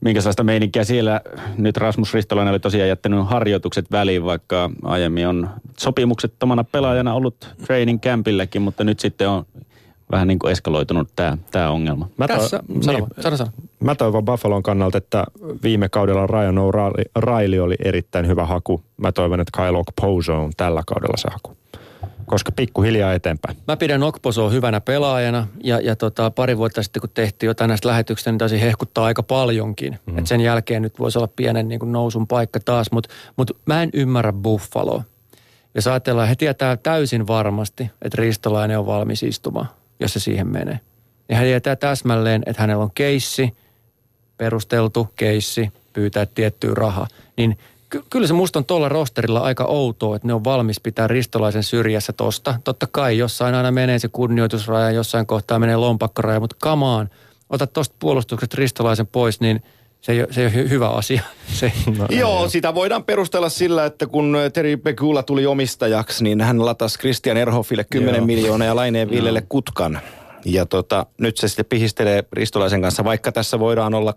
Minkälaista 0.00 0.44
meininkiä 0.44 0.84
siellä? 0.84 1.20
Nyt 1.58 1.76
Rasmus 1.76 2.14
Ristolainen 2.14 2.52
oli 2.52 2.60
tosiaan 2.60 2.88
jättänyt 2.88 3.26
harjoitukset 3.28 3.90
väliin, 3.90 4.24
vaikka 4.24 4.70
aiemmin 4.82 5.28
on 5.28 5.50
sopimuksettomana 5.78 6.64
pelaajana 6.64 7.14
ollut 7.14 7.54
training 7.66 8.00
campilläkin, 8.00 8.62
mutta 8.62 8.84
nyt 8.84 9.00
sitten 9.00 9.28
on 9.28 9.46
vähän 10.12 10.28
niin 10.28 10.38
kuin 10.38 10.52
eskaloitunut 10.52 11.08
tämä, 11.16 11.38
tämä 11.50 11.70
ongelma. 11.70 12.08
Mä, 12.16 12.28
to- 12.28 12.34
Tässä, 12.34 12.60
sano, 12.80 12.98
niin, 12.98 13.08
sano, 13.20 13.36
sano. 13.36 13.50
mä 13.80 13.94
toivon 13.94 14.24
Buffalon 14.24 14.62
kannalta, 14.62 14.98
että 14.98 15.24
viime 15.62 15.88
kaudella 15.88 16.26
Ryan 16.26 16.58
O'Reilly 16.58 17.58
oli 17.60 17.76
erittäin 17.84 18.26
hyvä 18.26 18.46
haku. 18.46 18.82
Mä 18.96 19.12
toivon, 19.12 19.40
että 19.40 19.62
Kyle 19.62 19.78
Okposo 19.78 20.42
on 20.44 20.52
tällä 20.56 20.82
kaudella 20.86 21.16
se 21.16 21.28
haku. 21.32 21.56
Koska 22.26 22.52
pikkuhiljaa 22.52 23.12
eteenpäin. 23.12 23.56
Mä 23.68 23.76
pidän 23.76 24.02
Okposoa 24.02 24.50
hyvänä 24.50 24.80
pelaajana 24.80 25.46
ja, 25.64 25.80
ja 25.80 25.96
tota, 25.96 26.30
pari 26.30 26.56
vuotta 26.56 26.82
sitten 26.82 27.00
kun 27.00 27.10
tehtiin 27.14 27.48
jotain 27.48 27.68
näistä 27.68 27.88
lähetyksistä, 27.88 28.30
niin 28.30 28.38
taisi 28.38 28.60
hehkuttaa 28.60 29.04
aika 29.04 29.22
paljonkin. 29.22 29.98
Mm. 30.06 30.18
Et 30.18 30.26
sen 30.26 30.40
jälkeen 30.40 30.82
nyt 30.82 30.98
voisi 30.98 31.18
olla 31.18 31.28
pienen 31.36 31.68
niin 31.68 31.80
kuin 31.80 31.92
nousun 31.92 32.26
paikka 32.26 32.60
taas, 32.64 32.92
mutta 32.92 33.10
mut 33.36 33.50
mä 33.66 33.82
en 33.82 33.90
ymmärrä 33.94 34.32
Buffaloa. 34.32 35.02
Jos 35.74 35.86
ajatellaan, 35.86 36.28
he 36.28 36.34
tietää 36.34 36.76
täysin 36.76 37.26
varmasti, 37.26 37.90
että 38.02 38.22
Ristolainen 38.22 38.78
on 38.78 38.86
valmis 38.86 39.22
istumaan, 39.22 39.68
jos 40.00 40.12
se 40.12 40.20
siihen 40.20 40.48
menee. 40.48 40.80
Ja 41.28 41.36
hän 41.36 41.44
tietää 41.44 41.76
täsmälleen, 41.76 42.42
että 42.46 42.62
hänellä 42.62 42.82
on 42.84 42.90
keissi, 42.94 43.56
perusteltu 44.36 45.08
keissi, 45.16 45.72
pyytää 45.92 46.26
tiettyä 46.26 46.74
rahaa. 46.74 47.06
Niin 47.36 47.58
ky- 47.90 48.02
kyllä 48.10 48.26
se 48.26 48.32
musta 48.32 48.58
on 48.58 48.64
tuolla 48.64 48.88
rosterilla 48.88 49.40
aika 49.40 49.64
outoa, 49.64 50.16
että 50.16 50.28
ne 50.28 50.34
on 50.34 50.44
valmis 50.44 50.80
pitää 50.80 51.06
ristolaisen 51.06 51.62
syrjässä 51.62 52.12
tosta. 52.12 52.54
Totta 52.64 52.86
kai 52.92 53.18
jossain 53.18 53.54
aina 53.54 53.70
menee 53.70 53.98
se 53.98 54.08
kunnioitusraja, 54.08 54.90
jossain 54.90 55.26
kohtaa 55.26 55.58
menee 55.58 55.76
lompakkoraja, 55.76 56.40
mutta 56.40 56.56
kamaan, 56.60 57.10
ota 57.50 57.66
tosta 57.66 57.96
puolustuksesta 57.98 58.56
ristolaisen 58.58 59.06
pois, 59.06 59.40
niin 59.40 59.62
se 60.00 60.12
ei, 60.12 60.20
ole, 60.20 60.28
se 60.30 60.40
ei 60.40 60.46
ole 60.46 60.64
hy- 60.64 60.68
hyvä 60.70 60.88
asia. 60.88 61.22
Se, 61.60 61.72
No, 61.98 62.06
Joo, 62.10 62.48
sitä 62.48 62.74
voidaan 62.74 63.04
perustella 63.04 63.48
sillä, 63.48 63.84
että 63.84 64.06
kun 64.06 64.36
Terry 64.52 64.76
Pegula 64.76 65.22
tuli 65.22 65.46
omistajaksi, 65.46 66.24
niin 66.24 66.40
hän 66.40 66.64
latasi 66.64 66.98
Christian 66.98 67.36
Erhoffille 67.36 67.84
10 67.90 68.18
Joo. 68.18 68.26
miljoonaa 68.26 68.66
ja 68.66 68.76
Laineen 68.76 69.10
Villelle 69.10 69.42
kutkan. 69.48 70.00
Ja 70.44 70.66
tota, 70.66 71.06
nyt 71.18 71.36
se 71.36 71.48
sitten 71.48 71.66
pihistelee 71.66 72.24
Ristolaisen 72.32 72.82
kanssa, 72.82 73.04
vaikka 73.04 73.32
tässä 73.32 73.58
voidaan 73.58 73.94
olla 73.94 74.14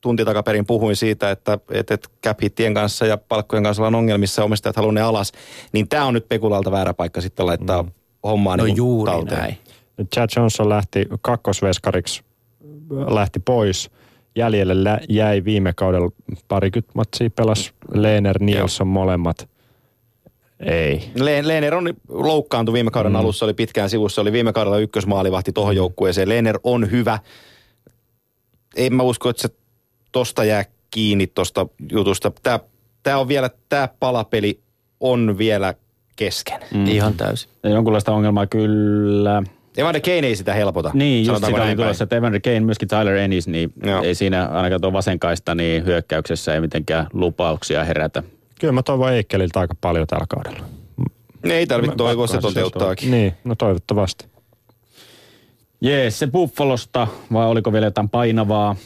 tunti 0.00 0.24
takaperin 0.24 0.66
puhuin 0.66 0.96
siitä, 0.96 1.30
että, 1.30 1.58
että, 1.70 1.94
että 1.94 2.08
cap 2.26 2.42
hittien 2.42 2.74
kanssa 2.74 3.06
ja 3.06 3.18
palkkojen 3.18 3.64
kanssa 3.64 3.80
ollaan 3.82 3.94
ongelmissa 3.94 4.40
ja 4.42 4.44
omistajat 4.44 4.76
haluaa 4.76 4.92
ne 4.92 5.00
alas, 5.00 5.32
niin 5.72 5.88
tämä 5.88 6.04
on 6.04 6.14
nyt 6.14 6.28
Pekulalta 6.28 6.70
väärä 6.70 6.94
paikka 6.94 7.20
sitten 7.20 7.46
laittaa 7.46 7.82
mm. 7.82 7.90
hommaa 8.24 8.56
no 8.56 8.64
niin 8.64 8.76
juuri 8.76 9.12
talteen. 9.12 9.40
näin. 9.40 9.58
Chad 10.14 10.30
Johnson 10.36 10.68
lähti 10.68 11.06
kakkosveskariksi, 11.22 12.22
lähti 12.90 13.40
pois. 13.40 13.90
Jäljelle 14.36 14.84
lä- 14.84 15.00
jäi 15.08 15.44
viime 15.44 15.72
kaudella 15.72 16.10
parikymmentä 16.48 16.92
matsia, 16.94 17.30
pelasi 17.30 17.72
Lehner, 17.94 18.42
Nilsson 18.42 18.86
molemmat. 18.86 19.48
Ei. 20.60 21.10
Le- 21.14 21.48
Lehner 21.48 21.74
on 21.74 21.94
loukkaantui 22.08 22.72
viime 22.72 22.90
kauden 22.90 23.12
mm. 23.12 23.16
alussa, 23.16 23.44
oli 23.46 23.54
pitkään 23.54 23.90
sivussa, 23.90 24.20
oli 24.20 24.32
viime 24.32 24.52
kaudella 24.52 24.78
ykkösmaalivahti 24.78 25.52
tuohon 25.52 25.76
joukkueeseen. 25.76 26.28
Lehner 26.28 26.58
on 26.64 26.90
hyvä. 26.90 27.18
En 28.76 28.94
mä 28.94 29.02
usko, 29.02 29.28
että 29.28 29.42
se 29.42 29.48
tosta 30.12 30.44
jää 30.44 30.64
kiinni 30.90 31.26
tosta 31.26 31.66
jutusta. 31.92 32.32
Tää, 32.42 32.60
tää 33.02 33.18
on 33.18 33.28
vielä, 33.28 33.50
tää 33.68 33.88
palapeli 34.00 34.60
on 35.00 35.38
vielä 35.38 35.74
kesken. 36.16 36.60
Mm. 36.74 36.86
Ihan 36.86 37.14
täysin. 37.14 37.50
Ja 37.62 37.70
jonkunlaista 37.70 38.12
ongelmaa 38.12 38.46
kyllä. 38.46 39.42
Evander 39.76 40.02
Kane 40.02 40.26
ei 40.26 40.36
sitä 40.36 40.54
helpota. 40.54 40.90
Niin, 40.94 41.26
just 41.26 41.44
sitä 41.44 41.62
oli 41.62 41.76
tulossa, 41.76 42.04
että 42.04 42.16
Evander 42.16 42.40
Kane, 42.40 42.60
myöskin 42.60 42.88
Tyler 42.88 43.14
Ennis, 43.14 43.48
niin 43.48 43.72
Joo. 43.82 44.02
ei 44.02 44.14
siinä 44.14 44.46
ainakaan 44.46 44.80
tuo 44.80 44.92
vasenkaista 44.92 45.54
niin 45.54 45.84
hyökkäyksessä 45.84 46.54
ei 46.54 46.60
mitenkään 46.60 47.06
lupauksia 47.12 47.84
herätä. 47.84 48.22
Kyllä 48.60 48.72
mä 48.72 48.82
toivon 48.82 49.12
Eikkeliltä 49.12 49.60
aika 49.60 49.74
paljon 49.80 50.06
tällä 50.06 50.26
kaudella. 50.28 50.64
Ei 51.44 51.66
tarvitse 51.66 51.96
toivoa, 51.96 52.26
se 52.26 52.38
toteuttaakin. 52.38 53.10
Niin, 53.10 53.34
no 53.44 53.54
toivottavasti. 53.54 54.26
Jees, 55.80 56.18
se 56.18 56.26
Buffalosta, 56.26 57.06
vai 57.32 57.46
oliko 57.46 57.72
vielä 57.72 57.86
jotain 57.86 58.08
painavaa 58.08 58.76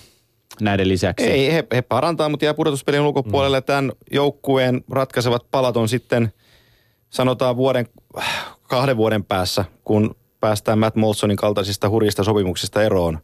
näiden 0.61 0.89
lisäksi? 0.89 1.27
Ei, 1.27 1.53
he, 1.53 1.65
he 1.75 1.83
parantaa, 1.83 2.29
mutta 2.29 2.45
jää 2.45 2.55
pudotuspelin 2.55 3.01
ulkopuolelle. 3.01 3.61
Mm. 3.61 3.65
Tämän 3.65 3.93
joukkueen 4.13 4.85
ratkaisevat 4.91 5.47
palat 5.51 5.77
on 5.77 5.89
sitten, 5.89 6.33
sanotaan 7.11 7.57
vuoden, 7.57 7.87
kahden 8.63 8.97
vuoden 8.97 9.25
päässä, 9.25 9.65
kun 9.85 10.15
päästään 10.41 10.79
Matt 10.79 10.97
Molsonin 10.97 11.37
kaltaisista 11.37 11.89
hurjista 11.89 12.25
sopimuksista 12.25 12.83
eroon. 12.83 13.19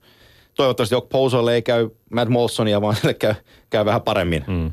Toivottavasti 0.55 0.95
Jock 0.95 1.09
Pousolle 1.09 1.55
ei 1.55 1.63
käy 1.63 1.91
Matt 2.13 2.31
Molsonia, 2.31 2.81
vaan 2.81 2.97
sille 2.97 3.15
käy, 3.15 3.35
käy 3.71 3.85
vähän 3.85 4.03
paremmin. 4.03 4.45
Mm. 4.47 4.73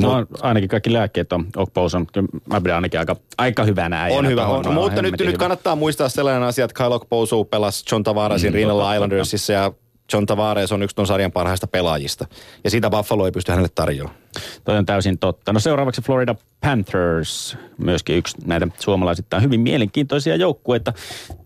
No 0.00 0.26
ainakin 0.40 0.68
kaikki 0.68 0.92
lääkkeet 0.92 1.32
on 1.32 1.46
Okposon. 1.56 2.06
Kyllä 2.12 2.28
Mä 2.46 2.60
pidän 2.60 2.74
ainakin 2.74 3.00
aika, 3.00 3.16
aika 3.38 3.64
hyvänä 3.64 4.02
äijänä. 4.02 4.18
On 4.18 4.28
hyvä, 4.28 4.46
on. 4.46 4.64
No, 4.64 4.72
Mutta 4.72 5.02
nyt, 5.02 5.12
nyt 5.12 5.28
hyvä. 5.28 5.38
kannattaa 5.38 5.76
muistaa 5.76 6.08
sellainen 6.08 6.42
asia, 6.42 6.64
että 6.64 6.74
Kyle 6.74 6.94
Okposo 6.94 7.44
pelasi 7.44 7.84
John 7.92 8.02
Tavarasin 8.02 8.50
mm, 8.50 8.54
rinnalla 8.54 8.94
Islandersissa 8.94 9.52
ja 9.52 9.72
John 10.12 10.26
Tavares 10.26 10.72
on 10.72 10.82
yksi 10.82 10.96
ton 10.96 11.06
sarjan 11.06 11.32
parhaista 11.32 11.66
pelaajista. 11.66 12.26
Ja 12.64 12.70
sitä 12.70 12.90
Buffalo 12.90 13.26
ei 13.26 13.32
pysty 13.32 13.52
hänelle 13.52 13.68
tarjoamaan. 13.74 14.18
Toi 14.64 14.78
on 14.78 14.86
täysin 14.86 15.18
totta. 15.18 15.52
No 15.52 15.60
seuraavaksi 15.60 16.02
Florida 16.02 16.34
Panthers, 16.60 17.56
myöskin 17.78 18.16
yksi 18.16 18.36
näitä 18.44 18.68
suomalaisittain 18.78 19.42
hyvin 19.42 19.60
mielenkiintoisia 19.60 20.36
joukkueita. 20.36 20.92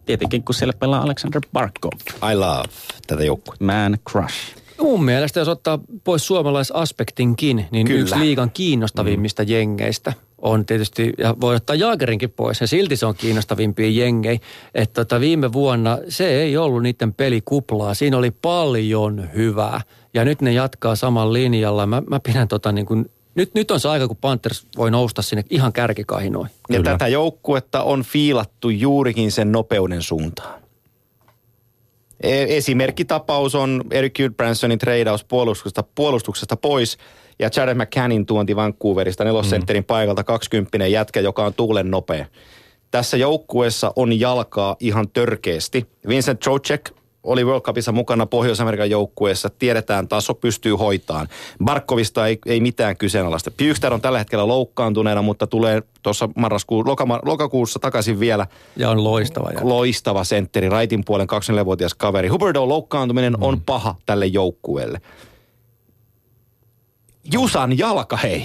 Tietenkin 0.06 0.44
kun 0.44 0.54
siellä 0.54 0.72
pelaa 0.78 1.02
Alexander 1.02 1.40
Barkov, 1.52 1.92
I 2.32 2.34
love 2.34 2.68
tätä 3.06 3.24
joukkuetta. 3.24 3.64
man 3.64 3.98
crush. 4.10 4.56
Mun 4.80 5.04
mielestä, 5.04 5.40
jos 5.40 5.48
ottaa 5.48 5.78
pois 6.04 6.26
suomalaisaspektinkin, 6.26 7.66
niin 7.70 7.86
Kyllä. 7.86 8.00
yksi 8.00 8.18
liigan 8.18 8.50
kiinnostavimmista 8.50 9.42
mm. 9.42 9.48
jengeistä 9.48 10.12
on 10.46 10.66
tietysti, 10.66 11.12
ja 11.18 11.34
voi 11.40 11.56
ottaa 11.56 11.76
Jaagerinkin 11.76 12.30
pois, 12.30 12.60
ja 12.60 12.66
silti 12.66 12.96
se 12.96 13.06
on 13.06 13.14
kiinnostavimpia 13.14 14.04
jengejä. 14.04 14.38
Että 14.74 15.04
tota, 15.04 15.20
viime 15.20 15.52
vuonna 15.52 15.98
se 16.08 16.42
ei 16.42 16.56
ollut 16.56 16.82
niiden 16.82 17.14
pelikuplaa, 17.14 17.94
siinä 17.94 18.16
oli 18.16 18.30
paljon 18.30 19.28
hyvää. 19.34 19.80
Ja 20.14 20.24
nyt 20.24 20.42
ne 20.42 20.52
jatkaa 20.52 20.96
saman 20.96 21.32
linjalla. 21.32 21.86
Mä, 21.86 22.02
mä 22.10 22.20
pidän 22.20 22.48
tota 22.48 22.72
niin 22.72 22.86
kuin, 22.86 23.10
nyt, 23.34 23.54
nyt 23.54 23.70
on 23.70 23.80
se 23.80 23.88
aika, 23.88 24.08
kun 24.08 24.16
Panthers 24.16 24.66
voi 24.76 24.90
nousta 24.90 25.22
sinne 25.22 25.44
ihan 25.50 25.72
kärkikahinoihin. 25.72 26.56
Ja 26.68 26.76
Kyllä. 26.76 26.90
tätä 26.90 27.08
joukkuetta 27.08 27.82
on 27.82 28.02
fiilattu 28.02 28.70
juurikin 28.70 29.32
sen 29.32 29.52
nopeuden 29.52 30.02
suuntaan. 30.02 30.62
E- 32.20 32.56
Esimerkkitapaus 32.56 33.54
on 33.54 33.84
Eric 33.90 34.16
Goodbransonin 34.16 34.78
treidaus 34.78 35.24
puolustuksesta, 35.24 35.84
puolustuksesta 35.94 36.56
pois 36.56 36.98
ja 37.38 37.50
Jared 37.56 37.76
McCannin 37.76 38.26
tuonti 38.26 38.56
Vancouverista 38.56 39.24
nelosentterin 39.24 39.82
mm. 39.82 39.86
paikalta 39.86 40.24
20 40.24 40.86
jätkä, 40.86 41.20
joka 41.20 41.44
on 41.44 41.54
tuulen 41.54 41.90
nopea. 41.90 42.26
Tässä 42.90 43.16
joukkueessa 43.16 43.92
on 43.96 44.20
jalkaa 44.20 44.76
ihan 44.80 45.08
törkeästi. 45.08 45.86
Vincent 46.08 46.40
Trocek 46.40 46.90
oli 47.26 47.44
World 47.44 47.62
Cupissa 47.62 47.92
mukana 47.92 48.26
Pohjois-Amerikan 48.26 48.90
joukkueessa, 48.90 49.50
tiedetään 49.50 50.08
taso, 50.08 50.34
pystyy 50.34 50.72
hoitaan. 50.72 51.28
Barkovista 51.64 52.26
ei, 52.26 52.38
ei 52.46 52.60
mitään 52.60 52.96
kyseenalaista. 52.96 53.50
Pykstär 53.50 53.94
on 53.94 54.00
tällä 54.00 54.18
hetkellä 54.18 54.48
loukkaantuneena, 54.48 55.22
mutta 55.22 55.46
tulee 55.46 55.82
tuossa 56.02 56.28
marraskuun, 56.36 56.86
lokama, 56.86 57.20
lokakuussa 57.24 57.78
takaisin 57.78 58.20
vielä 58.20 58.46
Ja 58.76 58.90
on 58.90 59.04
loistava. 59.04 59.50
Ja 59.50 59.60
loistava 59.62 60.24
sentteri, 60.24 60.68
raitin 60.68 61.04
puolen 61.04 61.26
24-vuotias 61.30 61.94
kaveri. 61.94 62.28
Huberdeau 62.28 62.68
loukkaantuminen 62.68 63.32
mm. 63.32 63.42
on 63.42 63.60
paha 63.60 63.94
tälle 64.06 64.26
joukkueelle. 64.26 65.00
Jusan 67.32 67.78
jalka, 67.78 68.16
hei. 68.16 68.44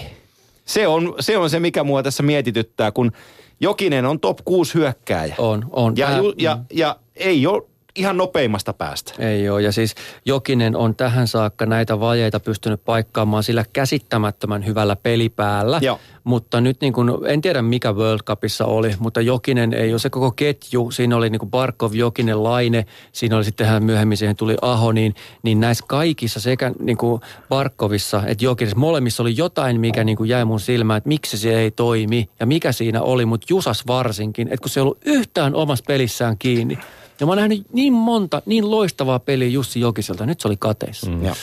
Se 0.66 0.88
on, 0.88 1.14
se 1.20 1.38
on 1.38 1.50
se, 1.50 1.60
mikä 1.60 1.84
mua 1.84 2.04
tässä 2.04 2.24
mietityttää, 2.24 2.92
kun 2.92 3.12
Jokinen 3.60 4.06
on 4.06 4.20
top 4.20 4.38
6 4.46 4.74
hyökkääjä. 4.74 5.36
on, 5.38 5.66
on. 5.72 5.98
Ja, 5.98 6.06
Vähän- 6.08 6.24
ju, 6.24 6.34
ja, 6.38 6.58
ja 6.74 6.96
ei 7.16 7.48
ole 7.48 7.64
ihan 7.96 8.18
nopeimmasta 8.18 8.74
päästä. 8.74 9.14
Ei 9.20 9.50
ole, 9.50 9.62
ja 9.62 9.72
siis 9.72 9.96
Jokinen 10.26 10.76
on 10.76 10.96
tähän 10.96 11.28
saakka 11.28 11.66
näitä 11.66 12.00
vajeita 12.00 12.40
pystynyt 12.40 12.86
paikkaamaan 12.86 13.44
sillä 13.44 13.66
käsittämättömän 13.74 14.66
hyvällä 14.66 14.96
pelipäällä. 14.96 15.80
Joo. 15.82 16.00
Mutta 16.24 16.62
nyt 16.62 16.82
niin 16.82 16.94
kuin, 16.94 17.10
en 17.28 17.42
tiedä 17.42 17.62
mikä 17.62 17.92
World 17.94 18.22
Cupissa 18.24 18.66
oli, 18.66 18.96
mutta 19.00 19.22
Jokinen 19.22 19.74
ei 19.74 19.92
ole 19.94 20.00
se 20.00 20.10
koko 20.10 20.32
ketju. 20.32 20.92
Siinä 20.92 21.18
oli 21.18 21.30
niin 21.30 21.40
kuin 21.40 21.50
Barkov, 21.52 21.94
Jokinen, 21.94 22.44
Laine, 22.44 22.86
siinä 23.12 23.36
oli 23.36 23.44
sitten 23.44 23.68
hän 23.68 23.84
myöhemmin 23.84 24.18
siihen 24.18 24.36
tuli 24.36 24.56
Aho, 24.62 24.92
niin, 24.92 25.16
niin 25.44 25.60
näissä 25.60 25.86
kaikissa 25.88 26.40
sekä 26.40 26.72
niin 26.80 26.98
kuin 26.98 27.22
Barkovissa 27.50 28.24
että 28.26 28.46
Jokinessa, 28.46 28.78
molemmissa 28.78 29.24
oli 29.24 29.38
jotain, 29.38 29.80
mikä 29.80 30.04
niin 30.04 30.18
kuin 30.18 30.30
jäi 30.30 30.46
mun 30.46 30.60
silmään, 30.60 30.98
että 30.98 31.08
miksi 31.08 31.38
se 31.38 31.60
ei 31.60 31.72
toimi 31.72 32.30
ja 32.40 32.46
mikä 32.46 32.72
siinä 32.72 33.02
oli, 33.02 33.26
mutta 33.26 33.48
Jusas 33.50 33.88
varsinkin, 33.88 34.48
että 34.48 34.62
kun 34.62 34.70
se 34.70 34.80
ei 34.80 34.82
ollut 34.82 35.02
yhtään 35.06 35.56
omassa 35.56 35.86
pelissään 35.88 36.38
kiinni. 36.38 36.78
Ja 37.22 37.26
mä 37.26 37.32
oon 37.32 37.38
nähnyt 37.38 37.66
niin 37.74 37.94
monta, 37.94 38.42
niin 38.46 38.72
loistavaa 38.72 39.20
peliä 39.20 39.48
Jussi 39.48 39.80
Jokiselta. 39.80 40.26
Nyt 40.26 40.42
se 40.42 40.48
oli 40.48 40.58
kateissa. 40.60 41.12
Mm. 41.12 41.26
Joo. 41.26 41.36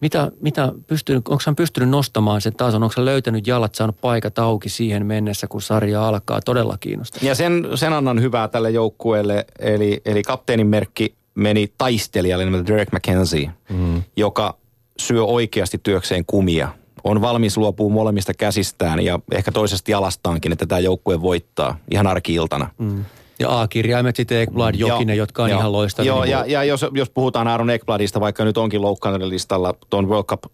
Mitä, 0.00 0.30
mitä 0.40 0.72
pystynyt, 0.86 1.28
onko 1.28 1.42
hän 1.46 1.56
pystynyt 1.56 1.88
nostamaan 1.88 2.40
sen 2.40 2.54
taas? 2.54 2.74
Onko 2.74 2.92
hän 2.96 3.04
löytänyt 3.04 3.46
jalat, 3.46 3.74
saanut 3.74 4.00
paikat 4.00 4.38
auki 4.38 4.68
siihen 4.68 5.06
mennessä, 5.06 5.46
kun 5.46 5.62
sarja 5.62 6.08
alkaa? 6.08 6.40
Todella 6.40 6.76
kiinnostaa. 6.80 7.20
Ja 7.22 7.34
sen, 7.34 7.68
sen 7.74 7.92
annan 7.92 8.20
hyvää 8.20 8.48
tälle 8.48 8.70
joukkueelle, 8.70 9.46
eli, 9.58 10.00
eli 10.04 10.22
kapteenin 10.22 10.66
merkki 10.66 11.14
meni 11.34 11.72
taistelijalle 11.78 12.44
nimeltä 12.44 12.66
Derek 12.66 12.92
McKenzie, 12.92 13.50
mm. 13.70 14.02
joka 14.16 14.56
syö 14.98 15.24
oikeasti 15.24 15.80
työkseen 15.82 16.24
kumia. 16.26 16.68
On 17.04 17.20
valmis 17.20 17.56
luopuu 17.56 17.90
molemmista 17.90 18.34
käsistään 18.34 19.00
ja 19.04 19.18
ehkä 19.32 19.52
toisesta 19.52 19.90
jalastaankin, 19.90 20.52
että 20.52 20.66
tämä 20.66 20.78
joukkue 20.78 21.22
voittaa 21.22 21.78
ihan 21.90 22.06
arkiiltana. 22.06 22.70
Mm. 22.78 23.04
Ja 23.38 23.60
A-kirjaimet 23.60 24.16
sitten 24.16 24.40
Ekblad, 24.40 24.74
Jokinen, 24.74 25.16
jotka 25.16 25.42
on 25.42 25.48
ihan 25.48 25.72
loistavia. 25.72 26.12
Joo, 26.12 26.22
niin 26.22 26.30
ja, 26.30 26.44
ja 26.46 26.64
jos, 26.64 26.86
jos 26.92 27.10
puhutaan 27.10 27.48
Aaron 27.48 27.70
Ekbladista, 27.70 28.20
vaikka 28.20 28.44
nyt 28.44 28.58
onkin 28.58 28.82
loukkaantunut 28.82 29.28
listalla 29.28 29.74
tuon 29.90 30.08
World 30.08 30.24
Cup 30.24 30.44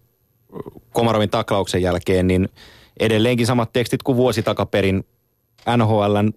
Komarovin 0.92 1.30
taklauksen 1.30 1.82
jälkeen, 1.82 2.26
niin 2.26 2.48
edelleenkin 3.00 3.46
samat 3.46 3.72
tekstit 3.72 4.02
kuin 4.02 4.16
vuosi 4.16 4.42
takaperin 4.42 5.04
NHLn 5.76 6.32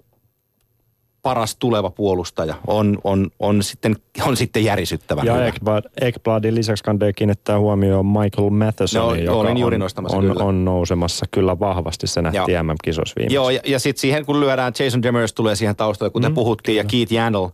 paras 1.26 1.56
tuleva 1.56 1.90
puolustaja 1.90 2.56
on, 2.68 2.98
on, 3.04 3.30
on, 3.40 3.64
sitten, 3.64 3.96
on 4.28 4.38
sitten 4.38 4.64
järisyttävän 4.64 5.26
Ja. 5.26 5.46
Ekblad, 5.46 5.84
Ekbladin 6.02 6.56
lisäksi 6.56 6.84
kannattaa 6.84 7.14
kiinnittää 7.14 7.60
huomioon 7.60 8.06
Michael 8.06 8.50
Matheson, 8.50 9.24
Joo, 9.24 9.40
olin 9.40 9.58
juuri 9.58 9.78
on, 10.12 10.22
kyllä. 10.22 10.44
on 10.44 10.66
nousemassa 10.66 11.26
kyllä 11.32 11.60
vahvasti. 11.60 12.08
Se 12.08 12.22
nähtiin 12.22 12.54
Joo. 12.54 12.64
MM-kisossa 12.64 13.14
viimeksi. 13.16 13.36
Joo, 13.36 13.50
ja, 13.50 13.60
ja 13.66 13.80
sitten 13.80 14.02
siihen 14.02 14.26
kun 14.26 14.40
lyödään, 14.40 14.74
Jason 14.80 15.04
Demers 15.04 15.34
tulee 15.34 15.56
siihen 15.56 15.76
taustalle, 15.76 16.12
kuten 16.12 16.32
mm, 16.32 16.36
puhuttiin, 16.36 16.74
kyllä. 16.74 16.86
ja 16.86 16.90
Keith 16.92 17.14
Yandel, 17.14 17.50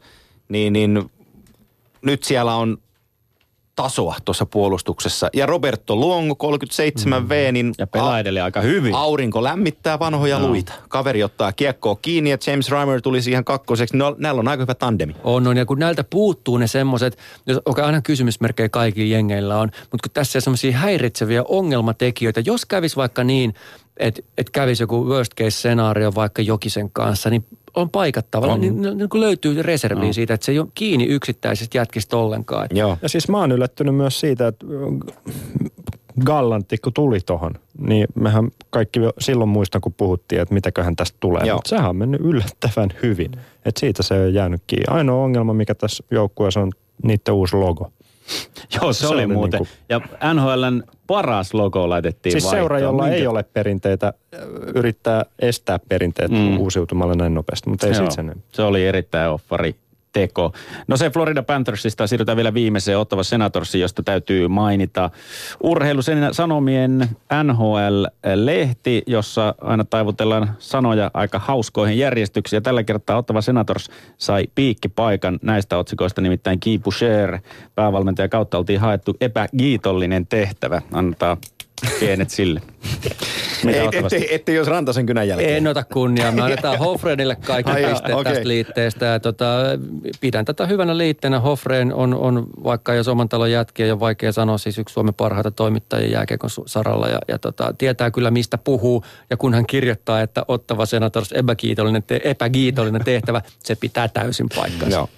niin, 0.50 0.74
niin 0.74 1.12
nyt 2.02 2.24
siellä 2.24 2.56
on 2.56 2.78
tasoa 3.76 4.16
tuossa 4.26 4.46
puolustuksessa. 4.46 5.30
Ja 5.34 5.46
Roberto 5.46 5.96
Luongo, 5.96 6.52
37V, 6.58 7.52
niin 7.52 7.74
Ja 7.78 7.88
pelaa 7.88 8.20
edelleen 8.20 8.44
aika 8.44 8.62
hyvin. 8.62 8.96
aurinko 8.96 9.44
lämmittää 9.44 10.00
vanhoja 10.00 10.40
no. 10.40 10.48
luita. 10.48 10.74
Kaveri 10.90 11.24
ottaa 11.24 11.54
kiekkoa 11.54 11.96
kiinni 12.02 12.30
ja 12.30 12.38
James 12.48 12.72
Reimer 12.72 13.02
tuli 13.02 13.22
siihen 13.22 13.46
kakkoseksi. 13.46 13.98
No, 13.98 14.16
näillä 14.18 14.40
on 14.40 14.48
aika 14.48 14.64
hyvä 14.64 14.76
tandemi. 14.76 15.16
On, 15.24 15.48
on, 15.48 15.58
ja 15.58 15.66
kun 15.66 15.80
näiltä 15.80 16.04
puuttuu 16.04 16.58
ne 16.58 16.68
semmoiset, 16.68 17.18
jos 17.46 17.60
okay, 17.66 17.86
aina 17.86 18.02
kysymysmerkkejä 18.02 18.70
kaikilla 18.70 19.12
jengeillä 19.12 19.60
on, 19.60 19.72
mutta 19.92 20.08
kun 20.08 20.14
tässä 20.14 20.38
on 20.38 20.42
semmoisia 20.42 20.78
häiritseviä 20.78 21.44
ongelmatekijöitä, 21.48 22.42
jos 22.46 22.66
kävisi 22.66 22.96
vaikka 22.96 23.24
niin, 23.24 23.54
että 23.98 24.22
et 24.38 24.50
kävisi 24.50 24.84
joku 24.84 25.06
worst 25.06 25.34
case 25.36 25.52
scenaario 25.52 26.12
vaikka 26.16 26.42
Jokisen 26.42 26.92
kanssa, 26.92 27.30
niin 27.30 27.46
on 27.76 27.90
paikattava, 27.90 28.58
niin, 28.58 28.82
niin, 28.82 28.98
niin 28.98 29.10
kun 29.10 29.20
löytyy 29.22 29.62
reserviä 29.62 30.08
no. 30.08 30.14
siitä, 30.14 30.34
että 30.34 30.46
se 30.46 30.52
ei 30.52 30.60
ole 30.60 30.68
kiinni 30.76 31.06
yksittäisistä 31.06 31.78
jätkistä 31.78 32.18
ollenkaan. 32.18 32.68
Joo. 32.72 32.98
Ja 33.02 33.10
siis 33.10 33.30
mä 33.30 33.38
oon 33.38 33.52
yllättynyt 33.52 33.96
myös 33.96 34.20
siitä, 34.20 34.48
että 34.48 34.66
Gallantti 36.26 36.78
kun 36.78 36.94
tuli 36.94 37.20
tohon, 37.20 37.54
niin 37.78 38.08
mehän 38.16 38.52
kaikki 38.70 39.00
jo 39.00 39.14
silloin 39.20 39.50
muistan, 39.50 39.82
kun 39.82 39.94
puhuttiin, 39.94 40.42
että 40.42 40.54
mitäköhän 40.54 40.96
tästä 40.96 41.18
tulee. 41.20 41.46
Joo. 41.46 41.58
Mutta 41.58 41.70
sehän 41.70 41.90
on 41.90 41.96
mennyt 41.96 42.22
yllättävän 42.22 42.90
hyvin. 43.04 43.32
Että 43.66 43.80
siitä 43.80 44.04
se 44.04 44.14
on 44.14 44.34
jäänyt 44.34 44.62
kiinni. 44.68 44.86
Ainoa 44.88 45.24
ongelma, 45.24 45.54
mikä 45.54 45.76
tässä 45.76 46.04
joukkueessa 46.12 46.60
on 46.60 46.72
niiden 47.04 47.34
uusi 47.34 47.56
logo. 47.56 47.92
Joo, 48.82 48.94
se, 48.94 49.00
Se 49.00 49.08
oli 49.08 49.16
oli 49.24 49.28
muuten. 49.34 49.60
niinku- 49.60 49.74
Ja 49.90 50.02
NHLn 50.34 50.84
paras 51.08 51.54
logo 51.54 51.90
laitettiin 51.90 52.32
Siis 52.32 52.50
seura, 52.50 52.74
vaihtoon. 52.74 52.82
jolla 52.82 53.04
Minkä- 53.04 53.16
ei 53.18 53.28
ole 53.28 53.44
perinteitä, 53.44 54.14
yrittää 54.76 55.26
estää 55.40 55.80
perinteet 55.90 56.32
Mm. 56.32 56.38
mm. 56.38 56.58
uusiutumalla 56.60 57.14
näin 57.16 57.34
nopeasti, 57.34 57.70
mutta 57.70 57.88
ei 57.88 57.92
Joo, 57.94 57.98
siitä 57.98 58.16
sen. 58.16 58.44
se 58.52 58.62
oli 58.62 58.86
erittäin 58.88 59.30
offari 59.30 59.76
teko. 60.14 60.54
No 60.88 60.98
se 60.98 61.10
Florida 61.10 61.44
Panthersista 61.44 62.08
siirrytään 62.08 62.36
vielä 62.36 62.54
viimeiseen 62.54 62.98
Ottava 62.98 63.24
Senatorsiin, 63.24 63.82
josta 63.82 64.04
täytyy 64.04 64.48
mainita 64.48 65.10
urheilusen 65.64 66.34
sanomien 66.34 67.10
NHL-lehti, 67.44 69.04
jossa 69.08 69.56
aina 69.62 69.84
taivutellaan 69.84 70.56
sanoja 70.60 71.12
aika 71.14 71.40
hauskoihin 71.40 71.98
järjestyksiin. 71.98 72.58
Ja 72.58 72.62
tällä 72.62 72.84
kertaa 72.84 73.18
Ottava 73.18 73.42
Senators 73.42 73.90
sai 74.18 74.48
piikkipaikan 74.56 75.40
näistä 75.42 75.78
otsikoista, 75.78 76.22
nimittäin 76.22 76.60
Guy 76.64 76.80
Boucher, 76.80 77.40
päävalmentaja 77.76 78.30
kautta 78.30 78.58
oltiin 78.58 78.80
haettu 78.80 79.18
epägiitollinen 79.22 80.28
tehtävä. 80.28 80.82
Antaa 80.94 81.38
pienet 82.00 82.30
sille. 82.30 82.62
Ettei, 83.92 84.36
ettei 84.36 84.56
jos 84.56 84.68
Rantasen 84.68 85.06
kynän 85.06 85.28
jälkeen. 85.28 85.58
En 85.58 85.68
ota 85.68 85.84
kunniaa. 85.84 86.32
Me 86.32 86.42
annetaan 86.42 86.80
Hofrenille 86.86 87.36
kaikki 87.36 87.72
Ai, 87.72 87.84
pisteet 87.84 88.18
okei. 88.18 88.34
tästä 88.34 88.48
liitteestä. 88.48 89.06
Ja 89.06 89.20
tota, 89.20 89.46
pidän 90.22 90.46
tätä 90.46 90.66
hyvänä 90.66 90.98
liitteenä. 90.98 91.40
Hofren 91.40 91.94
on, 91.94 92.14
on, 92.14 92.48
vaikka 92.64 92.94
jos 92.94 93.08
oman 93.08 93.30
talon 93.30 93.52
jätkiä, 93.52 93.94
on 93.94 94.00
vaikea 94.00 94.32
sanoa, 94.32 94.58
siis 94.58 94.78
yksi 94.78 94.94
Suomen 94.94 95.14
parhaita 95.14 95.52
toimittajia 95.52 96.12
jääkiekon 96.12 96.50
saralla. 96.66 97.08
Ja, 97.08 97.20
ja 97.28 97.40
tota, 97.40 97.74
tietää 97.78 98.12
kyllä, 98.12 98.32
mistä 98.32 98.58
puhuu. 98.58 99.04
Ja 99.30 99.38
kun 99.38 99.54
hän 99.54 99.66
kirjoittaa, 99.66 100.22
että 100.22 100.46
ottava 100.48 100.86
senators 100.86 101.32
epäkiitollinen, 101.32 102.04
te- 102.04 102.22
epäkiitollinen 102.24 103.04
tehtävä, 103.04 103.42
se 103.64 103.76
pitää 103.76 104.08
täysin 104.08 104.48
paikkansa. 104.56 104.98
Joo. 104.98 105.10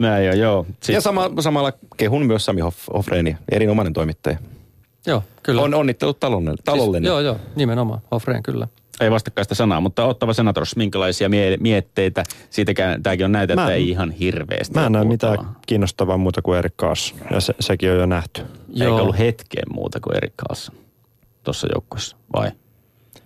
Näin 0.00 0.26
jo, 0.26 0.32
joo. 0.32 0.66
Ja 0.88 1.00
sama, 1.00 1.30
samalla 1.40 1.72
kehun 1.96 2.26
myös 2.26 2.44
Sami 2.44 2.60
Hoff, 2.60 2.78
Hoffreeni, 2.92 3.36
erinomainen 3.52 3.92
toimittaja. 3.92 4.38
Joo, 5.06 5.22
kyllä. 5.42 5.62
On 5.62 5.74
onnittelut 5.74 6.20
talolle. 6.20 6.54
talolle 6.64 6.98
Siis, 6.98 7.06
joo, 7.06 7.20
joo, 7.20 7.36
nimenomaan. 7.56 8.00
Hofren 8.10 8.42
kyllä. 8.42 8.68
ei 9.00 9.10
vastakkaista 9.10 9.54
sanaa, 9.54 9.80
mutta 9.80 10.04
ottava 10.04 10.32
senators, 10.32 10.76
minkälaisia 10.76 11.28
mie- 11.28 11.56
mietteitä, 11.60 12.24
siitäkään 12.50 13.02
tämäkin 13.02 13.24
on 13.24 13.32
Mä 13.32 13.42
että 13.42 13.72
ei 13.72 13.88
ihan 13.88 14.10
hirveästi 14.10 14.74
Mä 14.74 14.86
en 14.86 14.92
näe 14.92 15.04
mitään 15.04 15.38
kiinnostavaa 15.66 16.16
muuta 16.16 16.42
kuin 16.42 16.58
Erik 16.58 16.76
Kaas. 16.76 17.14
Ja 17.30 17.40
se, 17.40 17.54
sekin 17.60 17.90
on 17.90 17.96
jo 17.96 18.06
nähty. 18.06 18.42
Eikä 18.72 18.84
Joo. 18.84 19.00
ollut 19.02 19.18
hetken 19.18 19.62
muuta 19.72 20.00
kuin 20.00 20.16
Erik 20.16 20.32
Carlson 20.36 20.74
tuossa 21.44 21.68
joukkueessa, 21.74 22.16
vai? 22.36 22.50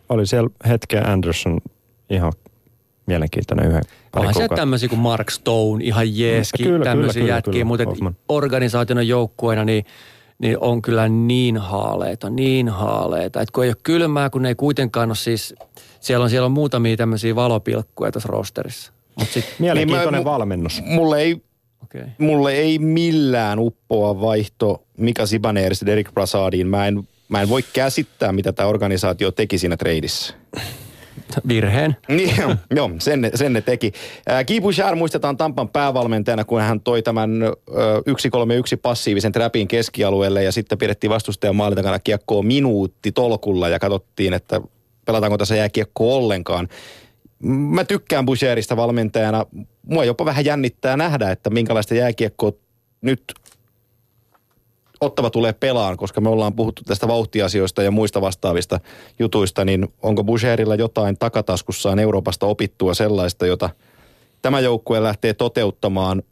Oli 0.09 0.27
siellä 0.27 0.51
hetken 0.69 1.07
Anderson 1.07 1.59
ihan 2.11 2.33
mielenkiintoinen 3.07 3.67
yhden 3.67 3.83
pari 4.13 4.21
Onhan 4.21 4.35
se 4.35 4.39
kuukautta. 4.41 4.57
tämmöisiä 4.61 4.89
kuin 4.89 4.99
Mark 4.99 5.31
Stone, 5.31 5.85
ihan 5.85 6.19
jeeski, 6.19 6.63
Kyllä, 6.63 6.73
kyllä, 6.73 6.85
tämmöisiä 6.85 7.23
kyllä, 7.23 7.35
jätkiä, 7.35 7.53
kyllä, 7.53 7.65
mutta 7.65 8.13
organisaationa 8.29 9.03
joukkueena 9.03 9.65
niin, 9.65 9.85
niin 10.39 10.59
on 10.61 10.83
kyllä 10.83 11.09
niin 11.09 11.57
haaleita, 11.57 12.31
niin 12.31 12.69
haaleita. 12.69 13.41
Että 13.41 13.53
kun 13.53 13.65
ei 13.65 13.71
ole 13.71 13.77
kylmää, 13.83 14.31
kun 14.31 14.43
ne 14.43 14.49
ei 14.49 14.55
kuitenkaan 14.55 15.09
ole 15.11 15.17
siis, 15.17 15.55
siellä 16.01 16.25
on, 16.25 16.31
siellä 16.31 16.47
on 16.47 16.53
muutamia 16.53 16.97
tämmöisiä 16.97 17.35
valopilkkuja 17.35 18.13
tässä 18.13 18.29
rosterissa. 18.33 18.93
Mutta 19.19 19.35
sitten, 19.35 19.55
Mielenkiintoinen 19.59 20.13
Niin 20.13 20.25
mä- 20.25 20.31
valmennus. 20.33 20.83
Mulle 20.85 21.21
ei, 21.21 21.33
okei. 21.83 22.01
Okay. 22.01 22.13
mulle 22.19 22.53
ei 22.53 22.79
millään 22.79 23.59
uppoa 23.59 24.21
vaihto 24.21 24.83
Mika 24.99 25.27
Zibanerista 25.27 25.87
Derek 25.87 26.15
Brassadiin. 26.15 26.67
Mä 26.67 26.87
en, 26.87 27.09
mä 27.29 27.43
en 27.43 27.49
voi 27.49 27.63
käsittää, 27.73 28.33
mitä 28.33 28.53
tämä 28.53 28.69
organisaatio 28.69 29.31
teki 29.31 29.59
siinä 29.59 29.77
treidissä. 29.77 30.35
Virheen. 31.49 31.97
Niin, 32.09 32.37
joo, 32.77 32.91
sen, 32.99 33.31
sen 33.35 33.53
ne 33.53 33.61
teki. 33.61 33.93
Guy 34.47 34.61
Bouchard 34.61 34.97
muistetaan 34.97 35.37
Tampan 35.37 35.69
päävalmentajana, 35.69 36.45
kun 36.45 36.61
hän 36.61 36.81
toi 36.81 37.03
tämän 37.03 37.43
ö, 37.43 37.53
1-3-1 38.75 38.79
passiivisen 38.83 39.33
trapin 39.33 39.69
keskialueelle 39.69 40.43
ja 40.43 40.53
sitten 40.53 40.79
pidettiin 40.79 41.11
vastustajan 41.11 41.57
maalin 41.57 41.77
takana 41.77 41.99
kiekkoa 41.99 42.43
minuutti 42.43 43.13
tolkulla 43.13 43.69
ja 43.69 43.79
katsottiin, 43.79 44.35
että 44.35 44.61
pelataanko 45.05 45.39
tässä 45.39 45.57
jääkiekkoa 45.57 46.15
ollenkaan. 46.15 46.69
Mä 47.43 47.85
tykkään 47.85 48.27
Bouchardista 48.27 48.77
valmentajana. 48.77 49.47
Mua 49.83 50.05
jopa 50.05 50.25
vähän 50.25 50.45
jännittää 50.45 50.97
nähdä, 50.97 51.31
että 51.31 51.51
minkälaista 51.51 51.95
jääkiekkoa 51.95 52.53
nyt 53.01 53.23
Ottava 55.01 55.31
tulee 55.31 55.53
pelaan, 55.53 55.97
koska 55.97 56.21
me 56.21 56.29
ollaan 56.29 56.53
puhuttu 56.53 56.83
tästä 56.87 57.09
vauhtiasioista 57.09 57.83
ja 57.83 57.91
muista 57.91 58.21
vastaavista 58.21 58.81
jutuista, 59.19 59.65
niin 59.65 59.89
onko 60.03 60.25
Boucherilla 60.25 60.75
jotain 60.75 61.19
takataskussaan 61.19 61.99
Euroopasta 61.99 62.47
opittua 62.47 62.95
sellaista, 62.95 63.47
jota 63.47 63.71
tämä 64.43 64.61
joukkue 64.61 65.03
lähtee 65.03 65.35
toteuttamaan, 65.35 66.23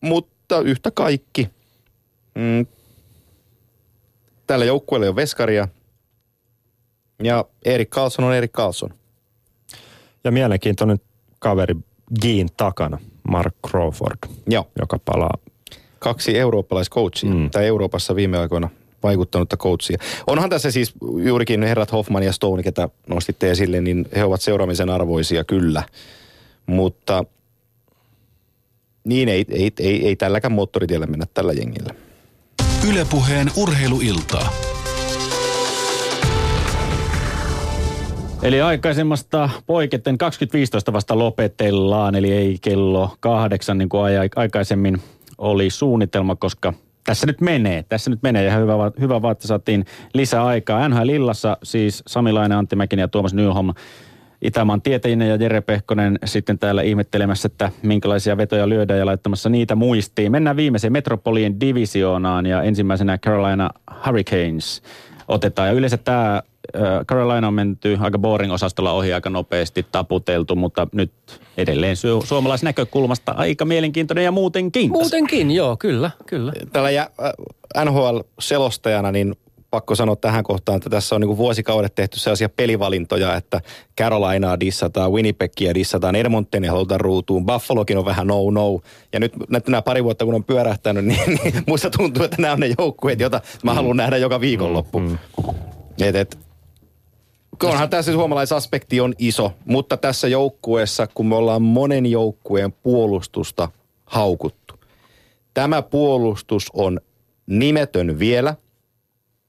mutta 0.00 0.60
yhtä 0.60 0.90
kaikki. 0.90 1.48
Mm, 2.34 2.66
tällä 4.46 4.64
joukkueella 4.64 5.08
on 5.08 5.16
veskaria 5.16 5.68
ja 7.22 7.44
Erik 7.64 7.90
Karlsson 7.90 8.24
on 8.24 8.34
Erik 8.34 8.52
Karlsson. 8.52 8.90
Ja 10.24 10.30
mielenkiintoinen 10.32 11.00
kaveri 11.38 11.74
Geen 12.22 12.48
takana, 12.56 12.98
Mark 13.28 13.54
Crawford, 13.68 14.18
Joo. 14.46 14.70
joka 14.80 14.98
palaa. 15.04 15.38
Kaksi 16.04 16.38
eurooppalaiscoachia, 16.38 17.30
mm. 17.30 17.50
tai 17.50 17.66
Euroopassa 17.66 18.16
viime 18.16 18.38
aikoina 18.38 18.68
vaikuttanutta 19.02 19.56
coachia. 19.56 19.98
Onhan 20.26 20.50
tässä 20.50 20.70
siis 20.70 20.92
juurikin 21.24 21.62
herrat 21.62 21.92
Hoffman 21.92 22.22
ja 22.22 22.32
Stone, 22.32 22.62
ketä 22.62 22.88
nostitte 23.08 23.50
esille, 23.50 23.80
niin 23.80 24.06
he 24.16 24.24
ovat 24.24 24.40
seuraamisen 24.40 24.90
arvoisia 24.90 25.44
kyllä. 25.44 25.82
Mutta 26.66 27.24
niin 29.04 29.28
ei, 29.28 29.44
ei, 29.48 29.72
ei, 29.80 30.06
ei 30.06 30.16
tälläkään 30.16 30.52
moottoritiellä 30.52 31.06
mennä 31.06 31.26
tällä 31.34 31.52
jengillä. 31.52 31.94
Ylepuheen 32.88 33.50
urheiluiltaa. 33.56 34.52
Eli 38.42 38.60
aikaisemmasta 38.60 39.50
poiketen 39.66 40.18
2015 40.18 40.92
vasta 40.92 41.18
lopetellaan, 41.18 42.14
eli 42.14 42.32
ei 42.32 42.58
kello 42.60 43.16
kahdeksan 43.20 43.78
niin 43.78 43.88
kuin 43.88 44.02
ai- 44.02 44.28
aikaisemmin 44.36 45.02
oli 45.38 45.70
suunnitelma, 45.70 46.36
koska 46.36 46.72
tässä 47.04 47.26
nyt 47.26 47.40
menee, 47.40 47.82
tässä 47.82 48.10
nyt 48.10 48.22
menee 48.22 48.44
ja 48.44 48.56
hyvä, 48.56 48.74
hyvä 49.00 49.22
vaan, 49.22 49.32
että 49.32 49.46
saatiin 49.46 49.84
lisää 50.14 50.44
aikaa. 50.44 50.88
NHL 50.88 51.08
Illassa 51.08 51.56
siis 51.62 52.02
Sami 52.06 52.32
Laine, 52.32 52.54
Antti 52.54 52.76
Mäkinen 52.76 53.02
ja 53.02 53.08
Tuomas 53.08 53.34
Nyholm 53.34 53.74
Itämaan 54.44 54.82
tietäjinen 54.82 55.28
ja 55.28 55.36
Jere 55.36 55.60
Pehkonen 55.60 56.18
sitten 56.24 56.58
täällä 56.58 56.82
ihmettelemässä, 56.82 57.46
että 57.46 57.70
minkälaisia 57.82 58.36
vetoja 58.36 58.68
lyödään 58.68 58.98
ja 58.98 59.06
laittamassa 59.06 59.48
niitä 59.48 59.74
muistiin. 59.74 60.32
Mennään 60.32 60.56
viimeiseen 60.56 60.92
Metropolien 60.92 61.60
divisioonaan 61.60 62.46
ja 62.46 62.62
ensimmäisenä 62.62 63.18
Carolina 63.18 63.70
Hurricanes 64.06 64.82
otetaan. 65.28 65.68
Ja 65.68 65.74
yleensä 65.74 65.96
tämä 65.96 66.42
Carolina 67.06 67.48
on 67.48 67.54
menty 67.54 67.98
aika 68.00 68.18
boring-osastolla 68.18 68.92
ohi 68.92 69.12
aika 69.12 69.30
nopeasti 69.30 69.86
taputeltu, 69.92 70.56
mutta 70.56 70.86
nyt 70.92 71.12
edelleen 71.56 71.96
su- 71.96 72.26
suomalaisnäkökulmasta 72.26 73.32
aika 73.32 73.64
mielenkiintoinen 73.64 74.24
ja 74.24 74.30
muutenkin. 74.30 74.90
Muutenkin, 74.90 75.50
joo, 75.50 75.76
kyllä, 75.76 76.10
kyllä. 76.26 76.52
Tällä 76.72 76.88
äh, 76.88 77.84
NHL-selostajana 77.84 79.12
niin 79.12 79.34
pakko 79.74 79.94
sanoa 79.94 80.16
tähän 80.16 80.44
kohtaan, 80.44 80.76
että 80.76 80.90
tässä 80.90 81.14
on 81.14 81.20
niin 81.20 81.36
vuosikaudet 81.36 81.94
tehty 81.94 82.18
sellaisia 82.18 82.48
pelivalintoja, 82.48 83.36
että 83.36 83.60
Carolinaa 84.00 84.60
dissataan, 84.60 85.12
Winnipegia 85.12 85.74
dissataan, 85.74 86.16
Edmontoni 86.16 86.66
halutaan 86.66 87.00
ruutuun, 87.00 87.46
Buffalokin 87.46 87.98
on 87.98 88.04
vähän 88.04 88.26
no-no. 88.26 88.80
Ja 89.12 89.20
nyt 89.20 89.32
nämä 89.68 89.82
pari 89.82 90.04
vuotta 90.04 90.24
kun 90.24 90.34
on 90.34 90.44
pyörähtänyt, 90.44 91.04
niin, 91.14 91.38
niin 91.44 91.54
muista 91.66 91.90
tuntuu, 91.90 92.24
että 92.24 92.42
nämä 92.42 92.52
on 92.52 92.60
ne 92.60 92.74
joukkueet, 92.78 93.20
joita 93.20 93.40
mä 93.62 93.74
haluan 93.74 93.96
nähdä 93.96 94.16
joka 94.16 94.40
viikonloppu. 94.40 95.00
Mm. 95.00 95.18
Et, 96.00 96.16
et, 96.16 96.38
onhan 97.62 97.90
tässä 97.90 98.12
suomalaisaspekti 98.12 99.00
on 99.00 99.14
iso, 99.18 99.52
mutta 99.64 99.96
tässä 99.96 100.28
joukkueessa, 100.28 101.06
kun 101.14 101.26
me 101.26 101.34
ollaan 101.36 101.62
monen 101.62 102.06
joukkueen 102.06 102.72
puolustusta 102.72 103.68
haukuttu. 104.04 104.74
Tämä 105.54 105.82
puolustus 105.82 106.70
on 106.72 107.00
nimetön 107.46 108.18
vielä, 108.18 108.54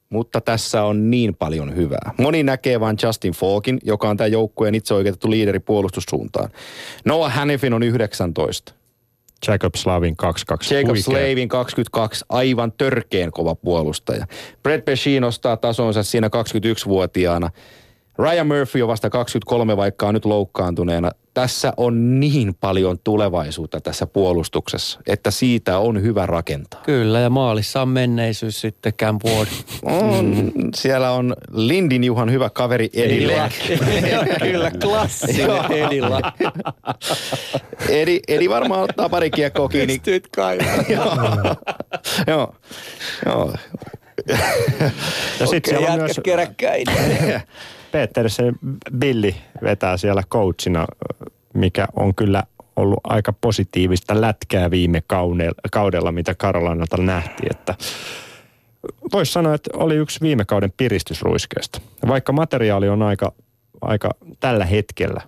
mutta 0.09 0.41
tässä 0.41 0.83
on 0.83 1.11
niin 1.11 1.35
paljon 1.35 1.75
hyvää. 1.75 2.13
Moni 2.17 2.43
näkee 2.43 2.79
vain 2.79 2.97
Justin 3.03 3.33
Falkin, 3.33 3.79
joka 3.83 4.09
on 4.09 4.17
tämän 4.17 4.31
joukkueen 4.31 4.75
itse 4.75 4.93
oikeutettu 4.93 5.31
liideri 5.31 5.59
puolustussuuntaan. 5.59 6.49
Noah 7.05 7.33
Hannifin 7.33 7.73
on 7.73 7.83
19. 7.83 8.73
Jacob 9.47 9.75
Slavin 9.75 10.15
22. 10.15 10.75
Jacob 10.75 10.87
Huikea. 10.87 11.03
Slavin 11.03 11.49
22, 11.49 12.25
aivan 12.29 12.71
törkeen 12.71 13.31
kova 13.31 13.55
puolustaja. 13.55 14.27
Brett 14.63 14.85
Pesci 14.85 15.19
nostaa 15.19 15.57
tasonsa 15.57 16.03
siinä 16.03 16.27
21-vuotiaana. 16.27 17.49
Ryan 18.19 18.47
Murphy 18.47 18.81
on 18.81 18.87
vasta 18.87 19.09
23, 19.09 19.77
vaikka 19.77 20.07
on 20.07 20.13
nyt 20.13 20.25
loukkaantuneena. 20.25 21.11
Tässä 21.33 21.73
on 21.77 22.19
niin 22.19 22.55
paljon 22.55 22.99
tulevaisuutta 23.03 23.81
tässä 23.81 24.07
puolustuksessa, 24.07 24.99
että 25.07 25.31
siitä 25.31 25.77
on 25.77 26.01
hyvä 26.01 26.25
rakentaa. 26.25 26.81
Kyllä, 26.81 27.19
ja 27.19 27.29
maalissa 27.29 27.81
on 27.81 27.89
menneisyys 27.89 28.61
sitten 28.61 28.93
Cam 28.93 29.19
Ward. 29.25 29.47
On, 29.83 30.25
mm. 30.25 30.51
Siellä 30.75 31.11
on 31.11 31.35
Lindin 31.51 32.03
Juhan 32.03 32.31
hyvä 32.31 32.49
kaveri 32.49 32.89
Eddie 32.93 33.37
Lack. 33.37 33.55
Kyllä, 34.51 34.71
klassinen 34.71 35.71
Edilla. 35.71 36.21
Edi, 37.89 38.19
Edi 38.27 38.49
varmaan 38.49 38.81
ottaa 38.81 39.09
pari 39.09 39.29
kiekkoa 39.29 39.69
kiinni. 39.69 39.93
Pystyt 39.93 40.27
kaivaa. 40.35 40.75
joo. 42.27 42.55
joo. 43.25 43.53
Ja 45.39 45.47
sitten 45.47 45.69
siellä 45.69 45.93
on 45.93 45.99
myös 45.99 46.21
keräkkäin. 46.23 46.85
Petersen 47.95 48.55
Billi 48.97 49.35
vetää 49.63 49.97
siellä 49.97 50.23
coachina, 50.31 50.85
mikä 51.53 51.87
on 51.95 52.15
kyllä 52.15 52.43
ollut 52.75 52.99
aika 53.03 53.33
positiivista 53.33 54.21
lätkää 54.21 54.71
viime 54.71 55.03
kaudella, 55.71 56.11
mitä 56.11 56.35
Karolanalta 56.35 56.97
nähtiin, 56.97 57.51
että 57.51 57.75
voisi 59.13 59.31
sanoa, 59.31 59.53
että 59.53 59.69
oli 59.73 59.95
yksi 59.95 60.21
viime 60.21 60.45
kauden 60.45 60.73
piristysruiskeesta. 60.77 61.81
Vaikka 62.07 62.33
materiaali 62.33 62.89
on 62.89 63.01
aika, 63.01 63.31
aika 63.81 64.09
tällä 64.39 64.65
hetkellä, 64.65 65.21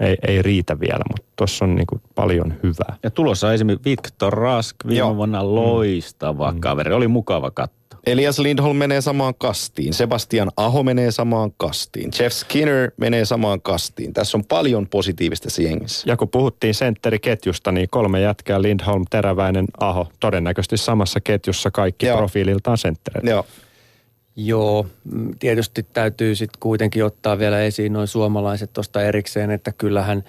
ei, 0.00 0.16
ei 0.26 0.42
riitä 0.42 0.80
vielä, 0.80 1.04
mutta 1.08 1.32
tuossa 1.36 1.64
on 1.64 1.74
niin 1.74 1.86
paljon 2.14 2.54
hyvää. 2.62 2.96
Ja 3.02 3.10
tulossa 3.10 3.52
esimerkiksi 3.52 3.90
Victor 3.90 4.32
Rask, 4.32 4.76
viime 4.86 4.98
Joo. 4.98 5.16
vuonna 5.16 5.54
loistava 5.54 6.52
mm. 6.52 6.60
kaveri. 6.60 6.94
Oli 6.94 7.08
mukava 7.08 7.50
katsoa. 7.50 7.75
Elias 8.06 8.38
Lindholm 8.38 8.76
menee 8.76 9.00
samaan 9.00 9.34
kastiin. 9.38 9.94
Sebastian 9.94 10.50
Aho 10.56 10.82
menee 10.82 11.10
samaan 11.10 11.52
kastiin. 11.56 12.10
Jeff 12.20 12.36
Skinner 12.36 12.90
menee 12.96 13.24
samaan 13.24 13.62
kastiin. 13.62 14.12
Tässä 14.12 14.38
on 14.38 14.44
paljon 14.44 14.86
positiivista 14.88 15.62
jengissä. 15.62 16.10
Ja 16.10 16.16
kun 16.16 16.28
puhuttiin 16.28 16.74
sentteriketjusta, 16.74 17.72
niin 17.72 17.88
kolme 17.90 18.20
jätkää, 18.20 18.62
Lindholm, 18.62 19.04
Teräväinen, 19.10 19.64
Aho, 19.80 20.08
todennäköisesti 20.20 20.76
samassa 20.76 21.20
ketjussa 21.20 21.70
kaikki 21.70 22.06
Joo. 22.06 22.16
profiililtaan 22.16 22.78
senttereitä. 22.78 23.30
Joo. 23.30 23.46
Joo, 24.38 24.86
mm, 25.04 25.38
tietysti 25.38 25.86
täytyy 25.92 26.34
sitten 26.34 26.60
kuitenkin 26.60 27.04
ottaa 27.04 27.38
vielä 27.38 27.62
esiin 27.62 27.92
noin 27.92 28.08
suomalaiset 28.08 28.72
tuosta 28.72 29.02
erikseen, 29.02 29.50
että 29.50 29.72
kyllähän 29.72 30.24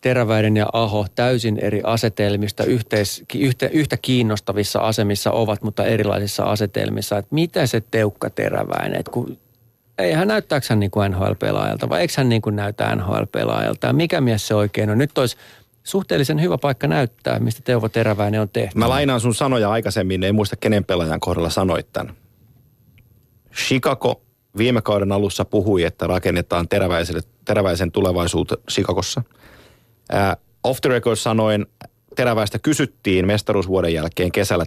Teräväinen 0.00 0.56
ja 0.56 0.66
Aho 0.72 1.06
täysin 1.14 1.58
eri 1.58 1.80
asetelmista, 1.84 2.64
yhteis, 2.64 3.24
yhtä, 3.34 3.68
yhtä 3.68 3.96
kiinnostavissa 3.96 4.78
asemissa 4.78 5.32
ovat, 5.32 5.62
mutta 5.62 5.84
erilaisissa 5.84 6.44
asetelmissa. 6.44 7.18
Että 7.18 7.34
mitä 7.34 7.66
se 7.66 7.82
Teukka 7.90 8.30
Teräväinen, 8.30 9.02
kun 9.10 9.38
ei 9.98 10.12
hän 10.12 10.28
näyttääkö 10.28 10.66
hän 10.70 10.80
niin 10.80 10.90
kuin 10.90 11.12
NHL-pelaajalta 11.12 11.88
vai 11.88 12.00
eikö 12.00 12.12
hän 12.16 12.28
niin 12.28 12.42
kuin 12.42 12.56
näytä 12.56 12.96
NHL-pelaajalta 12.96 13.86
ja 13.86 13.92
mikä 13.92 14.20
mies 14.20 14.48
se 14.48 14.54
oikein 14.54 14.90
on? 14.90 14.98
Nyt 14.98 15.18
olisi 15.18 15.36
suhteellisen 15.84 16.42
hyvä 16.42 16.58
paikka 16.58 16.86
näyttää, 16.86 17.38
mistä 17.38 17.62
Teuvo 17.64 17.88
Teräväinen 17.88 18.40
on 18.40 18.48
tehty. 18.48 18.78
Mä 18.78 18.88
lainaan 18.88 19.20
sun 19.20 19.34
sanoja 19.34 19.70
aikaisemmin, 19.70 20.24
en 20.24 20.34
muista 20.34 20.56
kenen 20.56 20.84
pelaajan 20.84 21.20
kohdalla 21.20 21.50
sanoit 21.50 21.92
tämän. 21.92 22.14
Chicago 23.54 24.22
viime 24.56 24.82
kauden 24.82 25.12
alussa 25.12 25.44
puhui, 25.44 25.84
että 25.84 26.06
rakennetaan 26.06 26.68
teräväisen 27.44 27.92
tulevaisuutta 27.92 28.56
Chicagossa. 28.70 29.22
Ää, 30.12 30.36
off 30.64 30.80
the 30.80 30.88
record 30.88 31.16
sanoen, 31.16 31.66
teräväistä 32.16 32.58
kysyttiin 32.58 33.26
mestaruusvuoden 33.26 33.94
jälkeen 33.94 34.32
kesällä 34.32 34.64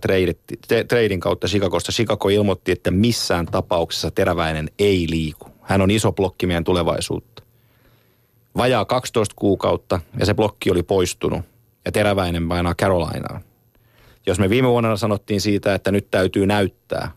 treidin 0.88 1.20
kautta 1.20 1.48
Chicagosta. 1.48 1.92
Chicago 1.92 2.30
ilmoitti, 2.30 2.72
että 2.72 2.92
missään 2.92 3.46
tapauksessa 3.46 4.12
teräväinen 4.12 4.70
ei 4.80 5.06
liiku. 5.10 5.46
Hän 5.62 5.82
on 5.82 5.92
iso 5.92 6.12
blokki 6.12 6.48
meidän 6.48 6.64
tulevaisuutta. 6.64 7.44
Vajaa 8.58 8.86
12 8.86 9.36
kuukautta 9.38 10.00
ja 10.20 10.26
se 10.26 10.34
blokki 10.34 10.72
oli 10.72 10.84
poistunut 10.84 11.42
ja 11.86 11.92
teräväinen 11.92 12.50
painaa 12.50 12.76
Carolinaan. 12.76 13.42
Jos 14.28 14.40
me 14.40 14.50
viime 14.50 14.70
vuonna 14.70 14.98
sanottiin 14.98 15.42
siitä, 15.42 15.76
että 15.76 15.92
nyt 15.92 16.12
täytyy 16.12 16.46
näyttää, 16.46 17.12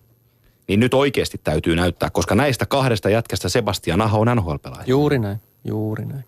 niin 0.68 0.80
nyt 0.80 0.94
oikeasti 0.94 1.40
täytyy 1.44 1.76
näyttää, 1.76 2.10
koska 2.10 2.34
näistä 2.34 2.66
kahdesta 2.66 3.10
jätkästä 3.10 3.48
Sebastian 3.48 4.00
Aho 4.00 4.20
on 4.20 4.28
NHL-pelaaja. 4.36 4.84
Juuri 4.86 5.18
näin, 5.18 5.40
juuri 5.64 6.04
näin. 6.04 6.24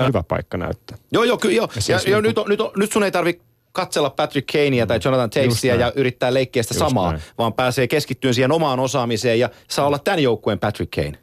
Mä 0.00 0.06
hyvä 0.06 0.22
paikka 0.22 0.56
näyttää. 0.56 0.98
Joo, 1.12 1.24
joo, 1.24 1.38
kyllä, 1.38 1.54
joo. 1.56 1.68
Ja, 1.74 1.80
siis 1.80 2.06
ja, 2.06 2.20
niinku- 2.20 2.28
nyt, 2.28 2.38
on, 2.38 2.44
nyt, 2.48 2.60
on, 2.60 2.70
nyt 2.76 2.92
sun 2.92 3.02
ei 3.04 3.10
tarvi 3.10 3.40
katsella 3.72 4.10
Patrick 4.10 4.46
Kanea 4.52 4.86
tai 4.86 5.00
Jonathan 5.04 5.30
Tavesia 5.30 5.72
näin. 5.72 5.80
ja 5.80 5.92
yrittää 5.96 6.34
leikkiä 6.34 6.62
sitä 6.62 6.74
Just 6.74 6.88
samaa, 6.88 7.10
näin. 7.10 7.22
vaan 7.38 7.52
pääsee 7.52 7.86
keskittymään 7.88 8.34
siihen 8.34 8.52
omaan 8.52 8.80
osaamiseen 8.80 9.38
ja 9.40 9.50
saa 9.70 9.86
olla 9.86 9.98
tämän 9.98 10.20
joukkueen 10.20 10.58
Patrick 10.58 10.90
Kane. 10.90 11.18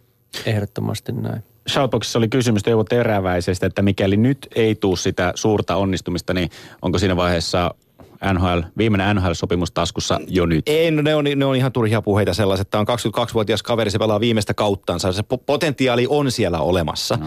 Ehdottomasti 0.46 1.12
näin. 1.12 1.44
Shoutboxissa 1.70 2.20
oli 2.20 2.28
kysymys 2.28 2.64
Teuvo 2.64 2.84
Teräväisestä, 2.84 3.66
että 3.66 3.82
mikäli 3.82 4.18
nyt 4.18 4.48
ei 4.56 4.76
tuu 4.76 4.96
sitä 4.96 5.32
suurta 5.36 5.76
onnistumista, 5.76 6.34
niin 6.34 6.50
onko 6.82 6.98
siinä 6.98 7.16
vaiheessa 7.16 7.76
NHL, 8.34 8.60
viimeinen 8.78 9.16
NHL-sopimus 9.16 9.72
taskussa 9.74 10.20
jo 10.28 10.46
nyt. 10.46 10.70
Ei, 10.70 10.92
no 10.92 11.02
ne 11.02 11.16
on, 11.16 11.26
ne 11.36 11.46
on 11.46 11.56
ihan 11.56 11.72
turhia 11.72 12.02
puheita 12.02 12.34
sellaiset. 12.34 12.70
Tämä 12.70 12.80
on 12.80 12.88
22-vuotias 12.88 13.64
kaveri, 13.64 13.92
se 13.92 14.00
pelaa 14.00 14.20
viimeistä 14.20 14.54
kauttansa. 14.54 15.12
Se 15.14 15.22
po- 15.22 15.44
potentiaali 15.46 16.06
on 16.10 16.32
siellä 16.32 16.60
olemassa. 16.60 17.18
No. 17.18 17.26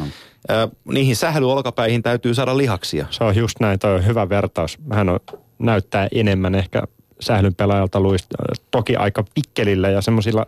Niihin 0.84 1.16
sählyolkapäihin 1.16 2.02
täytyy 2.02 2.34
saada 2.34 2.56
lihaksia. 2.56 3.06
Se 3.10 3.24
on 3.24 3.36
just 3.36 3.60
näin, 3.60 3.78
toi 3.78 3.94
on 3.94 4.06
hyvä 4.06 4.28
vertaus. 4.28 4.78
Hän 4.92 5.08
on, 5.08 5.20
näyttää 5.58 6.08
enemmän 6.12 6.54
ehkä 6.54 6.82
sählyn 7.20 7.54
pelaajalta 7.54 8.00
luista, 8.00 8.36
toki 8.70 8.96
aika 8.96 9.24
pikkelillä 9.34 9.90
ja 9.90 10.02
semmoisilla 10.02 10.46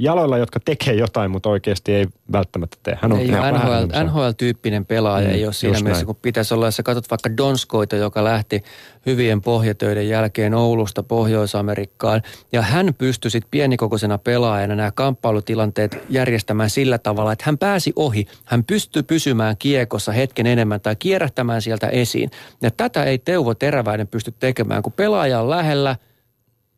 jaloilla, 0.00 0.38
jotka 0.38 0.60
tekee 0.60 0.94
jotain, 0.94 1.30
mutta 1.30 1.48
oikeasti 1.48 1.92
ei 1.94 2.06
välttämättä 2.32 2.76
tee. 2.82 2.98
Hän 3.02 3.12
on 3.12 3.18
ei 3.18 3.28
NHL, 3.28 4.04
NHL-tyyppinen 4.04 4.86
pelaaja 4.86 5.28
Mm, 5.28 5.34
ei 5.34 5.44
ole 5.44 5.52
siinä 5.52 5.72
mielessä, 5.72 5.92
näin. 5.92 6.06
kun 6.06 6.16
pitäisi 6.22 6.54
olla. 6.54 6.66
Jos 6.66 6.76
sä 6.76 6.82
katsot 6.82 7.10
vaikka 7.10 7.36
Donskoita, 7.36 7.96
joka 7.96 8.24
lähti 8.24 8.62
hyvien 9.06 9.40
pohjatöiden 9.40 10.08
jälkeen 10.08 10.54
Oulusta 10.54 11.02
Pohjois-Amerikkaan, 11.02 12.22
ja 12.52 12.62
hän 12.62 12.94
pystyi 12.98 13.30
sitten 13.30 13.48
pienikokoisena 13.50 14.18
pelaajana 14.18 14.74
nämä 14.74 14.90
kamppailutilanteet 14.90 15.98
järjestämään 16.10 16.70
sillä 16.70 16.98
tavalla, 16.98 17.32
että 17.32 17.44
hän 17.46 17.58
pääsi 17.58 17.92
ohi. 17.96 18.26
Hän 18.44 18.64
pystyi 18.64 19.02
pysymään 19.02 19.56
kiekossa 19.56 20.12
hetken 20.12 20.46
enemmän 20.46 20.80
tai 20.80 20.96
kierrättämään 20.96 21.62
sieltä 21.62 21.86
esiin. 21.88 22.30
Ja 22.62 22.70
tätä 22.70 23.04
ei 23.04 23.18
Teuvo 23.18 23.54
Teräväinen 23.54 24.08
pysty 24.08 24.34
tekemään, 24.38 24.82
kun 24.82 24.92
pelaaja 24.92 25.40
on 25.40 25.50
lähellä, 25.50 25.96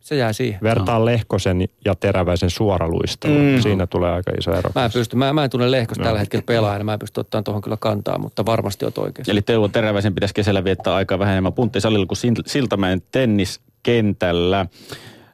se 0.03 0.16
jää 0.16 0.33
siihen. 0.33 0.61
Vertaa 0.62 1.05
Lehkosen 1.05 1.65
ja 1.85 1.95
Teräväisen 1.95 2.51
suoraluistelun. 2.51 3.37
Mm. 3.55 3.61
Siinä 3.62 3.87
tulee 3.87 4.11
aika 4.12 4.31
iso 4.39 4.53
ero. 4.53 4.70
Mä 4.74 4.85
en, 4.85 4.91
pysty, 4.93 5.16
mä, 5.16 5.33
mä 5.33 5.45
en 5.45 5.51
tunne 5.51 5.70
Lehkosta 5.70 6.03
No. 6.03 6.07
tällä 6.07 6.20
hetkellä 6.20 6.45
pelaajana, 6.47 6.85
mä 6.85 6.93
en 6.93 6.99
pysty 6.99 7.20
ottamaan 7.20 7.45
tuohon 7.45 7.62
kyllä 7.62 7.77
kantaa, 7.77 8.19
mutta 8.19 8.47
varmasti 8.47 8.85
oot 8.85 8.99
oikeassa. 8.99 9.33
Eli 9.33 9.43
Teuvo 9.43 9.69
Teräväisen 9.69 10.15
pitäisi 10.15 10.35
kesällä 10.35 10.65
viettää 10.65 10.95
aikaa 10.95 11.19
vähän 11.19 11.33
enemmän 11.33 11.53
punttisalilla 11.53 12.07
kuin 12.07 12.19
Sil- 12.23 12.47
Siltamäen 12.47 13.03
tenniskentällä. 13.12 14.66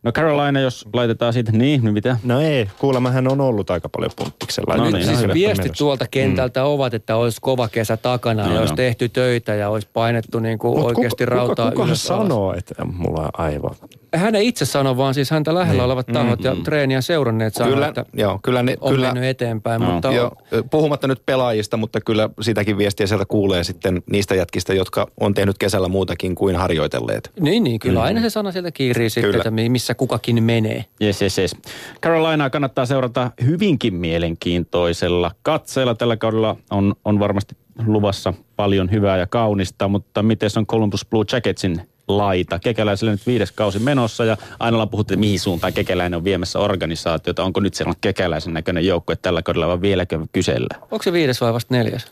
No 0.03 0.13
Carolina, 0.13 0.61
jos 0.61 0.87
laitetaan 0.93 1.33
siitä, 1.33 1.53
niin, 1.53 1.85
niin 1.85 1.95
mitä? 1.95 2.17
No 2.25 2.41
ei, 2.41 2.69
kuulemma 2.79 3.11
hän 3.11 3.29
on 3.29 3.41
ollut 3.41 3.71
aika 3.71 3.89
paljon 3.89 4.11
punttiksella. 4.17 4.77
No 4.77 4.85
Nyt 4.85 4.93
niin, 4.93 5.07
siis 5.07 5.35
viestit 5.35 5.73
tuolta 5.79 6.07
kentältä 6.11 6.61
mm. 6.61 6.67
ovat, 6.67 6.95
että 6.95 7.17
olisi 7.17 7.39
kova 7.41 7.69
kesä 7.69 7.97
takana 7.97 8.47
No 8.47 8.53
ja 8.55 8.61
olisi 8.61 8.73
joo. 8.73 8.77
tehty 8.77 9.09
töitä 9.09 9.55
ja 9.55 9.69
olisi 9.69 9.89
painettu 9.93 10.39
niin 10.41 10.59
kuin 10.59 10.79
Mut 10.79 10.87
oikeasti 10.87 11.25
kuka, 11.25 11.37
rautaa 11.37 11.55
kuka, 11.55 11.71
kuka 11.71 11.87
ylös 11.87 12.11
alas. 12.11 12.23
sanoo, 12.23 12.55
että 12.55 12.85
mulla 12.85 13.21
on 13.23 13.29
aivan... 13.33 13.71
Hän 14.17 14.35
ei 14.35 14.49
itse 14.49 14.65
sano, 14.65 14.97
vaan 14.97 15.15
siis 15.15 15.31
häntä 15.31 15.55
lähellä 15.55 15.85
olevat 15.85 16.07
tahot 16.07 16.45
ja 16.45 16.57
treeniä 16.65 17.01
seuranneet 17.01 17.55
sanoo, 17.55 17.73
Kyllä, 17.73 17.89
että 17.89 18.05
joo, 18.13 18.39
kyllä, 18.43 18.63
ne, 18.63 18.77
on 18.81 18.93
kyllä 18.95 19.07
mennyt 19.07 19.25
eteenpäin. 19.25 19.81
No. 19.83 19.93
Mutta 19.93 20.13
Joo, 20.13 20.33
puhumatta 20.71 21.09
nyt 21.09 21.23
pelaajista, 21.27 21.77
mutta 21.77 22.01
kyllä 22.01 22.31
sitäkin 22.41 22.79
viestiä 22.79 23.07
sieltä 23.07 23.25
kuulee 23.29 23.65
sitten 23.65 24.03
niistä 24.11 24.35
jätkistä, 24.35 24.75
jotka 24.75 25.07
on 25.21 25.35
tehnyt 25.35 25.59
kesällä 25.59 25.89
muutakin 25.89 26.35
kuin 26.35 26.57
harjoitelleet. 26.57 27.31
Niin, 27.41 27.65
niin, 27.65 27.79
kyllä 27.79 28.03
aina 28.03 28.21
se 28.21 28.31
sana 28.31 28.53
sieltä 28.53 28.71
kiirii 28.71 29.11
sitten, 29.11 29.31
Kyllä. 29.31 29.37
että 29.37 29.51
mi- 29.51 29.69
missä 29.69 29.95
kukakin 29.95 30.43
menee. 30.43 30.85
Yes, 31.03 31.23
yes, 31.23 31.39
yes. 31.39 31.57
Carolinaa 32.03 32.51
kannattaa 32.51 32.87
seurata 32.87 33.31
hyvinkin 33.45 33.95
mielenkiintoisella 33.95 35.31
katseella. 35.43 35.95
Tällä 35.95 36.17
kaudella 36.17 36.57
on, 36.71 36.95
on 37.05 37.19
varmasti 37.19 37.57
luvassa 37.87 38.35
paljon 38.57 38.91
hyvää 38.91 39.17
ja 39.17 39.27
kaunista, 39.27 39.89
mutta 39.89 40.23
miten 40.23 40.51
on 40.57 40.67
Columbus 40.67 41.07
Blue 41.11 41.25
Jacketsin 41.33 41.89
laita? 42.09 42.59
Kekäläisellä 42.59 43.13
nyt 43.13 43.27
viides 43.27 43.53
kausi 43.53 43.79
menossa 43.79 44.25
ja 44.25 44.37
aina 44.61 44.75
ollaan 44.75 44.89
puhuttu, 44.89 45.15
että 45.15 45.21
mihin 45.21 45.41
suuntaan 45.41 45.73
kekäläinen 45.73 46.17
on 46.17 46.25
viemässä 46.25 46.59
organisaatiota. 46.59 47.45
Onko 47.45 47.61
nyt 47.61 47.75
siellä 47.75 47.95
kekäläisen 48.01 48.55
näköinen 48.55 48.87
joukkue 48.87 49.17
tällä 49.17 49.43
kaudella 49.43 49.69
vai 49.69 49.81
vieläkö 49.81 50.19
kysellä? 50.33 50.69
Onko 50.91 51.03
se 51.03 51.13
viides 51.13 51.41
vai 51.41 51.53
vasta 51.53 51.75
neljäs? 51.75 52.07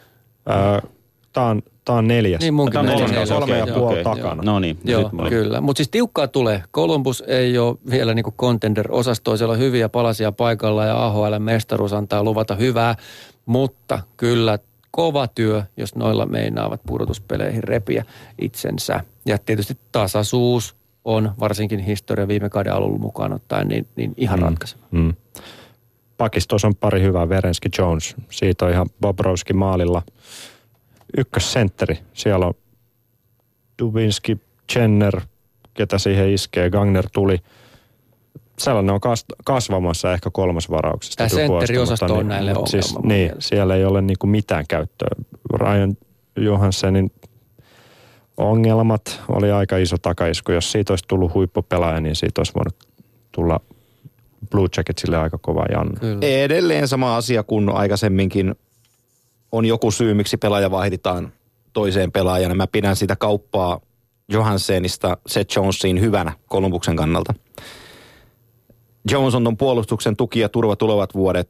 Öö, 0.51 0.89
Tämä 1.33 1.47
on, 1.47 1.63
tää 1.85 1.95
on 1.95 2.09
neljäs. 2.09 2.41
Niin 2.41 2.55
munkin 2.55 2.81
on 2.81 2.87
kolme- 2.87 3.07
neljäs. 3.11 3.29
kolme 3.29 3.57
ja 3.59 3.63
Okei, 3.65 3.75
puoli 3.75 3.93
okei, 4.01 4.05
takana. 4.05 4.43
No 4.43 4.59
niin. 4.59 4.79
Joo, 4.85 5.03
nyt 5.03 5.21
olin- 5.21 5.31
kyllä. 5.31 5.61
Mutta 5.61 5.79
siis 5.79 5.89
tiukkaa 5.89 6.29
tulee. 6.29 6.63
Columbus 6.73 7.25
ei 7.27 7.59
ole 7.59 7.77
vielä 7.91 8.15
niinku 8.15 8.35
contender-osastoa. 8.39 9.37
Siellä 9.37 9.53
on 9.53 9.59
hyviä 9.59 9.89
palasia 9.89 10.33
paikalla 10.33 10.85
ja 10.85 11.07
AHL-mestaruus 11.07 11.93
antaa 11.93 12.23
luvata 12.25 12.55
hyvää. 12.55 12.95
Mutta 13.47 14.01
kyllä 14.17 14.59
kova 14.91 15.29
työ, 15.29 15.63
jos 15.77 15.95
noilla 15.95 16.27
meinaavat 16.27 16.81
pudotuspeleihin 16.87 17.65
repiä 17.65 18.05
itsensä. 18.41 19.01
Ja 19.27 19.39
tietysti 19.39 19.79
tasaisuus 19.93 20.77
on 21.05 21.33
varsinkin 21.41 21.81
historia 21.81 22.29
viime 22.29 22.49
kauden 22.49 22.73
alulla 22.73 22.99
mukaan 22.99 23.33
ottaen 23.33 23.69
niin, 23.69 23.87
niin 23.97 24.15
ihan 24.17 24.39
mm. 24.39 24.45
ratkaiseva. 24.45 24.83
Mm. 24.91 25.15
Pakistossa 26.17 26.67
on 26.67 26.75
pari 26.75 27.03
hyvää, 27.03 27.29
Verenski 27.29 27.69
Jones. 27.79 28.17
Siitä 28.31 28.65
on 28.65 28.71
ihan 28.71 28.87
Bobrovski 29.01 29.53
maalilla. 29.53 30.03
Ykkössentteri. 31.17 31.99
Siellä 32.13 32.47
on 32.47 32.55
Dubinski, 33.83 34.41
Jenner, 34.75 35.21
ketä 35.75 35.99
siihen 35.99 36.31
iskee. 36.31 36.71
Gagner 36.71 37.07
tuli. 37.13 37.39
Sellainen 38.59 38.95
on 38.95 39.01
kas- 39.01 39.25
kasvamassa 39.45 40.13
ehkä 40.13 40.31
kolmas 40.33 40.71
varauksesta. 40.71 41.17
Tämä 41.17 41.29
sentteriosasto 41.29 42.15
on 42.15 42.29
näille 42.29 42.55
mutta 42.55 42.71
siis, 42.71 42.85
ongelma 42.87 43.01
mun 43.03 43.09
Niin, 43.09 43.27
mielestä. 43.29 43.49
siellä 43.49 43.75
ei 43.77 43.85
ole 43.85 44.03
niinku 44.03 44.27
mitään 44.27 44.65
käyttöä. 44.69 45.09
Ryan 45.55 45.97
Johanssenin 46.37 47.11
ongelmat 48.37 49.21
oli 49.29 49.51
aika 49.53 49.77
iso 49.77 49.97
takaisku. 50.03 50.53
Jos 50.53 50.73
siitä 50.73 50.93
olisi 50.93 51.05
tullut 51.09 51.35
huippupelaaja, 51.35 52.01
niin 52.01 52.17
siitä 52.17 52.41
olisi 52.41 52.53
voinut 52.55 52.77
tulla 53.33 53.61
Blue 54.51 54.69
Jacketsille 54.77 55.17
aika 55.17 55.39
kova 55.39 55.65
jannu. 55.73 55.95
Kyllä. 56.01 56.19
Edelleen 56.27 56.89
sama 56.89 57.17
asia 57.17 57.43
kuin 57.43 57.69
aikaisemminkin 57.73 58.55
on 59.53 59.65
joku 59.65 59.91
syy, 59.91 60.15
miksi 60.15 60.37
pelaaja 60.37 60.71
vaihdetaan 60.71 61.33
toiseen 61.73 62.13
pelaajana. 62.13 62.55
Mä 62.55 62.67
pidän 62.67 62.97
sitä 62.97 63.17
kauppaa 63.17 63.81
Johanssenista 64.29 65.17
Seth 65.27 65.57
Jonesiin 65.57 66.01
hyvänä 66.01 66.33
Kolumbuksen 66.47 66.97
kannalta. 66.97 67.35
Jones 69.11 69.35
on 69.35 69.45
ton 69.45 69.57
puolustuksen 69.57 70.17
tuki 70.17 70.41
ja 70.41 70.49
turva 70.49 70.77
tulevat 70.77 71.15
vuodet. 71.15 71.49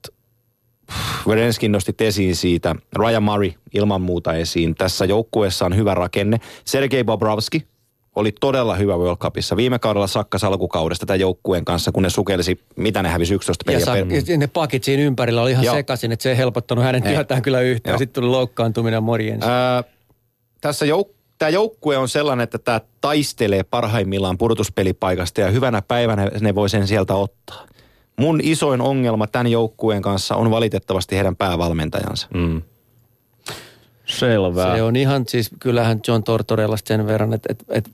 Verenskin 1.28 1.72
nostit 1.72 2.00
esiin 2.00 2.36
siitä. 2.36 2.74
Ryan 2.96 3.22
Murray 3.22 3.52
ilman 3.74 4.00
muuta 4.00 4.34
esiin. 4.34 4.74
Tässä 4.74 5.04
joukkueessa 5.04 5.66
on 5.66 5.76
hyvä 5.76 5.94
rakenne. 5.94 6.40
Sergei 6.64 7.04
Bobrovski 7.04 7.66
oli 8.16 8.32
todella 8.40 8.74
hyvä 8.74 8.96
World 8.96 9.16
Cupissa. 9.18 9.56
Viime 9.56 9.78
kaudella 9.78 10.06
sakkas 10.06 10.44
alkukaudesta 10.44 11.06
tämän 11.06 11.20
joukkueen 11.20 11.64
kanssa, 11.64 11.92
kun 11.92 12.02
ne 12.02 12.10
sukelsi, 12.10 12.60
mitä 12.76 13.02
ne 13.02 13.08
hävisi 13.08 13.34
11 13.34 13.62
peliä 13.66 13.78
Ja, 13.78 13.84
sa- 13.84 13.92
per... 13.92 14.38
ne 14.38 14.46
pakit 14.46 14.84
siinä 14.84 15.02
ympärillä 15.02 15.42
oli 15.42 15.50
ihan 15.50 15.64
Joo. 15.64 15.74
sekaisin, 15.74 16.12
että 16.12 16.22
se 16.22 16.30
ei 16.30 16.36
helpottanut 16.36 16.84
hänen 16.84 17.06
Ei. 17.06 17.14
työtään 17.14 17.42
kyllä 17.42 17.60
yhtään. 17.60 17.92
Joo. 17.92 17.98
Sitten 17.98 18.22
tuli 18.22 18.30
loukkaantuminen 18.30 19.02
morjens. 19.02 19.42
Ää, 19.44 19.84
tässä 20.60 20.86
jouk- 20.86 21.15
tämä 21.38 21.48
joukkue 21.48 21.96
on 21.96 22.08
sellainen, 22.08 22.44
että 22.44 22.58
tämä 22.58 22.80
taistelee 23.00 23.62
parhaimmillaan 23.62 24.38
pudotuspelipaikasta 24.38 25.40
ja 25.40 25.50
hyvänä 25.50 25.82
päivänä 25.82 26.30
ne 26.40 26.54
voi 26.54 26.68
sen 26.68 26.86
sieltä 26.86 27.14
ottaa. 27.14 27.66
Mun 28.16 28.40
isoin 28.42 28.80
ongelma 28.80 29.26
tämän 29.26 29.46
joukkueen 29.46 30.02
kanssa 30.02 30.36
on 30.36 30.50
valitettavasti 30.50 31.16
heidän 31.16 31.36
päävalmentajansa. 31.36 32.28
Mm. 32.34 32.62
Selvä. 34.06 34.76
Se 34.76 34.82
on 34.82 34.96
ihan 34.96 35.24
siis, 35.28 35.50
kyllähän 35.58 36.00
John 36.08 36.22
Tortorellasta 36.22 36.88
sen 36.88 37.06
verran, 37.06 37.34
että, 37.34 37.48
että, 37.52 37.64
että 37.68 37.90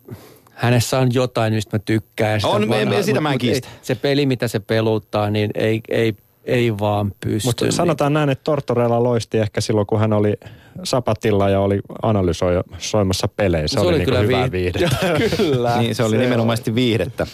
hänessä 0.51 0.99
on 0.99 1.15
jotain, 1.15 1.55
mistä 1.55 1.77
mä 1.77 1.83
tykkään. 1.85 2.41
Sitä 2.41 2.53
On, 2.53 2.69
me- 2.69 2.85
me- 2.85 3.03
sitä 3.03 3.21
mä 3.21 3.33
en 3.33 3.39
kiistä. 3.39 3.69
ei- 3.69 3.75
Se 3.83 3.95
peli, 3.95 4.27
mitä 4.27 4.49
se 4.49 4.59
peluttaa, 4.61 5.31
niin 5.31 5.51
ei, 5.55 5.81
ei, 5.89 6.15
ei 6.45 6.79
vaan 6.79 7.13
pysty. 7.21 7.49
Mutta 7.49 7.65
niin. 7.65 7.73
sanotaan 7.73 8.13
näin, 8.13 8.29
että 8.31 8.45
Tortorella 8.45 9.03
loisti 9.03 9.39
ehkä 9.39 9.61
silloin, 9.61 9.87
kun 9.87 10.01
hän 10.01 10.13
oli 10.13 10.35
sapatilla 10.85 11.49
ja 11.51 11.61
oli 11.61 11.81
analysoimassa 12.03 13.29
pelejä. 13.29 13.69
Se, 13.69 13.73
Se 13.73 13.81
oli, 13.81 13.89
oli 13.89 13.99
niinku 13.99 14.11
kyllä 14.11 14.21
hyvää 14.21 14.47
viihde- 14.47 14.53
viihdettä. 14.53 15.37
Kyllä. 15.37 15.77
Niin 15.79 15.95
se 15.95 16.05
oli 16.05 16.19
nimenomaisesti 16.19 16.75
viihdettä. 16.75 17.27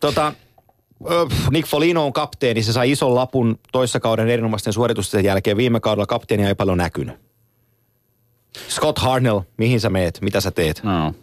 Tota, 0.00 0.32
Nick 1.50 1.68
Folino 1.68 2.06
on 2.06 2.12
kapteeni. 2.12 2.62
Se 2.62 2.72
sai 2.72 2.90
ison 2.90 3.14
lapun 3.14 3.58
toissa 3.72 4.00
kauden 4.00 4.28
erinomaisten 4.28 4.72
suoritusten 4.72 5.24
jälkeen. 5.24 5.56
Viime 5.56 5.80
kaudella 5.80 6.06
kapteenia 6.06 6.48
ei 6.48 6.54
paljon 6.54 6.78
näkynyt. 6.78 7.14
Scott 8.68 8.98
Harnell, 8.98 9.40
mihin 9.56 9.80
sä 9.80 9.90
meet? 9.90 10.18
Mitä 10.20 10.40
sä 10.40 10.50
teet? 10.50 10.82
No. 10.82 11.14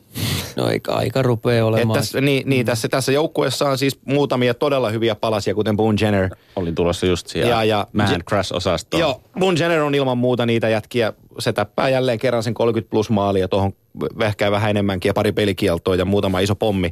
No 0.55 0.69
eikä 0.69 0.91
aika 0.91 1.21
rupea 1.21 1.57
Et 1.57 1.63
olemaan. 1.63 1.99
tässä, 1.99 2.21
niin, 2.21 2.49
niin 2.49 2.65
tässä, 2.65 2.87
tässä 2.89 3.11
joukkueessa 3.11 3.69
on 3.69 3.77
siis 3.77 3.99
muutamia 4.05 4.53
todella 4.53 4.89
hyviä 4.89 5.15
palasia, 5.15 5.55
kuten 5.55 5.75
Boone 5.77 5.97
Jenner. 6.01 6.29
Olin 6.55 6.75
tulossa 6.75 7.05
just 7.05 7.27
siellä 7.27 7.49
Ja- 7.49 7.63
ja- 7.63 7.87
Man 7.93 8.07
Je- 8.07 8.23
Crash-osastoon. 8.29 8.99
Joo, 8.99 9.21
Boone 9.39 9.59
Jenner 9.59 9.81
on 9.81 9.95
ilman 9.95 10.17
muuta 10.17 10.45
niitä 10.45 10.69
jätkiä. 10.69 11.13
Se 11.39 11.53
täppää 11.53 11.89
jälleen 11.89 12.19
kerran 12.19 12.43
sen 12.43 12.53
30 12.53 12.89
plus 12.89 13.09
maalia 13.09 13.47
tuohon 13.47 13.73
vehkää 14.19 14.51
vähän 14.51 14.69
enemmänkin 14.69 15.09
ja 15.09 15.13
pari 15.13 15.31
pelikieltoa 15.31 15.95
ja 15.95 16.05
muutama 16.05 16.39
iso 16.39 16.55
pommi. 16.55 16.91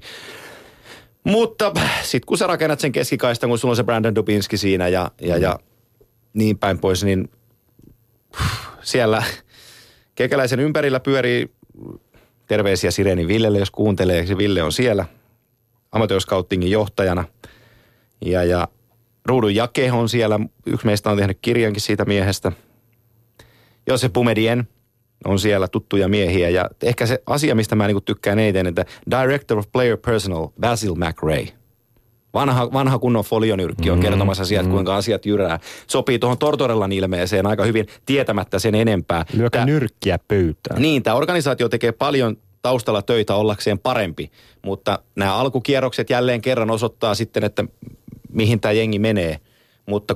Mutta 1.24 1.72
sitten 2.04 2.26
kun 2.28 2.38
sä 2.38 2.48
rakennat 2.48 2.80
sen 2.80 2.92
keskikaistan, 2.92 3.50
kun 3.50 3.60
sulla 3.60 3.72
on 3.72 3.76
se 3.76 3.84
Brandon 3.84 4.16
Dubinski 4.16 4.58
siinä 4.58 4.88
ja, 4.88 5.12
ja, 5.22 5.38
ja 5.38 5.60
niin 6.34 6.58
päin 6.58 6.80
pois, 6.80 7.04
niin 7.04 7.30
siellä 8.82 9.24
kekäläisen 10.16 10.60
ympärillä 10.60 11.00
pyörii 11.00 11.52
terveisiä 12.52 12.92
Sireni 12.92 13.28
Villelle, 13.28 13.60
jos 13.60 13.72
kuuntelee. 13.72 14.26
Se 14.26 14.38
Ville 14.38 14.64
on 14.64 14.72
siellä 14.72 15.06
amatöörscoutingin 15.92 16.72
johtajana. 16.72 17.24
Ja, 18.26 18.44
ja 18.44 18.68
Ruudun 19.26 19.56
Jake 19.56 19.92
on 19.92 20.10
siellä. 20.10 20.40
Yksi 20.66 20.86
meistä 20.86 21.12
on 21.12 21.18
tehnyt 21.18 21.38
kirjankin 21.42 21.82
siitä 21.82 22.06
miehestä. 22.06 22.52
Josef 23.88 24.14
Pumedien, 24.14 24.68
on 25.26 25.40
siellä 25.40 25.68
tuttuja 25.68 26.08
miehiä. 26.08 26.50
Ja 26.50 26.70
ehkä 26.84 27.06
se 27.06 27.24
asia, 27.26 27.56
mistä 27.56 27.76
mä 27.76 27.88
niinku 27.88 28.02
tykkään 28.02 28.40
eniten, 28.40 28.68
että 28.68 28.86
Director 29.12 29.58
of 29.58 29.72
Player 29.72 29.98
Personal, 29.98 30.48
Basil 30.62 30.96
McRae. 30.96 31.48
Vanha, 32.34 32.74
vanha 32.74 33.00
kunnon 33.00 33.24
folionyrkki 33.24 33.90
on 33.90 34.00
kertomassa 34.00 34.46
sieltä, 34.46 34.70
kuinka 34.70 34.96
asiat 34.96 35.26
jyrää. 35.26 35.60
Sopii 35.88 36.20
tuohon 36.20 36.38
Tortorellan 36.38 36.92
ilmeeseen 36.92 37.48
aika 37.48 37.64
hyvin 37.66 37.88
tietämättä 38.06 38.60
sen 38.60 38.76
enempää. 38.76 39.26
Lyökö 39.34 39.58
Tää- 39.58 39.66
nyrkkiä 39.66 40.20
pöytään? 40.28 40.82
niin, 40.82 41.04
tämä 41.04 41.16
organisaatio 41.16 41.70
tekee 41.70 41.92
paljon 41.92 42.38
taustalla 42.62 43.02
töitä 43.02 43.36
ollakseen 43.36 43.80
parempi, 43.80 44.32
mutta 44.66 45.00
nämä 45.16 45.36
alkukierrokset 45.36 46.10
jälleen 46.10 46.42
kerran 46.42 46.72
osoittaa 46.72 47.16
sitten, 47.16 47.44
että 47.44 47.66
mihin 48.30 48.60
tämä 48.60 48.72
jengi 48.72 49.00
menee. 49.00 49.40
Mutta 49.86 50.16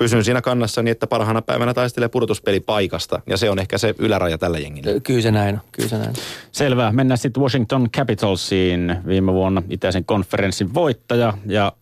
pysyn 0.00 0.24
siinä 0.24 0.42
kannassani, 0.42 0.90
että 0.90 1.06
parhaana 1.06 1.42
päivänä 1.42 1.74
taistelee 1.74 2.08
pudotuspelipaikasta, 2.08 3.20
ja 3.26 3.36
se 3.36 3.50
on 3.50 3.58
ehkä 3.58 3.78
se 3.78 3.94
yläraja 3.98 4.38
tällä 4.38 4.58
jengillä. 4.58 5.00
Kyllä 5.00 5.20
se 5.20 5.30
näin 5.30 5.54
on, 5.54 5.60
kyllä 5.72 5.88
se 5.88 5.98
näin. 5.98 6.12
Selvä. 6.52 6.92
Mennään 6.92 7.18
sitten 7.18 7.42
Washington 7.42 7.90
Capitalsiin. 7.90 8.96
Viime 9.06 9.32
vuonna 9.32 9.62
itäisen 9.70 10.04
konferenssin 10.04 10.74
voittaja 10.74 11.38
ja 11.46 11.72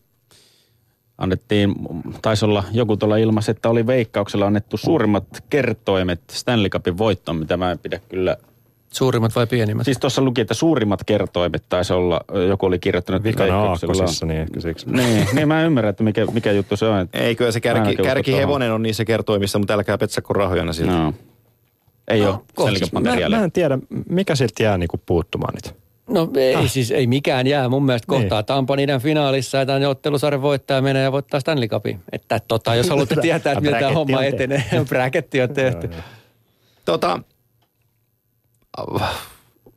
annettiin, 1.18 1.74
taisi 2.22 2.44
olla 2.44 2.64
joku 2.72 2.96
tuolla 2.96 3.16
ilmassa, 3.16 3.52
että 3.52 3.68
oli 3.68 3.86
veikkauksella 3.86 4.46
annettu 4.46 4.76
suurimmat 4.76 5.44
kertoimet 5.50 6.20
Stanley 6.30 6.68
Cupin 6.68 6.98
voittoon, 6.98 7.36
mitä 7.36 7.56
mä 7.56 7.70
en 7.70 7.78
pidä 7.78 8.00
kyllä. 8.08 8.36
Suurimmat 8.98 9.36
vai 9.36 9.46
pienimmät? 9.46 9.84
Siis 9.84 9.98
tuossa 9.98 10.22
luki, 10.22 10.40
että 10.40 10.54
suurimmat 10.54 11.04
kertoimet 11.06 11.64
taisi 11.68 11.92
olla, 11.92 12.20
joku 12.48 12.66
oli 12.66 12.78
kirjoittanut 12.78 13.22
Vikana 13.22 13.60
aakkosissa, 13.60 14.26
niin 14.26 14.40
ehkä 14.40 14.60
siksi. 14.60 14.86
Niin, 14.90 15.26
niin 15.32 15.48
mä 15.48 15.60
en 15.60 15.66
ymmärrä, 15.66 15.90
että 15.90 16.02
mikä, 16.04 16.26
mikä 16.26 16.52
juttu 16.52 16.76
se 16.76 16.86
on. 16.86 17.08
Ei, 17.12 17.34
kyllä 17.36 17.50
se 17.50 17.60
kärki, 17.60 17.80
Ainakin 17.80 18.04
kärki 18.04 18.30
usko 18.30 18.40
hevonen 18.40 18.72
on 18.72 18.82
niissä 18.82 19.04
kertoimissa, 19.04 19.58
mutta 19.58 19.74
älkää 19.74 19.98
petsakko 19.98 20.32
rahojana 20.34 20.72
siltä. 20.72 20.92
no. 20.92 21.14
Ei 22.08 22.20
No, 22.20 22.44
ole 22.56 22.70
Mä, 23.30 23.36
mä 23.36 23.44
en 23.44 23.52
tiedä, 23.52 23.78
mikä 24.08 24.34
siltä 24.34 24.62
jää 24.62 24.78
niinku 24.78 25.00
puuttumaan 25.06 25.54
nyt. 25.54 25.74
No 26.08 26.30
ei 26.36 26.54
ah. 26.54 26.66
siis, 26.70 26.90
ei 26.90 27.06
mikään 27.06 27.46
jää. 27.46 27.68
Mun 27.68 27.84
mielestä 27.84 28.12
Niin. 28.12 28.20
kohtaa 28.22 28.42
Tampa 28.42 28.76
niiden 28.76 29.00
finaalissa 29.00 29.58
ja 29.58 29.66
tämän 29.66 29.84
ottelusarjan 29.84 30.42
voittaja 30.42 30.82
menee 30.82 31.02
ja 31.02 31.12
voittaa 31.12 31.40
Stanley 31.40 31.68
Cupin. 31.68 32.00
Että 32.12 32.40
tota, 32.48 32.74
jos 32.74 32.88
haluatte 32.90 33.16
tietää, 33.20 33.52
että 33.52 33.60
miten 33.60 33.80
tämä 33.80 33.80
Bracketti 33.80 33.94
homma 33.94 34.24
etenee, 34.24 34.64
bräketti 34.88 35.40
on 35.42 35.48
tehty. 35.54 35.90
Tota, 36.84 37.20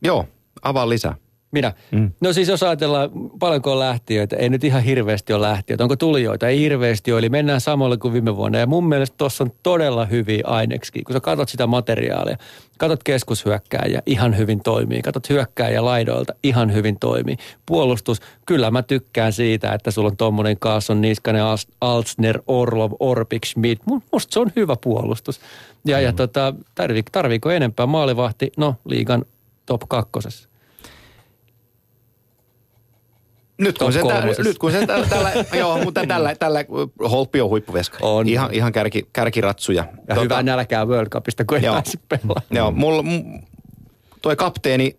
joo, 0.02 0.26
avaa 0.62 0.90
lisää. 0.90 1.16
Minä? 1.52 1.74
Mm. 1.92 2.12
No 2.22 2.34
siis 2.34 2.48
jos 2.48 2.64
ajatellaan, 2.64 3.10
paljonko 3.40 3.72
on 3.72 3.80
lähtiöitä, 3.80 4.36
ei 4.36 4.50
nyt 4.50 4.64
ihan 4.64 4.84
hirveästi 4.84 5.34
ole 5.34 5.42
lähtiöitä. 5.48 5.84
Onko 5.84 5.96
tulijoita? 5.96 6.48
Ei 6.48 6.60
hirveästi 6.60 7.12
ole, 7.12 7.20
eli 7.20 7.30
mennään 7.30 7.62
samalla 7.62 7.98
kuin 7.98 8.14
viime 8.14 8.36
vuonna. 8.36 8.58
Ja 8.58 8.68
mun 8.68 8.88
mielestä 8.88 9.16
tuossa 9.18 9.44
on 9.44 9.52
todella 9.64 10.06
hyviä 10.06 10.42
aineksi, 10.46 11.04
kun 11.04 11.14
sä 11.14 11.20
katsot 11.20 11.50
sitä 11.50 11.68
materiaalia. 11.68 12.38
Katsot 12.78 13.04
keskushyökkääjä, 13.04 14.02
ihan 14.06 14.38
hyvin 14.38 14.64
toimii. 14.64 15.02
Katsot 15.02 15.30
hyökkääjä 15.30 15.86
laidoilta, 15.86 16.34
ihan 16.44 16.74
hyvin 16.74 17.00
toimii. 17.00 17.38
Puolustus, 17.66 18.20
kyllä 18.46 18.72
mä 18.72 18.84
tykkään 18.84 19.34
siitä, 19.34 19.74
että 19.74 19.92
sulla 19.92 20.10
on 20.10 20.18
tommonen 20.18 20.60
Kaasson, 20.60 21.02
Niskanen, 21.02 21.44
Altsner, 21.82 22.42
Orlov, 22.48 22.92
Orpik, 23.00 23.46
Schmidt. 23.46 23.82
Mu- 23.92 24.02
Musta 24.12 24.34
se 24.34 24.40
on 24.40 24.52
hyvä 24.56 24.76
puolustus. 24.84 25.40
Ja, 25.86 26.00
ja 26.00 26.14
tota, 26.14 26.54
tarvii, 26.76 27.04
tarviiko 27.12 27.52
enempää 27.52 27.86
maalivahti? 27.86 28.52
No, 28.58 28.76
liigan 28.86 29.26
top 29.66 29.82
kakkosessa. 29.88 30.51
Nyt 33.62 33.78
kun, 33.78 33.94
Top 33.94 34.12
se, 34.12 34.36
tä, 34.36 34.44
nyt 34.44 34.58
kun 34.58 34.72
se 34.72 34.88
tä, 34.88 35.06
tällä, 35.10 35.32
joo, 35.60 35.78
mutta 35.84 36.08
tällä, 36.08 36.36
tällä 36.36 36.66
Holppi 37.12 37.42
on 37.42 37.50
huippuveska. 37.50 37.98
On. 38.02 38.30
Ihan, 38.30 38.54
ihan 38.54 38.72
kärki, 38.72 39.08
kärkiratsuja. 39.14 39.84
Ja 39.84 40.16
tota, 40.16 40.22
hyvää 40.22 40.44
nälkää 40.44 40.86
World 40.86 41.10
Cupista, 41.10 41.46
kun 41.46 41.58
ei 41.58 41.64
Joo. 41.64 41.74
pääse 41.74 42.00
pelaamaan. 42.10 42.42
Joo, 42.52 42.72
mulla, 42.72 43.04
toi 44.22 44.36
kapteeni, 44.36 44.98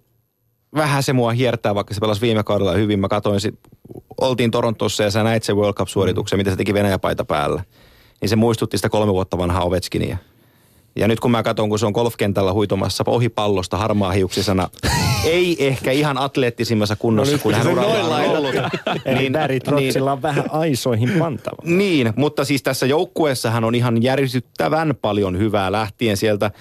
vähän 0.74 1.02
se 1.02 1.12
mua 1.12 1.32
hiertää, 1.32 1.74
vaikka 1.74 1.94
se 1.94 2.01
pelasi 2.01 2.20
viime 2.20 2.43
kaudella 2.43 2.72
hyvin. 2.72 3.01
Mä 3.01 3.09
katsoin, 3.09 3.40
sit, 3.40 3.55
oltiin 4.20 4.51
Torontossa 4.51 5.02
ja 5.02 5.10
sä 5.10 5.22
näit 5.22 5.43
se 5.43 5.52
World 5.52 5.74
Cup-suorituksen, 5.74 6.36
mitä 6.36 6.51
se 6.51 6.56
teki 6.56 6.74
Venäjä-paita 6.74 7.24
päällä. 7.24 7.64
Niin 8.20 8.28
se 8.28 8.36
muistutti 8.36 8.78
sitä 8.78 8.89
kolme 8.89 9.12
vuotta 9.12 9.39
vanhaa 9.39 9.64
Ovechkinia. 9.64 10.16
Ja 10.97 11.09
nyt 11.09 11.20
kun 11.20 11.31
mä 11.31 11.43
katson, 11.43 11.69
kun 11.69 11.78
se 11.78 11.86
on 11.86 11.93
golfkentällä 11.93 12.52
huitomassa 12.52 13.05
ohi 13.06 13.28
pallosta 13.28 13.77
harmaa 13.77 14.12
hiuksisena, 14.12 14.69
ei 15.24 15.66
ehkä 15.66 15.90
ihan 15.90 16.19
atleettisimmassa 16.19 16.97
kunnossa, 16.97 17.39
kun 17.39 17.55
hän 17.55 17.69
uralla 17.69 18.16
on 18.16 18.36
ollut. 18.36 18.55
Eli 19.05 19.31
Barry 19.31 19.60
Trotsilla 19.60 20.12
on 20.12 20.23
vähän 20.23 20.44
aisoihin 20.51 21.10
pantava. 21.19 21.56
Niin, 21.64 22.12
mutta 22.16 22.44
siis 22.44 22.62
tässä 22.62 22.86
joukkueessa 22.86 23.51
hän 23.51 23.64
on 23.64 23.74
ihan 23.74 24.02
järisyttävän 24.02 24.94
paljon 25.01 25.39
hyvää 25.39 25.73
lähtien 25.73 26.16
sieltä 26.16 26.47
äh, 26.47 26.52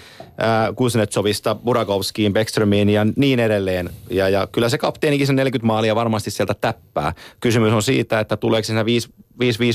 Kuznetsovista, 0.75 1.55
Burakovskiin, 1.55 2.33
Beckströmiin 2.33 2.89
ja 2.89 3.05
niin 3.15 3.39
edelleen. 3.39 3.89
Ja, 4.09 4.29
ja 4.29 4.47
kyllä 4.51 4.69
se 4.69 4.77
kapteenikin 4.77 5.27
sen 5.27 5.35
40 5.35 5.67
maalia 5.67 5.95
varmasti 5.95 6.31
sieltä 6.31 6.53
täppää. 6.53 7.13
Kysymys 7.39 7.73
on 7.73 7.83
siitä, 7.83 8.19
että 8.19 8.37
tuleeko 8.37 8.65
siinä 8.65 8.83
5-5 8.83 8.85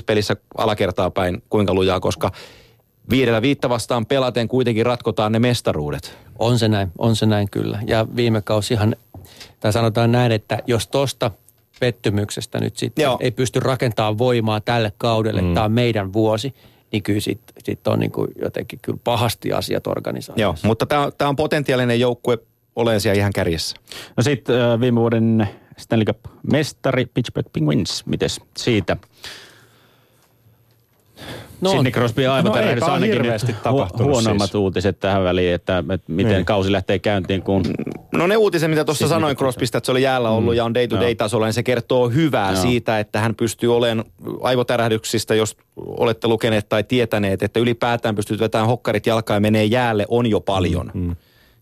pelissä 0.07 0.37
alakertaa 0.57 1.11
päin 1.11 1.43
kuinka 1.51 1.75
lujaa, 1.75 2.01
koska 2.01 2.31
viidellä 3.11 3.43
viittä 3.43 3.69
vastaan 3.69 4.07
pelaten 4.07 4.49
kuitenkin 4.49 4.87
ratkotaan 4.87 5.33
ne 5.33 5.39
mestaruudet. 5.39 6.19
On 6.39 6.59
se 6.59 6.69
näin, 6.69 6.93
on 6.99 7.17
se 7.17 7.27
näin 7.27 7.51
kyllä. 7.51 7.79
Ja 7.87 8.07
viime 8.17 8.43
kausihan, 8.43 8.97
tai 9.61 9.73
sanotaan 9.73 10.13
näin, 10.13 10.33
että 10.33 10.59
jos 10.67 10.89
tosta 10.89 11.31
pettymyksestä 11.81 12.61
nyt 12.61 12.77
sitten 12.77 13.03
Joo. 13.03 13.19
ei 13.21 13.31
pysty 13.31 13.61
rakentamaan 13.61 14.19
voimaa 14.19 14.61
tälle 14.61 14.93
kaudelle, 14.99 15.43
mm. 15.43 15.55
tämä 15.55 15.67
on 15.67 15.73
meidän 15.73 16.13
vuosi, 16.13 16.55
niin 16.93 17.03
kyllä 17.03 17.21
sitten 17.21 17.55
sit 17.65 17.89
on 17.89 17.99
niin 17.99 18.13
kuin 18.13 18.29
jotenkin 18.43 18.79
kyllä 18.83 18.99
pahasti 19.05 19.53
asiat 19.53 19.87
Joo, 19.87 19.93
organisaatiossa. 19.93 20.67
mutta 20.67 20.87
tämä 21.19 21.29
on 21.29 21.37
potentiaalinen 21.37 22.01
joukkue, 22.01 22.39
olen 22.77 23.01
siellä 23.01 23.19
ihan 23.19 23.33
kärjessä. 23.33 23.77
No 24.17 24.23
sitten 24.23 24.61
äh, 24.61 24.81
viime 24.81 25.01
vuoden 25.01 25.49
Stanley 25.79 26.05
Cup-mestari 26.05 27.07
Pittsburgh 27.15 27.53
Penguins, 27.53 28.07
mites 28.07 28.41
siitä? 28.57 28.97
No, 31.61 31.71
Sidney 31.71 31.93
Crosby 31.93 32.25
No 32.25 32.33
aivotärähdys 32.33 32.75
eipä 32.83 32.87
ole 32.87 32.93
ainakin 32.95 33.23
nyt 33.23 33.43
hu- 33.43 33.53
tapahtunut 33.63 34.13
huonoimmat 34.13 34.47
siis. 34.47 34.55
uutiset 34.55 35.01
tähän 35.01 35.25
väliin, 35.25 35.55
että, 35.55 35.79
että 35.93 36.13
miten 36.13 36.33
Niin. 36.33 36.45
kausi 36.45 36.73
lähtee 36.73 36.99
käyntiin, 36.99 37.43
kun 37.43 37.63
No 38.13 38.27
ne 38.27 38.37
uutiset, 38.37 38.71
mitä 38.71 38.85
tuossa 38.85 39.09
sanoin 39.09 39.37
Crosbysta, 39.37 39.79
että 39.79 39.87
se 39.87 39.93
oli 39.93 40.03
jäällä 40.03 40.31
ollut 40.31 40.55
ja 40.55 40.65
on 40.65 40.75
day-to-day 40.75 41.15
tasolla, 41.15 41.47
niin 41.47 41.53
se 41.55 41.63
kertoo 41.63 42.09
hyvää 42.09 42.53
Joo. 42.53 42.63
siitä, 42.63 42.99
että 43.01 43.21
hän 43.21 43.35
pystyy 43.35 43.77
olemaan 43.77 44.05
aivotärähdyksistä, 44.43 45.35
jos 45.35 45.57
olette 45.77 46.29
lukeneet 46.29 46.69
tai 46.69 46.85
tietäneet, 46.85 47.43
että 47.43 47.61
ylipäätään 47.61 48.15
pystyy 48.15 48.39
vetämään 48.39 48.69
hokkarit 48.69 49.07
jalkaan 49.07 49.37
ja 49.37 49.41
menee 49.41 49.65
jäälle, 49.65 50.05
on 50.09 50.27
jo 50.27 50.41
paljon. 50.41 50.91
Mm. 50.95 51.17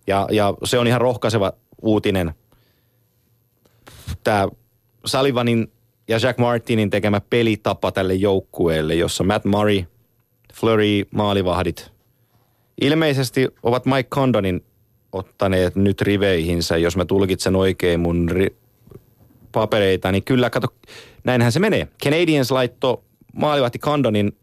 Ja, 0.06 0.28
ja 0.30 0.54
se 0.64 0.78
on 0.78 0.86
ihan 0.86 1.00
rohkaiseva 1.00 1.52
uutinen. 1.82 2.34
Tämä 4.24 4.48
Sullivanin 5.04 5.72
ja 6.08 6.18
Jack 6.22 6.38
Martinin 6.38 6.90
tekemä 6.90 7.20
pelitapa 7.30 7.92
tälle 7.92 8.14
joukkueelle, 8.14 8.94
jossa 8.94 9.24
Matt 9.24 9.44
Murray, 9.44 9.82
Flurry, 10.54 11.02
maalivahdit, 11.10 11.90
ilmeisesti 12.80 13.48
ovat 13.62 13.86
Mike 13.86 14.08
Condonin 14.08 14.64
ottaneet 15.12 15.76
nyt 15.76 16.00
riveihinsä, 16.00 16.76
jos 16.76 16.96
mä 16.96 17.04
tulkitsen 17.04 17.56
oikein 17.56 18.00
mun 18.00 18.28
ri- 18.30 18.54
papereita, 19.52 20.12
niin 20.12 20.24
kyllä, 20.24 20.50
kato, 20.50 20.66
näinhän 21.24 21.52
se 21.52 21.60
menee. 21.60 21.88
Canadiens 22.04 22.50
laitto 22.50 23.04
maalivahti 23.32 23.78
Condonin 23.78 24.36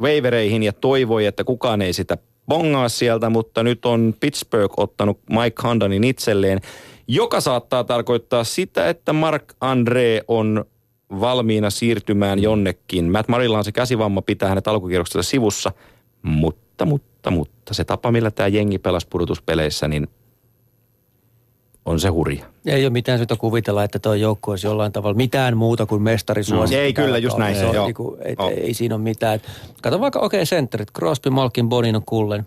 waivereihin 0.00 0.62
ja 0.62 0.72
toivoi, 0.72 1.26
että 1.26 1.44
kukaan 1.44 1.82
ei 1.82 1.92
sitä 1.92 2.18
bongaa 2.48 2.88
sieltä, 2.88 3.30
mutta 3.30 3.62
nyt 3.62 3.86
on 3.86 4.14
Pittsburgh 4.20 4.74
ottanut 4.76 5.20
Mike 5.30 5.62
Condonin 5.62 6.04
itselleen, 6.04 6.60
joka 7.08 7.40
saattaa 7.40 7.84
tarkoittaa 7.84 8.44
sitä, 8.44 8.88
että 8.88 9.12
Mark 9.12 9.54
Andre 9.60 10.22
on 10.28 10.64
valmiina 11.10 11.70
siirtymään 11.70 12.42
jonnekin. 12.42 13.12
Matt 13.12 13.28
Marilla 13.28 13.58
on 13.58 13.64
se 13.64 13.72
käsivamma, 13.72 14.22
pitää 14.22 14.48
hänet 14.48 14.68
alkukierroksella 14.68 15.22
sivussa, 15.22 15.72
mutta, 16.22 16.84
mutta, 16.84 17.30
mutta 17.30 17.74
se 17.74 17.84
tapa, 17.84 18.12
millä 18.12 18.30
tämä 18.30 18.48
jengi 18.48 18.78
pelasi 18.78 19.06
pudotuspeleissä, 19.10 19.88
niin 19.88 20.08
on 21.84 22.00
se 22.00 22.08
hurja. 22.08 22.46
Ei 22.66 22.84
ole 22.84 22.90
mitään 22.90 23.18
syytä 23.18 23.36
kuvitella, 23.36 23.84
että 23.84 23.98
tuo 23.98 24.14
joukkue 24.14 24.52
olisi 24.52 24.66
jollain 24.66 24.92
tavalla 24.92 25.16
mitään 25.16 25.56
muuta 25.56 25.86
kuin 25.86 26.02
mestarisuosikki. 26.02 26.76
No, 26.76 26.82
ei, 26.82 26.92
kyllä, 26.92 27.18
just 27.18 27.38
näin. 27.38 27.56
Se 27.56 27.66
on, 27.66 27.74
Joo. 27.74 27.86
niinku, 27.86 28.18
et, 28.20 28.38
Joo. 28.38 28.50
ei 28.50 28.74
siinä 28.74 28.94
ole 28.94 29.02
mitään. 29.02 29.40
Kato 29.82 30.00
vaikka, 30.00 30.18
okei, 30.18 30.38
okay, 30.38 30.46
sentterit, 30.46 30.92
Crosby, 30.92 31.30
Malkin, 31.30 31.68
Bonin 31.68 31.96
on 31.96 32.02
kullen. 32.06 32.46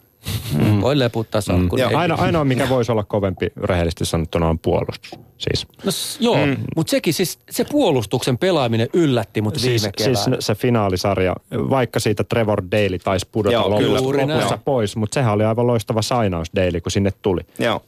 Mm. 0.59 0.81
Voi 0.81 0.99
leputtaa. 0.99 1.41
Joo, 1.77 1.89
Ei- 1.89 1.95
Aino, 1.95 2.15
ainoa, 2.19 2.45
mikä 2.45 2.69
voisi 2.69 2.91
olla 2.91 3.03
kovempi 3.03 3.47
rehellisesti 3.63 4.05
sanottuna 4.05 4.47
on 4.49 4.59
puolustus. 4.59 5.11
Siis, 5.37 5.67
No, 5.83 5.91
joo, 6.19 6.45
mm. 6.45 6.57
mutta 6.75 6.91
sekin 6.91 7.13
siis, 7.13 7.39
se 7.49 7.65
puolustuksen 7.71 8.37
pelaaminen 8.37 8.87
yllätti 8.93 9.41
mut 9.41 9.55
viime 9.61 9.77
siis, 9.79 9.89
keväänä. 9.97 10.15
siis 10.23 10.45
se 10.45 10.55
finaalisarja, 10.55 11.35
vaikka 11.51 11.99
siitä 11.99 12.23
Trevor 12.23 12.63
Daly 12.71 12.99
taisi 12.99 13.27
pudota 13.31 13.53
Joo, 13.53 13.63
kyllä. 13.63 13.75
lopussa, 13.79 14.03
Juuri 14.03 14.25
lopussa 14.33 14.57
pois, 14.65 14.95
mutta 14.95 15.13
sehän 15.13 15.33
oli 15.33 15.43
aivan 15.45 15.67
loistava 15.67 16.01
sainaus 16.01 16.47
Daly, 16.55 16.81
kun 16.81 16.91
sinne 16.91 17.11
tuli. 17.21 17.41
Joo. 17.59 17.81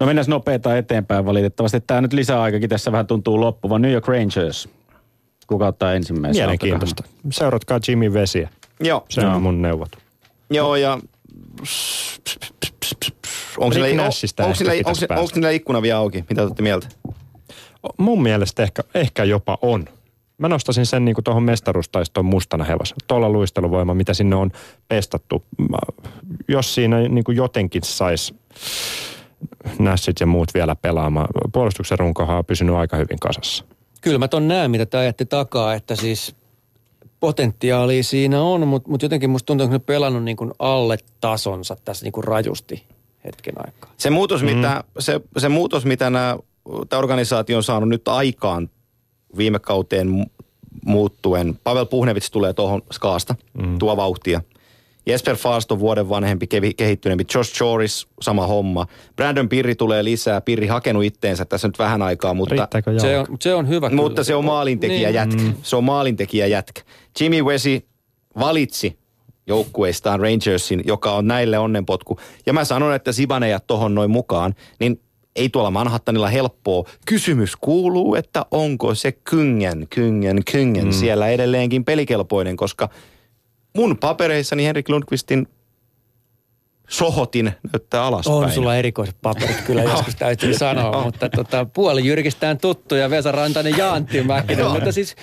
No 0.00 0.06
mennään 0.06 0.26
nopeeta 0.28 0.76
eteenpäin 0.76 1.26
valitettavasti. 1.26 1.80
Tämä 1.80 2.00
nyt 2.00 2.12
lisäaikakin 2.12 2.68
tässä 2.70 2.92
vähän 2.92 3.06
tuntuu 3.06 3.40
loppuvan. 3.40 3.82
New 3.82 3.92
York 3.92 4.08
Rangers. 4.08 4.68
Kuka 5.46 5.66
ottaa 5.66 5.92
ensimmäisen? 5.92 6.42
Mielenkiintoista. 6.42 7.02
Seuratkaa 7.30 7.80
Jimmy 7.88 8.12
Vesiä. 8.12 8.48
Joo. 8.80 9.04
Se 9.08 9.20
on 9.26 9.42
mun 9.42 9.62
neuvot. 9.62 9.88
Joo, 10.50 10.76
ja 10.76 10.98
Onko 13.58 13.76
Nashista 13.96 14.44
onko, 14.44 14.56
pitäisi 14.58 14.78
onko, 14.78 14.90
onko 14.90 15.06
päästä. 15.08 15.36
niillä 15.36 15.50
ikkuna 15.50 15.82
vielä 15.82 15.98
auki? 15.98 16.24
Mitä 16.28 16.42
olette 16.42 16.62
mieltä? 16.62 16.88
Mun 17.98 18.22
mielestä 18.22 18.62
ehkä, 18.62 18.82
ehkä 18.94 19.24
jopa 19.24 19.58
on. 19.62 19.84
Mä 20.38 20.48
nostasin 20.48 20.86
sen 20.86 21.04
niin 21.04 21.16
tuohon 21.24 21.42
mestaruustaistoon 21.42 22.26
mustana 22.26 22.64
hevosen. 22.64 22.96
Tuolla 23.06 23.28
luisteluvoima, 23.30 23.94
mitä 23.94 24.14
sinne 24.14 24.36
on 24.36 24.50
pestattu. 24.88 25.44
Mä- 25.70 26.04
Jos 26.48 26.74
siinä 26.74 27.00
niin 27.00 27.24
kuin 27.24 27.36
jotenkin 27.36 27.82
sais 27.84 28.34
Nashit 29.78 30.20
ja 30.20 30.26
muut 30.26 30.54
vielä 30.54 30.76
pelaamaan. 30.76 31.28
Puolustuksen 31.52 31.98
runkohan 31.98 32.36
on 32.38 32.44
pysynyt 32.44 32.74
aika 32.74 32.96
hyvin 32.96 33.18
kasassa. 33.20 33.64
Kyllä 34.00 34.18
mä 34.18 34.28
ton 34.28 34.48
näen, 34.48 34.70
mitä 34.70 34.86
tämä 34.86 35.04
jätti 35.04 35.26
takaa, 35.26 35.74
että 35.74 35.96
siis 35.96 36.36
potentiaalia 37.22 38.02
siinä 38.02 38.42
on, 38.42 38.68
mutta 38.68 38.90
mut 38.90 39.02
jotenkin 39.02 39.30
musta 39.30 39.46
tuntuu, 39.46 39.64
että 39.64 39.74
ne 39.74 39.78
pelannut 39.78 40.24
niin 40.24 40.36
kuin 40.36 40.52
alle 40.58 40.98
tasonsa 41.20 41.76
tässä 41.84 42.04
niin 42.04 42.12
kuin 42.12 42.24
rajusti 42.24 42.82
hetken 43.24 43.54
aikaa. 43.56 43.92
Se 43.96 44.10
muutos, 44.10 44.42
mm. 44.42 44.46
mitä, 44.46 44.84
se, 44.98 45.20
se 45.38 45.48
muutos, 45.48 45.84
mitä 45.84 46.10
nämä, 46.10 46.38
tämä 46.88 46.98
organisaatio 46.98 47.56
on 47.56 47.62
saanut 47.62 47.88
nyt 47.88 48.08
aikaan 48.08 48.70
viime 49.36 49.58
kauteen 49.58 50.08
mu- 50.08 50.44
muuttuen. 50.84 51.58
Pavel 51.64 51.86
Puhnevits 51.86 52.30
tulee 52.30 52.52
tuohon 52.52 52.82
skaasta, 52.92 53.34
mm. 53.62 53.78
tuo 53.78 53.96
vauhtia. 53.96 54.40
Jesper 55.06 55.36
Fast 55.36 55.72
on 55.72 55.78
vuoden 55.78 56.08
vanhempi, 56.08 56.46
kevi, 56.46 56.74
kehittyneempi. 56.74 57.24
Josh 57.34 57.60
Joris, 57.62 58.06
sama 58.20 58.46
homma. 58.46 58.86
Brandon 59.16 59.48
Pirri 59.48 59.74
tulee 59.74 60.04
lisää. 60.04 60.40
Pirri 60.40 60.66
hakenut 60.66 61.04
itteensä 61.04 61.44
tässä 61.44 61.68
nyt 61.68 61.78
vähän 61.78 62.02
aikaa, 62.02 62.34
mutta... 62.34 62.54
Riittääkö 62.54 62.98
Se 63.00 63.18
on, 63.18 63.26
se 63.40 63.54
on 63.54 63.68
hyvä 63.68 63.90
Mutta 63.90 64.14
kyllä. 64.14 64.24
se 64.24 64.34
on 64.34 64.44
maalintekijä 64.44 65.08
Niin. 65.08 65.14
jätkä. 65.14 65.42
Mm. 65.42 65.54
Se 65.62 65.76
on 65.76 65.84
maalintekijä 65.84 66.46
jätkä. 66.46 66.82
Jimmy 67.20 67.42
Wesi 67.42 67.86
valitsi 68.38 68.98
joukkueistaan 69.46 70.20
Rangersin, 70.20 70.82
joka 70.86 71.12
on 71.12 71.26
näille 71.26 71.58
onnenpotku. 71.58 72.18
Ja 72.46 72.52
mä 72.52 72.64
sanon, 72.64 72.94
että 72.94 73.12
Sibaneja 73.12 73.60
tohon 73.60 73.94
noin 73.94 74.10
mukaan, 74.10 74.54
niin 74.80 75.00
ei 75.36 75.48
tuolla 75.48 75.70
Manhattanilla 75.70 76.28
helppoa. 76.28 76.84
Kysymys 77.06 77.56
kuuluu, 77.56 78.14
että 78.14 78.46
onko 78.50 78.94
se 78.94 79.12
kyngen, 79.12 79.86
kyngen, 79.90 80.44
kyngen 80.52 80.84
mm. 80.84 80.92
siellä 80.92 81.28
edelleenkin 81.28 81.84
pelikelpoinen, 81.84 82.56
koska 82.56 82.88
mun 83.76 83.98
papereissani 83.98 84.64
Henrik 84.64 84.88
Lundqvistin 84.88 85.48
sohotin 86.88 87.52
näyttää 87.72 88.04
alaspäin. 88.04 88.36
On 88.36 88.50
sulla 88.52 88.76
erikoiset 88.76 89.16
paperit, 89.22 89.60
kyllä 89.66 89.82
joskus 89.92 90.16
täytyy 90.16 90.54
sanoa, 90.54 91.04
mutta 91.04 91.28
tota, 91.28 91.64
puoli 91.64 92.04
jyrkistään 92.06 92.58
tuttu 92.58 92.94
ja 92.94 93.10
Vesa 93.10 93.32
Rantanen 93.32 93.78
ja 93.78 93.92
Antti 93.92 94.22
Mäkinen. 94.22 94.66
mutta 94.66 94.92
siis 94.92 95.16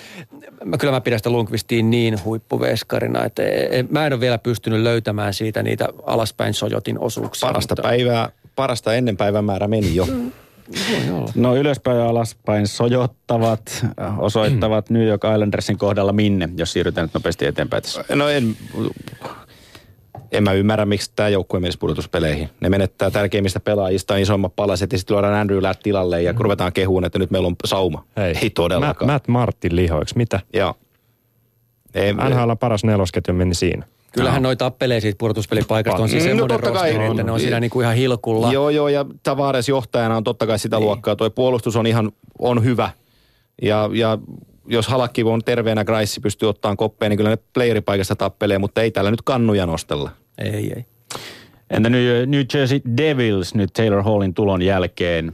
mä, 0.64 0.78
kyllä 0.78 0.92
mä 0.92 1.00
pidän 1.00 1.18
sitä 1.18 1.30
Lundqvistiin 1.30 1.90
niin 1.90 2.24
huippuveskarina, 2.24 3.24
että 3.24 3.42
e- 3.42 3.78
e- 3.78 3.84
mä 3.90 4.06
en 4.06 4.12
ole 4.12 4.20
vielä 4.20 4.38
pystynyt 4.38 4.80
löytämään 4.80 5.34
siitä 5.34 5.62
niitä 5.62 5.88
alaspäin 6.06 6.54
sojotin 6.54 6.98
osuuksia. 6.98 7.46
Parasta 7.46 7.72
mutta- 7.72 7.88
päivää, 7.88 8.28
parasta 8.56 8.94
ennen 8.94 9.16
päivämäärä 9.16 9.68
meni 9.68 9.94
jo. 9.94 10.06
No 11.34 11.56
ylöspäin 11.56 11.98
ja 11.98 12.08
alaspäin 12.08 12.66
sojottavat, 12.66 13.86
äh, 14.00 14.20
osoittavat 14.20 14.90
New 14.90 15.06
York 15.06 15.22
Islandersin 15.34 15.78
kohdalla 15.78 16.12
minne, 16.12 16.48
jos 16.56 16.72
siirrytään 16.72 17.04
nyt 17.04 17.14
nopeasti 17.14 17.46
eteenpäin 17.46 17.82
tässä. 17.82 18.04
No 18.14 18.28
en, 18.28 18.56
en 20.32 20.44
mä 20.44 20.52
ymmärrä, 20.52 20.86
miksi 20.86 21.12
tämä 21.16 21.28
joukkue 21.28 21.60
menisi 21.60 21.78
pudotuspeleihin. 21.78 22.50
Ne 22.60 22.68
menettää 22.68 23.10
tärkeimmistä 23.10 23.60
pelaajista 23.60 24.16
isommat 24.16 24.56
palaset 24.56 24.92
ja 24.92 24.98
sitten 24.98 25.14
luodaan 25.14 25.34
Andrew 25.34 25.62
Ladd 25.62 25.80
tilalle 25.82 26.22
ja 26.22 26.32
mm. 26.32 26.38
ruvetaan 26.38 26.72
kehuun, 26.72 27.04
että 27.04 27.18
nyt 27.18 27.30
meillä 27.30 27.46
on 27.48 27.56
sauma. 27.64 28.04
Ei, 28.16 28.38
Ei 28.42 28.50
todellakaan. 28.50 29.10
Matt, 29.10 29.28
Matt 29.28 29.28
Martin 29.28 29.76
lihoiksi, 29.76 30.16
mitä? 30.16 30.40
Ei, 31.94 32.12
NHL 32.12 32.52
paras 32.60 32.84
nelosketju 32.84 33.34
meni 33.34 33.54
siinä. 33.54 33.86
Kyllähän 34.12 34.42
noi 34.42 34.56
tappelee 34.56 35.00
siitä 35.00 35.18
pudotuspelipaikasta. 35.18 36.02
On 36.02 36.08
siis 36.08 36.22
Mm, 36.24 36.28
no 36.28 36.30
semmoinen 36.30 36.60
totta 36.60 36.78
kai. 36.78 36.88
rosteri, 36.90 37.10
että 37.10 37.22
ne 37.22 37.32
on 37.32 37.40
siinä 37.40 37.60
niinku 37.60 37.80
ihan 37.80 37.94
hilkulla. 37.94 38.52
Joo, 38.52 38.70
joo, 38.70 38.88
ja 38.88 39.04
Tavares 39.22 39.68
johtajana 39.68 40.16
on 40.16 40.24
totta 40.24 40.46
kai 40.46 40.58
sitä 40.58 40.76
niin. 40.76 40.84
luokkaa. 40.84 41.16
Tuo 41.16 41.30
puolustus 41.30 41.76
on 41.76 41.86
ihan 41.86 42.12
on 42.38 42.64
hyvä. 42.64 42.90
Ja, 43.62 43.90
ja 43.92 44.18
jos 44.66 44.88
Halakki 44.88 45.22
on 45.22 45.42
terveenä, 45.44 45.84
Graissi 45.84 46.20
pystyy 46.20 46.48
ottamaan 46.48 46.76
koppeen, 46.76 47.10
niin 47.10 47.16
kyllä 47.16 47.30
ne 47.30 47.38
playeripaikasta 47.54 48.16
tappelee, 48.16 48.58
mutta 48.58 48.82
ei 48.82 48.90
täällä 48.90 49.10
nyt 49.10 49.22
kannuja 49.22 49.66
nostella. 49.66 50.10
Ei, 50.38 50.72
ei. 50.76 50.84
Entä 51.70 51.90
New, 51.90 52.02
New 52.26 52.42
Jersey 52.54 52.80
Devils 52.96 53.54
nyt 53.54 53.72
Taylor 53.72 54.02
Hallin 54.02 54.34
tulon 54.34 54.62
jälkeen? 54.62 55.32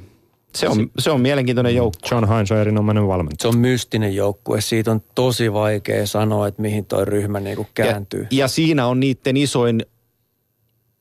Se 0.56 0.68
on, 0.68 0.90
se 0.98 1.10
on 1.10 1.20
mielenkiintoinen 1.20 1.74
joukko. 1.76 2.08
John 2.10 2.28
Hines 2.28 2.52
on 2.52 2.58
erinomainen 2.58 3.08
valmentaja. 3.08 3.36
Se 3.42 3.56
on 3.56 3.58
mystinen 3.58 4.14
joukkue. 4.14 4.60
Siitä 4.60 4.90
on 4.90 5.02
tosi 5.14 5.52
vaikea 5.52 6.06
sanoa, 6.06 6.48
että 6.48 6.62
mihin 6.62 6.84
toi 6.86 7.04
ryhmä 7.04 7.40
niinku 7.40 7.66
kääntyy. 7.74 8.20
Ja, 8.20 8.26
ja 8.38 8.48
siinä 8.48 8.86
on 8.86 9.00
niiden 9.00 9.36
isoin 9.36 9.82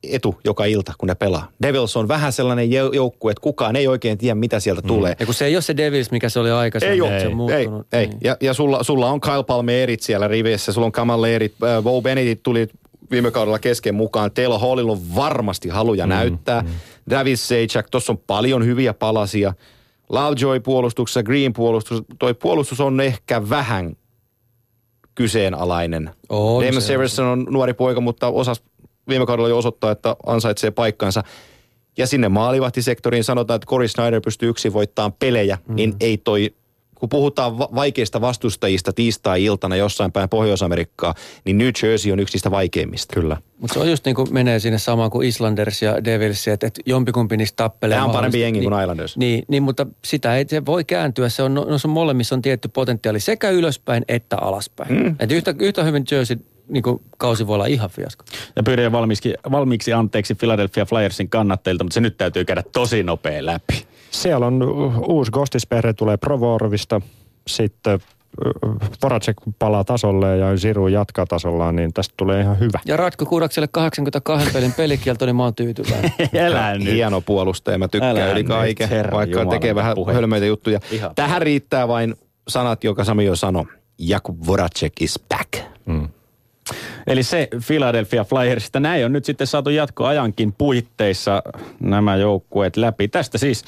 etu 0.03 0.36
joka 0.44 0.65
ilta, 0.65 0.94
kun 0.98 1.07
ne 1.07 1.15
pelaa. 1.15 1.48
Devils 1.61 1.98
on 1.98 2.07
vähän 2.07 2.34
sellainen 2.34 2.69
jou- 2.69 2.95
joukkue, 2.95 3.32
että 3.32 3.41
kukaan 3.41 3.76
ei 3.76 3.88
oikein 3.88 4.18
tiedä, 4.18 4.36
mitä 4.36 4.60
sieltä 4.60 4.82
mm. 4.82 4.88
tulee. 4.88 5.15
Ja 5.19 5.26
kun 5.26 5.36
se 5.36 5.45
ei 5.45 5.56
ole 5.56 5.61
se 5.61 5.77
Devils, 5.77 6.11
mikä 6.11 6.30
se 6.30 6.40
oli 6.40 6.52
aikaisemmin. 6.52 6.94
Ei 6.94 6.99
se 6.99 7.03
ole, 7.03 7.11
on 7.11 7.18
ei, 7.18 7.27
ei, 7.27 7.36
muuttunut. 7.36 7.88
ei. 7.94 8.07
Niin. 8.07 8.18
Ja, 8.23 8.38
ja 8.41 8.53
sulla, 8.53 8.84
sulla 8.84 9.10
on 9.10 9.22
Kyle 9.22 9.44
Palmeerit 9.44 10.02
siellä 10.02 10.27
rivissä, 10.27 10.72
sulla 10.72 10.86
on 10.86 10.91
Kamal 10.91 11.22
Leerit, 11.22 11.53
äh, 11.64 11.84
Bo 11.84 12.02
Benedict 12.02 12.44
tuli 12.44 12.68
viime 13.11 13.32
kaudella 13.32 13.60
kesken 13.60 13.95
mukaan. 13.95 14.32
Taylor 14.32 14.60
Hallilla 14.60 14.91
on 14.91 15.15
varmasti 15.15 15.69
haluja 15.69 16.06
mm, 16.06 16.10
näyttää. 16.10 16.61
Mm. 16.61 16.68
Davis 17.10 17.48
Sejak, 17.48 17.90
tuossa 17.91 18.14
on 18.14 18.18
paljon 18.18 18.65
hyviä 18.65 18.94
palasia. 18.94 19.53
Lovejoy 20.10 20.60
puolustuksessa, 20.60 21.23
Green 21.23 21.53
puolustus. 21.53 22.03
Toi 22.19 22.34
puolustus 22.34 22.82
on 22.82 23.02
ehkä 23.02 23.49
vähän 23.49 23.95
kyseenalainen. 25.15 26.10
On 26.30 26.65
Damon 26.65 26.82
se, 26.82 26.88
Severson 26.88 27.27
on 27.27 27.48
nuori 27.49 27.73
poika, 27.73 28.02
mutta 28.02 28.27
osas 28.27 28.64
viime 29.10 29.26
kaudella 29.26 29.49
jo 29.49 29.57
osoittaa, 29.57 29.91
että 29.91 30.15
ansaitsee 30.26 30.72
paikkansa. 30.72 31.23
Ja 31.98 32.07
sinne 32.07 32.30
maalivahtisektoriin 32.30 33.23
sanotaan, 33.23 33.56
että 33.56 33.68
Corey 33.68 33.88
Snyder 33.88 34.22
pystyy 34.22 34.49
yksin 34.49 34.73
voittamaan 34.73 35.14
pelejä, 35.14 35.57
mm. 35.68 35.76
niin 35.76 35.95
ei 35.99 36.18
toi, 36.18 36.53
kun 36.95 37.09
puhutaan 37.09 37.57
va- 37.57 37.69
vaikeista 37.76 38.22
vastustajista 38.22 38.93
tiistai-iltana 38.93 39.76
jossain 39.76 40.11
päin 40.11 40.30
Pohjois-Amerikkaa, 40.30 41.13
niin 41.45 41.57
New 41.57 41.69
Jersey 41.84 42.11
on 42.11 42.19
yksi 42.19 42.35
niistä 42.35 42.51
vaikeimmista. 42.51 43.13
Kyllä. 43.13 43.38
Mutta 43.59 43.73
se 43.73 43.80
on 43.80 43.89
just 43.89 44.05
niin 44.05 44.15
kuin 44.15 44.27
menee 44.31 44.59
sinne 44.59 44.80
samaan 44.80 45.11
kuin 45.11 45.27
Islanders 45.27 45.81
ja 45.81 46.05
Devils, 46.05 46.47
että, 46.47 46.67
että 46.67 46.81
jompikumpi 46.85 47.38
niistä 47.38 47.55
tappelee. 47.55 47.95
Tämä 47.95 48.05
on 48.05 48.11
parempi 48.11 48.41
jengi 48.41 48.59
niin, 48.59 48.69
kuin 48.69 48.81
Islanders. 48.81 49.17
Niin, 49.17 49.45
niin, 49.47 49.63
mutta 49.63 49.85
sitä 50.05 50.35
ei, 50.35 50.45
se 50.47 50.65
voi 50.65 50.84
kääntyä. 50.84 51.30
Se 51.30 51.43
on, 51.43 51.53
no, 51.53 51.77
se 51.77 51.88
on 51.88 51.93
molemmissa 51.93 52.35
on 52.35 52.41
tietty 52.41 52.67
potentiaali 52.67 53.19
sekä 53.19 53.49
ylöspäin 53.49 54.05
että 54.07 54.38
alaspäin. 54.38 55.03
Mm. 55.03 55.15
Et 55.19 55.31
yhtä, 55.31 55.55
yhtä 55.59 55.84
hyvin 55.84 56.05
Jersey 56.11 56.38
niin 56.67 56.84
kuin 56.84 57.01
kausi 57.17 57.47
voi 57.47 57.55
olla 57.55 57.65
ihan 57.65 57.89
fiasko. 57.89 58.26
Ja 58.55 58.63
pyydän 58.63 58.91
valmiiksi, 58.91 59.34
valmiiksi 59.51 59.93
anteeksi 59.93 60.35
Philadelphia 60.35 60.85
Flyersin 60.85 61.30
kannattajilta, 61.30 61.84
mutta 61.84 61.93
se 61.93 62.01
nyt 62.01 62.17
täytyy 62.17 62.45
käydä 62.45 62.63
tosi 62.72 63.03
nopea 63.03 63.45
läpi. 63.45 63.85
Siellä 64.21 64.47
on 64.47 64.63
uh, 64.63 64.93
uusi 65.09 65.31
Gostisperhe 65.31 65.93
tulee 65.93 66.17
Provorovista, 66.17 67.01
sitten 67.47 67.99
uh, 68.45 68.75
Voracek 69.03 69.37
palaa 69.59 69.83
tasolle 69.83 70.37
ja 70.37 70.57
Ziru 70.57 70.87
jatkaa 70.87 71.25
tasollaan, 71.25 71.75
niin 71.75 71.93
tästä 71.93 72.13
tulee 72.17 72.41
ihan 72.41 72.59
hyvä. 72.59 72.79
Ja 72.85 72.97
Ratko 72.97 73.25
Kudakselle 73.25 73.67
82 73.71 74.49
pelin 74.53 74.73
pelikielto, 74.73 75.25
niin 75.25 75.35
mä 75.35 75.43
oon 75.43 75.55
tyytyväinen. 75.55 76.11
Älä 76.45 76.77
nyt. 76.77 76.93
Hieno 76.93 77.21
puolustaja, 77.21 77.77
mä 77.77 77.87
tykkään 77.87 78.17
Älä 78.17 78.31
yli 78.31 78.43
kaiken, 78.43 78.89
herra 78.89 79.17
vaikka 79.17 79.39
Jumala, 79.39 79.55
tekee 79.55 79.75
vähän 79.75 79.95
puhetta. 79.95 80.13
hölmöitä 80.13 80.45
juttuja. 80.45 80.79
Ihan. 80.91 81.11
Tähän 81.15 81.41
riittää 81.41 81.87
vain 81.87 82.15
sanat, 82.47 82.83
joka 82.83 83.03
Sami 83.03 83.25
jo 83.25 83.35
sanoi. 83.35 83.65
Jakub 83.97 84.37
Voracek 84.47 85.01
is 85.01 85.19
back. 85.29 85.65
Mm. 85.85 86.07
Eli 87.07 87.23
se 87.23 87.47
Philadelphia 87.67 88.23
Flyersista. 88.23 88.79
Näin 88.79 89.05
on 89.05 89.13
nyt 89.13 89.25
sitten 89.25 89.47
saatu 89.47 89.69
jatkoajankin 89.69 90.53
puitteissa 90.57 91.43
nämä 91.79 92.15
joukkueet 92.15 92.77
läpi. 92.77 93.07
Tästä 93.07 93.37
siis 93.37 93.65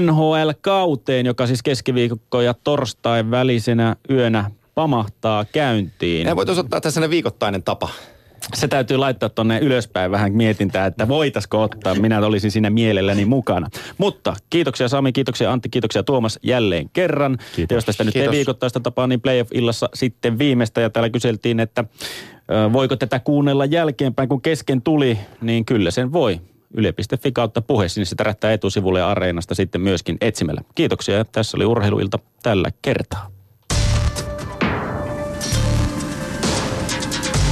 NHL-kauteen, 0.00 1.26
joka 1.26 1.46
siis 1.46 1.62
keskiviikko 1.62 2.40
ja 2.40 2.54
torstain 2.54 3.30
välisenä 3.30 3.96
yönä 4.10 4.50
pamahtaa 4.74 5.44
käyntiin. 5.44 6.26
Ja 6.26 6.36
voitaisiin 6.36 6.64
ottaa 6.64 6.80
tässä 6.80 7.10
viikoittainen 7.10 7.62
tapa. 7.62 7.88
Se 8.54 8.68
täytyy 8.68 8.96
laittaa 8.96 9.28
tonne 9.28 9.58
ylöspäin 9.58 10.10
vähän 10.10 10.32
mietintää, 10.32 10.86
että 10.86 11.08
voitaisiko 11.08 11.62
ottaa. 11.62 11.94
Minä 11.94 12.26
olisin 12.26 12.50
siinä 12.50 12.70
mielelläni 12.70 13.24
mukana. 13.24 13.68
Mutta 13.98 14.36
kiitoksia 14.50 14.88
Sami, 14.88 15.12
kiitoksia 15.12 15.52
Antti, 15.52 15.68
kiitoksia 15.68 16.02
Tuomas 16.02 16.38
jälleen 16.42 16.90
kerran. 16.92 17.38
Kiitos. 17.56 17.74
Ja 17.74 17.76
jos 17.76 17.84
tästä 17.84 18.04
nyt 18.04 18.16
ei 18.16 18.30
viikoittaista 18.30 18.80
tapaa, 18.80 19.06
niin 19.06 19.20
playoff-illassa 19.20 19.88
sitten 19.94 20.38
viimeistä. 20.38 20.80
Ja 20.80 20.90
täällä 20.90 21.10
kyseltiin, 21.10 21.60
että 21.60 21.84
voiko 22.72 22.96
tätä 22.96 23.18
kuunnella 23.18 23.64
jälkeenpäin, 23.64 24.28
kun 24.28 24.42
kesken 24.42 24.82
tuli, 24.82 25.18
niin 25.40 25.64
kyllä 25.64 25.90
sen 25.90 26.12
voi. 26.12 26.40
Yle.fi 26.74 27.32
kautta 27.32 27.62
puhe, 27.62 27.88
sinne 27.88 28.04
se 28.04 28.14
tärähtää 28.14 28.52
etusivulle 28.52 28.98
ja 28.98 29.10
areenasta 29.10 29.54
sitten 29.54 29.80
myöskin 29.80 30.16
etsimällä. 30.20 30.60
Kiitoksia 30.74 31.16
ja 31.16 31.24
tässä 31.24 31.56
oli 31.56 31.64
urheiluilta 31.64 32.18
tällä 32.42 32.70
kertaa. 32.82 33.30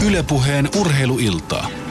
Ylepuheen 0.07 0.69
urheiluiltaa. 0.81 1.82